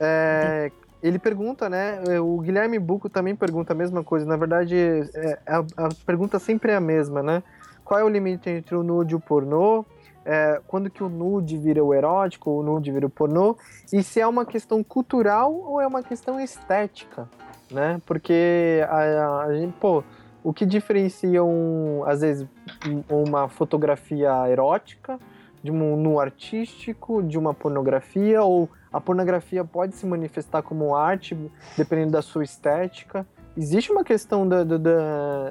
É, 0.01 0.71
ele 1.03 1.19
pergunta, 1.19 1.69
né? 1.69 2.01
O 2.21 2.41
Guilherme 2.41 2.79
Buco 2.79 3.09
também 3.09 3.37
pergunta 3.37 3.73
a 3.73 3.77
mesma 3.77 4.03
coisa. 4.03 4.25
Na 4.25 4.37
verdade, 4.37 4.77
é, 4.77 5.39
a, 5.47 5.59
a 5.59 5.89
pergunta 6.07 6.39
sempre 6.39 6.73
é 6.73 6.77
a 6.77 6.81
mesma, 6.81 7.23
né? 7.23 7.43
Qual 7.85 8.01
é 8.01 8.05
o 8.05 8.09
limite 8.09 8.49
entre 8.49 8.75
o 8.75 8.83
nude 8.83 9.13
e 9.13 9.17
o 9.17 9.21
pornô? 9.21 9.85
É, 10.25 10.59
quando 10.67 10.89
que 10.89 11.05
o 11.05 11.09
nude 11.09 11.59
vira 11.59 11.85
o 11.85 11.93
erótico, 11.93 12.51
o 12.51 12.63
nude 12.63 12.91
vira 12.91 13.07
o 13.07 13.11
pornô? 13.11 13.59
E 13.93 14.03
se 14.03 14.21
é 14.21 14.27
uma 14.27 14.47
questão 14.47 14.83
cultural 14.83 15.53
ou 15.53 15.81
é 15.81 15.87
uma 15.87 16.03
questão 16.03 16.41
estética, 16.41 17.29
né? 17.71 18.01
Porque 18.07 18.85
a, 18.89 19.43
a 19.45 19.55
gente, 19.55 19.73
pô, 19.81 20.03
o 20.43 20.53
que 20.53 20.67
diferencia 20.67 21.43
um, 21.43 22.03
às 22.07 22.21
vezes 22.21 22.47
um- 22.87 23.25
uma 23.25 23.49
fotografia 23.49 24.31
erótica 24.49 25.19
de 25.63 25.71
um 25.71 25.97
nu 25.97 26.21
artístico, 26.21 27.23
de 27.23 27.39
uma 27.39 27.55
pornografia, 27.55 28.43
ou 28.43 28.69
a 28.93 29.01
pornografia 29.01 29.65
pode 29.65 29.95
se 29.97 30.05
manifestar 30.07 30.63
como 30.63 30.95
arte, 30.95 31.35
dependendo 31.77 32.13
da 32.13 32.21
sua 32.23 32.45
estética. 32.45 33.27
Existe 33.57 33.91
uma 33.91 34.05
questão 34.05 34.47
da, 34.47 34.63
da, 34.65 34.77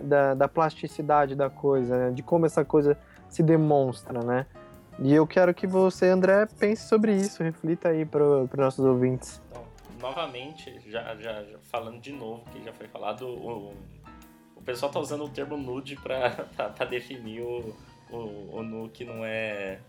da- 0.03 0.33
da 0.35 0.47
plasticidade 0.47 1.35
da 1.35 1.49
coisa, 1.49 1.97
né? 1.97 2.11
de 2.11 2.21
como 2.21 2.45
essa 2.45 2.63
coisa 2.63 2.95
se 3.27 3.41
demonstra, 3.41 4.19
né? 4.23 4.45
E 4.99 5.11
eu 5.11 5.25
quero 5.25 5.51
que 5.55 5.65
você, 5.65 6.07
André, 6.09 6.45
pense 6.59 6.87
sobre 6.87 7.15
isso, 7.15 7.41
reflita 7.41 7.89
aí 7.89 8.05
para 8.05 8.23
os 8.23 8.49
nossos 8.55 8.85
ouvintes. 8.85 9.41
Novamente, 10.03 10.81
já, 10.89 11.15
já, 11.15 11.41
já 11.45 11.57
falando 11.71 12.01
de 12.01 12.11
novo, 12.11 12.43
que 12.51 12.61
já 12.61 12.73
foi 12.73 12.89
falado, 12.89 13.25
o, 13.25 13.73
o 14.53 14.61
pessoal 14.61 14.91
tá 14.91 14.99
usando 14.99 15.23
o 15.23 15.29
termo 15.29 15.55
nude 15.55 15.95
pra, 15.95 16.29
pra, 16.57 16.69
pra 16.71 16.85
definir 16.85 17.39
o, 17.41 17.73
o, 18.11 18.57
o 18.57 18.61
nu 18.63 18.89
que 18.89 19.05
não 19.05 19.23
é, 19.23 19.79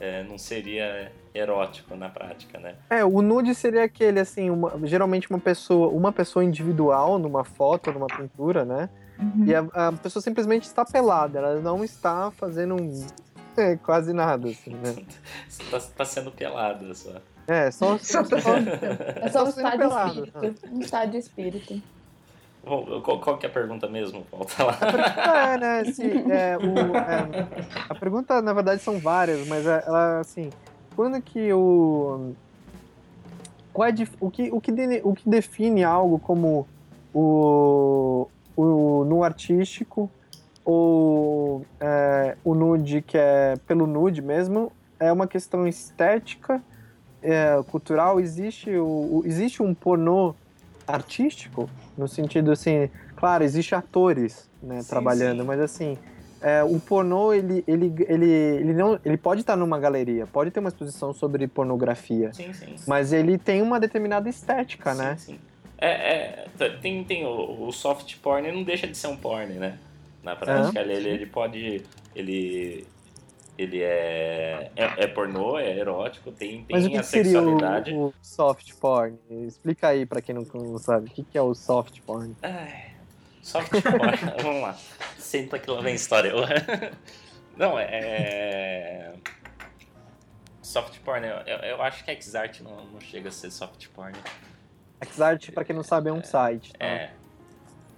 é, 0.00 0.22
não 0.22 0.38
seria 0.38 1.12
erótico 1.34 1.94
na 1.94 2.08
prática, 2.08 2.58
né? 2.58 2.76
É, 2.88 3.04
o 3.04 3.20
nude 3.20 3.54
seria 3.54 3.84
aquele, 3.84 4.18
assim, 4.18 4.48
uma- 4.48 4.72
geralmente 4.84 5.28
uma 5.28 5.38
pessoa, 5.38 5.88
uma 5.88 6.10
pessoa 6.10 6.42
individual 6.42 7.18
numa 7.18 7.44
foto, 7.44 7.92
numa 7.92 8.06
pintura, 8.06 8.64
né? 8.64 8.88
Uhum. 9.18 9.44
E 9.44 9.54
a, 9.54 9.88
a 9.88 9.92
pessoa 9.92 10.22
simplesmente 10.22 10.62
está 10.64 10.86
pelada, 10.86 11.38
ela 11.38 11.60
não 11.60 11.84
está 11.84 12.30
fazendo 12.30 12.76
um- 12.76 13.06
é, 13.58 13.76
quase 13.76 14.14
nada, 14.14 14.48
assim, 14.48 14.70
né? 14.70 14.94
Você 15.46 15.62
tá, 15.70 15.78
tá 15.98 16.04
sendo 16.06 16.32
pelado 16.32 16.94
só. 16.94 17.20
É, 17.46 17.70
só, 17.70 17.98
Só 17.98 18.24
só, 18.24 18.36
tá- 18.36 18.38
É 19.16 19.28
só 19.28 19.44
um 19.44 19.48
estado 19.48 19.78
pelado, 19.78 20.12
de 20.14 20.28
espírito. 20.28 20.68
Um 20.72 20.80
estado 20.80 21.10
de 21.10 21.16
espírito. 21.18 21.82
Bom, 22.64 23.02
qual, 23.02 23.20
qual 23.20 23.36
que 23.38 23.44
é 23.44 23.48
a 23.48 23.52
pergunta 23.52 23.86
mesmo? 23.86 24.24
Tá 24.56 24.64
lá. 24.64 25.52
É, 25.52 25.58
né? 25.58 25.84
Se, 25.84 26.02
é, 26.32 26.56
o, 26.56 26.96
é, 26.96 27.46
a 27.90 27.94
pergunta, 27.94 28.40
na 28.40 28.52
verdade, 28.54 28.80
são 28.80 28.98
várias, 28.98 29.46
mas 29.46 29.66
é- 29.66 29.84
ela, 29.86 30.20
assim, 30.20 30.48
quando 30.96 31.20
que 31.20 31.52
o. 31.52 32.32
Qual 33.72 33.86
é, 33.88 33.92
o, 34.20 34.30
que, 34.30 34.50
o, 34.50 34.60
que 34.60 34.72
de- 34.72 35.00
o 35.04 35.12
que 35.14 35.28
define 35.28 35.84
algo 35.84 36.18
como 36.18 36.66
o, 37.12 38.28
o 38.56 39.04
nu 39.04 39.22
artístico 39.24 40.08
ou 40.64 41.66
é, 41.80 42.36
o 42.44 42.54
nude 42.54 43.02
que 43.02 43.18
é 43.18 43.54
pelo 43.66 43.86
nude 43.86 44.22
mesmo 44.22 44.72
é 44.98 45.12
uma 45.12 45.26
questão 45.26 45.66
estética, 45.68 46.62
é, 47.24 47.62
cultural? 47.64 48.20
Existe, 48.20 48.70
o, 48.76 48.86
o- 49.20 49.22
existe 49.26 49.62
um 49.62 49.74
pornô 49.74 50.34
artístico? 50.86 51.68
No 51.96 52.06
sentido 52.08 52.50
assim, 52.52 52.90
claro, 53.16 53.44
existe 53.44 53.74
atores 53.74 54.48
né, 54.62 54.82
Sim, 54.82 54.88
trabalhando, 54.88 55.40
sim. 55.42 55.46
mas 55.46 55.60
assim, 55.60 55.96
é, 56.40 56.62
o 56.64 56.78
pornô 56.80 57.32
ele, 57.32 57.64
ele, 57.68 57.94
ele, 58.08 58.30
ele, 58.30 58.72
não, 58.74 58.98
ele 59.04 59.16
pode 59.16 59.40
estar 59.42 59.56
numa 59.56 59.78
galeria, 59.78 60.26
pode 60.26 60.50
ter 60.50 60.58
uma 60.60 60.68
exposição 60.68 61.12
sobre 61.12 61.46
pornografia, 61.46 62.32
Sim, 62.32 62.52
sim. 62.52 62.74
mas 62.86 63.12
ele 63.12 63.38
tem 63.38 63.62
uma 63.62 63.78
determinada 63.78 64.28
estética, 64.28 64.92
né? 64.94 65.16
Sim. 65.16 65.38
É, 65.78 66.44
é, 66.58 66.68
tem, 66.80 67.04
tem 67.04 67.24
o, 67.26 67.66
o 67.68 67.72
soft 67.72 68.16
porn, 68.18 68.50
não 68.50 68.62
deixa 68.64 68.86
de 68.86 68.96
ser 68.96 69.06
um 69.06 69.16
porn, 69.16 69.54
né? 69.54 69.78
Na 70.22 70.34
prática, 70.34 70.80
ele, 70.80 70.94
ele, 70.94 71.08
ele 71.10 71.26
pode. 71.26 71.82
Ele. 72.16 72.86
Ele 73.56 73.80
é, 73.82 74.70
é, 74.74 75.04
é 75.04 75.06
pornô, 75.06 75.56
é 75.58 75.78
erótico, 75.78 76.32
tem, 76.32 76.64
tem 76.64 76.76
Mas 76.76 76.86
o 76.86 76.90
que 76.90 76.96
a 76.96 77.00
que 77.00 77.06
seria 77.06 77.40
o, 77.40 77.44
sexualidade. 77.44 77.92
o 77.94 78.12
soft 78.20 78.72
porn? 78.80 79.16
Explica 79.46 79.88
aí 79.88 80.04
pra 80.04 80.20
quem 80.20 80.34
não, 80.34 80.42
não 80.52 80.78
sabe, 80.78 81.08
o 81.08 81.10
que, 81.12 81.22
que 81.22 81.38
é 81.38 81.42
o 81.42 81.54
soft 81.54 82.00
porn? 82.00 82.34
Ai, 82.42 82.92
soft 83.42 83.70
porn, 83.70 84.16
vamos 84.42 84.62
lá. 84.62 84.76
Senta 85.18 85.58
que 85.58 85.70
lá 85.70 85.80
vem 85.80 85.94
história. 85.94 86.32
Não, 87.56 87.78
é. 87.78 89.12
Soft 90.60 90.98
porn, 91.04 91.24
eu, 91.24 91.36
eu, 91.46 91.58
eu 91.58 91.82
acho 91.82 92.04
que 92.04 92.10
a 92.10 92.20
Xart 92.20 92.60
não, 92.62 92.84
não 92.86 93.00
chega 93.00 93.28
a 93.28 93.32
ser 93.32 93.50
soft 93.52 93.86
porn. 93.90 94.12
Xart, 95.14 95.52
pra 95.52 95.64
quem 95.64 95.76
não 95.76 95.84
sabe, 95.84 96.10
é 96.10 96.12
um 96.12 96.24
site, 96.24 96.72
tá? 96.72 96.84
É. 96.84 97.12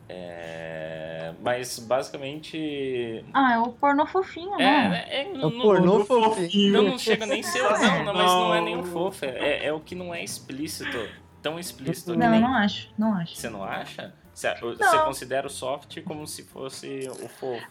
É, 0.08 1.34
mas 1.40 1.78
basicamente. 1.78 3.24
Ah, 3.34 3.54
é 3.54 3.58
o 3.58 3.72
pornô 3.72 4.06
fofinho, 4.06 4.54
É, 4.54 4.58
né? 4.58 5.04
é, 5.10 5.22
É 5.22 5.34
não, 5.34 5.48
o 5.48 5.52
pornô 5.52 6.04
Pornô 6.04 6.04
fofinho. 6.04 6.72
não, 6.72 6.82
não 6.90 6.98
chega 6.98 7.26
nem 7.26 7.40
a 7.40 7.42
ser. 7.42 7.62
Não, 7.80 8.04
não, 8.04 8.14
mas 8.14 8.32
não 8.32 8.54
é 8.54 8.60
nem 8.60 8.76
o 8.76 8.84
fofo. 8.84 9.24
É, 9.24 9.66
é 9.66 9.72
o 9.72 9.80
que 9.80 9.94
não 9.94 10.14
é 10.14 10.22
explícito. 10.22 11.08
Tão 11.42 11.58
explícito 11.58 12.12
que 12.12 12.18
Não, 12.18 12.30
nem. 12.30 12.40
não 12.40 12.54
acho, 12.54 12.88
não 12.98 13.14
acho. 13.14 13.36
Você 13.36 13.48
não 13.48 13.62
acha? 13.62 14.12
Você, 14.34 14.54
você 14.60 14.98
considera 15.04 15.46
o 15.46 15.50
soft 15.50 16.02
como 16.02 16.26
se 16.26 16.42
fosse 16.44 17.08
o 17.08 17.28
fofo? 17.28 17.66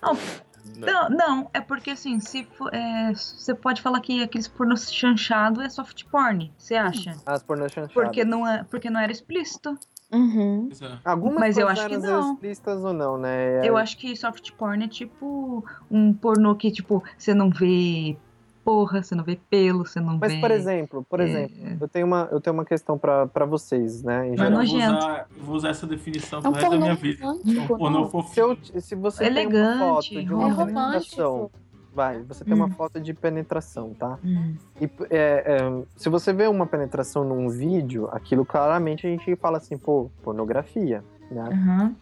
Não, 0.78 0.88
Não, 0.88 1.10
não, 1.10 1.50
é 1.54 1.62
porque 1.62 1.92
assim, 1.92 2.20
se 2.20 2.44
for- 2.58 2.74
é, 2.74 3.14
você 3.14 3.54
pode 3.54 3.82
falar 3.82 4.00
que 4.02 4.24
aqueles 4.24 4.48
pornô 4.48 4.76
chanchado 4.76 5.62
é 5.62 5.70
soft 5.70 6.04
porn, 6.10 6.52
você 6.58 6.76
acha? 6.76 7.16
As 7.26 7.44
pornôs 7.44 7.72
chanchadas. 7.72 7.94
Porque 7.94 8.24
não, 8.26 8.48
é, 8.48 8.64
porque 8.64 8.90
não 8.90 9.00
era 9.00 9.12
explícito. 9.12 9.78
Uhum. 10.12 10.70
É. 10.82 10.98
Algumas 11.04 11.40
Mas 11.40 11.58
eu 11.58 11.66
coisas 11.68 11.84
acho 11.86 11.90
que 11.90 11.98
não. 11.98 12.34
explícitas 12.34 12.84
ou 12.84 12.94
não, 12.94 13.18
né? 13.18 13.66
É, 13.66 13.70
Eu 13.70 13.78
acho 13.78 13.98
que 13.98 14.16
soft 14.16 14.52
porn 14.54 14.84
é 14.86 14.88
tipo 14.88 15.64
um 15.90 16.14
pornô 16.14 16.56
que, 16.56 16.72
tipo, 16.72 17.04
você 17.18 17.34
não 17.34 17.50
vê 17.50 18.16
porra, 18.64 19.04
você 19.04 19.14
não 19.14 19.24
vê 19.24 19.38
pelo, 19.48 19.86
você 19.86 20.00
não 20.00 20.18
Mas, 20.18 20.34
vê. 20.34 20.40
por 20.42 20.50
exemplo, 20.50 21.06
por 21.08 21.20
é, 21.20 21.24
exemplo, 21.24 21.56
eu 21.80 21.88
tenho 21.88 22.08
uma, 22.08 22.28
eu 22.32 22.42
tenho 22.42 22.56
uma 22.56 22.66
questão 22.66 22.98
pra 22.98 23.28
pra 23.28 23.46
vocês, 23.46 24.02
né? 24.02 24.28
Em 24.28 24.36
Mas 24.36 24.40
geral. 24.40 24.52
Eu 24.52 24.68
vou 24.68 24.78
usar, 24.78 25.28
vou 25.38 25.56
usar 25.56 25.70
essa 25.70 25.86
definição 25.86 26.42
É 26.44 26.48
um 26.48 26.52
resto 26.52 26.72
da 26.72 26.78
minha 26.78 26.96
pornô 26.96 27.02
vida. 27.02 27.24
É 27.24 27.28
romântico, 27.28 27.62
um 27.62 27.78
pornô 27.78 28.00
não? 28.00 28.06
Se, 28.06 28.12
fofinho. 28.12 28.58
eu, 28.74 28.82
se 28.82 28.96
você 28.96 29.20
tem 29.20 29.28
Elegante, 29.44 29.84
uma 29.84 29.94
foto 29.94 30.24
de 30.24 30.34
uma 30.34 30.96
É. 30.98 31.50
vai, 31.96 32.22
você 32.24 32.44
tem 32.44 32.54
uma 32.54 32.66
Hum. 32.66 32.72
foto 32.72 33.00
de 33.00 33.14
penetração, 33.14 33.94
tá? 33.94 34.20
Hum. 34.24 34.56
E 34.82 34.86
é, 35.10 35.58
é, 35.58 35.84
se 35.96 36.10
você 36.10 36.34
vê 36.34 36.46
uma 36.48 36.68
penetração 36.68 37.24
num 37.24 37.48
vídeo, 37.50 38.10
aquilo 38.12 38.46
claramente 38.46 39.08
a 39.08 39.10
gente 39.10 39.36
fala 39.38 39.58
assim, 39.58 39.78
pô, 39.78 40.10
pornografia, 40.22 41.04
né? 41.32 41.42
Aham. 41.52 41.96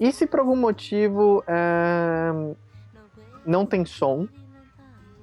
E 0.00 0.10
se 0.12 0.26
por 0.26 0.40
algum 0.40 0.56
motivo 0.56 1.44
é, 1.46 2.54
não 3.46 3.64
tem 3.66 3.84
som, 3.84 4.26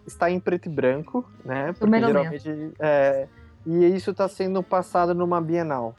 está 0.06 0.30
em 0.30 0.40
preto 0.40 0.68
e 0.68 0.70
branco, 0.70 1.26
né? 1.44 1.74
Porque 1.78 2.00
geralmente 2.00 2.72
é, 2.80 3.28
e 3.66 3.86
isso 3.96 4.12
está 4.12 4.28
sendo 4.28 4.62
passado 4.64 5.14
numa 5.14 5.42
Bienal. 5.42 5.96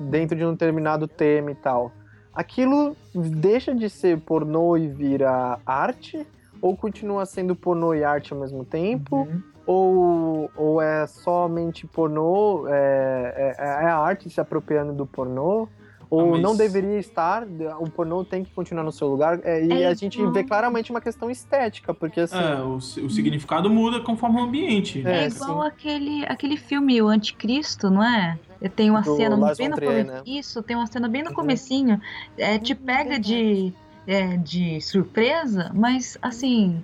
dentro 0.00 0.36
de 0.36 0.44
um 0.44 0.52
determinado 0.52 1.06
tema 1.06 1.50
e 1.50 1.54
tal. 1.54 1.92
Aquilo 2.34 2.96
deixa 3.14 3.74
de 3.74 3.90
ser 3.90 4.18
pornô 4.20 4.76
e 4.76 4.88
vira 4.88 5.58
arte? 5.66 6.26
Ou 6.62 6.76
continua 6.76 7.26
sendo 7.26 7.54
pornô 7.56 7.92
e 7.92 8.02
arte 8.04 8.32
ao 8.32 8.38
mesmo 8.40 8.64
tempo? 8.64 9.16
Uhum. 9.16 9.42
Ou, 9.66 10.50
ou 10.56 10.80
é 10.82 11.06
somente 11.06 11.86
pornô, 11.86 12.66
é, 12.68 13.54
é, 13.58 13.62
é 13.64 13.86
a 13.88 13.98
arte 13.98 14.30
se 14.30 14.40
apropriando 14.40 14.92
do 14.92 15.04
pornô? 15.06 15.68
Ou 16.10 16.20
Ah, 16.20 16.30
mas- 16.32 16.42
não 16.42 16.54
deveria 16.54 16.98
estar, 16.98 17.42
o 17.80 17.88
pornô 17.90 18.22
tem 18.22 18.44
que 18.44 18.52
continuar 18.52 18.84
no 18.84 18.92
seu 18.92 19.08
lugar. 19.08 19.40
É, 19.44 19.64
e 19.64 19.82
É 19.82 19.86
a 19.86 19.94
gente 19.94 20.24
vê 20.26 20.44
claramente 20.44 20.90
uma 20.90 21.00
questão 21.00 21.30
estética, 21.30 21.94
porque 21.94 22.20
assim. 22.20 22.36
É, 22.36 22.56
o, 22.62 22.74
o 22.76 22.80
significado 23.10 23.70
muda 23.70 23.98
conforme 24.00 24.38
o 24.38 24.44
ambiente. 24.44 25.02
É, 25.06 25.24
É, 25.24 25.26
igual 25.28 25.62
aquele, 25.62 26.24
aquele 26.26 26.56
filme, 26.58 27.00
O 27.00 27.08
Anticristo, 27.08 27.88
não 27.90 28.04
é? 28.04 28.38
Tem 28.76 28.90
uma 28.90 29.00
Do 29.00 29.16
cena 29.16 29.36
Lars 29.36 29.56
bem 29.58 29.68
no 29.70 29.80
começo. 29.80 30.06
né? 30.12 30.22
Isso, 30.26 30.62
tem 30.62 30.76
uma 30.76 30.86
cena 30.86 31.08
bem 31.08 31.22
no 31.22 31.30
Uhum. 31.30 31.34
comecinho. 31.34 31.98
É, 32.36 32.58
te 32.58 32.74
pega 32.74 33.18
de, 33.18 33.72
é, 34.06 34.36
de 34.36 34.80
surpresa, 34.80 35.70
mas 35.74 36.16
assim, 36.22 36.82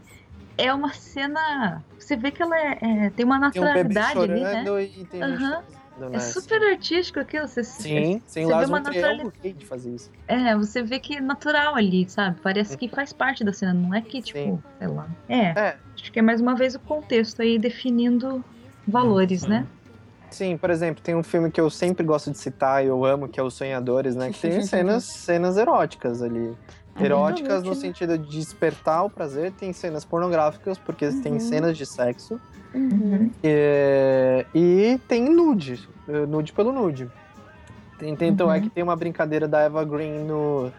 é 0.56 0.72
uma 0.72 0.92
cena. 0.92 1.82
Você 1.98 2.16
vê 2.16 2.30
que 2.30 2.42
ela 2.42 2.56
é, 2.56 2.78
é- 2.80 3.10
tem 3.10 3.24
uma 3.24 3.38
Tem 3.50 3.62
um 3.62 3.64
naturalidade 3.64 4.18
ali, 4.18 4.40
né? 4.40 4.64
fazendo, 4.64 5.64
É 6.12 6.20
super 6.20 6.62
artístico 6.70 7.20
aquilo. 7.20 7.46
Você, 7.48 7.62
Sim, 7.64 8.22
sim, 8.26 8.44
você 8.44 8.56
vê 8.56 8.64
uma 8.66 8.78
é 8.78 8.80
naturalidade. 8.80 9.54
de 9.54 9.66
fazer 9.66 9.94
isso. 9.94 10.10
É, 10.26 10.54
você 10.56 10.82
vê 10.82 10.98
que 11.00 11.16
é 11.16 11.20
natural 11.20 11.74
ali, 11.74 12.08
sabe? 12.08 12.38
Parece 12.42 12.76
que 12.76 12.88
faz 12.88 13.12
parte 13.12 13.42
da 13.44 13.52
cena, 13.52 13.72
não 13.74 13.94
é 13.94 14.00
que, 14.00 14.20
tipo, 14.22 14.38
Sim. 14.38 14.62
sei 14.78 14.88
lá. 14.88 15.08
É, 15.28 15.36
É, 15.58 15.76
acho 15.94 16.12
que 16.12 16.18
é 16.18 16.22
mais 16.22 16.40
uma 16.40 16.54
vez 16.54 16.74
o 16.74 16.80
contexto 16.80 17.40
aí 17.40 17.58
definindo 17.58 18.44
valores, 18.86 19.46
né? 19.46 19.66
Sim, 20.30 20.58
por 20.58 20.70
exemplo, 20.70 21.02
tem 21.02 21.14
um 21.14 21.22
filme 21.22 21.50
que 21.50 21.60
eu 21.60 21.70
sempre 21.70 22.04
gosto 22.04 22.30
de 22.30 22.38
citar 22.38 22.84
e 22.84 22.88
eu 22.88 23.04
amo, 23.04 23.28
que 23.28 23.40
é 23.40 23.42
Os 23.42 23.54
Sonhadores, 23.54 24.14
né? 24.14 24.30
Que 24.30 24.38
tem 24.38 24.60
cenas, 24.62 25.04
cenas 25.04 25.56
eróticas 25.56 26.22
ali. 26.22 26.54
Eróticas 27.00 27.62
no 27.64 27.74
sentido 27.74 28.18
de 28.18 28.38
despertar 28.38 29.04
o 29.04 29.10
prazer, 29.10 29.52
tem 29.52 29.72
cenas 29.72 30.04
pornográficas, 30.04 30.78
porque 30.78 31.08
tem 31.22 31.34
Uhum. 31.34 31.40
cenas 31.40 31.76
de 31.76 31.86
sexo. 31.86 32.40
Uhum. 32.74 33.30
É, 33.42 34.44
e 34.54 35.00
tem 35.08 35.28
nude, 35.28 35.88
eh, 36.08 36.26
nude 36.26 36.52
pelo 36.52 36.72
nude. 36.72 37.10
Tem, 37.98 38.14
tem- 38.14 38.28
então 38.30 38.50
é 38.52 38.56
Uhum. 38.56 38.62
que 38.62 38.70
tem 38.70 38.82
uma 38.84 38.94
brincadeira 38.96 39.48
da 39.48 39.60
Eva 39.60 39.84
Green 39.84 40.24
no. 40.24 40.70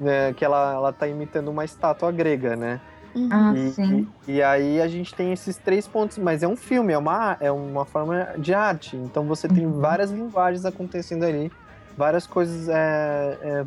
né, 0.00 0.32
que 0.32 0.44
ela, 0.44 0.74
ela 0.74 0.92
tá 0.92 1.08
imitando 1.08 1.48
uma 1.48 1.64
estátua 1.64 2.12
grega, 2.12 2.54
né? 2.54 2.80
Uhum. 3.16 3.28
Ah, 3.32 3.52
E, 3.56 3.70
sim. 3.72 4.06
e, 4.28 4.32
e 4.34 4.42
aí 4.44 4.80
a 4.80 4.86
gente 4.86 5.12
tem 5.12 5.32
esses 5.32 5.56
três 5.56 5.88
pontos, 5.88 6.18
mas 6.18 6.44
é 6.44 6.46
um 6.46 6.54
filme, 6.54 6.92
é 6.92 6.98
uma, 6.98 7.36
é 7.40 7.50
uma 7.50 7.84
forma 7.84 8.28
de 8.38 8.54
arte. 8.54 8.94
Então 8.96 9.24
você 9.24 9.48
tem 9.48 9.66
Uhum. 9.66 9.80
várias 9.80 10.12
linguagens 10.12 10.64
acontecendo 10.64 11.24
ali, 11.24 11.50
várias 11.96 12.28
coisas 12.28 12.68
é, 12.68 13.38
é, 13.42 13.64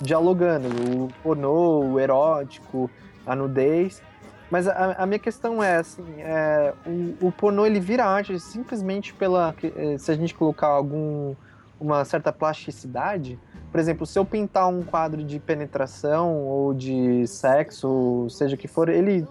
dialogando. 0.00 0.68
O 0.68 1.08
pornô, 1.22 1.80
o 1.80 2.00
erótico, 2.00 2.90
a 3.26 3.34
nudez. 3.34 4.02
Mas 4.50 4.68
a, 4.68 4.92
a 4.98 5.06
minha 5.06 5.18
questão 5.18 5.62
é 5.62 5.76
assim, 5.76 6.04
é, 6.18 6.72
o, 6.86 7.28
o 7.28 7.32
pornô 7.32 7.66
ele 7.66 7.80
vira 7.80 8.04
arte 8.04 8.38
simplesmente 8.38 9.12
pela. 9.14 9.54
eh, 9.62 9.96
Se 9.98 10.12
a 10.12 10.14
gente 10.14 10.34
colocar 10.34 10.68
algum 10.68 11.34
uma 11.80 12.04
certa 12.04 12.32
plasticidade. 12.32 13.38
Por 13.70 13.80
exemplo, 13.80 14.06
se 14.06 14.18
eu 14.18 14.24
pintar 14.24 14.68
um 14.68 14.82
quadro 14.82 15.24
de 15.24 15.38
penetração 15.40 16.42
ou 16.42 16.72
de 16.72 17.26
sexo, 17.26 18.28
seja 18.30 18.54
o 18.54 18.58
que 18.58 18.68
for, 18.68 18.88
ele, 18.88 19.26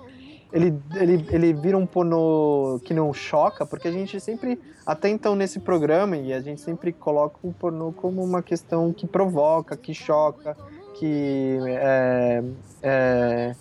ele, 0.54 0.80
ele, 0.96 1.26
ele 1.32 1.54
vira 1.54 1.76
um 1.78 1.86
pornô 1.86 2.80
que 2.86 2.94
não 2.94 3.12
choca, 3.12 3.66
porque 3.66 3.88
a 3.88 3.92
gente 3.92 4.20
sempre, 4.20 4.62
até 4.86 5.10
então 5.10 5.36
nesse 5.36 5.60
programa, 5.60 6.16
e 6.16 6.32
a 6.32 6.40
gente 6.40 6.62
sempre 6.62 6.94
coloca 6.94 7.38
o 7.42 7.52
pornô 7.52 7.92
como 7.92 8.24
uma 8.24 8.44
questão 8.44 8.94
que 8.94 9.08
provoca, 9.08 9.76
que 9.76 9.94
choca, 9.96 10.56
que 10.94 11.58
é, 11.68 12.44
é, 12.84 13.56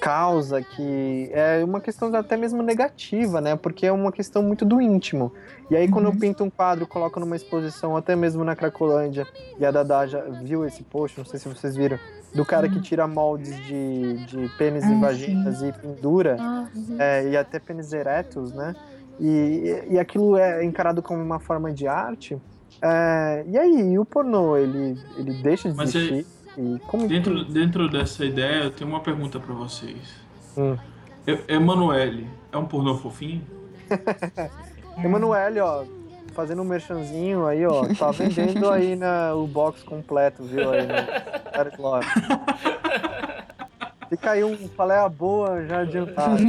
causa, 0.00 0.60
que 0.60 1.30
é 1.32 1.62
uma 1.64 1.80
questão 1.80 2.14
até 2.14 2.36
mesmo 2.36 2.62
negativa, 2.62 3.40
né? 3.40 3.54
Porque 3.54 3.86
é 3.86 3.92
uma 3.92 4.10
questão 4.10 4.42
muito 4.42 4.64
do 4.64 4.80
íntimo. 4.80 5.32
E 5.70 5.76
aí, 5.76 5.88
quando 5.88 6.06
eu 6.06 6.10
Uhum. 6.10 6.18
pinto 6.18 6.44
um 6.44 6.50
quadro, 6.50 6.84
coloco 6.86 7.18
numa 7.20 7.36
exposição, 7.36 7.96
até 7.96 8.16
mesmo 8.16 8.42
na 8.44 8.56
Cracolândia, 8.56 9.26
e 9.58 9.64
a 9.64 9.70
Dada 9.70 10.06
já 10.06 10.20
viu 10.20 10.66
esse 10.66 10.82
post, 10.82 11.16
não 11.16 11.24
sei 11.24 11.38
se 11.38 11.48
vocês 11.48 11.76
viram, 11.76 11.98
do 12.34 12.44
cara 12.44 12.68
que 12.68 12.80
tira 12.80 13.06
moldes 13.06 13.54
de, 13.66 14.18
de 14.26 14.48
pênis 14.58 14.84
e 14.84 14.92
Ah, 14.94 14.98
vaginas 14.98 15.62
e 15.62 15.72
pendura, 15.72 16.36
Ah, 16.40 16.66
uhum. 16.74 16.96
é, 16.98 17.28
e 17.30 17.36
até 17.36 17.58
pênis 17.60 17.92
eretos, 17.92 18.52
né? 18.52 18.74
E, 19.20 19.84
e 19.90 19.98
aquilo 19.98 20.36
é 20.36 20.64
encarado 20.64 21.00
como 21.00 21.22
uma 21.22 21.38
forma 21.38 21.72
de 21.72 21.86
arte. 21.86 22.36
É, 22.82 23.44
e 23.46 23.56
aí, 23.56 23.92
e 23.92 23.98
o 23.98 24.04
pornô, 24.04 24.56
ele, 24.56 24.96
ele 25.16 25.32
deixa 25.34 25.70
de 25.70 25.76
Mas 25.76 25.94
existir? 25.94 26.26
E 26.58 26.78
como 26.88 27.06
Dentro, 27.08 27.44
dentro 27.44 27.88
dessa 27.88 28.24
ideia, 28.24 28.64
eu 28.64 28.70
tenho 28.70 28.90
uma 28.90 29.00
pergunta 29.00 29.38
pra 29.38 29.54
vocês. 29.54 29.96
Hum. 30.56 30.76
E- 31.26 31.54
Emanuele 31.54 32.26
é 32.52 32.56
um 32.56 32.66
pornô 32.66 32.96
fofinho? 32.96 33.42
Emanuele, 35.02 35.60
ó, 35.60 35.84
fazendo 36.34 36.60
um 36.62 36.64
merchanzinho 36.64 37.46
aí, 37.46 37.64
ó, 37.66 37.86
tá 37.98 38.10
vendendo 38.10 38.68
aí 38.70 38.96
na, 38.96 39.34
o 39.34 39.46
box 39.46 39.82
completo, 39.82 40.42
viu? 40.42 40.70
Aí 40.70 40.82
no 40.86 41.60
Eric 41.60 41.80
Lore. 41.80 42.06
Fica 44.08 44.32
aí 44.32 44.44
um 44.44 44.68
palé 44.68 45.08
boa 45.08 45.64
já 45.66 45.80
adiantado. 45.80 46.42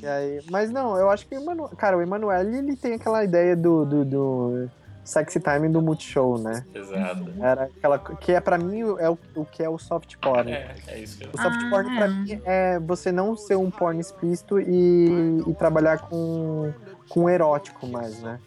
e 0.00 0.06
aí, 0.06 0.40
mas 0.50 0.70
não, 0.70 0.96
eu 0.96 1.10
acho 1.10 1.26
que 1.26 1.34
o 1.34 1.40
Emanuele, 1.40 1.76
cara, 1.76 1.96
o 1.96 2.02
Emanuele, 2.02 2.58
ele 2.58 2.76
tem 2.76 2.94
aquela 2.94 3.24
ideia 3.24 3.56
do, 3.56 3.84
do, 3.84 4.04
do 4.04 4.68
sexy 5.02 5.40
time 5.40 5.68
do 5.68 5.80
Multishow, 5.80 6.38
né? 6.38 6.64
Exato. 6.74 7.24
Era 7.40 7.64
aquela 7.64 7.98
que 7.98 8.32
é 8.32 8.40
para 8.40 8.58
mim 8.58 8.82
é 8.98 9.08
o, 9.08 9.18
o 9.34 9.44
que 9.44 9.62
é 9.62 9.68
o 9.68 9.78
soft 9.78 10.16
porn. 10.20 10.52
É, 10.52 10.74
é 10.88 10.98
isso 10.98 11.18
que 11.18 11.24
eu 11.24 11.30
O 11.34 11.40
soft 11.42 11.58
Ah. 11.64 11.70
porn 11.70 11.96
pra 11.96 12.08
mim 12.08 12.40
é 12.44 12.78
você 12.78 13.10
não 13.10 13.36
ser 13.36 13.56
um 13.56 13.70
porn 13.70 13.98
explícito 13.98 14.60
e, 14.60 15.42
e 15.46 15.54
trabalhar 15.54 15.98
com, 16.00 16.72
com 17.08 17.28
erótico 17.28 17.86
mais, 17.86 18.20
né? 18.20 18.38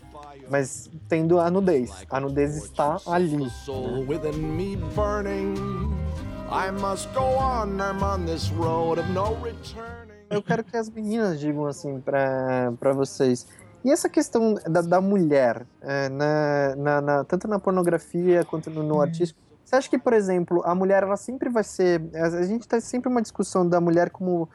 Mas 0.49 0.89
tendo 1.07 1.39
a 1.39 1.49
nudez. 1.49 1.91
A 2.09 2.19
nudez 2.19 2.55
está 2.57 2.97
ali. 3.07 3.49
soul 3.49 4.05
within 4.07 4.33
me 4.37 4.75
burning. 4.95 5.53
I 6.51 6.71
must 6.71 7.07
go 7.13 7.21
on, 7.37 7.77
I'm 7.79 8.01
on 8.03 8.25
this 8.25 8.49
road 8.51 8.99
of 8.99 9.09
no 9.11 9.35
returning. 9.43 10.09
Eu 10.31 10.41
quero 10.41 10.63
que 10.63 10.75
as 10.75 10.89
meninas 10.89 11.39
digam 11.39 11.65
assim 11.67 11.99
pra, 12.01 12.71
pra 12.79 12.93
vocês. 12.93 13.45
E 13.85 13.91
essa 13.91 14.09
questão 14.09 14.55
da, 14.67 14.81
da 14.81 14.99
mulher, 15.01 15.65
é, 15.81 16.09
na, 16.09 16.75
na- 16.75 17.01
na- 17.01 17.23
tanto 17.23 17.47
na 17.47 17.59
pornografia 17.59 18.43
quanto 18.43 18.69
no, 18.69 18.83
no 18.83 18.99
artístico, 19.01 19.39
você 19.63 19.75
acha 19.75 19.89
que, 19.89 19.97
por 19.99 20.13
exemplo, 20.13 20.61
a 20.65 20.73
mulher 20.73 21.03
ela 21.03 21.15
sempre 21.15 21.49
vai 21.49 21.63
ser. 21.63 22.01
A, 22.15 22.25
a 22.39 22.43
gente 22.43 22.67
tem 22.67 22.79
sempre 22.81 23.07
uma 23.09 23.21
discussão 23.21 23.67
da 23.67 23.79
mulher 23.79 24.09
como 24.09 24.49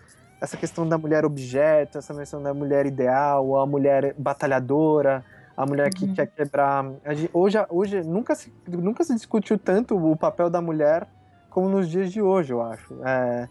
essa 0.45 0.57
questão 0.57 0.87
da 0.87 0.99
mulher 0.99 1.25
objeto, 1.25 1.99
essa 1.99 2.15
questão 2.15 2.43
da 2.43 2.53
mulher 2.53 2.87
ideal, 2.87 3.59
a 3.59 3.67
mulher 3.67 4.15
batalhadora, 4.19 5.25
a 5.57 5.67
mulher 5.67 5.91
que 5.91 6.13
quer 6.13 6.27
quebrar. 6.27 6.85
hoje, 7.33 7.59
hoje 7.71 8.03
nunca, 8.03 8.35
se, 8.35 8.53
nunca 8.69 9.05
se 9.05 9.15
discutiu 9.15 9.59
tanto 9.59 9.97
o 9.97 10.17
papel 10.17 10.51
da 10.51 10.61
mulher 10.61 11.07
como 11.49 11.69
nos 11.69 11.89
dias 11.89 12.13
de 12.13 12.21
hoje, 12.21 12.53
eu 12.53 12.61
acho. 12.61 12.95
É, 13.05 13.49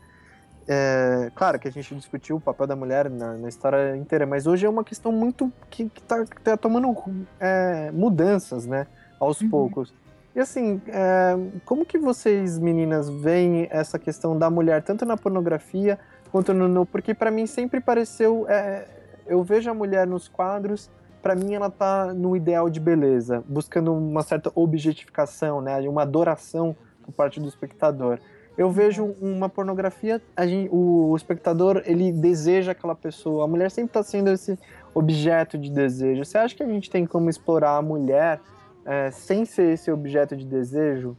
é, 0.68 1.32
claro 1.34 1.58
que 1.58 1.68
a 1.68 1.72
gente 1.72 1.96
discutiu 1.96 2.36
o 2.36 2.42
papel 2.42 2.68
da 2.68 2.76
mulher 2.76 3.10
na, 3.10 3.34
na 3.34 3.50
história 3.50 3.98
inteira, 3.98 4.26
mas 4.26 4.46
hoje 4.46 4.66
é 4.66 4.70
uma 4.70 4.84
questão 4.84 5.12
muito 5.12 5.52
que, 5.70 5.90
que 5.90 6.04
tá, 6.04 6.58
tomando 6.58 6.96
é, 7.40 7.92
mudanças, 7.92 8.66
né, 8.66 8.86
aos 9.20 9.42
poucos. 9.42 9.94
E 10.36 10.40
assim, 10.40 10.82
é, 10.88 11.36
como 11.64 11.86
que 11.86 11.98
vocês, 11.98 12.60
meninas, 12.60 13.10
veem 13.10 13.68
essa 13.72 13.98
questão 13.98 14.38
da 14.38 14.50
mulher, 14.50 14.84
tanto 14.84 15.06
na 15.06 15.16
pornografia 15.16 15.98
quanto 16.34 16.54
no... 16.54 16.86
porque 16.86 17.14
para 17.14 17.32
mim 17.32 17.46
sempre 17.46 17.80
pareceu... 17.80 18.46
é, 18.50 18.86
eu 19.26 19.44
vejo 19.44 19.70
a 19.70 19.74
mulher 19.74 20.06
nos 20.06 20.28
quadros, 20.28 20.90
para 21.22 21.36
mim 21.36 21.54
ela 21.54 21.70
tá 21.70 22.14
no 22.14 22.36
ideal 22.36 22.70
de 22.70 22.80
beleza, 22.80 23.44
buscando 23.48 23.94
uma 23.94 24.24
certa 24.24 24.52
objetificação, 24.56 25.62
né, 25.62 25.80
uma 25.88 26.02
adoração 26.02 26.76
por 27.04 27.14
parte 27.14 27.40
do 27.40 27.48
espectador. 27.48 28.20
Eu 28.58 28.70
vejo 28.70 29.16
uma 29.22 29.48
pornografia, 29.48 30.22
gente, 30.42 30.70
o, 30.72 31.12
o 31.12 31.16
espectador 31.16 31.82
ele 31.86 32.12
deseja 32.12 32.72
aquela 32.74 32.94
pessoa. 32.94 33.46
A 33.46 33.48
mulher 33.48 33.72
sempre 33.72 33.90
está 33.90 34.04
sendo 34.04 34.30
esse 34.30 34.60
objeto 34.94 35.58
de 35.58 35.72
desejo. 35.72 36.24
Você 36.24 36.38
acha 36.38 36.56
que 36.56 36.62
a 36.62 36.68
gente 36.68 36.88
tem 36.90 37.04
como 37.06 37.30
explorar 37.30 37.78
a 37.78 37.82
mulher 37.82 38.40
é, 38.86 39.10
sem 39.10 39.44
ser 39.44 39.74
esse 39.74 39.92
objeto 39.92 40.36
de 40.36 40.46
desejo? 40.46 41.18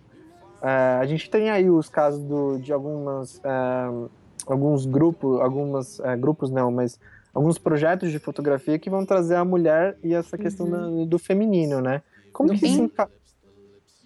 É, 0.62 0.99
a 1.01 1.05
gente 1.07 1.28
tem 1.28 1.51
aí 1.51 1.69
os 1.69 1.89
casos 1.89 2.23
do, 2.23 2.57
de 2.57 2.73
algumas 2.73 3.41
é, 3.43 4.09
alguns 4.47 4.87
grupos, 4.87 5.41
algumas 5.41 6.01
é, 6.01 6.16
grupos 6.16 6.51
não, 6.51 6.71
mas 6.71 6.99
alguns 7.33 7.59
projetos 7.59 8.11
de 8.11 8.19
fotografia 8.19 8.79
que 8.79 8.91
vão 8.91 9.05
trazer 9.05 9.37
a 9.37 9.45
mulher 9.45 9.97
e 10.03 10.15
essa 10.15 10.37
questão 10.39 10.71
da- 10.71 11.05
do 11.07 11.19
feminino, 11.19 11.81
né? 11.81 12.03
Como 12.33 12.49
Do 12.51 12.55
que 12.55 12.61
quem? 12.66 12.85
enca... 12.85 13.09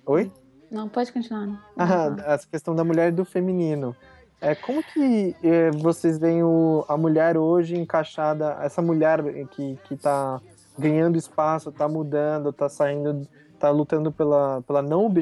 Oi? 0.07 0.33
Não, 0.71 0.89
pode 0.89 1.13
continuar. 1.13 1.49
Ah, 1.77 2.15
essa 2.27 2.47
questão 2.47 2.75
da 2.75 2.85
mulher 2.85 3.09
e 3.09 3.13
do 3.15 3.25
feminino. 3.25 3.95
É, 4.41 4.55
como 4.55 4.83
que 4.83 5.35
é, 5.43 5.71
vocês 5.73 6.19
veem 6.19 6.43
o- 6.43 6.85
a 6.89 6.97
mulher 6.97 7.37
hoje 7.37 7.77
encaixada, 7.77 8.57
essa 8.63 8.81
mulher 8.81 9.23
que, 9.49 9.77
que 9.85 9.97
tá 9.97 10.41
ganhando 10.79 11.19
espaço, 11.19 11.73
tá 11.73 11.89
mudando, 11.89 12.53
tá 12.53 12.69
saindo 12.69 13.27
tá 13.59 13.71
lutando 13.71 14.13
pela, 14.13 14.63
pela 14.63 14.81
não 14.81 15.13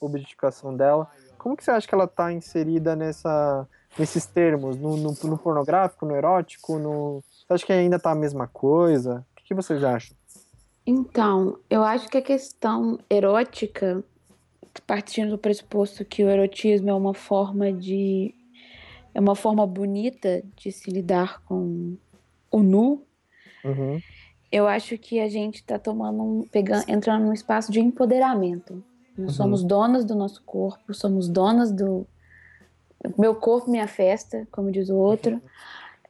objetificação 0.00 0.76
dela. 0.76 1.08
Como 1.36 1.56
que 1.56 1.64
você 1.64 1.72
acha 1.72 1.88
que 1.88 1.94
ela 1.94 2.06
tá 2.06 2.32
inserida 2.32 2.94
nessa, 2.94 3.66
nesses 3.98 4.26
termos? 4.26 4.76
No, 4.76 4.96
no, 4.96 5.12
no 5.12 5.38
pornográfico, 5.38 6.06
no 6.06 6.14
erótico? 6.14 6.78
No... 6.78 7.22
Você 7.30 7.52
acha 7.52 7.66
que 7.66 7.72
ainda 7.72 7.98
tá 7.98 8.10
a 8.10 8.14
mesma 8.14 8.46
coisa? 8.46 9.24
O 9.32 9.36
que, 9.36 9.48
que 9.48 9.54
vocês 9.54 9.82
acham? 9.82 10.16
Então, 10.86 11.58
eu 11.68 11.84
acho 11.84 12.08
que 12.08 12.18
a 12.18 12.22
questão 12.22 12.98
erótica, 13.08 14.02
partindo 14.86 15.30
do 15.30 15.38
pressuposto 15.38 16.04
que 16.04 16.24
o 16.24 16.28
erotismo 16.28 16.90
é 16.90 16.94
uma 16.94 17.14
forma 17.14 17.72
de. 17.72 18.34
é 19.14 19.20
uma 19.20 19.34
forma 19.34 19.66
bonita 19.66 20.42
de 20.56 20.72
se 20.72 20.90
lidar 20.90 21.42
com 21.44 21.96
o 22.50 22.62
nu. 22.62 23.04
Uhum. 23.64 24.00
Eu 24.50 24.66
acho 24.66 24.98
que 24.98 25.20
a 25.20 25.28
gente 25.28 25.56
está 25.56 25.78
tomando 25.78 26.22
um, 26.22 26.48
pegando, 26.50 26.84
entrando 26.88 27.26
num 27.26 27.32
espaço 27.32 27.70
de 27.70 27.80
empoderamento. 27.80 28.82
Nós 29.16 29.32
uhum. 29.32 29.36
somos 29.36 29.62
donas 29.62 30.04
do 30.04 30.14
nosso 30.14 30.42
corpo, 30.42 30.92
somos 30.94 31.28
donas 31.28 31.70
do 31.70 32.06
meu 33.18 33.34
corpo, 33.34 33.70
minha 33.70 33.88
festa, 33.88 34.46
como 34.50 34.70
diz 34.70 34.88
o 34.90 34.96
outro. 34.96 35.34
Uhum. 35.34 35.40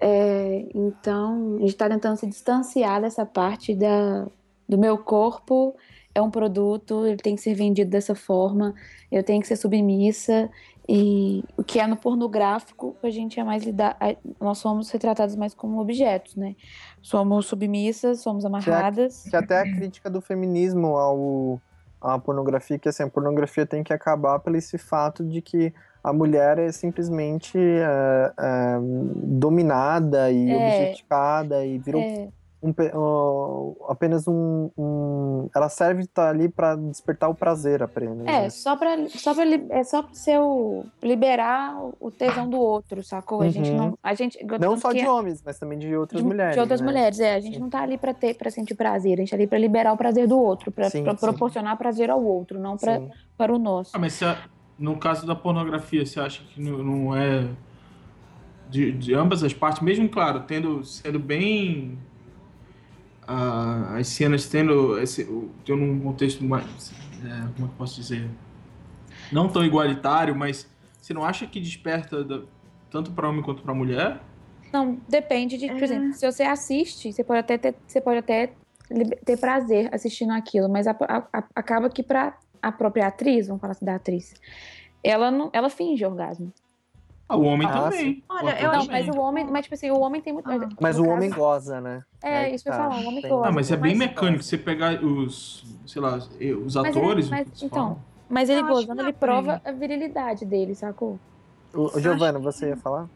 É, 0.01 0.67
então, 0.75 1.57
a 1.57 1.61
gente 1.61 1.69
está 1.71 1.89
tentando 1.89 2.17
se 2.17 2.27
distanciar 2.27 3.01
dessa 3.01 3.27
parte 3.27 3.75
da, 3.75 4.27
do 4.69 4.79
meu 4.79 4.97
corpo 4.97 5.75
é 6.15 6.21
um 6.21 6.31
produto, 6.31 7.07
ele 7.07 7.19
tem 7.19 7.37
que 7.37 7.43
ser 7.43 7.55
vendido 7.55 7.91
dessa 7.91 8.15
forma, 8.15 8.75
eu 9.11 9.23
tenho 9.23 9.41
que 9.41 9.47
ser 9.47 9.57
submissa. 9.57 10.51
E 10.89 11.45
o 11.57 11.62
que 11.62 11.79
é 11.79 11.87
no 11.87 11.97
pornográfico, 11.97 12.97
a 13.01 13.11
gente 13.11 13.39
é 13.39 13.45
mais 13.45 13.62
lidar. 13.62 13.97
Nós 14.41 14.59
somos 14.59 14.91
retratados 14.91 15.37
mais 15.37 15.55
como 15.55 15.81
objetos, 15.81 16.35
né? 16.35 16.57
Somos 17.01 17.47
submissas, 17.47 18.21
somos 18.21 18.45
amarradas. 18.45 19.23
Que, 19.23 19.31
que 19.31 19.37
até 19.37 19.61
a 19.61 19.62
crítica 19.62 20.11
do 20.11 20.21
feminismo 20.21 20.97
ao, 20.97 21.61
à 22.01 22.19
pornografia, 22.19 22.77
que 22.77 22.89
assim, 22.89 23.05
a 23.05 23.09
pornografia 23.09 23.65
tem 23.65 23.85
que 23.85 23.93
acabar 23.93 24.41
pelo 24.41 24.57
esse 24.57 24.79
fato 24.79 25.25
de 25.25 25.41
que 25.41 25.73
a 26.02 26.12
mulher 26.12 26.59
é 26.59 26.72
simplesmente 26.72 27.59
é, 27.59 28.32
é, 28.39 28.78
dominada 29.16 30.31
e 30.31 30.51
é, 30.51 30.56
objetificada 30.56 31.64
e 31.64 31.78
virou 31.78 32.02
é 32.02 32.28
um, 32.62 32.70
uh, 32.70 33.77
apenas 33.89 34.28
um, 34.28 34.70
um, 34.77 35.48
Ela 35.55 35.68
serve 35.68 36.02
estar 36.02 36.24
tá 36.24 36.28
ali 36.28 36.48
para 36.48 36.77
despertar 36.77 37.31
o 37.31 37.35
prazer 37.35 37.82
apenas. 37.82 38.20
É, 38.27 38.43
né? 38.43 38.51
só 38.51 38.77
para 38.77 39.09
só 39.09 39.35
pra, 39.35 39.44
é 39.70 39.82
só 39.82 40.02
pra 40.02 40.14
ser 40.14 40.39
o, 40.39 40.85
liberar 41.02 41.74
o 41.98 42.10
tesão 42.10 42.48
do 42.48 42.59
outro, 42.59 43.02
sacou? 43.02 43.40
Uhum. 43.40 43.47
A 43.47 43.51
gente 43.51 43.70
não. 43.70 43.98
A 44.02 44.14
gente, 44.14 44.47
não 44.60 44.77
só 44.77 44.93
de 44.93 45.01
é, 45.01 45.10
homens, 45.10 45.43
mas 45.44 45.59
também 45.59 45.78
de 45.78 45.97
outras 45.97 46.20
de, 46.20 46.28
mulheres. 46.28 46.55
De 46.55 46.60
outras 46.60 46.81
né? 46.81 46.86
mulheres, 46.86 47.18
é. 47.18 47.35
A 47.35 47.40
gente 47.40 47.55
Sim. 47.55 47.60
não 47.60 47.70
tá 47.70 47.81
ali 47.81 47.97
para 47.97 48.12
ter 48.12 48.35
para 48.35 48.51
sentir 48.51 48.74
prazer, 48.74 49.14
a 49.14 49.16
gente 49.16 49.31
tá 49.31 49.36
ali 49.36 49.47
para 49.47 49.59
liberar 49.59 49.93
o 49.94 49.97
prazer 49.97 50.28
do 50.28 50.39
outro, 50.39 50.70
para 50.70 50.90
proporcionar 51.18 51.78
prazer 51.78 52.10
ao 52.10 52.22
outro, 52.22 52.59
não 52.59 52.77
pra, 52.77 53.01
para 53.39 53.55
o 53.55 53.59
nosso. 53.59 53.93
Ah, 53.94 53.98
mas 53.98 54.12
se 54.12 54.24
a, 54.24 54.36
no 54.81 54.97
caso 54.97 55.27
da 55.27 55.35
pornografia, 55.35 56.07
você 56.07 56.19
acha 56.19 56.43
que 56.43 56.61
não, 56.61 56.82
não 56.82 57.16
é. 57.16 57.47
De, 58.70 58.90
de 58.93 59.15
ambas 59.15 59.44
as 59.44 59.52
partes, 59.52 59.82
mesmo, 59.82 60.09
claro, 60.09 60.44
tendo, 60.47 60.82
sendo 60.85 61.19
bem 61.19 61.98
a, 63.27 63.98
as 63.98 64.07
cenas 64.09 64.47
tendo, 64.48 64.98
esse, 64.98 65.24
tendo 65.65 65.82
um 65.82 66.01
contexto 66.01 66.43
mais. 66.43 66.93
É, 67.23 67.40
como 67.55 67.66
é 67.66 67.70
que 67.70 67.77
posso 67.77 68.01
dizer? 68.01 68.31
Não 69.31 69.48
tão 69.48 69.65
igualitário, 69.65 70.35
mas 70.35 70.69
você 70.98 71.12
não 71.12 71.24
acha 71.24 71.47
que 71.47 71.61
desperta 71.61 72.24
da, 72.24 72.43
tanto 72.90 73.12
para 73.12 73.28
homem 73.28 73.43
quanto 73.43 73.62
para 73.62 73.74
mulher? 73.74 74.20
Não, 74.73 74.98
depende 75.09 75.59
de, 75.59 75.69
por 75.69 75.82
exemplo, 75.82 76.15
se 76.15 76.31
você 76.31 76.44
assiste, 76.44 77.12
você 77.12 77.24
pode 77.24 77.40
até 77.40 77.59
ter, 77.59 77.74
você 77.86 78.01
pode 78.01 78.19
até 78.19 78.52
ter 79.24 79.36
prazer 79.36 79.93
assistindo 79.93 80.32
aquilo, 80.32 80.69
mas 80.69 80.86
a, 80.86 80.93
a, 80.93 81.19
a, 81.32 81.44
acaba 81.55 81.90
que 81.90 82.02
para 82.02 82.39
a 82.62 82.73
própria 82.73 83.07
atriz, 83.07 83.47
vamos 83.49 83.61
falar 83.61 83.73
assim 83.73 83.85
da 83.85 83.95
atriz, 83.95 84.35
ela 85.03 85.31
não, 85.31 85.51
ela 85.53 85.70
finge 85.70 86.05
orgasmo. 86.05 86.53
Ah, 87.28 87.37
o 87.37 87.45
homem 87.45 87.69
ah, 87.69 87.85
também. 87.85 88.24
Olha, 88.28 88.61
eu 88.61 88.73
não, 88.73 88.87
mas 88.87 89.09
o 89.09 89.20
homem, 89.20 89.45
mas 89.47 89.62
tipo 89.62 89.74
assim, 89.77 89.89
o 89.91 90.01
homem 90.01 90.20
tem 90.20 90.32
muito. 90.32 90.51
Ah. 90.51 90.69
Mas 90.81 90.99
o 90.99 91.05
caso, 91.05 91.15
homem 91.15 91.31
goza, 91.31 91.81
né? 91.81 92.03
É, 92.20 92.51
é 92.51 92.55
isso 92.55 92.65
que 92.65 92.70
eu 92.70 92.73
ia 92.73 92.78
tá, 92.78 92.91
falar, 92.91 93.01
o 93.01 93.07
homem 93.07 93.23
goza. 93.23 93.49
Ah, 93.49 93.53
mas 93.53 93.70
é 93.70 93.77
bem 93.77 93.95
mecânico. 93.95 94.43
Você 94.43 94.59
pegar 94.59 95.03
os, 95.05 95.65
sei 95.87 96.03
lá, 96.03 96.19
os 96.66 96.77
atores. 96.77 97.28
Mas, 97.28 97.47
mas, 97.49 97.62
então, 97.62 97.99
mas 98.28 98.49
ele 98.49 98.62
gozando, 98.62 99.01
ele 99.01 99.12
prova 99.12 99.62
a 99.65 99.70
virilidade 99.70 100.45
dele, 100.45 100.74
sacou? 100.74 101.20
O, 101.73 101.97
o 101.97 102.01
Giovana, 102.01 102.41
você 102.41 102.70
ia 102.70 102.77
falar? 102.77 103.09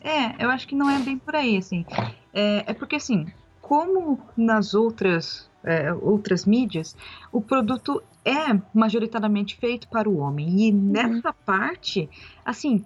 É, 0.00 0.44
eu 0.44 0.50
acho 0.50 0.66
que 0.66 0.74
não 0.74 0.88
é 0.90 0.98
bem 0.98 1.18
por 1.18 1.36
aí, 1.36 1.56
assim. 1.56 1.84
É, 2.32 2.70
é 2.70 2.74
porque, 2.74 2.96
assim, 2.96 3.26
como 3.60 4.18
nas 4.36 4.74
outras, 4.74 5.49
é, 5.64 5.92
outras 5.92 6.46
mídias, 6.46 6.96
o 7.32 7.40
produto 7.40 8.00
é 8.24 8.60
majoritariamente 8.74 9.56
feito 9.56 9.88
para 9.88 10.08
o 10.08 10.18
homem. 10.18 10.68
E 10.68 10.72
uhum. 10.72 10.90
nessa 10.90 11.32
parte, 11.32 12.08
assim, 12.44 12.84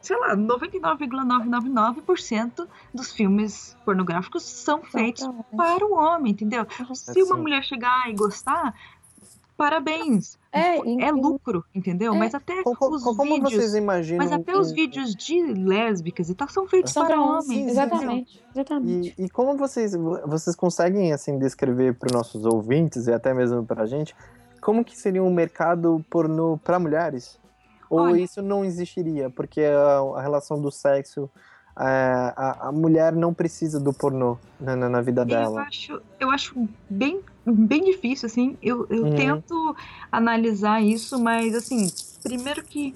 sei 0.00 0.16
lá, 0.18 0.36
99,999% 0.36 2.66
dos 2.92 3.12
filmes 3.12 3.76
pornográficos 3.84 4.42
são 4.42 4.82
feitos 4.82 5.24
para 5.56 5.86
o 5.86 5.94
homem, 5.94 6.32
entendeu? 6.32 6.66
Se 6.94 7.22
uma 7.22 7.36
mulher 7.36 7.62
chegar 7.64 8.10
e 8.10 8.14
gostar, 8.14 8.74
parabéns. 9.58 10.38
É, 10.50 10.76
é 10.78 11.10
lucro, 11.10 11.62
entendeu? 11.74 12.14
É. 12.14 12.18
Mas 12.18 12.34
até 12.34 12.62
como, 12.62 12.94
os 12.94 13.02
como 13.02 13.22
vídeos, 13.22 13.52
vocês 13.52 13.74
imaginam 13.74 14.24
mas 14.24 14.32
até 14.32 14.56
os 14.56 14.72
vídeos 14.72 15.14
de 15.14 15.42
lésbicas 15.52 16.30
e 16.30 16.34
tal 16.34 16.48
são 16.48 16.66
feitos 16.66 16.92
são 16.92 17.04
para 17.04 17.20
homens. 17.20 17.72
Exatamente, 17.72 18.42
exatamente. 18.54 19.14
E, 19.18 19.24
e, 19.24 19.28
como 19.28 19.58
vocês 19.58 19.94
vocês 20.24 20.56
conseguem 20.56 21.12
assim 21.12 21.38
descrever 21.38 21.98
para 21.98 22.06
os 22.06 22.12
nossos 22.12 22.46
ouvintes 22.46 23.08
e 23.08 23.12
até 23.12 23.34
mesmo 23.34 23.66
para 23.66 23.82
a 23.82 23.86
gente 23.86 24.14
como 24.60 24.84
que 24.84 24.96
seria 24.96 25.22
um 25.22 25.32
mercado 25.32 26.04
pornô 26.08 26.58
para 26.58 26.78
mulheres? 26.78 27.38
Ou 27.90 28.00
Olha, 28.00 28.20
isso 28.20 28.42
não 28.42 28.64
existiria, 28.64 29.30
porque 29.30 29.62
a, 29.62 29.98
a 30.18 30.20
relação 30.20 30.60
do 30.60 30.70
sexo, 30.70 31.30
a, 31.78 31.88
é, 31.88 32.34
a, 32.36 32.68
a, 32.68 32.72
mulher 32.72 33.14
não 33.14 33.32
precisa 33.32 33.78
do 33.78 33.92
pornô 33.92 34.36
na, 34.60 34.74
na, 34.74 34.88
na 34.88 35.00
vida 35.00 35.24
dela. 35.24 35.60
Eu 35.60 35.64
acho, 35.64 36.02
eu 36.18 36.30
acho 36.30 36.68
bem, 36.90 37.20
bem 37.46 37.84
difícil, 37.84 38.26
assim. 38.26 38.56
Eu, 38.60 38.84
eu 38.90 39.04
uhum. 39.04 39.14
tento 39.14 39.76
analisar 40.10 40.82
isso, 40.82 41.22
mas, 41.22 41.54
assim, 41.54 41.88
primeiro 42.22 42.64
que 42.64 42.94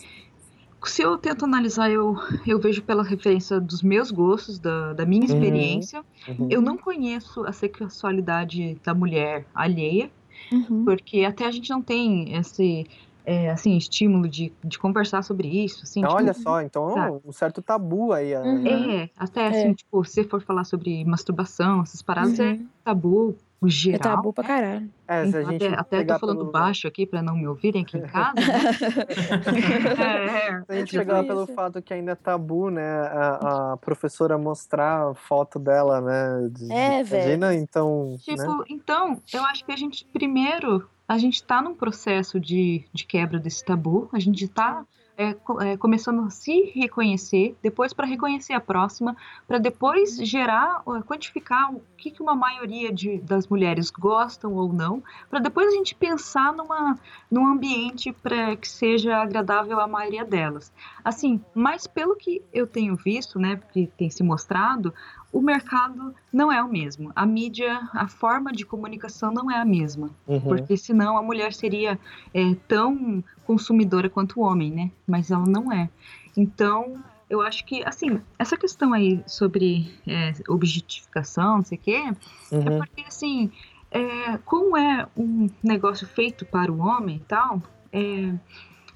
se 0.84 1.00
eu 1.02 1.16
tento 1.16 1.44
analisar, 1.44 1.90
eu, 1.90 2.16
eu 2.44 2.58
vejo 2.58 2.82
pela 2.82 3.04
referência 3.04 3.60
dos 3.60 3.82
meus 3.82 4.10
gostos, 4.10 4.58
da, 4.58 4.92
da 4.92 5.06
minha 5.06 5.22
uhum. 5.22 5.32
experiência. 5.32 6.04
Uhum. 6.26 6.48
Eu 6.50 6.60
não 6.60 6.76
conheço 6.76 7.44
a 7.44 7.52
sexualidade 7.52 8.76
da 8.84 8.92
mulher 8.92 9.46
alheia, 9.54 10.10
uhum. 10.50 10.84
porque 10.84 11.24
até 11.24 11.46
a 11.46 11.52
gente 11.52 11.70
não 11.70 11.80
tem 11.80 12.34
esse 12.34 12.84
é, 13.24 13.50
assim, 13.50 13.76
estímulo 13.76 14.28
de, 14.28 14.52
de 14.64 14.78
conversar 14.78 15.22
sobre 15.22 15.48
isso. 15.48 15.82
Assim, 15.82 16.00
tipo, 16.00 16.12
Olha 16.12 16.34
só, 16.34 16.60
então 16.60 16.94
sabe? 16.94 17.20
um 17.24 17.32
certo 17.32 17.62
tabu 17.62 18.12
aí. 18.12 18.34
Uhum. 18.34 18.62
Né? 18.62 19.04
É, 19.04 19.10
até 19.16 19.46
assim, 19.46 19.70
é. 19.70 19.74
tipo, 19.74 20.04
se 20.04 20.24
for 20.24 20.42
falar 20.42 20.64
sobre 20.64 21.04
masturbação, 21.04 21.82
essas 21.82 22.02
paradas, 22.02 22.38
é 22.40 22.44
uhum. 22.44 22.52
é 22.52 22.58
tabu 22.84 23.36
geral. 23.68 23.96
É 23.96 23.98
tabu 23.98 24.32
pra 24.32 24.44
caralho. 24.44 24.90
É, 25.06 25.26
se 25.26 25.36
a 25.36 25.44
gente 25.44 25.66
até, 25.66 25.98
até 25.98 26.04
tô 26.04 26.18
falando 26.18 26.38
pelo... 26.38 26.50
baixo 26.50 26.88
aqui 26.88 27.06
pra 27.06 27.22
não 27.22 27.36
me 27.36 27.46
ouvirem 27.46 27.82
aqui 27.82 27.98
em 27.98 28.02
casa. 28.02 28.34
Né? 28.34 28.42
é, 30.48 30.62
se 30.62 30.72
a 30.72 30.74
gente 30.74 30.98
pegar 30.98 31.22
tipo 31.22 31.28
pelo 31.28 31.46
fato 31.46 31.82
que 31.82 31.92
ainda 31.92 32.12
é 32.12 32.14
tabu, 32.14 32.70
né, 32.70 32.82
a, 32.82 33.72
a, 33.72 33.76
professora 33.76 34.38
mostrar 34.38 35.10
a 35.10 35.14
foto 35.14 35.58
dela, 35.58 36.00
né? 36.00 36.48
De, 36.50 36.72
é, 36.72 37.02
velho. 37.02 37.52
então. 37.52 38.16
Tipo, 38.20 38.58
né? 38.58 38.64
então, 38.68 39.20
eu 39.32 39.44
acho 39.44 39.64
que 39.64 39.72
a 39.72 39.76
gente 39.76 40.06
primeiro 40.12 40.88
a 41.06 41.18
gente 41.18 41.34
está 41.34 41.60
num 41.60 41.74
processo 41.74 42.40
de, 42.40 42.84
de 42.92 43.04
quebra 43.04 43.38
desse 43.38 43.64
tabu, 43.64 44.08
a 44.12 44.18
gente 44.18 44.44
está 44.44 44.84
é, 45.16 45.36
é, 45.60 45.76
começando 45.76 46.22
a 46.22 46.30
se 46.30 46.72
reconhecer, 46.74 47.54
depois 47.62 47.92
para 47.92 48.06
reconhecer 48.06 48.54
a 48.54 48.60
próxima, 48.60 49.14
para 49.46 49.58
depois 49.58 50.16
gerar, 50.16 50.82
quantificar 51.06 51.72
o 51.74 51.82
que, 51.98 52.10
que 52.10 52.22
uma 52.22 52.34
maioria 52.34 52.90
de, 52.90 53.18
das 53.18 53.46
mulheres 53.46 53.90
gostam 53.90 54.54
ou 54.54 54.72
não, 54.72 55.02
para 55.28 55.38
depois 55.38 55.68
a 55.68 55.76
gente 55.76 55.94
pensar 55.94 56.52
numa, 56.54 56.98
num 57.30 57.46
ambiente 57.46 58.10
para 58.10 58.56
que 58.56 58.66
seja 58.68 59.18
agradável 59.18 59.78
à 59.80 59.86
maioria 59.86 60.24
delas. 60.24 60.72
Assim, 61.04 61.40
mas 61.54 61.86
pelo 61.86 62.16
que 62.16 62.42
eu 62.52 62.66
tenho 62.66 62.96
visto, 62.96 63.38
né, 63.38 63.60
que 63.72 63.86
tem 63.88 64.08
se 64.08 64.22
mostrado, 64.22 64.94
o 65.32 65.40
mercado 65.40 66.14
não 66.32 66.52
é 66.52 66.62
o 66.62 66.68
mesmo. 66.68 67.10
A 67.16 67.24
mídia, 67.24 67.88
a 67.92 68.06
forma 68.06 68.52
de 68.52 68.66
comunicação 68.66 69.32
não 69.32 69.50
é 69.50 69.58
a 69.58 69.64
mesma. 69.64 70.10
Uhum. 70.26 70.40
Porque 70.40 70.76
senão 70.76 71.16
a 71.16 71.22
mulher 71.22 71.54
seria 71.54 71.98
é, 72.34 72.54
tão 72.68 73.24
consumidora 73.46 74.10
quanto 74.10 74.40
o 74.40 74.42
homem, 74.42 74.70
né? 74.70 74.90
Mas 75.06 75.30
ela 75.30 75.46
não 75.46 75.72
é. 75.72 75.88
Então, 76.36 77.02
eu 77.30 77.40
acho 77.40 77.64
que, 77.64 77.82
assim, 77.82 78.20
essa 78.38 78.58
questão 78.58 78.92
aí 78.92 79.22
sobre 79.26 79.90
é, 80.06 80.32
objetificação, 80.48 81.56
não 81.56 81.64
sei 81.64 81.78
o 81.78 81.80
quê, 81.80 82.02
é 82.50 82.54
uhum. 82.54 82.68
é 82.68 82.76
porque, 82.76 83.00
assim, 83.00 83.50
é, 83.90 84.38
como 84.44 84.76
é 84.76 85.06
um 85.16 85.48
negócio 85.62 86.06
feito 86.06 86.44
para 86.44 86.70
o 86.70 86.78
homem 86.78 87.16
e 87.16 87.20
tal, 87.20 87.62
é, 87.90 88.34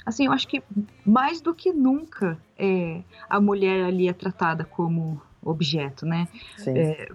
assim, 0.05 0.27
eu 0.27 0.33
acho 0.33 0.47
que 0.47 0.63
mais 1.05 1.41
do 1.41 1.55
que 1.55 1.73
nunca 1.73 2.39
é, 2.59 3.03
a 3.29 3.41
mulher 3.41 3.85
ali 3.85 4.07
é 4.07 4.13
tratada 4.13 4.65
como 4.65 5.21
objeto, 5.51 6.05
né? 6.05 6.29
Sim. 6.59 6.77
É, 6.77 7.09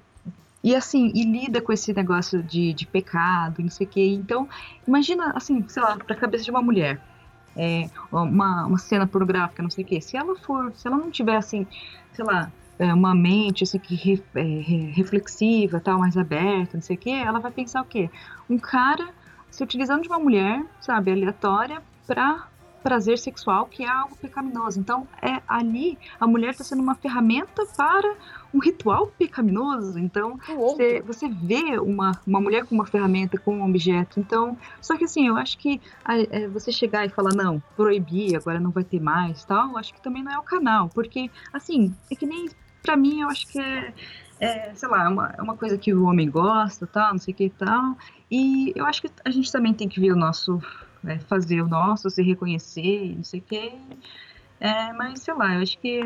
e 0.64 0.76
assim, 0.76 1.12
e 1.16 1.24
lida 1.24 1.60
com 1.60 1.74
esse 1.74 1.91
negócio 1.94 2.41
de, 2.44 2.74
de 2.74 2.86
pecado, 2.86 3.62
não 3.62 3.70
sei 3.70 3.88
o 3.88 3.90
quê. 3.90 4.08
Então, 4.14 4.48
imagina, 4.88 5.32
assim, 5.36 5.66
sei 5.68 5.82
lá, 5.82 5.98
pra 5.98 6.16
cabeça 6.16 6.44
de 6.44 6.52
uma 6.52 6.62
mulher. 6.62 7.02
É, 7.56 7.90
uma, 8.12 8.66
uma 8.66 8.78
cena 8.78 9.06
pornográfica, 9.08 9.64
não 9.64 9.70
sei 9.70 9.84
o 9.84 9.88
quê. 9.88 9.99
Se 9.99 10.16
ela 10.16 10.36
for, 10.36 10.72
se 10.76 10.88
ela 10.88 10.98
não 10.98 11.10
tiver 11.10 11.36
assim, 11.36 11.66
sei 12.14 12.24
lá, 12.24 12.52
é, 12.78 12.94
uma 12.94 13.14
mente 13.16 13.64
assim, 13.64 13.80
que, 13.80 14.24
é, 14.36 14.41
reflexiva, 14.94 15.80
tal, 15.80 15.99
mais 15.99 16.16
aberta, 16.16 16.78
não 16.78 16.82
sei 16.82 16.95
o 16.95 16.99
quê, 16.99 17.10
ela 17.10 17.40
vai 17.40 17.52
pensar 17.52 17.82
o 17.82 17.86
quê? 17.86 18.10
Um 18.49 18.58
cara 18.58 19.10
se 19.49 19.64
utilizando 19.64 20.03
de 20.03 20.08
uma 20.08 20.20
mulher, 20.20 20.64
sabe, 20.80 21.12
aleatória, 21.12 21.82
para 22.08 22.48
prazer 22.82 23.18
sexual, 23.18 23.66
que 23.66 23.84
é 23.84 23.88
algo 23.88 24.16
pecaminoso. 24.16 24.80
Então, 24.80 25.08
é 25.22 25.41
ali 25.48 25.98
a 26.20 26.28
mulher 26.28 26.52
está 26.52 26.64
sendo 26.64 26.82
uma 26.82 26.95
ferramenta 26.95 27.66
para 27.78 28.16
um 28.53 28.60
ritual 28.60 29.08
pecaminoso. 29.08 29.98
Então, 29.98 30.38
você, 30.48 31.02
você 31.02 31.30
vê 31.30 31.80
uma, 31.80 32.12
uma 32.26 32.41
mulher 32.41 32.66
com 32.66 32.76
uma 32.76 32.86
ferramenta, 32.86 33.38
com 33.38 33.58
um 33.58 33.66
objeto. 33.66 34.20
Então, 34.20 34.58
só 34.82 34.98
que 34.98 35.06
assim, 35.06 35.28
eu 35.28 35.38
acho 35.38 35.58
que 35.58 35.82
é, 36.08 36.48
você 36.48 36.72
chegar 36.72 37.06
e 37.06 37.10
falar, 37.10 37.34
não, 37.34 37.62
proibir, 37.76 38.36
agora 38.36 38.60
não 38.60 38.72
vai 38.72 38.84
ter 38.84 38.99
mais, 38.99 39.44
tal, 39.45 39.72
eu 39.72 39.78
acho 39.78 39.94
que 39.94 40.02
também 40.02 40.24
não 40.24 40.32
é 40.32 40.38
o 40.38 40.44
canal. 40.44 40.90
Porque, 40.90 41.30
assim, 41.53 41.94
é 42.10 42.16
que 42.16 42.26
nem, 42.26 42.49
para 42.82 42.95
mim, 42.95 43.22
eu 43.22 43.30
acho 43.30 43.48
que 43.48 43.60
é, 43.60 43.94
é 44.40 44.74
sei 44.74 44.90
lá, 44.90 45.06
é 45.06 45.08
uma, 45.08 45.36
é 45.38 45.41
uma 45.41 45.56
coisa 45.56 45.78
que 45.78 45.94
o 45.94 46.03
homem 46.06 46.30
gosta, 46.30 46.86
tal, 46.86 47.14
não 47.14 47.20
sei 47.20 47.34
o 47.34 47.38
que 47.38 47.45
e 47.45 47.49
tal. 47.49 47.98
E 48.30 48.74
eu 48.76 48.86
acho 48.86 49.02
que 49.02 49.10
a 49.24 49.30
gente 49.30 49.52
também 49.52 49.74
tem 49.74 49.88
que 49.88 49.99
ver 49.99 50.12
o 50.12 50.16
nosso 50.16 50.62
né, 51.03 51.19
fazer 51.28 51.61
o 51.61 51.68
nosso, 51.68 52.10
se 52.10 52.22
reconhecer, 52.22 53.15
não 53.15 53.23
sei 53.23 53.40
o 53.40 53.44
quê. 53.44 53.73
É, 54.60 54.94
mas 54.94 55.22
sei 55.22 55.34
lá, 55.34 55.56
eu 55.56 55.61
acho 55.61 55.78
que. 55.80 56.02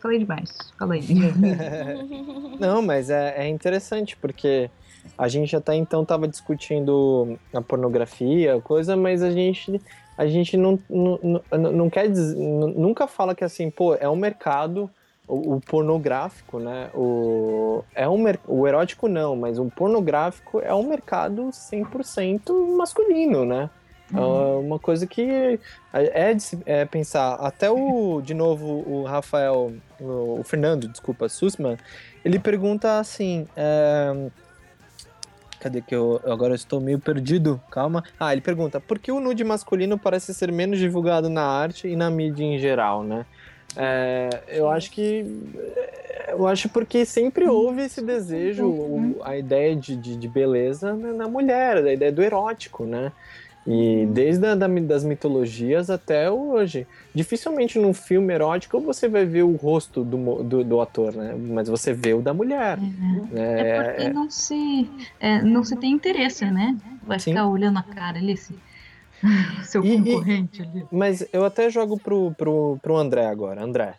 Falei 0.00 0.18
demais, 0.18 0.72
falei. 0.78 1.02
não, 2.60 2.80
mas 2.82 3.10
é, 3.10 3.44
é 3.44 3.48
interessante, 3.48 4.16
porque 4.16 4.70
a 5.16 5.26
gente 5.26 5.56
até 5.56 5.74
então 5.74 6.02
estava 6.02 6.28
discutindo 6.28 7.38
a 7.52 7.60
pornografia, 7.60 8.60
coisa, 8.60 8.96
mas 8.96 9.22
a 9.22 9.30
gente 9.30 9.80
a 10.16 10.26
gente 10.26 10.56
não, 10.56 10.78
não, 10.88 11.40
não 11.72 11.88
quer 11.88 12.10
dizer, 12.10 12.36
nunca 12.36 13.06
fala 13.06 13.36
que 13.36 13.44
assim, 13.44 13.70
pô, 13.70 13.94
é 13.94 14.08
um 14.08 14.16
mercado 14.16 14.90
o, 15.28 15.54
o, 15.54 15.60
pornográfico, 15.60 16.58
né? 16.58 16.90
O, 16.92 17.84
é 17.94 18.08
um, 18.08 18.24
o 18.48 18.66
erótico 18.66 19.06
não, 19.06 19.36
mas 19.36 19.58
o 19.58 19.66
pornográfico 19.66 20.58
é 20.58 20.74
um 20.74 20.88
mercado 20.88 21.50
100% 21.50 22.76
masculino, 22.76 23.44
né? 23.44 23.70
É 24.12 24.18
uhum. 24.18 24.60
uma 24.60 24.78
coisa 24.78 25.06
que 25.06 25.58
é 25.92 26.34
de 26.34 26.58
é 26.64 26.84
pensar. 26.84 27.34
Até 27.34 27.70
o, 27.70 28.20
de 28.22 28.32
novo, 28.32 28.84
o 28.86 29.04
Rafael, 29.04 29.72
o, 30.00 30.40
o 30.40 30.42
Fernando, 30.44 30.88
desculpa, 30.88 31.28
Sussman, 31.28 31.76
ele 32.24 32.38
pergunta 32.38 32.98
assim. 32.98 33.46
É, 33.56 34.30
cadê 35.60 35.82
que 35.82 35.94
eu 35.94 36.20
agora 36.24 36.54
estou 36.54 36.80
meio 36.80 36.98
perdido? 36.98 37.60
Calma. 37.70 38.02
Ah, 38.18 38.32
ele 38.32 38.40
pergunta: 38.40 38.80
por 38.80 38.98
que 38.98 39.12
o 39.12 39.20
nude 39.20 39.44
masculino 39.44 39.98
parece 39.98 40.32
ser 40.32 40.50
menos 40.50 40.78
divulgado 40.78 41.28
na 41.28 41.44
arte 41.44 41.86
e 41.86 41.94
na 41.94 42.10
mídia 42.10 42.44
em 42.44 42.58
geral, 42.58 43.02
né? 43.02 43.26
É, 43.76 44.30
eu 44.48 44.70
acho 44.70 44.90
que. 44.90 45.24
Eu 46.28 46.46
acho 46.46 46.68
porque 46.68 47.04
sempre 47.04 47.46
houve 47.48 47.82
esse 47.82 48.02
desejo, 48.02 49.16
a 49.22 49.36
ideia 49.36 49.74
de, 49.74 49.96
de, 49.96 50.16
de 50.16 50.28
beleza 50.28 50.94
na 50.94 51.26
mulher, 51.26 51.78
a 51.78 51.92
ideia 51.92 52.12
do 52.12 52.22
erótico, 52.22 52.84
né? 52.84 53.12
E 53.70 54.06
desde 54.06 54.46
a, 54.46 54.54
da, 54.54 54.66
das 54.66 55.04
mitologias 55.04 55.90
até 55.90 56.30
hoje. 56.30 56.86
Dificilmente 57.14 57.78
num 57.78 57.92
filme 57.92 58.32
erótico 58.32 58.80
você 58.80 59.08
vai 59.08 59.26
ver 59.26 59.42
o 59.42 59.56
rosto 59.56 60.02
do, 60.02 60.42
do, 60.42 60.64
do 60.64 60.80
ator, 60.80 61.14
né? 61.14 61.36
Mas 61.38 61.68
você 61.68 61.92
vê 61.92 62.14
o 62.14 62.22
da 62.22 62.32
mulher. 62.32 62.78
É, 63.34 63.40
é, 63.40 63.68
é 63.68 63.82
porque 63.82 64.08
não 64.08 64.30
se, 64.30 64.90
é, 65.20 65.42
não 65.42 65.62
se 65.62 65.76
tem 65.76 65.92
interesse, 65.92 66.46
né? 66.46 66.78
Vai 67.02 67.18
Sim. 67.18 67.32
ficar 67.32 67.46
olhando 67.46 67.78
a 67.78 67.82
cara 67.82 68.16
ali, 68.16 68.38
se, 68.38 68.54
seu 69.64 69.84
e, 69.84 69.98
concorrente 69.98 70.62
ali. 70.62 70.86
Mas 70.90 71.26
eu 71.30 71.44
até 71.44 71.68
jogo 71.68 71.98
pro, 71.98 72.32
pro, 72.38 72.78
pro 72.80 72.96
André 72.96 73.26
agora. 73.26 73.62
André, 73.62 73.96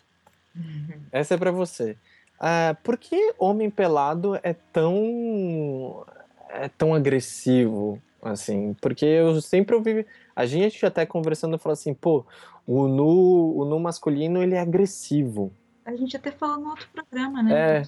uhum. 0.56 0.98
essa 1.12 1.34
é 1.34 1.36
para 1.36 1.52
você. 1.52 1.96
Uh, 2.40 2.74
por 2.82 2.96
que 2.96 3.34
homem 3.38 3.70
pelado 3.70 4.36
é 4.42 4.52
tão 4.72 6.04
é 6.48 6.68
tão 6.68 6.92
agressivo 6.92 8.02
assim, 8.22 8.74
porque 8.80 9.04
eu 9.04 9.40
sempre 9.40 9.74
ouvi, 9.74 10.06
a 10.34 10.46
gente 10.46 10.84
até 10.84 11.06
conversando 11.06 11.58
falou 11.58 11.74
assim, 11.74 11.94
pô, 11.94 12.24
o 12.66 12.86
nu, 12.86 13.56
o 13.56 13.64
nu 13.64 13.78
masculino 13.78 14.42
ele 14.42 14.54
é 14.54 14.60
agressivo. 14.60 15.52
A 15.84 15.96
gente 15.96 16.16
até 16.16 16.30
falou 16.30 16.58
no 16.58 16.70
outro 16.70 16.88
programa, 16.92 17.42
né? 17.42 17.78
É. 17.78 17.82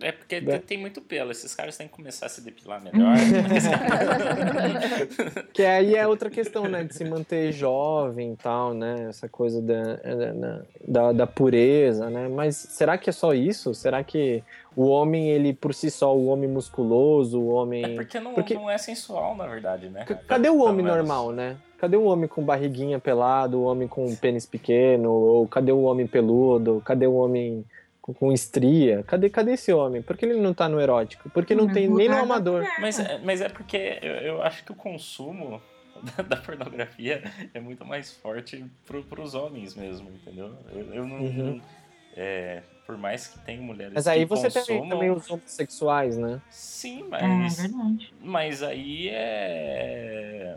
É 0.00 0.12
porque 0.12 0.36
é. 0.36 0.58
tem 0.58 0.76
muito 0.76 1.00
pelo, 1.00 1.30
esses 1.30 1.54
caras 1.54 1.76
têm 1.76 1.88
que 1.88 1.94
começar 1.94 2.26
a 2.26 2.28
se 2.28 2.42
depilar 2.42 2.82
melhor. 2.82 3.16
que 5.54 5.62
aí 5.62 5.94
é 5.94 6.06
outra 6.06 6.28
questão, 6.28 6.68
né? 6.68 6.84
De 6.84 6.94
se 6.94 7.04
manter 7.04 7.50
jovem 7.50 8.34
e 8.34 8.36
tal, 8.36 8.74
né? 8.74 9.06
Essa 9.08 9.26
coisa 9.26 9.62
da, 9.62 9.98
da, 10.86 11.12
da, 11.12 11.26
pureza, 11.26 12.10
né? 12.10 12.28
Mas 12.28 12.56
será 12.56 12.98
que 12.98 13.08
é 13.08 13.12
só 13.12 13.32
isso? 13.32 13.74
Será 13.74 14.04
que 14.04 14.44
o 14.74 14.84
homem, 14.84 15.30
ele 15.30 15.54
por 15.54 15.72
si 15.72 15.90
só, 15.90 16.14
o 16.14 16.26
homem 16.26 16.48
musculoso, 16.48 17.40
o 17.40 17.48
homem. 17.48 17.84
É 17.84 17.94
porque 17.94 18.20
não, 18.20 18.34
porque... 18.34 18.54
não 18.54 18.70
é 18.70 18.76
sensual, 18.76 19.34
na 19.34 19.46
verdade, 19.46 19.88
né? 19.88 20.04
Cadê 20.28 20.50
o 20.50 20.62
homem 20.62 20.84
normal, 20.84 21.32
né? 21.32 21.56
Cadê 21.78 21.96
o 21.96 22.04
homem 22.04 22.28
com 22.28 22.42
barriguinha 22.42 22.98
pelado, 22.98 23.60
o 23.60 23.64
homem 23.64 23.88
com 23.88 24.14
pênis 24.16 24.44
pequeno, 24.44 25.10
ou 25.10 25.48
cadê 25.48 25.72
o 25.72 25.82
homem 25.82 26.06
peludo, 26.06 26.82
cadê 26.84 27.06
o 27.06 27.14
homem 27.14 27.64
com, 28.06 28.14
com 28.14 28.32
estria? 28.32 29.02
Cadê, 29.02 29.28
cadê 29.28 29.52
esse 29.52 29.72
homem? 29.72 30.00
Por 30.00 30.16
que 30.16 30.24
ele 30.24 30.40
não 30.40 30.54
tá 30.54 30.68
no 30.68 30.80
erótico? 30.80 31.28
Porque 31.30 31.54
não 31.54 31.66
tem 31.66 31.88
nem 31.88 32.08
no 32.08 32.16
amador. 32.16 32.64
Mas, 32.80 33.00
é, 33.00 33.18
mas 33.18 33.40
é 33.40 33.48
porque 33.48 33.98
eu, 34.00 34.14
eu 34.14 34.42
acho 34.42 34.64
que 34.64 34.70
o 34.70 34.76
consumo 34.76 35.60
da, 36.16 36.22
da, 36.22 36.36
pornografia 36.36 37.22
é 37.52 37.60
muito 37.60 37.84
mais 37.84 38.12
forte 38.12 38.64
pro, 38.86 39.02
pros 39.02 39.34
homens 39.34 39.74
mesmo, 39.74 40.08
entendeu? 40.10 40.54
Eu, 40.72 40.94
eu 40.94 41.06
não. 41.06 41.18
Uhum. 41.18 41.60
É, 42.18 42.62
por 42.86 42.96
mais 42.96 43.26
que 43.26 43.38
tenha 43.40 43.60
mulheres 43.60 43.92
Mas 43.92 44.06
aí 44.06 44.24
você 44.24 44.48
consumam... 44.48 44.80
tem 44.80 44.88
também 44.88 45.10
os 45.10 45.28
homossexuais, 45.28 46.16
né? 46.16 46.40
Sim, 46.48 47.04
mas. 47.10 47.58
É 47.58 47.62
verdade. 47.62 48.14
Mas 48.22 48.62
aí 48.62 49.08
é. 49.10 50.56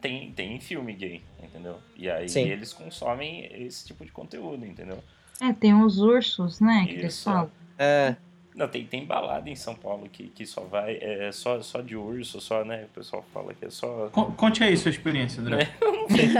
Tem, 0.00 0.32
tem 0.32 0.60
filme 0.60 0.92
gay, 0.92 1.22
entendeu? 1.42 1.78
E 1.96 2.10
aí 2.10 2.28
Sim. 2.28 2.42
eles 2.42 2.74
consomem 2.74 3.50
esse 3.64 3.86
tipo 3.86 4.04
de 4.04 4.12
conteúdo, 4.12 4.64
entendeu? 4.64 5.02
É, 5.40 5.52
tem 5.52 5.74
os 5.74 5.98
ursos, 5.98 6.60
né? 6.60 6.86
Que 6.86 6.94
eles 6.94 7.22
falam. 7.22 7.50
É. 7.78 8.16
Não, 8.54 8.68
tem, 8.68 8.86
tem 8.86 9.04
balada 9.04 9.50
em 9.50 9.56
São 9.56 9.74
Paulo 9.74 10.08
que, 10.08 10.28
que 10.28 10.46
só 10.46 10.60
vai, 10.60 10.96
é 11.00 11.32
só, 11.32 11.60
só 11.60 11.80
de 11.80 11.96
urso, 11.96 12.40
só, 12.40 12.64
né? 12.64 12.84
O 12.84 12.94
pessoal 12.94 13.24
fala 13.34 13.52
que 13.52 13.64
é 13.64 13.70
só. 13.70 14.08
Conte 14.10 14.62
aí 14.62 14.76
sua 14.76 14.90
experiência, 14.90 15.40
André. 15.40 15.74
eu, 15.82 15.92
não 15.92 16.06
tenho, 16.06 16.32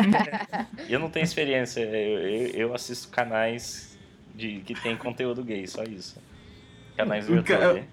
eu 0.88 1.00
não 1.00 1.10
tenho 1.10 1.24
experiência, 1.24 1.80
eu, 1.80 2.18
eu, 2.20 2.46
eu 2.50 2.74
assisto 2.74 3.08
canais 3.08 3.98
de 4.32 4.60
que 4.60 4.74
tem 4.74 4.96
conteúdo 4.96 5.42
gay, 5.42 5.66
só 5.66 5.82
isso. 5.82 6.22
Canais 6.96 7.26
do 7.26 7.34
YouTube. 7.34 7.84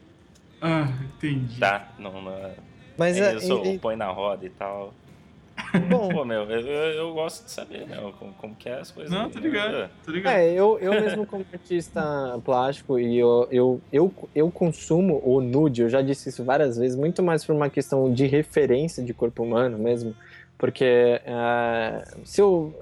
Ah, 0.61 0.87
entendi. 1.15 1.59
Tá, 1.59 1.89
não, 1.97 2.21
não 2.21 2.51
Mas 2.95 3.17
é, 3.17 3.35
eu 3.35 3.65
e... 3.65 3.79
põe 3.79 3.95
na 3.95 4.11
roda 4.11 4.45
e 4.45 4.49
tal. 4.49 4.93
Bom, 5.89 6.09
Pô, 6.09 6.25
meu, 6.25 6.43
eu, 6.49 6.61
eu, 6.61 7.13
gosto 7.13 7.45
de 7.45 7.51
saber, 7.51 7.87
meu, 7.87 8.11
como, 8.13 8.33
como 8.33 8.55
que 8.55 8.67
é 8.67 8.79
as 8.79 8.91
coisas. 8.91 9.11
Não, 9.11 9.29
tô 9.29 9.39
ligado, 9.39 9.89
tô 10.05 10.11
ligado. 10.11 10.33
É, 10.33 10.51
eu, 10.53 10.77
eu 10.79 10.93
mesmo 10.93 11.25
como 11.25 11.45
artista 11.51 12.39
plástico 12.43 12.99
e 12.99 13.17
eu, 13.17 13.47
eu, 13.51 13.81
eu, 13.91 14.13
eu 14.35 14.51
consumo 14.51 15.21
o 15.23 15.39
nude, 15.39 15.83
eu 15.83 15.89
já 15.89 16.01
disse 16.01 16.29
isso 16.29 16.43
várias 16.43 16.77
vezes, 16.77 16.97
muito 16.97 17.23
mais 17.23 17.45
por 17.45 17.55
uma 17.55 17.69
questão 17.69 18.11
de 18.13 18.25
referência 18.25 19.03
de 19.03 19.13
corpo 19.13 19.43
humano 19.43 19.77
mesmo, 19.77 20.15
porque 20.57 21.21
uh, 21.25 22.25
se 22.25 22.41
eu 22.41 22.75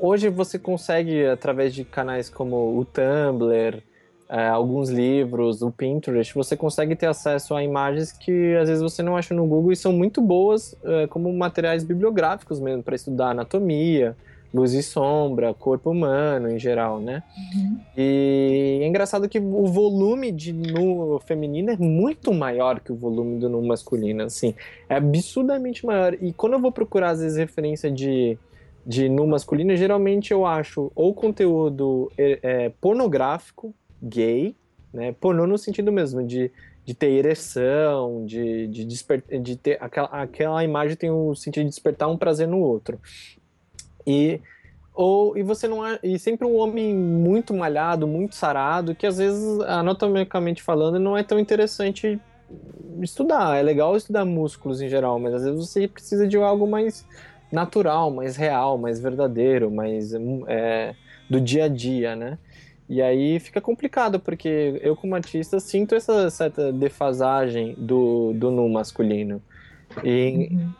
hoje 0.00 0.28
você 0.28 0.58
consegue, 0.58 1.26
através 1.26 1.74
de 1.74 1.84
canais 1.84 2.30
como 2.30 2.78
o 2.78 2.84
Tumblr, 2.84 3.82
é, 4.28 4.48
alguns 4.48 4.88
livros, 4.88 5.62
o 5.62 5.70
Pinterest, 5.70 6.34
você 6.34 6.56
consegue 6.56 6.96
ter 6.96 7.06
acesso 7.06 7.54
a 7.54 7.62
imagens 7.62 8.12
que 8.12 8.56
às 8.56 8.68
vezes 8.68 8.82
você 8.82 9.02
não 9.02 9.16
acha 9.16 9.34
no 9.34 9.46
Google 9.46 9.72
e 9.72 9.76
são 9.76 9.92
muito 9.92 10.20
boas 10.20 10.74
é, 10.82 11.06
como 11.06 11.32
materiais 11.32 11.84
bibliográficos 11.84 12.58
mesmo, 12.58 12.82
para 12.82 12.94
estudar 12.94 13.30
anatomia, 13.30 14.16
luz 14.52 14.72
e 14.72 14.82
sombra, 14.82 15.52
corpo 15.52 15.90
humano 15.90 16.48
em 16.48 16.58
geral, 16.58 17.00
né? 17.00 17.22
Uhum. 17.36 17.80
E 17.96 18.80
é 18.82 18.86
engraçado 18.86 19.28
que 19.28 19.38
o 19.38 19.66
volume 19.66 20.30
de 20.30 20.52
nu 20.52 21.18
feminino 21.26 21.70
é 21.70 21.76
muito 21.76 22.32
maior 22.32 22.80
que 22.80 22.92
o 22.92 22.96
volume 22.96 23.38
do 23.40 23.48
nu 23.48 23.60
masculino, 23.62 24.22
assim, 24.22 24.54
é 24.88 24.94
absurdamente 24.94 25.84
maior. 25.84 26.16
E 26.20 26.32
quando 26.32 26.52
eu 26.52 26.60
vou 26.60 26.70
procurar, 26.70 27.10
às 27.10 27.20
vezes, 27.20 27.36
referência 27.36 27.90
de 27.90 28.38
de 28.86 29.08
nu 29.08 29.26
masculino, 29.26 29.74
geralmente 29.76 30.30
eu 30.30 30.44
acho 30.44 30.92
ou 30.94 31.14
conteúdo 31.14 32.12
é, 32.18 32.38
é, 32.42 32.68
pornográfico, 32.80 33.74
gay, 34.04 34.54
né? 34.92 35.12
Pornô 35.20 35.46
no 35.46 35.58
sentido 35.58 35.90
mesmo 35.90 36.24
de, 36.24 36.50
de 36.84 36.94
ter 36.94 37.10
ereção, 37.10 38.24
de, 38.26 38.68
de, 38.68 38.84
desper, 38.84 39.22
de 39.40 39.56
ter 39.56 39.78
aquela, 39.80 40.08
aquela 40.08 40.62
imagem 40.62 40.96
tem 40.96 41.10
o 41.10 41.34
sentido 41.34 41.64
de 41.64 41.70
despertar 41.70 42.08
um 42.08 42.16
prazer 42.16 42.46
no 42.46 42.58
outro. 42.58 43.00
E 44.06 44.40
ou 44.94 45.36
e 45.36 45.42
você 45.42 45.66
não 45.66 45.80
e 46.02 46.18
sempre 46.18 46.46
um 46.46 46.56
homem 46.56 46.94
muito 46.94 47.52
malhado, 47.52 48.06
muito 48.06 48.36
sarado, 48.36 48.94
que 48.94 49.06
às 49.06 49.18
vezes 49.18 49.60
anatomicamente 49.60 50.62
falando 50.62 51.00
não 51.00 51.16
é 51.16 51.22
tão 51.24 51.38
interessante 51.38 52.20
estudar. 53.02 53.56
É 53.56 53.62
legal 53.62 53.96
estudar 53.96 54.24
músculos 54.24 54.80
em 54.80 54.88
geral, 54.88 55.18
mas 55.18 55.34
às 55.34 55.44
vezes 55.44 55.58
você 55.58 55.88
precisa 55.88 56.28
de 56.28 56.36
algo 56.36 56.66
mais 56.66 57.04
natural, 57.50 58.10
mais 58.10 58.36
real, 58.36 58.78
mais 58.78 59.00
verdadeiro, 59.00 59.70
mais 59.70 60.12
é, 60.46 60.94
do 61.28 61.40
dia 61.40 61.64
a 61.64 61.68
dia, 61.68 62.14
né? 62.14 62.38
E 62.88 63.00
aí 63.00 63.40
fica 63.40 63.60
complicado, 63.60 64.20
porque 64.20 64.78
eu, 64.82 64.94
como 64.94 65.14
artista, 65.14 65.58
sinto 65.58 65.94
essa 65.94 66.28
certa 66.30 66.70
defasagem 66.72 67.74
do, 67.78 68.32
do 68.34 68.50
nu 68.50 68.68
masculino. 68.68 69.40
E, 70.02 70.48
Uhum. 70.52 70.72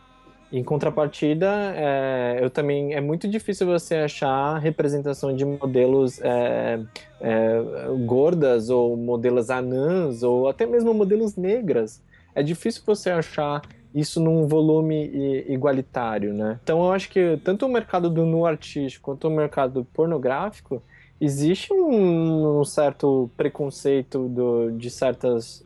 em 0.53 0.63
contrapartida, 0.63 1.47
é, 1.75 2.39
eu 2.43 2.51
também 2.51 2.95
é 2.95 3.01
muito 3.01 3.27
difícil 3.27 3.67
você 3.67 3.97
achar 3.97 4.59
representação 4.59 5.35
de 5.35 5.45
modelos 5.45 6.21
é, 6.21 6.81
é, 7.21 7.63
gordas 8.05 8.69
ou 8.71 8.97
modelos 8.97 9.49
anãs 9.51 10.23
ou 10.23 10.49
até 10.49 10.67
mesmo 10.67 10.93
modelos 10.93 11.37
negras. 11.37 12.03
É 12.35 12.43
difícil 12.43 12.83
você 12.85 13.11
achar 13.11 13.63
isso 13.95 14.21
num 14.21 14.47
volume 14.47 15.45
igualitário, 15.49 16.35
né? 16.35 16.59
Então 16.63 16.85
eu 16.85 16.93
acho 16.93 17.09
que 17.09 17.39
tanto 17.45 17.65
o 17.65 17.69
mercado 17.69 18.11
do 18.11 18.27
nu 18.27 18.45
artístico 18.45 19.05
quanto 19.05 19.29
o 19.29 19.31
mercado 19.31 19.87
pornográfico 19.95 20.83
existe 21.25 21.73
um, 21.73 22.61
um 22.61 22.65
certo 22.65 23.31
preconceito 23.37 24.29
do, 24.29 24.71
de 24.73 24.91
certos 24.91 25.63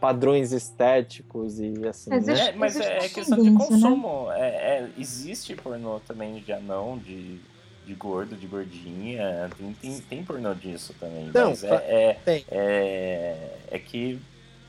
padrões 0.00 0.52
estéticos 0.52 1.58
e 1.58 1.72
assim. 1.88 2.10
Mas 2.10 2.26
né? 2.26 2.32
Existe- 2.32 2.50
É, 2.50 2.52
mas 2.56 2.76
é 2.80 2.98
uma 3.00 3.08
questão 3.08 3.42
de 3.42 3.50
né? 3.50 3.56
consumo. 3.58 4.30
É, 4.32 4.48
é, 4.48 4.88
existe 4.96 5.54
pornô 5.56 6.00
também 6.00 6.40
de 6.40 6.52
anão, 6.52 6.98
de, 6.98 7.38
de 7.86 7.94
gordo, 7.94 8.36
de 8.36 8.46
gordinha. 8.46 9.50
Tem, 9.58 9.72
tem, 9.74 10.00
tem 10.00 10.24
pornô 10.24 10.54
disso 10.54 10.94
também. 11.00 11.30
Não, 11.34 11.50
mas 11.50 11.64
é, 11.64 11.74
é, 11.74 12.18
tem. 12.24 12.44
é, 12.50 13.48
é 13.70 13.78
que, 13.78 14.18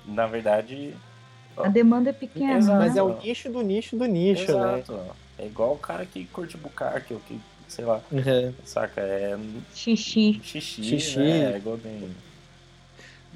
na 0.06 0.26
verdade. 0.26 0.96
A 1.58 1.68
demanda 1.68 2.10
é 2.10 2.14
pequena, 2.14 2.58
Exato. 2.58 2.80
né? 2.80 2.86
Mas 2.88 2.96
é 2.98 3.04
o 3.04 3.20
nicho 3.22 3.50
do 3.52 3.62
nicho 3.62 3.98
do 3.98 4.06
nicho, 4.06 4.58
né? 4.58 4.80
Exato. 4.80 5.00
É 5.38 5.46
igual 5.46 5.74
o 5.74 5.78
cara 5.78 6.06
que 6.06 6.26
curte 6.26 6.58
bucarque, 6.58 7.14
ou 7.14 7.20
que, 7.22 7.40
sei 7.70 7.86
lá, 7.86 8.02
Uhum. 8.12 8.54
saca? 8.66 9.00
É 9.02 9.38
Xixi. 9.74 10.40
xixi, 10.44 10.84
Xixi. 10.84 11.20
né? 11.20 11.54
É 11.54 11.58
igual 11.58 11.78
bem. 11.78 12.10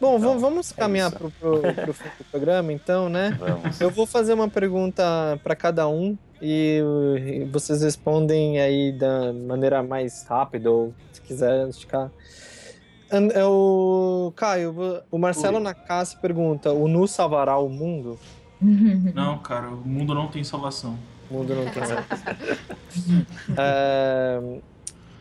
Bom, 0.02 0.18
Então, 0.18 0.38
vamos 0.40 0.72
caminhar 0.74 1.10
isso. 1.10 1.18
pro, 1.18 1.32
pro, 1.32 1.62
pro 1.74 1.94
fim 1.94 2.10
do 2.18 2.24
programa, 2.30 2.74
então, 2.74 3.08
né? 3.08 3.38
Vamos. 3.40 3.80
Eu 3.80 3.90
vou 3.90 4.06
fazer 4.06 4.34
uma 4.34 4.50
pergunta 4.50 5.40
para 5.44 5.56
cada 5.56 5.88
um 5.88 6.18
e, 6.42 6.82
e 7.18 7.46
vocês 7.46 7.82
respondem 7.82 8.60
aí 8.60 8.92
da 8.92 9.32
maneira 9.32 9.82
mais 9.82 10.26
rápida 10.28 10.70
ou 10.70 10.94
se 11.14 11.22
quiser 11.22 11.72
ficar. 11.72 12.12
An- 13.12 13.30
é 13.34 13.46
o 13.46 14.34
Caio, 14.36 14.76
o 15.12 15.18
Marcelo 15.20 15.58
Oi. 15.58 15.64
Nakassi 15.64 16.18
pergunta: 16.20 16.74
o 16.74 16.88
Nu 16.88 17.08
salvará 17.08 17.58
o 17.60 17.70
mundo? 17.70 18.20
Não, 19.14 19.38
cara, 19.38 19.68
o 19.70 19.88
mundo 19.88 20.14
não 20.16 20.28
tem 20.28 20.44
salvação. 20.44 20.98
O 21.34 21.38
mundo 21.38 21.56
não 21.56 21.66
tem. 21.66 21.82
É, 23.58 24.40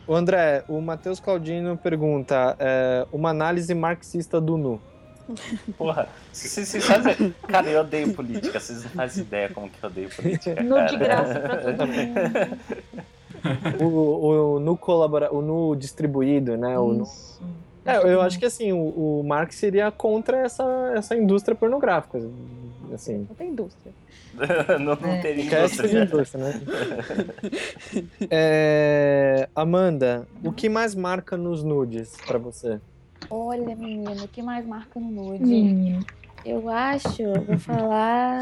o 0.05 0.13
André, 0.13 0.63
o 0.67 0.79
Matheus 0.79 1.19
Claudino 1.19 1.75
pergunta: 1.75 2.55
é, 2.59 3.07
uma 3.11 3.31
análise 3.31 3.73
marxista 3.73 4.39
do 4.39 4.55
Nu. 4.57 4.79
Porra, 5.75 6.07
vocês 6.31 6.67
vocês 6.67 6.85
fazem. 6.85 7.33
Cara, 7.47 7.67
eu 7.67 7.81
odeio 7.81 8.13
política, 8.13 8.59
vocês 8.59 8.83
não 8.83 8.91
fazem 8.91 9.23
ideia 9.23 9.49
como 9.49 9.67
que 9.69 9.83
eu 9.83 9.89
odeio 9.89 10.09
política. 10.09 10.61
No 10.61 10.75
cara. 10.75 10.87
de 10.87 10.97
graça 10.97 11.39
pra 11.39 11.57
todo 11.57 11.87
mundo. 11.87 12.13
O, 13.81 14.55
o 14.55 14.59
Nu 14.59 14.77
colabora, 14.77 15.33
o 15.33 15.41
Nu 15.41 15.75
distribuído, 15.75 16.55
né? 16.55 16.77
O 16.77 16.93
Nu 16.93 17.03
Isso. 17.03 17.41
É, 17.85 17.97
eu 17.97 18.21
acho 18.21 18.39
que 18.39 18.45
assim, 18.45 18.71
o, 18.71 19.19
o 19.19 19.23
Marx 19.23 19.55
seria 19.55 19.91
contra 19.91 20.37
essa, 20.37 20.63
essa 20.95 21.15
indústria 21.15 21.55
pornográfica. 21.55 22.19
Assim, 22.93 23.25
Não 23.27 23.35
tem 23.35 23.49
indústria. 23.49 23.91
não, 24.79 24.95
não 24.95 25.09
É. 25.09 25.21
teria 25.21 25.43
indústria. 25.45 26.03
indústria, 26.03 26.43
né? 26.45 26.61
É, 28.29 29.47
Amanda, 29.55 30.27
o 30.43 30.51
que 30.51 30.69
mais 30.69 30.95
marca 30.95 31.35
nos 31.37 31.63
nudes 31.63 32.15
pra 32.25 32.37
você? 32.37 32.79
Olha, 33.29 33.75
menino, 33.75 34.23
o 34.23 34.27
que 34.27 34.41
mais 34.41 34.65
marca 34.65 34.99
no 34.99 35.09
nude? 35.09 35.43
Menino. 35.43 36.05
Eu 36.45 36.69
acho, 36.69 37.23
vou 37.45 37.57
falar. 37.57 38.39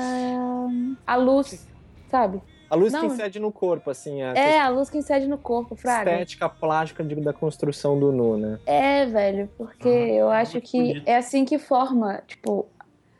A 1.05 1.15
luz, 1.15 1.68
sabe? 2.09 2.41
A 2.72 2.76
luz 2.76 2.93
Não. 2.93 3.02
que 3.02 3.07
incide 3.07 3.38
no 3.38 3.52
corpo, 3.52 3.89
assim, 3.89 4.22
a 4.22 4.34
É, 4.34 4.57
a 4.57 4.69
luz 4.69 4.89
que 4.89 4.98
incide 4.98 5.27
no 5.27 5.38
corpo, 5.38 5.76
Fraga. 5.76 6.10
estética 6.11 6.48
plástica 6.48 7.03
de- 7.03 7.15
da 7.15 7.34
construção 7.34 7.99
do 7.99 8.14
nu, 8.14 8.38
né? 8.38 8.60
É, 8.65 9.06
velho, 9.06 9.49
porque 9.57 9.89
Ah, 9.89 10.07
eu 10.07 10.30
acho 10.30 10.61
que 10.61 10.77
bonito. 10.80 11.03
é 11.06 11.18
assim 11.18 11.43
que 11.43 11.60
forma, 11.60 12.23
tipo, 12.26 12.65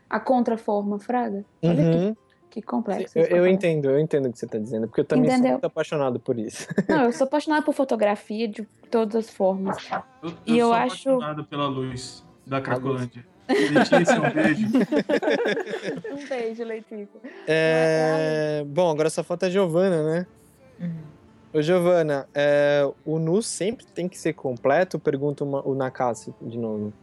a 0.10 0.22
contraforma, 0.22 0.98
Fraga. 1.00 1.44
Olha 1.62 1.76
que, 1.84 1.98
Uhum. 1.98 2.16
que 2.50 2.62
complexo. 2.62 3.18
Eu, 3.20 3.24
isso, 3.26 3.34
eu 3.34 3.46
entendo, 3.46 3.90
eu 3.90 4.00
entendo 4.00 4.30
o 4.30 4.32
que 4.32 4.40
você 4.40 4.48
tá 4.48 4.58
dizendo, 4.58 4.88
porque 4.88 5.02
eu 5.02 5.06
também 5.06 5.26
sou 5.26 5.34
Entendeu? 5.36 5.52
muito 5.52 5.66
apaixonado 5.66 6.18
por 6.18 6.40
isso. 6.40 6.66
Não, 6.90 7.04
eu 7.04 7.12
sou 7.12 7.28
apaixonada 7.28 7.62
por 7.66 7.74
fotografia 7.74 8.48
de 8.48 8.64
todas 8.90 9.18
as 9.18 9.30
formas. 9.30 9.76
Eu, 10.24 10.34
E 10.46 10.58
eu 10.58 10.68
sou 10.68 10.74
acho- 10.76 11.10
apaixonado 11.10 11.44
pela 11.44 11.68
luz 11.68 12.24
da 12.48 12.62
Cracolândia. 12.62 13.26
Letícia, 13.50 14.22
um 14.22 14.30
beijo. 14.32 14.68
Um 16.12 16.28
beijo, 16.28 16.64
Letícia. 16.64 17.20
É, 17.48 18.64
Bom, 18.68 18.90
agora 18.92 19.10
só 19.10 19.24
falta 19.24 19.48
a 19.48 19.50
Giovana, 19.50 20.04
né? 20.04 20.28
Ô, 21.54 21.62
Giovana, 21.62 22.28
é, 22.34 22.90
o 23.06 23.20
nu 23.20 23.42
sempre 23.42 23.86
tem 23.86 24.08
que 24.08 24.18
ser 24.18 24.34
completo? 24.34 24.98
Pergunta 25.00 25.44
uma- 25.44 25.66
o 25.68 25.76
Nakassi 25.76 26.34
de 26.42 26.58
novo. 26.58 26.94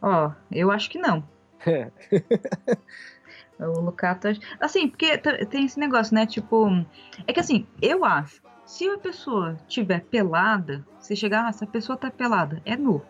Ó, 0.00 0.30
eu 0.52 0.70
acho 0.70 0.88
que 0.90 0.98
não. 0.98 1.24
É. 1.66 1.88
O 3.60 3.80
Lucato. 3.80 4.28
Assim, 4.60 4.86
porque 4.88 5.18
tem 5.18 5.64
esse 5.64 5.80
negócio, 5.80 6.14
né? 6.14 6.24
Tipo. 6.26 6.68
É 7.26 7.32
que 7.32 7.40
assim, 7.40 7.66
eu 7.82 8.04
acho. 8.04 8.40
Se 8.64 8.88
a 8.88 8.96
pessoa 8.98 9.56
tiver 9.66 10.00
pelada, 10.02 10.86
você 11.00 11.16
chegar, 11.16 11.44
ah, 11.44 11.48
essa 11.48 11.66
pessoa 11.66 11.98
tá 11.98 12.08
pelada, 12.08 12.62
é 12.64 12.76
nu. 12.76 13.02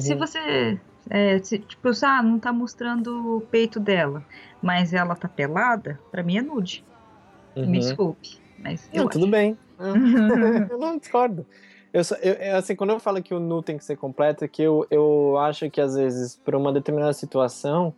Se 0.00 0.14
Uhum. 0.14 0.18
você. 0.20 0.80
É, 1.10 1.38
se, 1.38 1.58
tipo, 1.58 1.90
ah, 2.02 2.22
não 2.22 2.38
tá 2.38 2.52
mostrando 2.52 3.36
o 3.36 3.40
peito 3.42 3.78
dela, 3.78 4.24
mas 4.62 4.92
ela 4.94 5.14
tá 5.14 5.28
pelada, 5.28 6.00
pra 6.10 6.22
mim 6.22 6.38
é 6.38 6.42
nude. 6.42 6.84
Uhum. 7.56 7.66
Me 7.66 7.78
desculpe. 7.78 8.38
Mas 8.58 8.88
eu 8.92 9.02
Não, 9.04 9.10
tudo 9.10 9.26
bem. 9.26 9.56
acho. 9.78 9.98
eu 10.72 10.78
não 10.78 10.98
discordo. 10.98 11.46
Eu, 11.92 12.02
eu- 12.22 12.36
é 12.38 12.52
assim, 12.52 12.74
quando 12.74 12.90
eu 12.90 12.98
falo 12.98 13.22
que 13.22 13.34
o 13.34 13.38
nu 13.40 13.62
tem 13.62 13.76
que 13.78 13.84
ser 13.84 13.96
completo, 13.96 14.44
é 14.44 14.48
que 14.48 14.62
eu, 14.62 14.86
eu 14.90 15.36
acho 15.38 15.70
que 15.70 15.80
às 15.80 15.94
vezes, 15.94 16.36
por 16.36 16.54
uma 16.54 16.72
determinada 16.72 17.12
situação, 17.12 17.94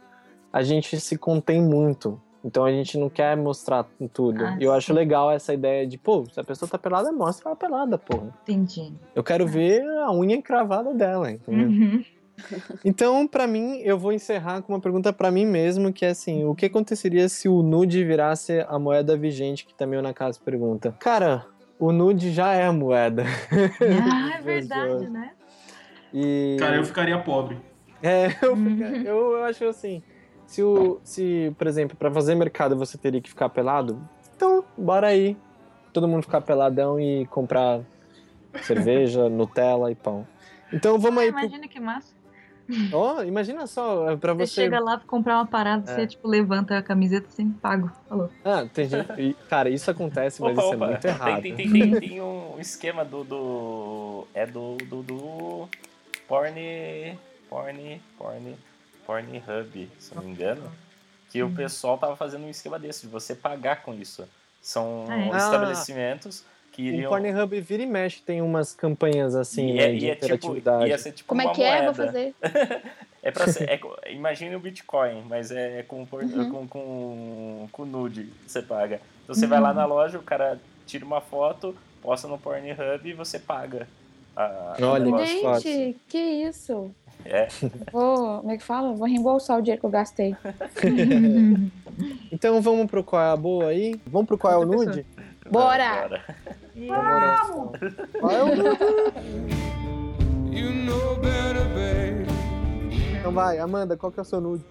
a 0.52 0.62
gente 0.62 0.98
se 1.00 1.16
contém 1.16 1.62
muito. 1.62 2.20
Então 2.44 2.64
a 2.64 2.70
gente 2.70 2.96
não 2.96 3.08
quer 3.08 3.36
mostrar 3.36 3.86
tudo. 4.12 4.44
Ah, 4.44 4.56
e 4.60 4.64
eu 4.64 4.72
acho 4.72 4.88
sim. 4.88 4.92
legal 4.92 5.30
essa 5.32 5.52
ideia 5.52 5.86
de, 5.86 5.98
pô, 5.98 6.24
se 6.30 6.38
a 6.38 6.44
pessoa 6.44 6.68
tá 6.68 6.78
pelada, 6.78 7.10
mostra 7.10 7.48
ela 7.48 7.56
pelada, 7.56 7.98
porra. 7.98 8.32
Entendi. 8.42 8.92
Eu 9.14 9.24
quero 9.24 9.46
ver 9.46 9.82
a 9.82 10.12
unha 10.12 10.36
encravada 10.36 10.94
dela, 10.94 11.30
entendeu? 11.30 11.68
Uhum. 11.68 12.04
Então, 12.84 13.26
pra 13.26 13.46
mim, 13.46 13.78
eu 13.80 13.98
vou 13.98 14.12
encerrar 14.12 14.62
com 14.62 14.72
uma 14.72 14.80
pergunta 14.80 15.12
pra 15.12 15.30
mim 15.30 15.44
mesmo, 15.44 15.92
que 15.92 16.04
é 16.04 16.10
assim, 16.10 16.44
o 16.44 16.54
que 16.54 16.66
aconteceria 16.66 17.28
se 17.28 17.48
o 17.48 17.62
nude 17.62 18.04
virasse 18.04 18.64
a 18.68 18.78
moeda 18.78 19.16
vigente, 19.16 19.66
que 19.66 19.74
também 19.74 19.98
o 19.98 20.02
Nakase 20.02 20.38
pergunta. 20.40 20.94
Cara, 21.00 21.46
o 21.80 21.90
nude 21.90 22.30
já 22.32 22.52
é 22.52 22.64
a 22.64 22.72
moeda. 22.72 23.24
Ah, 23.82 24.36
é 24.36 24.40
verdade, 24.42 25.10
né? 25.10 25.32
E 26.14 26.56
Cara, 26.60 26.76
eu 26.76 26.84
ficaria 26.84 27.18
pobre. 27.18 27.58
é, 28.02 28.26
eu, 28.42 28.56
fica- 28.56 28.84
eu, 29.04 29.32
eu 29.32 29.44
acho 29.44 29.64
assim, 29.64 30.00
se 30.46 30.62
o 30.62 31.00
se, 31.02 31.52
por 31.58 31.66
exemplo, 31.66 31.96
pra 31.96 32.10
fazer 32.10 32.34
mercado 32.36 32.76
você 32.76 32.96
teria 32.96 33.20
que 33.20 33.28
ficar 33.30 33.48
pelado, 33.48 34.00
então 34.36 34.64
bora 34.78 35.08
aí. 35.08 35.36
Todo 35.92 36.06
mundo 36.06 36.22
ficar 36.22 36.42
peladão 36.42 37.00
e 37.00 37.26
comprar 37.26 37.80
cerveja, 38.62 39.28
Nutella 39.30 39.90
e 39.90 39.94
pão. 39.94 40.26
Então 40.72 40.98
vamos 40.98 41.22
aí 41.22 41.32
pro 41.32 41.40
Imagina 41.40 41.66
que 41.68 41.80
massa. 41.80 42.15
Ó, 42.92 43.22
imagina 43.22 43.66
só, 43.66 44.10
é 44.10 44.16
pra 44.16 44.32
Você, 44.34 44.46
você. 44.46 44.62
chega 44.62 44.80
lá 44.80 44.96
pra 44.98 45.06
comprar 45.06 45.36
uma 45.36 45.46
parada, 45.46 45.90
É. 45.90 45.94
você 45.94 46.06
tipo 46.06 46.26
levanta 46.26 46.76
a 46.76 46.82
camiseta 46.82 47.28
sem 47.30 47.50
pago. 47.50 47.90
Falou. 48.08 48.30
Ah, 48.44 48.66
tem 48.72 48.88
gente. 48.88 49.06
e, 49.20 49.34
Cara, 49.48 49.68
isso 49.68 49.90
acontece, 49.90 50.40
mas 50.42 50.52
Opa, 50.56 50.62
isso 50.66 50.74
opa. 50.74 50.84
é 50.84 50.88
muito 50.90 51.04
errado. 51.04 51.42
Tem, 51.42 51.54
tem, 51.54 51.70
tem, 51.72 52.00
tem 52.00 52.20
um 52.22 52.56
esquema 52.58 53.04
do. 53.04 53.22
do 53.24 54.26
é 54.34 54.46
do. 54.46 54.76
do, 54.78 55.02
do 55.02 55.68
Porn. 56.28 57.18
Porn. 57.48 58.00
Porn. 58.18 58.56
Pornhub, 59.06 59.88
se 59.98 60.14
não 60.14 60.22
me 60.24 60.30
engano. 60.32 60.62
Que 61.30 61.42
o 61.42 61.50
pessoal 61.50 61.96
tava 61.98 62.16
fazendo 62.16 62.44
um 62.44 62.50
esquema 62.50 62.78
desse, 62.78 63.02
de 63.06 63.12
você 63.12 63.34
pagar 63.34 63.82
com 63.82 63.94
isso. 63.94 64.26
São 64.60 65.04
Ah, 65.08 65.16
é? 65.16 65.36
estabelecimentos 65.36 66.44
que 66.76 66.82
O 66.90 66.94
iriam. 66.94 67.08
Pornhub 67.08 67.60
vira 67.60 67.82
e 67.82 67.86
mexe 67.86 68.20
tem 68.22 68.42
umas 68.42 68.74
campanhas 68.74 69.34
assim, 69.34 69.70
e 69.70 69.74
né, 69.74 69.82
é, 69.84 69.92
de 69.94 70.04
e 70.06 70.10
é 70.10 70.14
tipo, 70.14 70.24
interatividade. 70.26 70.88
ia 70.90 70.98
ser 70.98 71.12
tipo 71.12 71.28
Como 71.28 71.40
é 71.42 71.48
que 71.52 71.62
é? 71.62 71.70
moeda. 71.82 71.92
Vou 71.92 72.06
fazer. 72.06 72.34
É 73.22 73.30
pra 73.32 73.48
ser, 73.48 73.68
é, 73.68 73.80
imagine 74.12 74.54
o 74.54 74.60
Bitcoin, 74.60 75.24
mas 75.28 75.50
é 75.50 75.82
com, 75.82 76.06
por- 76.06 76.22
Uhum. 76.22 76.48
com, 76.48 76.68
com, 76.68 77.68
com 77.72 77.84
nude 77.84 78.30
que 78.44 78.52
você 78.52 78.62
paga. 78.62 79.00
Então 79.24 79.34
você 79.34 79.48
vai 79.48 79.58
lá 79.60 79.74
na 79.74 79.84
loja, 79.84 80.16
o 80.16 80.22
cara 80.22 80.60
tira 80.86 81.04
uma 81.04 81.20
foto, 81.20 81.74
posta 82.00 82.28
no 82.28 82.38
Pornhub 82.38 82.76
e 83.04 83.12
você 83.14 83.40
paga. 83.40 83.88
A, 84.36 84.76
Olha, 84.80 85.12
a. 85.16 85.58
Gente, 85.58 85.98
que 86.06 86.16
isso? 86.18 86.94
É. 87.24 87.48
Vou, 87.90 88.38
como 88.42 88.52
é 88.52 88.56
que 88.58 88.62
fala? 88.62 88.92
Vou 88.94 89.08
reembolsar 89.08 89.58
o 89.58 89.62
dinheiro 89.62 89.80
que 89.80 89.86
eu 89.86 89.90
gastei. 89.90 90.36
Então 92.30 92.60
vamos 92.60 92.86
pro 92.88 93.02
qual 93.02 93.22
é 93.22 93.30
a 93.32 93.36
boa 93.36 93.68
aí? 93.68 93.98
Vamos 94.06 94.26
pro 94.28 94.38
qual 94.38 94.52
é 94.52 94.56
o 94.56 94.66
nude? 94.66 95.04
Bora! 95.50 96.20
Vamos! 98.20 98.62
Better, 101.20 101.64
babe. 101.74 102.26
Então 103.18 103.32
vai, 103.32 103.58
Amanda, 103.58 103.96
qual 103.96 104.12
que 104.12 104.18
é 104.18 104.22
o 104.22 104.24
seu 104.24 104.40
nude? 104.40 104.64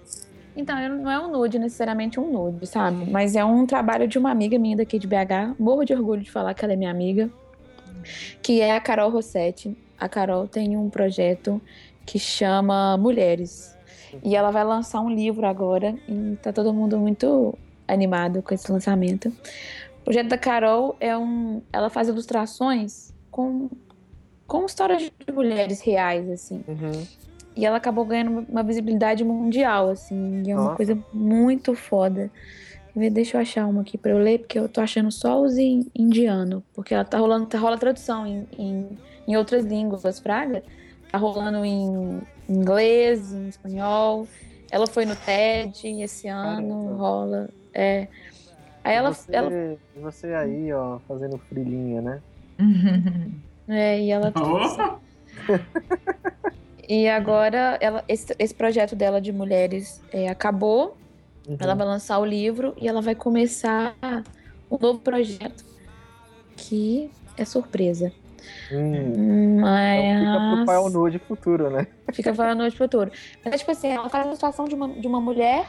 Então, 0.55 0.79
eu- 0.79 0.89
não 0.95 1.11
é 1.11 1.19
um 1.19 1.29
nude, 1.31 1.59
necessariamente 1.59 2.19
um 2.19 2.31
nude, 2.31 2.65
sabe? 2.65 3.09
Mas 3.11 3.35
é 3.35 3.43
um 3.43 3.65
trabalho 3.65 4.07
de 4.07 4.17
uma 4.17 4.31
amiga 4.31 4.57
minha 4.57 4.77
daqui 4.77 4.97
de 4.97 5.07
BH. 5.07 5.53
Morro 5.59 5.83
de 5.83 5.93
orgulho 5.93 6.21
de 6.21 6.31
falar 6.31 6.53
que 6.53 6.63
ela 6.63 6.73
é 6.73 6.75
minha 6.77 6.91
amiga. 6.91 7.29
Que 8.41 8.61
é 8.61 8.75
a 8.75 8.79
Carol 8.79 9.09
Rossetti. 9.09 9.75
A 9.99 10.07
Carol 10.07 10.47
tem 10.47 10.77
um 10.77 10.89
projeto 10.89 11.59
que 12.05 12.17
chama 12.19 12.95
Mulheres. 12.97 13.75
E 14.23 14.35
ela 14.35 14.51
vai 14.51 14.63
lançar 14.63 15.01
um 15.01 15.09
livro 15.09 15.45
agora. 15.45 15.93
E 16.07 16.37
tá 16.41 16.53
todo 16.53 16.73
mundo 16.73 16.97
muito 16.97 17.57
animado 17.87 18.41
com 18.41 18.53
esse 18.53 18.71
lançamento. 18.71 19.31
O 20.05 20.05
projeto 20.05 20.27
da 20.27 20.37
Carol 20.37 20.95
é 20.99 21.17
um. 21.17 21.63
Ela 21.73 21.89
faz 21.89 22.07
ilustrações 22.07 23.11
com, 23.31 23.71
com 24.45 24.63
histórias 24.67 25.01
de 25.01 25.33
mulheres 25.33 25.81
reais, 25.81 26.29
assim. 26.29 26.63
Uhum. 26.67 27.07
E 27.55 27.65
ela 27.65 27.77
acabou 27.77 28.05
ganhando 28.05 28.45
uma 28.47 28.61
visibilidade 28.61 29.23
mundial, 29.23 29.89
assim. 29.89 30.43
E 30.45 30.51
é 30.51 30.55
uma 30.55 30.65
Nossa. 30.65 30.75
coisa 30.75 31.03
muito 31.11 31.73
foda. 31.73 32.29
Deixa 32.95 33.37
eu 33.37 33.41
achar 33.41 33.65
uma 33.65 33.81
aqui 33.81 33.97
pra 33.97 34.11
eu 34.11 34.19
ler, 34.19 34.39
porque 34.39 34.59
eu 34.59 34.69
tô 34.69 34.79
achando 34.79 35.11
só 35.11 35.41
os 35.41 35.57
em 35.57 35.87
indiano. 35.95 36.63
Porque 36.71 36.93
ela 36.93 37.03
tá 37.03 37.17
rolando, 37.17 37.47
tá 37.47 37.57
rola 37.57 37.75
tradução 37.75 38.27
em, 38.27 38.47
em, 38.59 38.99
em 39.27 39.35
outras 39.35 39.65
línguas, 39.65 40.19
Fraga. 40.19 40.61
Tá 41.11 41.17
rolando 41.17 41.65
em 41.65 42.21
inglês, 42.47 43.33
em 43.33 43.47
espanhol. 43.47 44.27
Ela 44.69 44.85
foi 44.85 45.05
no 45.05 45.15
TED 45.15 45.99
esse 45.99 46.27
ano, 46.27 46.67
Caramba. 46.69 46.95
rola. 46.95 47.49
É. 47.73 48.07
Aí 48.85 48.95
ela, 48.95 49.11
você, 49.11 49.35
ela. 49.35 49.49
você 49.95 50.27
aí, 50.35 50.71
ó, 50.71 50.99
fazendo 51.07 51.39
frilinha, 51.39 52.01
né? 52.01 52.21
É, 53.67 53.99
e 53.99 54.11
ela 54.11 54.31
Oh, 54.35 54.99
E 56.87 57.09
agora 57.09 57.79
ela, 57.81 58.03
esse, 58.07 58.35
esse 58.37 58.53
projeto 58.53 58.95
dela 58.95 59.19
de 59.19 59.31
mulheres 59.31 60.03
é, 60.11 60.29
acabou. 60.29 60.95
Uhum. 61.47 61.57
Ela 61.59 61.73
vai 61.73 61.87
lançar 61.87 62.19
o 62.19 62.25
livro 62.25 62.75
e 62.77 62.87
ela 62.87 63.01
vai 63.01 63.15
começar 63.15 63.95
um 64.69 64.77
novo 64.79 64.99
projeto 64.99 65.65
que 66.55 67.09
é 67.35 67.43
surpresa. 67.43 68.11
Hum, 68.71 69.61
Mas 69.61 70.03
Então 70.05 70.51
fica 70.51 70.65
pro 70.65 70.83
o 70.83 70.89
nude 70.89 71.17
futuro, 71.17 71.69
né? 71.71 71.87
fica 72.13 72.35
falando 72.35 72.59
noite 72.59 72.77
futuro. 72.77 73.11
Mas 73.43 73.59
tipo 73.61 73.71
assim, 73.71 73.87
ela 73.87 74.09
faz 74.09 74.27
a 74.27 74.33
situação 74.33 74.65
de 74.65 74.75
uma, 74.75 74.87
de 74.89 75.07
uma 75.07 75.19
mulher 75.19 75.65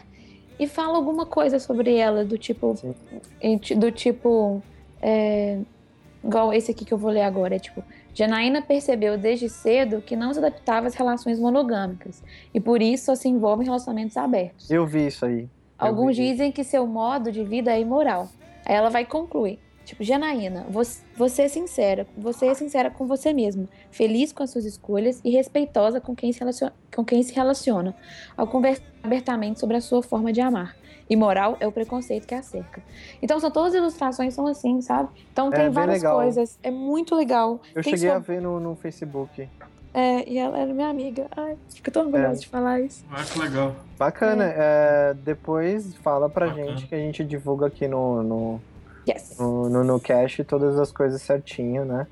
e 0.59 0.67
fala 0.67 0.97
alguma 0.97 1.27
coisa 1.27 1.59
sobre 1.59 1.95
ela, 1.97 2.25
do 2.25 2.39
tipo. 2.39 2.77
Sim. 2.77 2.95
Do 3.77 3.91
tipo. 3.93 4.63
é, 5.01 5.59
igual 6.25 6.53
esse 6.53 6.71
aqui 6.71 6.85
que 6.85 6.93
eu 6.93 6.99
vou 6.99 7.11
ler 7.11 7.23
agora. 7.23 7.57
É 7.57 7.59
tipo. 7.59 7.83
Janaína 8.15 8.63
percebeu 8.63 9.19
desde 9.19 9.49
cedo 9.51 10.01
que 10.01 10.17
não 10.17 10.33
se 10.33 10.39
adaptava 10.39 10.87
às 10.87 10.95
relações 10.95 11.39
monogâmicas 11.39 12.23
e 12.55 12.59
por 12.59 12.81
isso 12.81 13.05
só 13.07 13.15
se 13.15 13.29
envolve 13.29 13.63
em 13.63 13.67
relacionamentos 13.67 14.17
abertos. 14.17 14.71
Eu 14.71 14.87
vi 14.87 15.07
isso 15.07 15.27
aí. 15.27 15.47
Alguns 15.79 16.17
vi. 16.17 16.31
dizem 16.31 16.51
que 16.51 16.65
seu 16.65 16.87
modo 16.87 17.31
de 17.31 17.45
vida 17.45 17.71
é 17.71 17.79
imoral. 17.79 18.29
Aí 18.65 18.75
ela 18.75 18.89
vai 18.89 19.05
concluir. 19.05 19.59
Tipo, 19.87 20.03
Janaína, 20.03 20.67
você, 20.69 21.01
você 21.17 21.43
é 21.43 21.49
sincera. 21.49 22.07
Você 22.19 22.47
é 22.47 22.55
sincera 22.55 22.91
com 22.91 23.07
você 23.07 23.33
mesma. 23.33 23.67
Feliz 23.91 24.33
com 24.33 24.43
as 24.43 24.51
suas 24.51 24.65
escolhas 24.65 25.21
e 25.25 25.31
respeitosa 25.31 26.01
com 26.01 26.15
quem 26.15 26.33
se 26.33 26.41
relaciona, 26.41 26.73
com 26.95 27.05
quem 27.05 27.23
se 27.23 27.33
relaciona 27.33 27.95
ao 28.37 28.47
conversar 28.49 28.83
abertamente 29.03 29.61
sobre 29.61 29.77
a 29.77 29.81
sua 29.81 30.03
forma 30.03 30.33
de 30.33 30.41
amar. 30.41 30.77
Imoral 31.09 31.57
é 31.61 31.67
o 31.69 31.71
preconceito 31.73 32.27
que 32.27 32.35
a 32.35 32.43
cerca. 32.43 32.83
Então, 33.23 33.39
são 33.39 33.49
todas 33.49 33.75
as 33.75 33.79
ilustrações 33.79 34.35
são 34.35 34.45
assim, 34.49 34.81
sabe? 34.83 35.09
Então, 35.33 35.47
É, 35.49 35.51
tem 35.53 35.65
bem 35.67 35.71
várias 35.71 36.03
legal. 36.03 36.17
coisas. 36.17 36.59
É 36.65 36.71
muito 36.73 37.15
legal. 37.15 37.61
Eu 37.73 37.83
Tem 37.85 37.93
cheguei 37.93 38.11
a 38.11 38.19
ver 38.19 38.43
no, 38.43 38.59
no 38.59 38.75
Facebook. 38.75 39.49
É, 39.95 40.29
e 40.29 40.37
ela 40.37 40.59
era 40.59 40.75
minha 40.75 40.89
amiga. 40.89 41.29
Ai, 41.37 41.57
fico 41.73 41.93
tão 41.93 42.07
orgulhosa 42.07 42.33
É. 42.33 42.41
de 42.41 42.49
falar 42.49 42.81
isso. 42.81 43.05
ah, 43.09 43.23
que 43.23 43.39
legal. 43.39 43.75
Bacana. 43.97 44.45
é, 44.57 45.15
depois 45.15 45.95
fala 46.03 46.29
pra 46.29 46.49
Bacana. 46.49 46.67
gente 46.73 46.89
que 46.89 46.95
a 46.97 46.99
gente 46.99 47.23
divulga 47.25 47.67
aqui 47.69 47.87
no, 47.87 48.23
no, 48.25 48.61
Yes. 49.09 49.39
no, 49.39 49.69
no, 49.69 49.85
no 49.85 50.01
cache 50.01 50.43
todas 50.43 50.79
as 50.79 50.91
coisas 50.91 51.23
certinho, 51.23 51.85
né? 51.85 52.07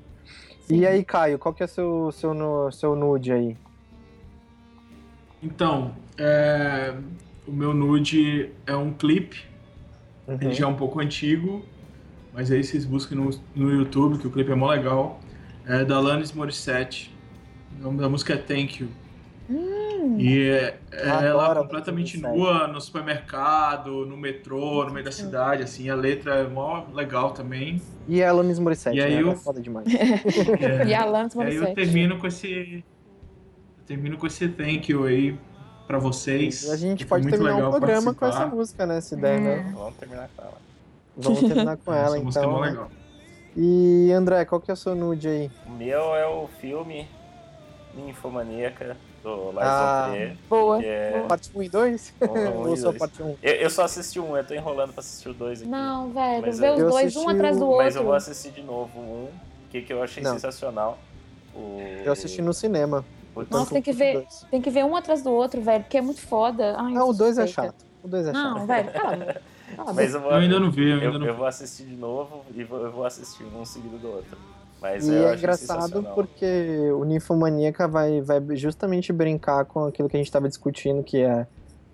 E 0.69 0.85
aí, 0.85 1.03
Caio, 1.03 1.37
qual 1.37 1.53
que 1.53 1.61
é 1.61 1.65
o 1.65 1.69
seu, 1.69 2.11
seu, 2.11 2.71
seu 2.71 2.95
nude 2.95 3.31
aí? 3.31 3.57
Então, 5.43 5.93
é, 6.17 6.95
o 7.47 7.51
meu 7.51 7.73
nude 7.73 8.49
é 8.65 8.75
um 8.75 8.91
clipe. 8.91 9.45
Uhum. 10.27 10.37
Ele 10.41 10.53
já 10.53 10.65
é 10.65 10.67
um 10.67 10.75
pouco 10.75 10.99
antigo, 10.99 11.63
mas 12.33 12.51
aí 12.51 12.63
vocês 12.63 12.83
busquem 12.83 13.15
no, 13.15 13.29
no 13.55 13.71
YouTube, 13.71 14.17
que 14.17 14.25
o 14.25 14.31
clipe 14.31 14.51
é 14.51 14.55
mó 14.55 14.69
legal. 14.69 15.19
É 15.67 15.85
da 15.85 15.97
Alanis 15.97 16.31
Morissette. 16.31 17.15
O 17.79 17.83
nome 17.83 17.99
da 17.99 18.09
música 18.09 18.33
é 18.33 18.37
Thank 18.37 18.81
You. 18.81 18.89
E 20.17 20.49
é, 20.49 20.77
é 20.91 21.07
Eu 21.07 21.09
ela 21.25 21.55
completamente 21.55 22.17
Morissette. 22.19 22.37
nua 22.57 22.67
no 22.67 22.79
supermercado, 22.81 24.05
no 24.05 24.15
metrô, 24.17 24.85
no 24.85 24.91
meio 24.93 25.05
da 25.05 25.11
cidade, 25.11 25.63
assim. 25.63 25.89
A 25.89 25.95
letra 25.95 26.35
é 26.35 26.47
mó 26.47 26.83
legal 26.93 27.31
também. 27.31 27.81
E 28.07 28.21
a 28.23 28.29
Alanis 28.29 28.59
Morissette, 28.59 28.97
E 28.97 29.01
aí 29.01 29.15
né? 29.15 29.21
Ela 29.21 29.27
eu- 29.29 29.33
é 29.33 29.35
foda 29.35 29.61
demais. 29.61 29.87
É, 29.91 30.85
E 30.87 30.93
a 30.93 31.01
Alanis 31.03 31.33
e 31.33 31.41
aí 31.41 31.55
eu 31.55 31.61
Morissette. 31.63 31.75
termino 31.75 32.17
com 32.19 32.27
esse... 32.27 32.83
eu 33.77 33.83
termino 33.85 34.17
com 34.17 34.27
esse 34.27 34.47
Thank 34.49 34.91
You 34.91 35.05
aí 35.05 35.37
pra 35.87 35.97
vocês. 35.99 36.69
A 36.69 36.77
gente 36.77 37.05
pode 37.05 37.27
terminar 37.29 37.67
o 37.67 37.71
programa 37.71 38.13
com 38.13 38.19
participar. 38.19 38.45
essa 38.47 38.55
música, 38.55 38.85
né? 38.85 39.01
Se 39.01 39.15
der, 39.15 39.39
né? 39.41 39.71
Vamos 39.75 39.95
terminar 39.95 40.29
com 40.35 40.41
ela. 40.43 40.57
Vamos 41.17 41.39
terminar 41.47 41.77
com 41.77 41.93
ela, 41.93 42.15
Essa 42.17 42.23
música 42.25 42.43
é 42.43 42.47
então. 42.47 42.55
mó 42.57 42.61
né? 42.63 42.69
legal. 42.71 42.89
E 43.57 44.11
André, 44.11 44.43
qual 44.45 44.59
que 44.59 44.69
é 44.69 44.73
o 44.73 44.77
seu 44.77 44.93
nude 44.95 45.27
aí? 45.27 45.51
O 45.65 45.71
meu 45.71 46.13
é 46.15 46.27
o 46.27 46.47
filme 46.59 47.07
Ninfomaníaca, 47.95 48.97
do 49.25 49.51
Lars 49.51 49.67
Ah. 49.67 50.07
Trier. 50.11 50.37
Boa. 50.47 50.83
é- 50.83 51.25
Parte 51.27 51.49
1 51.55 51.63
e 51.63 51.69
2? 51.69 52.13
Um, 52.21 52.25
um 52.27 52.67
Ou 52.67 52.73
e 52.73 52.77
só 52.77 52.85
dois. 52.89 52.97
parte 52.99 53.23
1? 53.23 53.35
Eu, 53.41 53.53
eu 53.55 53.69
só 53.69 53.83
assisti 53.83 54.19
um, 54.19 54.37
eu 54.37 54.43
tô 54.45 54.53
enrolando 54.53 54.93
pra 54.93 54.99
assistir 54.99 55.29
o 55.29 55.33
dois 55.33 55.61
aqui. 55.61 55.69
Não, 55.69 56.11
velho, 56.11 56.41
Mas 56.45 56.59
vê 56.59 56.67
eu- 56.69 56.73
os 56.73 56.79
eu 56.79 56.89
dois 56.91 57.15
um 57.15 57.27
atrás 57.29 57.57
do 57.57 57.67
o- 57.69 57.77
Mas 57.77 57.95
eu 57.95 58.03
vou 58.03 58.13
outro. 58.13 58.31
assistir 58.31 58.51
de 58.51 58.61
novo 58.61 58.99
um, 58.99 59.27
que, 59.71 59.81
que 59.81 59.91
eu 59.91 60.01
achei 60.03 60.21
Não. 60.23 60.33
sensacional. 60.33 60.97
O... 61.55 61.79
Eu 62.05 62.13
assisti 62.13 62.41
no 62.41 62.53
cinema. 62.53 63.03
Putz, 63.33 63.49
Nossa, 63.49 63.71
tem 63.73 63.81
que 63.81 63.91
ver. 63.91 64.13
dois. 64.13 64.45
Tem 64.51 64.61
que 64.61 64.69
ver 64.69 64.85
um 64.85 64.95
atrás 64.95 65.21
do 65.23 65.31
outro, 65.31 65.59
velho, 65.61 65.83
porque 65.83 65.97
é 65.97 66.01
muito 66.01 66.21
foda. 66.21 66.75
Ai, 66.77 66.93
Não, 66.93 67.01
eu 67.01 67.07
o 67.09 67.13
2 67.13 67.37
é 67.37 67.47
chato. 67.47 67.75
O 68.03 68.07
2 68.07 68.27
é 68.27 68.31
Não, 68.31 68.57
chato. 68.59 68.67
velho, 68.67 68.91
cala. 68.93 69.17
Cala 69.75 69.89
a 69.89 69.93
Mas 69.93 70.13
eu 70.13 70.21
vou, 70.21 70.31
Eu 70.31 70.37
ainda 70.37 70.59
não 70.59 70.69
vi, 70.71 70.83
eu 70.89 70.97
eu, 70.99 71.01
ainda 71.07 71.19
não 71.19 71.25
eu 71.27 71.35
vou 71.35 71.45
assistir 71.47 71.83
de 71.85 71.95
novo 71.95 72.45
e 72.53 72.63
vou, 72.63 72.79
eu 72.83 72.91
vou 72.91 73.03
assistir 73.05 73.43
um 73.43 73.65
seguido 73.65 73.97
do 73.97 74.07
outro. 74.09 74.37
Mas 74.85 75.07
E 75.07 75.15
é 75.15 75.33
engraçado 75.35 76.03
porque 76.13 76.91
o 76.91 77.03
Ninfomaníaca 77.03 77.87
vai, 77.87 78.21
vai 78.21 78.39
justamente 78.55 79.11
brincar 79.11 79.65
com 79.65 79.85
aquilo 79.85 80.07
que 80.07 80.15
a 80.15 80.19
gente 80.19 80.27
estava 80.27 80.47
discutindo, 80.47 81.01
que 81.03 81.17
é 81.23 81.47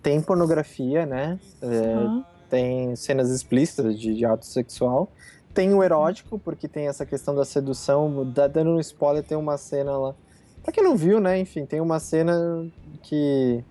tem 0.03 0.19
pornografia, 0.19 1.05
né? 1.05 1.39
É, 1.61 2.23
tem 2.49 2.93
cenas 2.97 3.29
explícitas 3.29 3.97
de, 3.97 4.13
de 4.13 4.25
ato 4.25 4.45
sexual. 4.45 5.09
Tem 5.53 5.73
o 5.73 5.81
erótico, 5.81 6.37
porque 6.37 6.67
tem 6.67 6.87
essa 6.87 7.05
questão 7.05 7.33
da 7.33 7.45
sedução. 7.45 8.29
Dá- 8.29 8.47
Dando 8.47 8.71
um 8.71 8.79
spoiler, 8.79 9.23
tem 9.23 9.37
uma 9.37 9.57
cena 9.57 9.97
lá. 9.97 10.13
Pra 10.61 10.73
quem 10.73 10.83
não 10.83 10.97
viu, 10.97 11.21
né? 11.21 11.39
Enfim, 11.39 11.65
tem 11.65 11.79
uma 11.79 11.99
cena 11.99 12.67
que 13.03 13.63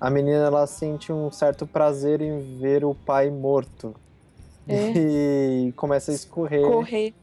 a 0.00 0.10
menina 0.10 0.46
ela 0.46 0.66
sente 0.66 1.12
um 1.12 1.30
certo 1.30 1.64
prazer 1.64 2.20
em 2.20 2.58
ver 2.58 2.84
o 2.84 2.92
pai 2.94 3.30
morto. 3.30 3.94
É. 4.66 4.92
E 4.96 5.72
começa 5.76 6.10
a 6.10 6.14
escorrer. 6.14 6.62
Correr. 6.62 7.14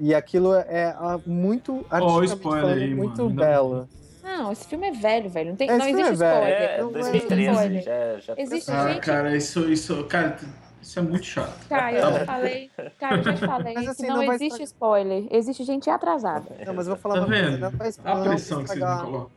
E 0.00 0.14
aquilo 0.14 0.54
é 0.54 0.94
ah, 0.98 1.18
muito 1.26 1.84
artisticamente 1.90 2.34
spoiler 2.36 2.62
falando, 2.62 2.78
aí, 2.82 2.94
muito 2.94 3.22
mano. 3.24 3.34
Belo. 3.34 3.88
Não, 4.22 4.52
esse 4.52 4.66
filme 4.68 4.86
é 4.88 4.92
velho, 4.92 5.28
velho. 5.28 5.48
Não, 5.50 5.56
tem, 5.56 5.68
Esse 5.68 5.78
não 5.78 5.84
filme 5.86 6.00
existe 6.02 6.22
é 6.22 6.26
velho. 6.26 6.38
spoiler. 6.38 6.70
É, 6.70 6.78
Não, 6.82 6.90
não 6.90 6.98
é 6.98 7.02
2013 7.02 7.50
spoiler. 7.50 7.82
já, 7.82 8.18
já 8.20 8.34
Existe 8.42 8.70
Ah, 8.70 8.88
gente. 8.88 9.00
cara, 9.00 9.36
isso, 9.36 9.72
isso, 9.72 10.04
cara, 10.04 10.36
isso 10.80 10.98
é 10.98 11.02
muito 11.02 11.24
chato. 11.24 11.66
Cara, 11.68 11.92
eu 11.92 12.12
já 12.12 12.24
falei. 12.26 12.70
Cara, 13.00 13.16
eu 13.16 13.22
já 13.24 13.36
falei 13.36 13.74
Mas 13.74 13.88
assim, 13.88 14.02
que 14.04 14.08
não 14.08 14.16
não, 14.24 14.32
existe 14.34 14.62
spoiler. 14.62 15.26
Existe 15.30 15.64
gente 15.64 15.90
atrasada. 15.90 16.44
Não, 16.64 16.74
mas 16.74 16.86
eu 16.86 16.94
vou 16.94 17.02
falar 17.02 17.14
Tá 17.14 17.20
uma 17.22 17.26
coisa, 17.26 17.50
vendo? 17.50 17.60
não 17.60 17.70
vai 17.72 17.90
A 18.04 18.14
não 18.14 18.22
pressão 18.24 18.62
que 18.62 18.68
vocês 18.68 18.78
me 18.80 19.00
colocam. 19.00 19.30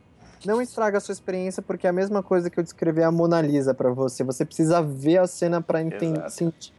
não 0.44 0.62
estraga 0.62 0.98
a 0.98 1.00
sua 1.00 1.12
experiência, 1.14 1.62
porque 1.62 1.86
é 1.86 1.90
a 1.90 1.92
mesma 1.92 2.22
coisa 2.22 2.48
que 2.50 2.60
eu 2.60 2.62
descrever 2.62 3.02
a 3.02 3.10
Mona 3.10 3.40
Lisa 3.40 3.74
pra 3.74 3.90
você. 3.90 4.22
Você 4.22 4.44
precisa 4.44 4.80
ver 4.82 5.18
a 5.18 5.26
cena 5.26 5.60
pra 5.60 5.80
entender, 5.82 6.18
Exato. 6.18 6.30
sentir. 6.32 6.72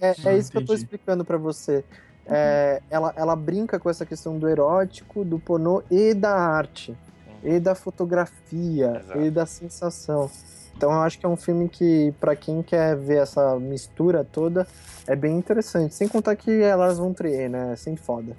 É, 0.00 0.08
é, 0.28 0.34
é 0.34 0.36
isso 0.36 0.50
que 0.50 0.58
eu 0.58 0.66
tô 0.66 0.74
explicando 0.74 1.24
pra 1.24 1.38
você. 1.38 1.82
É, 2.26 2.80
ela, 2.90 3.12
ela 3.16 3.36
brinca 3.36 3.78
com 3.78 3.90
essa 3.90 4.06
questão 4.06 4.38
do 4.38 4.48
erótico, 4.48 5.24
do 5.24 5.38
pornô 5.38 5.82
e 5.90 6.14
da 6.14 6.34
arte. 6.34 6.96
E 7.42 7.60
da 7.60 7.74
fotografia, 7.74 9.00
Exato. 9.00 9.20
e 9.20 9.30
da 9.30 9.44
sensação. 9.44 10.30
Então 10.76 10.90
eu 10.90 11.00
acho 11.02 11.18
que 11.18 11.26
é 11.26 11.28
um 11.28 11.36
filme 11.36 11.68
que, 11.68 12.12
pra 12.18 12.34
quem 12.34 12.62
quer 12.62 12.96
ver 12.96 13.18
essa 13.18 13.58
mistura 13.60 14.24
toda, 14.24 14.66
é 15.06 15.14
bem 15.14 15.36
interessante. 15.36 15.94
Sem 15.94 16.08
contar 16.08 16.34
que 16.36 16.50
Lars 16.74 16.96
von 16.98 17.12
Trier, 17.12 17.50
né? 17.50 17.72
É 17.74 17.76
sempre 17.76 18.02
foda. 18.02 18.34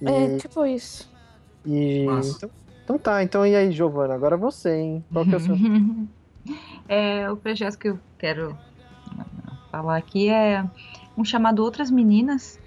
E, 0.00 0.06
É, 0.08 0.36
tipo 0.38 0.64
isso. 0.64 1.08
e- 1.66 2.06
então, 2.06 2.50
então 2.84 2.98
tá, 2.98 3.22
então 3.22 3.46
e 3.46 3.54
aí, 3.54 3.70
Giovana? 3.70 4.14
Agora 4.14 4.36
você, 4.36 4.74
hein? 4.76 5.04
Qual 5.12 5.24
que 5.26 5.34
é 5.34 5.36
o 5.36 5.40
seu. 5.40 5.54
É, 6.88 7.30
o 7.30 7.36
projeto 7.36 7.76
que 7.76 7.88
eu 7.90 8.00
quero 8.16 8.56
falar 9.70 9.98
aqui 9.98 10.30
é 10.30 10.64
um 11.18 11.22
chamado 11.24 11.62
Outras 11.62 11.90
Meninas, 11.90 12.58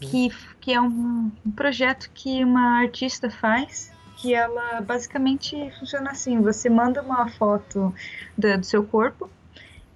que, 0.00 0.28
que 0.60 0.72
é 0.72 0.80
um, 0.80 1.30
um 1.44 1.50
projeto 1.52 2.10
que 2.14 2.44
uma 2.44 2.78
artista 2.80 3.30
faz, 3.30 3.92
que 4.16 4.34
ela 4.34 4.80
basicamente 4.80 5.70
funciona 5.78 6.10
assim, 6.10 6.40
você 6.40 6.68
manda 6.70 7.02
uma 7.02 7.28
foto 7.30 7.94
da- 8.36 8.56
do 8.56 8.64
seu 8.66 8.84
corpo 8.84 9.30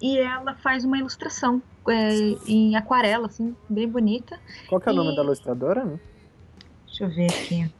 e 0.01 0.17
ela 0.17 0.55
faz 0.55 0.83
uma 0.85 0.97
ilustração 0.97 1.61
é, 1.87 2.13
em 2.47 2.75
aquarela, 2.75 3.25
assim, 3.27 3.55
bem 3.69 3.87
bonita. 3.87 4.37
Qual 4.67 4.79
que 4.79 4.87
é 4.87 4.91
o 4.91 4.95
nome 4.95 5.13
E- 5.13 5.15
da 5.15 5.23
ilustradora? 5.23 5.99
Deixa 6.85 7.03
eu 7.05 7.09
ver 7.09 7.25
aqui. 7.27 7.71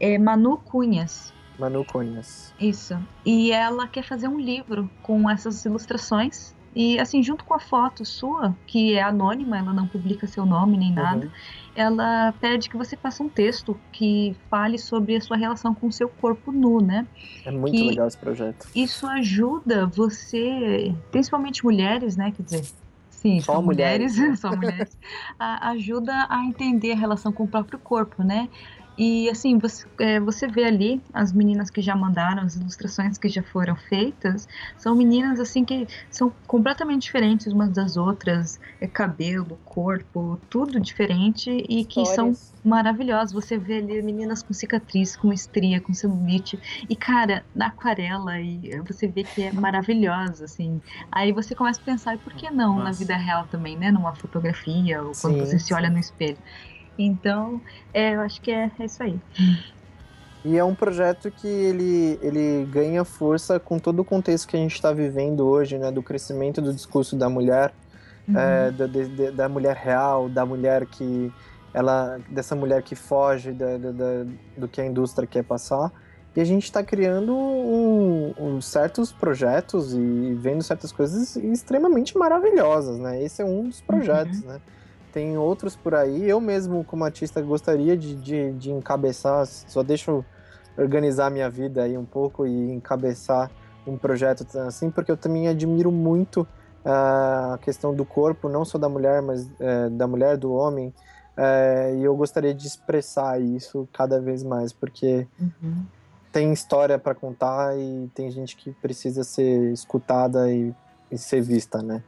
É 0.00 0.18
Manu 0.18 0.56
Cunhas. 0.58 1.32
Manu 1.58 1.84
Cunhas. 1.84 2.52
Isso. 2.58 2.98
E 3.24 3.52
ela 3.52 3.86
quer 3.86 4.02
fazer 4.02 4.28
um 4.28 4.38
livro 4.40 4.90
com 5.02 5.28
essas 5.30 5.64
ilustrações. 5.64 6.54
E 6.74 6.98
assim, 6.98 7.22
junto 7.22 7.44
com 7.44 7.54
a 7.54 7.58
foto 7.60 8.04
sua, 8.04 8.54
que 8.66 8.94
é 8.94 9.02
anônima, 9.02 9.56
ela 9.58 9.72
não 9.72 9.86
publica 9.86 10.26
seu 10.26 10.44
nome 10.44 10.76
nem 10.76 10.92
nada, 10.92 11.26
Uhum. 11.26 11.32
ela 11.76 12.32
pede 12.40 12.68
que 12.68 12.76
você 12.76 12.96
faça 12.96 13.22
um 13.22 13.28
texto 13.28 13.78
que 13.92 14.34
fale 14.50 14.76
sobre 14.78 15.14
a 15.16 15.20
sua 15.20 15.36
relação 15.36 15.72
com 15.74 15.86
o 15.86 15.92
seu 15.92 16.08
corpo 16.08 16.50
nu, 16.50 16.80
né? 16.80 17.06
É 17.44 17.50
muito 17.52 17.76
Que- 17.76 17.84
legal 17.88 18.08
esse 18.08 18.18
projeto. 18.18 18.66
Isso 18.74 19.06
ajuda 19.06 19.86
você, 19.86 20.94
principalmente 21.12 21.64
mulheres, 21.64 22.16
né? 22.16 22.32
Quer 22.32 22.42
dizer, 22.42 22.64
sim, 23.08 23.40
Só 23.40 23.62
mulheres, 23.62 24.16
mulheres, 24.16 24.16
né? 24.30 24.36
só 24.36 24.54
mulheres, 24.56 24.98
a- 25.38 25.68
ajuda 25.70 26.26
a 26.28 26.44
entender 26.44 26.92
a 26.92 26.96
relação 26.96 27.30
com 27.32 27.44
o 27.44 27.48
próprio 27.48 27.78
corpo, 27.78 28.22
né? 28.24 28.48
E 28.96 29.28
assim, 29.28 29.58
você, 29.58 29.84
é, 30.00 30.20
você 30.20 30.46
vê 30.46 30.64
ali 30.64 31.02
as 31.12 31.32
meninas 31.32 31.70
que 31.70 31.80
já 31.82 31.96
mandaram, 31.96 32.42
as 32.42 32.54
ilustrações 32.54 33.18
que 33.18 33.28
já 33.28 33.42
foram 33.42 33.74
feitas, 33.76 34.46
são 34.76 34.94
meninas 34.94 35.40
assim 35.40 35.64
que 35.64 35.86
são 36.10 36.32
completamente 36.46 37.02
diferentes 37.02 37.52
umas 37.52 37.70
das 37.72 37.96
outras, 37.96 38.58
é 38.80 38.86
cabelo, 38.86 39.58
corpo, 39.64 40.40
tudo 40.48 40.80
diferente 40.80 41.50
e 41.68 41.84
que 41.84 42.06
são 42.06 42.30
Histórias. 42.30 42.54
maravilhosas. 42.62 43.32
Você 43.32 43.58
vê 43.58 43.78
ali 43.78 44.00
meninas 44.02 44.42
com 44.42 44.52
cicatriz, 44.54 45.16
com 45.16 45.32
estria, 45.32 45.80
com 45.80 45.92
celulite. 45.92 46.60
E, 46.88 46.94
cara, 46.96 47.44
na 47.54 47.66
aquarela, 47.68 48.40
e 48.40 48.80
você 48.86 49.08
vê 49.08 49.24
que 49.24 49.42
é 49.42 49.52
maravilhosa, 49.52 50.44
assim. 50.44 50.80
Aí 51.10 51.32
você 51.32 51.54
começa 51.54 51.80
a 51.80 51.84
pensar, 51.84 52.14
e 52.14 52.18
por 52.18 52.32
que 52.34 52.50
não 52.50 52.80
na 52.80 52.84
Nossa. 52.84 52.98
vida 52.98 53.16
real 53.16 53.46
também, 53.48 53.76
né? 53.76 53.90
Numa 53.90 54.14
fotografia, 54.14 55.02
ou 55.02 55.16
quando 55.16 55.38
Sim, 55.38 55.38
você 55.38 55.58
se 55.58 55.66
sim. 55.66 55.74
olha 55.74 55.90
no 55.90 55.98
espelho. 55.98 56.38
Então, 56.98 57.60
é, 57.92 58.14
eu 58.14 58.20
acho 58.20 58.40
que 58.40 58.50
é, 58.50 58.70
é 58.78 58.84
isso 58.84 59.02
aí. 59.02 59.18
E 60.44 60.58
é 60.58 60.64
um 60.64 60.74
projeto 60.74 61.30
que 61.30 61.48
ele, 61.48 62.18
ele 62.22 62.66
ganha 62.70 63.02
força 63.04 63.58
com 63.58 63.78
todo 63.78 64.00
o 64.00 64.04
contexto 64.04 64.46
que 64.46 64.56
a 64.56 64.60
gente 64.60 64.74
está 64.74 64.92
vivendo 64.92 65.46
hoje, 65.46 65.78
né? 65.78 65.90
Do 65.90 66.02
crescimento 66.02 66.60
do 66.60 66.72
discurso 66.72 67.16
da 67.16 67.28
mulher, 67.28 67.72
Uhum. 68.28 68.38
é, 68.38 68.70
da, 68.70 68.86
de- 68.86 69.30
da 69.32 69.48
mulher 69.48 69.76
real, 69.76 70.28
da 70.28 70.44
mulher 70.46 70.86
que 70.86 71.30
ela, 71.74 72.18
dessa 72.28 72.54
mulher 72.54 72.82
que 72.82 72.94
foge 72.94 73.52
da, 73.52 73.76
da- 73.76 73.90
da- 73.92 74.26
do 74.56 74.68
que 74.68 74.80
a 74.80 74.86
indústria 74.86 75.26
quer 75.26 75.42
passar. 75.44 75.90
E 76.36 76.40
a 76.40 76.44
gente 76.44 76.64
está 76.64 76.82
criando 76.82 77.34
um- 77.34 78.34
um 78.38 78.60
certos 78.60 79.12
projetos 79.12 79.94
e 79.94 80.34
vendo 80.34 80.62
certas 80.62 80.90
coisas 80.92 81.36
extremamente 81.36 82.16
maravilhosas, 82.18 82.98
né? 82.98 83.22
Esse 83.22 83.40
é 83.42 83.44
um 83.44 83.68
dos 83.68 83.80
projetos, 83.80 84.42
né? 84.42 84.60
Tem 85.14 85.38
outros 85.38 85.76
por 85.76 85.94
aí. 85.94 86.28
Eu 86.28 86.40
mesmo, 86.40 86.82
como 86.82 87.04
artista, 87.04 87.40
gostaria 87.40 87.96
de, 87.96 88.16
de, 88.16 88.52
de 88.54 88.72
encabeçar, 88.72 89.46
só 89.46 89.80
deixa 89.80 90.10
eu 90.10 90.24
organizar 90.76 91.30
minha 91.30 91.48
vida 91.48 91.84
aí 91.84 91.96
um 91.96 92.04
pouco 92.04 92.44
e 92.44 92.72
encabeçar 92.72 93.48
um 93.86 93.96
projeto 93.96 94.44
assim, 94.58 94.90
porque 94.90 95.12
eu 95.12 95.16
também 95.16 95.46
admiro 95.46 95.92
muito 95.92 96.44
ah, 96.84 97.52
a 97.54 97.58
questão 97.58 97.94
do 97.94 98.04
corpo, 98.04 98.48
não 98.48 98.64
só 98.64 98.76
da 98.76 98.88
mulher, 98.88 99.22
mas 99.22 99.48
eh, 99.60 99.88
da 99.90 100.08
mulher, 100.08 100.36
do 100.36 100.52
homem. 100.52 100.92
Eh, 101.36 101.98
e 101.98 102.02
eu 102.02 102.16
gostaria 102.16 102.52
de 102.52 102.66
expressar 102.66 103.40
isso 103.40 103.88
cada 103.92 104.20
vez 104.20 104.42
mais, 104.42 104.72
porque 104.72 105.28
Uhum. 105.38 105.84
tem 106.32 106.52
história 106.52 106.98
para 106.98 107.14
contar 107.14 107.78
e 107.78 108.10
tem 108.16 108.32
gente 108.32 108.56
que 108.56 108.72
precisa 108.72 109.22
ser 109.22 109.72
escutada 109.72 110.50
e, 110.50 110.74
e 111.08 111.16
ser 111.16 111.40
vista, 111.40 111.80
né? 111.80 112.02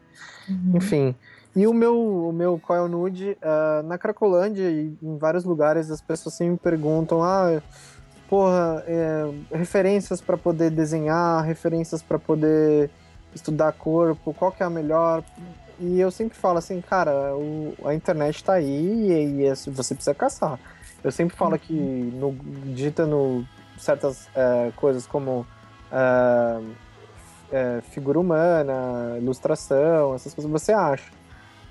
Uhum. 0.49 0.73
Enfim. 0.75 1.15
E 1.57 1.67
o 1.67 1.73
meu, 1.73 2.29
o 2.29 2.33
meu 2.33 2.61
qual 2.63 2.85
é 2.85 2.89
nude? 2.89 3.37
ah, 3.43 3.83
na 3.83 3.97
Cracolândia 3.97 4.69
e 4.71 4.95
em 5.03 5.17
vários 5.17 5.43
lugares 5.45 5.91
as 5.91 6.03
pessoas 6.03 6.35
sempre 6.35 6.53
me 6.53 6.59
perguntam: 6.59 7.23
ah, 7.25 7.63
porra, 8.29 8.85
é, 8.87 9.25
referências 9.53 10.21
para 10.21 10.37
poder 10.37 10.71
desenhar, 10.71 11.43
referências 11.43 12.03
para 12.03 12.19
poder 12.19 12.91
estudar 13.35 13.73
corpo, 13.73 14.35
qual 14.35 14.53
que 14.53 14.63
é 14.63 14.67
a 14.67 14.71
melhor? 14.71 15.25
E 15.79 15.99
eu 16.01 16.11
sempre 16.11 16.37
falo 16.37 16.59
assim, 16.59 16.81
cara, 16.81 17.35
o- 17.37 17.75
a 17.85 17.95
internet 17.95 18.43
tá 18.45 18.55
aí 18.55 19.11
e, 19.11 19.41
e 19.41 19.45
é- 19.47 19.55
você 19.55 19.95
precisa 19.95 20.15
caçar. 20.15 20.59
Eu 21.05 21.11
sempre 21.13 21.37
falo 21.37 21.59
que 21.59 21.73
no, 21.73 22.33
digita 22.75 23.07
no 23.07 23.45
certas 23.79 24.29
é, 24.35 24.73
coisas 24.77 25.07
como 25.07 25.47
é, 27.53 27.81
figura 27.91 28.19
humana, 28.19 29.17
ilustração, 29.19 30.15
essas 30.15 30.35
coisas 30.35 30.51
você 30.51 30.73
acha. 30.73 31.11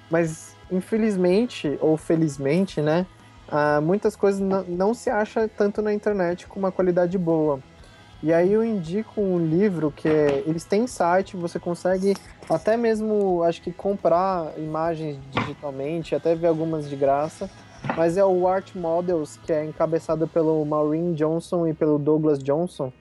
Mas 0.09 0.55
infelizmente 0.71 1.77
ou 1.81 1.95
felizmente, 1.97 2.81
né, 2.81 3.05
ah, 3.47 3.79
muitas 3.81 4.15
coisas 4.15 4.41
não, 4.67 4.93
se 4.93 5.09
acha 5.09 5.47
tanto 5.47 5.81
na 5.81 5.93
internet 5.93 6.47
com 6.47 6.59
uma 6.59 6.71
qualidade 6.71 7.17
boa. 7.17 7.59
E 8.23 8.33
aí 8.33 8.51
eu 8.51 8.63
indico 8.63 9.21
um 9.21 9.37
livro 9.37 9.91
que 9.91 10.07
é- 10.07 10.43
eles 10.47 10.63
têm 10.63 10.87
site, 10.87 11.37
você 11.37 11.59
consegue 11.59 12.15
até 12.49 12.75
mesmo, 12.75 13.43
acho 13.43 13.61
que 13.61 13.71
comprar 13.71 14.51
imagens 14.57 15.19
digitalmente, 15.31 16.15
até 16.15 16.33
ver 16.33 16.47
algumas 16.47 16.89
de 16.89 16.95
graça. 16.95 17.49
Mas 17.95 18.17
é 18.17 18.25
o 18.25 18.47
Art 18.47 18.73
Models, 18.73 19.37
que 19.45 19.53
é 19.53 19.63
encabeçado 19.63 20.27
pelo 20.27 20.65
Maureen 20.65 21.13
Johnson 21.13 21.67
e 21.67 21.73
pelo 21.73 21.99
Douglas 21.99 22.39
Johnson. 22.39 22.91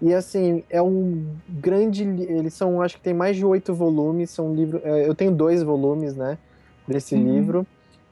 E 0.00 0.14
assim, 0.14 0.62
é 0.70 0.80
um 0.80 1.26
grande. 1.48 2.04
Eles 2.04 2.54
são, 2.54 2.80
acho 2.80 2.96
que 2.98 3.02
tem 3.02 3.14
mais 3.14 3.34
de 3.34 3.44
oito 3.44 3.74
volumes. 3.74 4.30
São 4.30 4.54
livro, 4.54 4.80
é, 4.84 5.08
eu 5.08 5.14
tenho 5.14 5.32
dois 5.32 5.60
volumes, 5.60 6.14
né? 6.14 6.38
Desse 6.88 7.14
Uhum. 7.14 7.22
livro. 7.22 7.66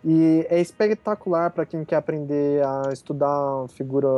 E 0.05 0.47
é 0.49 0.61
espetacular 0.61 1.51
para 1.51 1.67
quem 1.67 1.85
quer 1.85 1.97
aprender 1.97 2.63
a 2.65 2.91
estudar 2.93 3.67
figura, 3.71 4.09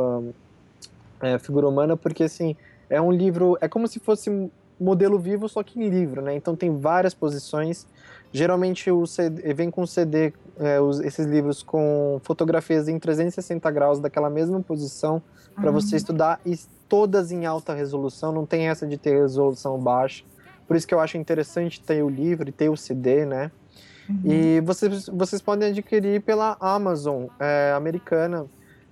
é, 1.21 1.39
figura 1.39 1.67
humana, 1.67 1.97
porque 1.97 2.23
assim, 2.23 2.55
é 2.89 3.01
um 3.01 3.11
livro. 3.11 3.57
É 3.61 3.67
como 3.67 3.87
se 3.87 3.99
fosse 3.99 4.29
um 4.29 4.51
modelo 4.79 5.17
vivo, 5.17 5.49
só 5.49 5.63
que 5.63 5.79
em 5.79 5.89
livro, 5.89 6.21
né? 6.21 6.35
Então 6.35 6.55
tem 6.55 6.77
várias 6.77 7.13
posições. 7.13 7.87
Geralmente 8.31 8.91
o 8.91 9.05
CD, 9.07 9.53
vem 9.53 9.71
com 9.71 9.85
CD, 9.87 10.31
é, 10.59 10.79
os- 10.79 10.99
esses 10.99 11.25
livros 11.25 11.63
com 11.63 12.19
fotografias 12.23 12.87
em 12.87 12.99
360 12.99 13.71
graus 13.71 13.99
daquela 13.99 14.29
mesma 14.29 14.61
posição 14.61 15.21
para 15.55 15.71
você 15.71 15.95
estudar 15.97 16.39
e 16.45 16.55
todas 16.87 17.31
em 17.31 17.45
alta 17.45 17.73
resolução, 17.73 18.31
não 18.31 18.45
tem 18.45 18.67
essa 18.69 18.87
de 18.87 18.97
ter 18.97 19.19
resolução 19.19 19.77
baixa. 19.79 20.23
Por 20.67 20.75
isso 20.77 20.87
que 20.87 20.93
eu 20.93 20.99
acho 20.99 21.17
interessante 21.17 21.81
ter 21.83 22.03
o 22.03 22.09
livro 22.09 22.47
e 22.47 22.51
ter 22.51 22.69
o 22.69 22.77
CD, 22.77 23.25
né? 23.25 23.51
Uhum. 24.09 24.21
E 24.25 24.61
vocês, 24.61 25.07
vocês 25.07 25.41
podem 25.41 25.69
adquirir 25.69 26.21
pela 26.21 26.57
Amazon 26.59 27.25
é, 27.39 27.73
americana. 27.75 28.45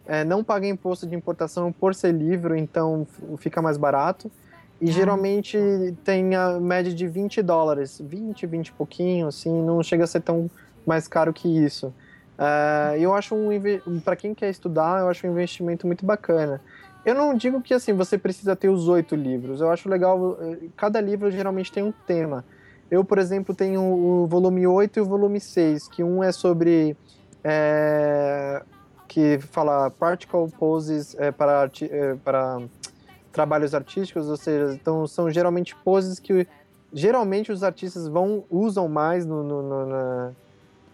É, 0.06 0.24
não 0.24 0.44
paga 0.44 0.68
imposto 0.68 1.06
de 1.08 1.16
importação 1.16 1.72
por 1.72 1.94
ser 1.94 2.14
livro, 2.14 2.56
então 2.56 3.06
fica 3.38 3.62
mais 3.62 3.78
barato. 3.78 4.32
E 4.80 4.90
Ah. 4.90 4.92
geralmente 4.92 5.58
tem 6.04 6.36
a 6.36 6.60
média 6.60 6.94
de 6.94 7.08
20 7.08 7.42
dólares, 7.42 8.00
20, 8.04 8.46
20 8.46 8.68
e 8.68 8.72
pouquinho, 8.74 9.28
assim, 9.28 9.52
não 9.64 9.82
chega 9.82 10.04
a 10.04 10.08
ser 10.08 10.22
tão 10.22 10.50
mais 10.86 11.08
caro 11.08 11.34
que 11.34 11.48
isso. 11.48 11.94
É, 12.38 12.98
eu 13.00 13.14
acho 13.16 13.34
um 13.36 13.50
para 14.00 14.16
quem 14.16 14.34
quer 14.36 14.50
estudar, 14.50 15.02
eu 15.02 15.10
acho 15.10 15.26
um 15.26 15.32
investimento 15.32 15.88
muito 15.88 16.06
bacana. 16.06 16.62
Eu 17.04 17.16
não 17.16 17.34
digo 17.34 17.62
que 17.62 17.74
assim 17.74 17.94
você 17.94 18.18
precisa 18.18 18.56
ter 18.56 18.70
os 18.70 18.88
oito 18.88 19.16
livros. 19.16 19.62
Eu 19.62 19.72
acho 19.72 19.90
legal. 19.90 20.38
eh, 20.42 20.68
Cada 20.76 21.00
livro 21.02 21.32
geralmente 21.32 21.72
tem 21.72 21.82
um 21.82 21.92
tema. 22.06 22.44
Eu, 22.90 23.04
por 23.04 23.18
exemplo, 23.18 23.54
tenho 23.54 23.82
o 23.82 24.28
volume 24.28 24.66
8 24.66 24.98
e 24.98 25.02
o 25.02 25.06
volume 25.06 25.40
6, 25.40 25.88
que 25.88 26.04
um 26.04 26.24
é 26.24 26.32
sobre. 26.32 26.96
é, 27.44 28.62
que 29.08 29.40
fala 29.40 29.90
particle 29.90 30.50
poses 30.60 31.16
é, 31.18 31.32
para, 31.32 31.62
arti- 31.62 31.90
é, 31.92 32.16
para 32.16 32.62
trabalhos 33.32 33.74
artísticos, 33.74 34.28
ou 34.28 34.36
seja, 34.36 34.74
então 34.74 35.08
são 35.08 35.30
geralmente 35.32 35.74
poses 35.78 36.20
que 36.20 36.46
geralmente 36.92 37.52
os 37.52 37.64
artistas 37.64 38.08
vão 38.08 38.44
usam 38.50 38.88
mais 38.90 39.26
no, 39.26 39.44
no- 39.44 39.64
no- 39.64 39.86
na, 39.86 40.32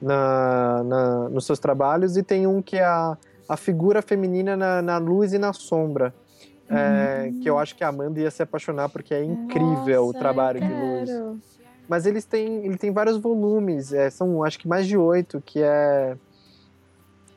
na- 0.02 0.84
na- 0.84 1.30
nos 1.30 1.46
seus 1.46 1.58
trabalhos, 1.60 2.16
e 2.18 2.22
tem 2.24 2.46
um 2.46 2.62
que 2.62 2.76
é 2.78 2.84
a, 2.86 3.18
a 3.50 3.58
figura 3.58 4.02
feminina 4.02 4.56
na, 4.56 4.82
na 4.82 4.98
luz 5.00 5.34
e 5.34 5.40
na 5.40 5.54
sombra. 5.54 6.14
é, 6.70 7.32
que 7.42 7.50
eu 7.50 7.58
acho 7.60 7.76
que 7.76 7.84
a 7.84 7.88
Amanda 7.90 8.20
ia 8.20 8.32
se 8.32 8.42
apaixonar 8.44 8.90
porque 8.90 9.14
é 9.14 9.24
incrível 9.24 10.04
o 10.04 10.08
Nossa, 10.08 10.20
trabalho 10.20 10.60
eu 10.64 10.68
de 10.68 10.74
luz. 10.74 11.10
Mas 11.88 12.06
eles 12.06 12.26
têm, 12.26 12.66
ele 12.66 12.78
tem 12.78 12.92
vários 12.92 13.18
volumes, 13.18 13.92
é, 13.92 14.10
são 14.10 14.44
acho 14.44 14.58
que 14.58 14.68
mais 14.68 14.88
de 14.88 14.98
oito, 14.98 15.42
que 15.42 15.62
é 15.62 16.18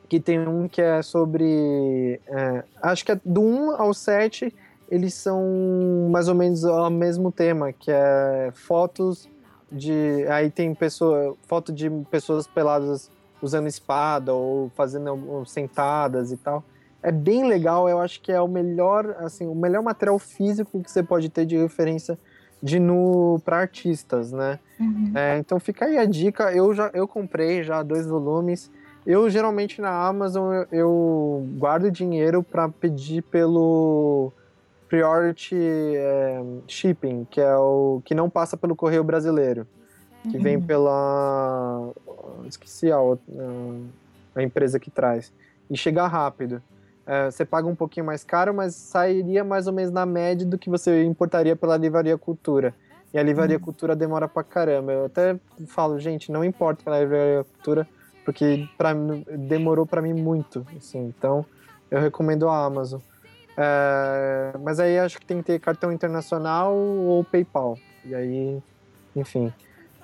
que 0.09 0.19
tem 0.19 0.39
um 0.47 0.67
que 0.67 0.81
é 0.81 1.01
sobre. 1.01 2.19
é, 2.27 2.63
acho 2.81 3.05
que 3.05 3.11
é 3.11 3.19
do 3.23 3.41
1 3.41 3.71
ao 3.81 3.93
7, 3.93 4.53
eles 4.89 5.13
são 5.13 6.07
mais 6.09 6.27
ou 6.27 6.35
menos 6.35 6.63
o 6.63 6.89
mesmo 6.89 7.31
tema, 7.31 7.73
que 7.73 7.91
é 7.91 8.51
fotos 8.53 9.29
de. 9.71 10.25
Aí 10.29 10.49
tem 10.49 10.73
pessoa, 10.73 11.35
foto 11.45 11.73
de 11.73 11.89
pessoas 12.09 12.47
peladas 12.47 13.11
usando 13.41 13.67
espada 13.67 14.33
ou 14.33 14.71
fazendo 14.75 15.43
sentadas 15.45 16.31
e 16.31 16.37
tal. 16.37 16.63
É 17.03 17.11
bem 17.11 17.47
legal, 17.47 17.87
eu 17.87 17.99
acho 17.99 18.21
que 18.21 18.31
é 18.31 18.41
o 18.41 18.47
melhor, 18.47 19.15
assim, 19.19 19.45
o 19.45 19.53
melhor 19.53 19.83
material 19.83 20.17
físico 20.17 20.81
que 20.81 20.89
você 20.89 21.03
pode 21.03 21.29
ter 21.29 21.45
de 21.45 21.55
referência 21.55 22.17
de 22.61 22.79
nu 22.79 23.39
para 23.45 23.57
artistas, 23.57 24.31
né? 24.31 24.59
Uhum. 24.79 25.11
É, 25.15 25.37
então 25.37 25.59
fica 25.59 25.85
aí 25.85 25.97
a 25.97 26.05
dica. 26.05 26.51
Eu 26.51 26.73
já 26.73 26.89
eu 26.93 27.07
comprei 27.07 27.63
já 27.63 27.83
dois 27.83 28.07
volumes. 28.07 28.71
Eu 29.05 29.29
geralmente 29.29 29.81
na 29.81 30.07
Amazon 30.07 30.53
eu, 30.53 30.67
eu 30.71 31.47
guardo 31.57 31.89
dinheiro 31.91 32.43
para 32.43 32.67
pedir 32.67 33.21
pelo 33.23 34.31
priority 34.89 35.55
é, 35.55 36.41
shipping, 36.67 37.27
que 37.29 37.41
é 37.41 37.55
o 37.55 38.01
que 38.05 38.15
não 38.15 38.29
passa 38.29 38.55
pelo 38.55 38.75
correio 38.75 39.03
brasileiro, 39.03 39.67
que 40.29 40.37
vem 40.37 40.61
pela 40.61 41.91
esqueci 42.47 42.91
a, 42.91 42.99
outra, 42.99 43.25
a 44.35 44.43
empresa 44.43 44.79
que 44.79 44.89
traz 44.89 45.31
e 45.69 45.77
chega 45.77 46.07
rápido. 46.07 46.61
É, 47.07 47.31
você 47.31 47.45
paga 47.45 47.67
um 47.67 47.75
pouquinho 47.75 48.05
mais 48.05 48.25
caro, 48.25 48.53
mas 48.53 48.75
sairia 48.75 49.41
mais 49.41 49.65
ou 49.65 49.71
menos 49.71 49.91
na 49.91 50.05
média 50.05 50.45
do 50.45 50.57
que 50.57 50.69
você 50.69 51.05
importaria 51.05 51.55
pela 51.55 51.77
Livraria 51.77 52.17
Cultura. 52.17 52.75
E 53.13 53.17
a 53.17 53.23
Livraria 53.23 53.57
Cultura 53.57 53.95
demora 53.95 54.27
pra 54.27 54.43
caramba. 54.43 54.91
Eu 54.91 55.05
até 55.05 55.39
falo, 55.67 55.97
gente, 55.97 56.29
não 56.29 56.43
importa 56.43 56.83
pela 56.83 56.99
Livraria 56.99 57.45
Cultura, 57.45 57.87
porque 58.25 58.67
pra, 58.77 58.93
demorou 58.93 59.85
pra 59.85 60.01
mim 60.01 60.13
muito. 60.13 60.67
Assim, 60.75 61.07
então, 61.07 61.45
eu 61.89 62.01
recomendo 62.01 62.49
a 62.49 62.65
Amazon. 62.65 62.99
É, 63.55 64.51
mas 64.61 64.77
aí 64.79 64.99
acho 64.99 65.17
que 65.17 65.25
tem 65.25 65.37
que 65.37 65.43
ter 65.43 65.59
cartão 65.59 65.93
internacional 65.93 66.75
ou 66.75 67.23
PayPal. 67.23 67.77
E 68.03 68.13
aí, 68.13 68.61
enfim. 69.15 69.53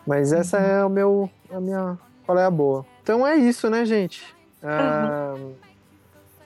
Mas 0.08 0.32
essa 0.32 0.58
é 0.58 0.84
o 0.86 0.90
meu, 0.90 1.30
a 1.52 1.60
minha, 1.60 1.98
qual 2.26 2.38
é 2.38 2.46
a 2.46 2.52
boa. 2.52 2.86
Então 3.02 3.28
é 3.28 3.36
isso, 3.36 3.70
né, 3.70 3.86
gente? 3.86 4.34
É, 4.64 5.54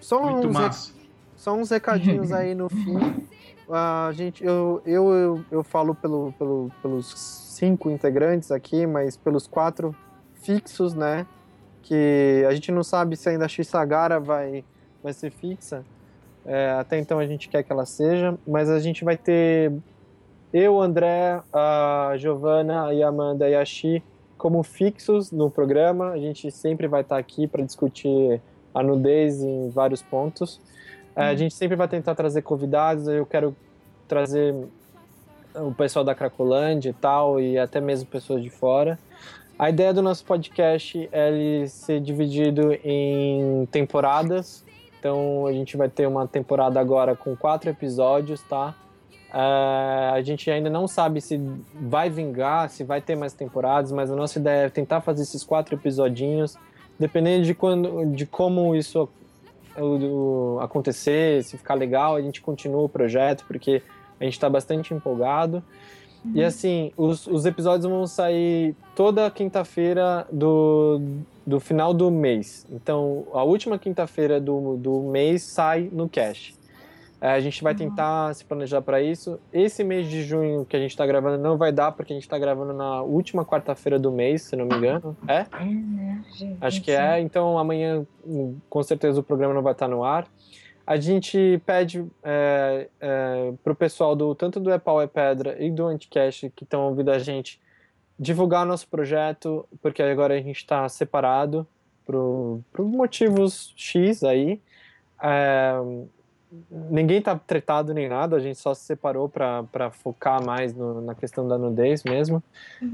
só 0.07 0.21
Muito 0.21 0.47
uns 0.47 0.53
massa. 0.53 0.93
só 1.35 1.53
uns 1.53 1.69
recadinhos 1.69 2.31
aí 2.31 2.55
no 2.55 2.69
fim. 2.69 3.27
A 3.69 4.09
gente, 4.13 4.41
eu, 4.41 4.81
eu, 4.85 5.11
eu, 5.11 5.45
eu 5.51 5.63
falo 5.65 5.93
pelo, 5.93 6.31
pelo, 6.39 6.71
pelos 6.81 7.11
cinco 7.13 7.91
integrantes 7.91 8.49
aqui, 8.49 8.87
mas 8.87 9.17
pelos 9.17 9.45
quatro 9.45 9.93
fixos, 10.35 10.93
né? 10.93 11.27
Que 11.83 12.45
a 12.47 12.53
gente 12.53 12.71
não 12.71 12.81
sabe 12.81 13.17
se 13.17 13.27
ainda 13.27 13.43
a 13.43 13.47
X 13.49 13.67
Sagara 13.67 14.21
vai, 14.21 14.63
vai 15.03 15.11
ser 15.11 15.29
fixa. 15.29 15.83
É, 16.45 16.71
até 16.79 16.97
então 16.97 17.19
a 17.19 17.27
gente 17.27 17.49
quer 17.49 17.61
que 17.61 17.73
ela 17.73 17.85
seja, 17.85 18.37
mas 18.47 18.69
a 18.69 18.79
gente 18.79 19.03
vai 19.03 19.17
ter 19.17 19.73
eu, 20.53 20.79
André, 20.79 21.41
a 21.51 22.13
Giovana 22.15 22.93
e 22.93 23.03
a 23.03 23.09
Amanda 23.09 23.49
e 23.49 23.55
a 23.55 23.65
Xi 23.65 24.01
como 24.37 24.63
fixos 24.63 25.33
no 25.33 25.51
programa. 25.51 26.11
A 26.11 26.17
gente 26.17 26.49
sempre 26.49 26.87
vai 26.87 27.01
estar 27.01 27.17
aqui 27.17 27.45
para 27.45 27.65
discutir 27.65 28.41
a 28.77 28.83
nudez 28.83 29.41
em 29.41 29.69
vários 29.69 30.01
pontos. 30.01 30.59
É, 31.15 31.23
a 31.23 31.35
gente 31.35 31.53
sempre 31.53 31.75
vai 31.75 31.87
tentar 31.87 32.13
trazer 32.13 32.43
convidados. 32.43 33.07
Eu 33.07 33.25
quero 33.25 33.55
trazer 34.07 34.53
o 35.55 35.73
pessoal 35.73 36.05
da 36.05 36.13
Cracolândia 36.13 36.91
e 36.91 36.93
tal, 36.93 37.39
e 37.41 37.57
até 37.57 37.81
mesmo 37.81 38.07
pessoas 38.07 38.43
de 38.43 38.49
fora. 38.49 38.99
A 39.57 39.69
ideia 39.69 39.91
do 39.91 40.03
nosso 40.03 40.23
podcast 40.23 41.09
é 41.11 41.29
ele 41.29 41.67
ser 41.67 41.99
dividido 41.99 42.73
em 42.83 43.67
temporadas. 43.71 44.63
Então 44.99 45.47
a 45.47 45.53
gente 45.53 45.75
vai 45.75 45.89
ter 45.89 46.07
uma 46.07 46.27
temporada 46.27 46.79
agora 46.79 47.15
com 47.15 47.35
quatro 47.35 47.69
episódios, 47.69 48.41
tá? 48.43 48.75
É, 49.33 50.11
a 50.13 50.21
gente 50.21 50.49
ainda 50.51 50.69
não 50.69 50.87
sabe 50.87 51.19
se 51.19 51.41
vai 51.73 52.09
vingar, 52.09 52.69
se 52.69 52.83
vai 52.83 53.01
ter 53.01 53.15
mais 53.15 53.33
temporadas, 53.33 53.91
mas 53.91 54.11
a 54.11 54.15
nossa 54.15 54.37
ideia 54.37 54.67
é 54.67 54.69
tentar 54.69 55.01
fazer 55.01 55.23
esses 55.23 55.43
quatro 55.43 55.75
episodinhos, 55.75 56.55
dependendo 56.99 57.45
de 57.45 57.53
quando, 57.53 58.05
de 58.07 58.25
como 58.25 58.75
isso 58.75 59.09
acontecer, 60.61 61.43
se 61.43 61.57
ficar 61.57 61.75
legal, 61.75 62.15
a 62.15 62.21
gente 62.21 62.41
continua 62.41 62.83
o 62.83 62.89
projeto, 62.89 63.45
porque 63.47 63.81
a 64.19 64.23
gente 64.23 64.33
está 64.33 64.49
bastante 64.49 64.93
empolgado. 64.93 65.63
E 66.33 66.43
assim, 66.43 66.91
os, 66.97 67.27
os 67.27 67.45
episódios 67.45 67.89
vão 67.89 68.05
sair 68.07 68.75
toda 68.95 69.29
quinta-feira 69.29 70.27
do, 70.31 70.99
do 71.45 71.59
final 71.59 71.93
do 71.93 72.09
mês. 72.11 72.65
Então, 72.69 73.25
a 73.33 73.43
última 73.43 73.77
quinta-feira 73.77 74.39
do, 74.41 74.75
do 74.77 75.01
mês 75.03 75.43
sai 75.43 75.89
no 75.91 76.09
cash. 76.09 76.56
É, 77.19 77.31
a 77.31 77.39
gente 77.39 77.63
vai 77.63 77.73
tentar 77.73 78.33
se 78.35 78.45
planejar 78.45 78.81
para 78.81 79.01
isso. 79.01 79.39
Esse 79.51 79.83
mês 79.83 80.07
de 80.07 80.21
junho 80.21 80.65
que 80.65 80.75
a 80.75 80.79
gente 80.79 80.91
está 80.91 81.05
gravando 81.05 81.41
não 81.41 81.57
vai 81.57 81.71
dar, 81.71 81.91
porque 81.91 82.13
a 82.13 82.15
gente 82.15 82.23
está 82.23 82.37
gravando 82.37 82.73
na 82.73 83.01
última 83.01 83.43
quarta-feira 83.43 83.97
do 83.97 84.11
mês, 84.11 84.43
se 84.43 84.55
não 84.55 84.65
me 84.65 84.75
engano. 84.75 85.17
É? 85.27 85.45
É, 85.51 85.65
né, 85.65 86.23
gente? 86.35 86.57
Acho 86.61 86.81
que 86.81 86.91
é, 86.91 87.19
então 87.19 87.57
amanhã 87.57 88.05
hum, 88.23 88.57
com 88.69 88.83
certeza 88.83 89.19
o 89.19 89.23
programa 89.23 89.53
não 89.53 89.63
vai 89.63 89.73
estar 89.73 89.87
no 89.87 90.03
ar. 90.03 90.27
A 90.85 90.95
gente 90.95 91.61
pede 91.65 92.05
é, 92.23 92.87
é, 93.01 93.53
pro 93.63 93.75
pessoal 93.75 94.15
do 94.15 94.35
tanto 94.35 94.59
do 94.59 94.71
É 94.71 94.77
Pau 94.77 95.01
é 95.01 95.07
Pedra 95.07 95.61
e 95.61 95.71
do 95.71 95.85
Anticast 95.87 96.51
que 96.55 96.63
estão 96.63 96.87
ouvindo 96.87 97.09
a 97.09 97.19
gente 97.19 97.59
divulgar 98.17 98.65
nosso 98.65 98.87
projeto, 98.87 99.67
porque 99.81 100.01
agora 100.01 100.35
a 100.35 100.41
gente 100.41 100.57
está 100.57 100.87
separado 100.87 101.67
por, 102.05 102.61
por 102.71 102.85
motivos 102.85 103.73
X 103.75 104.23
aí. 104.23 104.61
É, 105.21 105.73
ninguém 106.69 107.21
tá 107.21 107.35
tretado 107.37 107.93
nem 107.93 108.09
nada, 108.09 108.35
a 108.35 108.39
gente 108.39 108.57
só 108.59 108.73
se 108.73 108.83
separou 108.85 109.29
para 109.29 109.91
focar 109.91 110.43
mais 110.43 110.73
no- 110.73 111.01
na 111.01 111.13
questão 111.15 111.47
da 111.47 111.57
nudez 111.57 112.03
mesmo. 112.03 112.43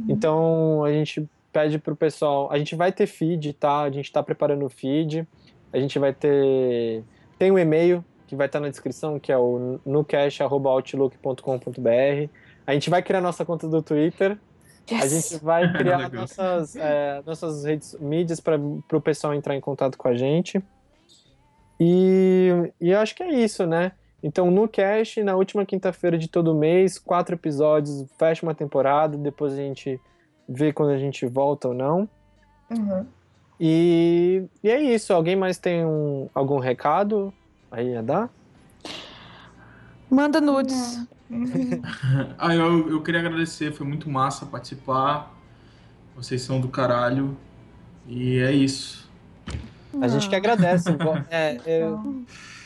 Então 0.09 0.83
a 0.83 0.91
gente 0.91 1.27
pede 1.51 1.77
pro 1.79 1.95
pessoal, 1.95 2.49
a 2.51 2.57
gente 2.57 2.75
vai 2.75 2.91
ter 2.91 3.05
feed, 3.07 3.53
tá? 3.53 3.81
A 3.83 3.89
gente 3.91 4.11
tá 4.11 4.21
preparando 4.23 4.65
o 4.65 4.69
feed, 4.69 5.27
a 5.71 5.77
gente 5.79 5.97
vai 5.99 6.11
ter 6.13 7.03
tem 7.37 7.51
um 7.51 7.59
e-mail 7.59 8.03
que 8.27 8.35
vai 8.35 8.47
estar 8.47 8.59
na 8.59 8.69
descrição, 8.69 9.19
que 9.19 9.31
é 9.31 9.37
o 9.37 9.79
nucash@outlook.com.br. 9.85 12.29
A 12.65 12.73
gente 12.73 12.89
vai 12.89 13.01
criar 13.03 13.21
nossa 13.21 13.43
conta 13.45 13.67
do 13.67 13.81
Twitter, 13.81 14.37
a 14.91 15.05
gente 15.07 15.37
vai 15.43 15.71
criar 15.73 15.97
Legal. 15.97 16.21
nossas, 16.21 16.75
é, 16.75 17.21
nossas 17.25 17.63
redes 17.65 17.95
mídias 17.99 18.39
para 18.39 18.57
o 18.57 19.01
pessoal 19.01 19.33
entrar 19.33 19.55
em 19.55 19.61
contato 19.61 19.97
com 19.97 20.07
a 20.07 20.15
gente. 20.15 20.63
E, 21.79 22.71
e 22.79 22.91
eu 22.91 22.99
acho 22.99 23.15
que 23.15 23.23
é 23.23 23.31
isso, 23.31 23.65
né? 23.65 23.91
Então, 24.21 24.49
no 24.49 24.67
Cash, 24.69 25.17
na 25.17 25.35
última 25.35 25.65
quinta-feira 25.65 26.17
de 26.17 26.29
todo 26.29 26.55
mês, 26.55 26.97
quatro 26.97 27.35
episódios, 27.35 28.05
fecha 28.17 28.45
uma 28.45 28.55
temporada, 28.55 29.17
depois 29.17 29.53
a 29.53 29.57
gente 29.57 29.99
vê 30.47 30.71
quando 30.71 30.91
a 30.91 30.97
gente 30.97 31.25
volta 31.25 31.67
ou 31.67 31.73
não. 31.73 32.07
Uhum. 32.71 33.05
E, 33.59 34.45
e 34.63 34.69
é 34.69 34.81
isso. 34.81 35.13
Alguém 35.13 35.35
mais 35.35 35.57
tem 35.57 35.85
um, 35.85 36.29
algum 36.33 36.57
recado 36.57 37.33
aí 37.69 37.95
a 37.95 38.01
dar? 38.01 38.29
Manda 40.09 40.39
nudes. 40.39 41.05
Ah, 42.37 42.53
eu, 42.53 42.91
eu 42.91 43.01
queria 43.01 43.19
agradecer, 43.19 43.73
foi 43.73 43.87
muito 43.87 44.07
massa 44.07 44.45
participar. 44.45 45.33
Vocês 46.15 46.43
são 46.43 46.61
do 46.61 46.67
caralho. 46.67 47.35
E 48.05 48.37
é 48.37 48.51
isso. 48.51 49.02
A 50.01 50.07
gente 50.07 50.29
que 50.29 50.35
agradece. 50.35 50.89
É, 51.29 51.57
eu- 51.65 52.23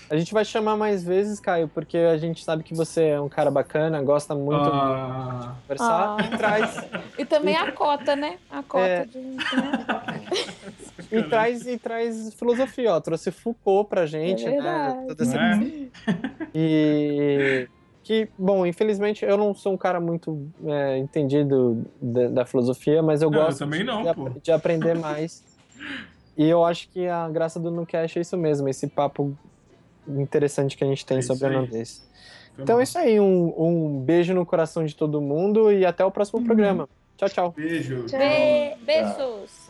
a 0.10 0.16
gente 0.16 0.34
vai 0.34 0.46
chamar 0.46 0.78
mais 0.78 1.04
vezes, 1.04 1.38
Caio, 1.40 1.68
porque 1.68 1.98
a 1.98 2.18
gente 2.18 2.42
sabe 2.42 2.64
que 2.64 2.74
você 2.74 3.08
é 3.08 3.20
um 3.20 3.28
cara 3.28 3.52
bacana, 3.52 4.02
gosta 4.02 4.34
muito 4.34 4.62
Ah, 4.64 5.40
de 5.54 5.62
conversar 5.64 6.16
Ah. 6.18 6.24
e 6.26 6.38
traz 6.38 6.86
E 7.20 7.26
também 7.26 7.58
a 7.58 7.72
cota, 7.74 8.16
né? 8.16 8.38
A 8.50 8.64
cota 8.64 8.86
É. 8.86 9.06
de. 9.06 9.18
né? 9.18 9.38
E 11.12 11.24
traz, 11.24 11.66
e 11.68 11.78
traz 11.78 12.34
filosofia, 12.34 12.94
ó. 12.94 13.00
Trouxe 13.00 13.32
Foucault 13.32 13.90
pra 13.90 14.06
gente, 14.06 14.46
É 14.46 14.62
né? 14.62 15.06
Toda 15.08 15.24
essa- 15.24 15.38
né? 15.38 15.88
E 16.56 17.68
que, 18.04 18.30
bom, 18.38 18.66
infelizmente 18.66 19.24
eu 19.26 19.38
não 19.38 19.54
sou 19.54 19.74
um 19.74 19.78
cara 19.78 20.00
muito 20.00 20.48
é, 20.66 20.98
entendido 20.98 21.86
da, 22.02 22.28
da 22.30 22.46
filosofia, 22.46 23.02
mas 23.04 23.22
eu 23.22 23.30
Não, 23.30 23.40
eu 23.40 23.46
gosto 23.46 23.60
também 23.60 23.84
não, 23.84 24.04
de, 24.04 24.14
pô. 24.14 24.30
de 24.42 24.52
aprender 24.52 24.96
mais. 24.98 25.44
E 26.38 26.48
eu 26.48 26.64
acho 26.64 26.88
que 26.90 27.08
a 27.08 27.28
graça 27.30 27.60
do 27.60 27.72
Nucast 27.72 28.18
é 28.18 28.22
isso 28.22 28.38
mesmo, 28.38 28.70
esse 28.70 28.88
papo 28.88 29.36
interessante 30.08 30.78
que 30.78 30.84
a 30.84 30.88
gente 30.88 31.06
tem 31.06 31.18
É 31.18 31.22
sobre 31.22 31.48
a 31.48 31.62
nudez. 31.62 32.08
Então 32.60 32.80
é 32.80 32.84
isso 32.84 32.98
aí, 32.98 33.20
um, 33.20 33.54
um 33.58 34.00
beijo 34.00 34.34
no 34.34 34.46
coração 34.46 34.86
de 34.86 34.96
todo 34.96 35.20
mundo 35.22 35.72
e 35.72 35.86
até 35.86 36.06
o 36.06 36.12
próximo 36.12 36.44
programa. 36.44 36.88
Tchau, 37.18 37.30
tchau. 37.30 37.54
Beijo. 37.56 38.06
Be- 38.12 38.78
beijos. 38.86 39.67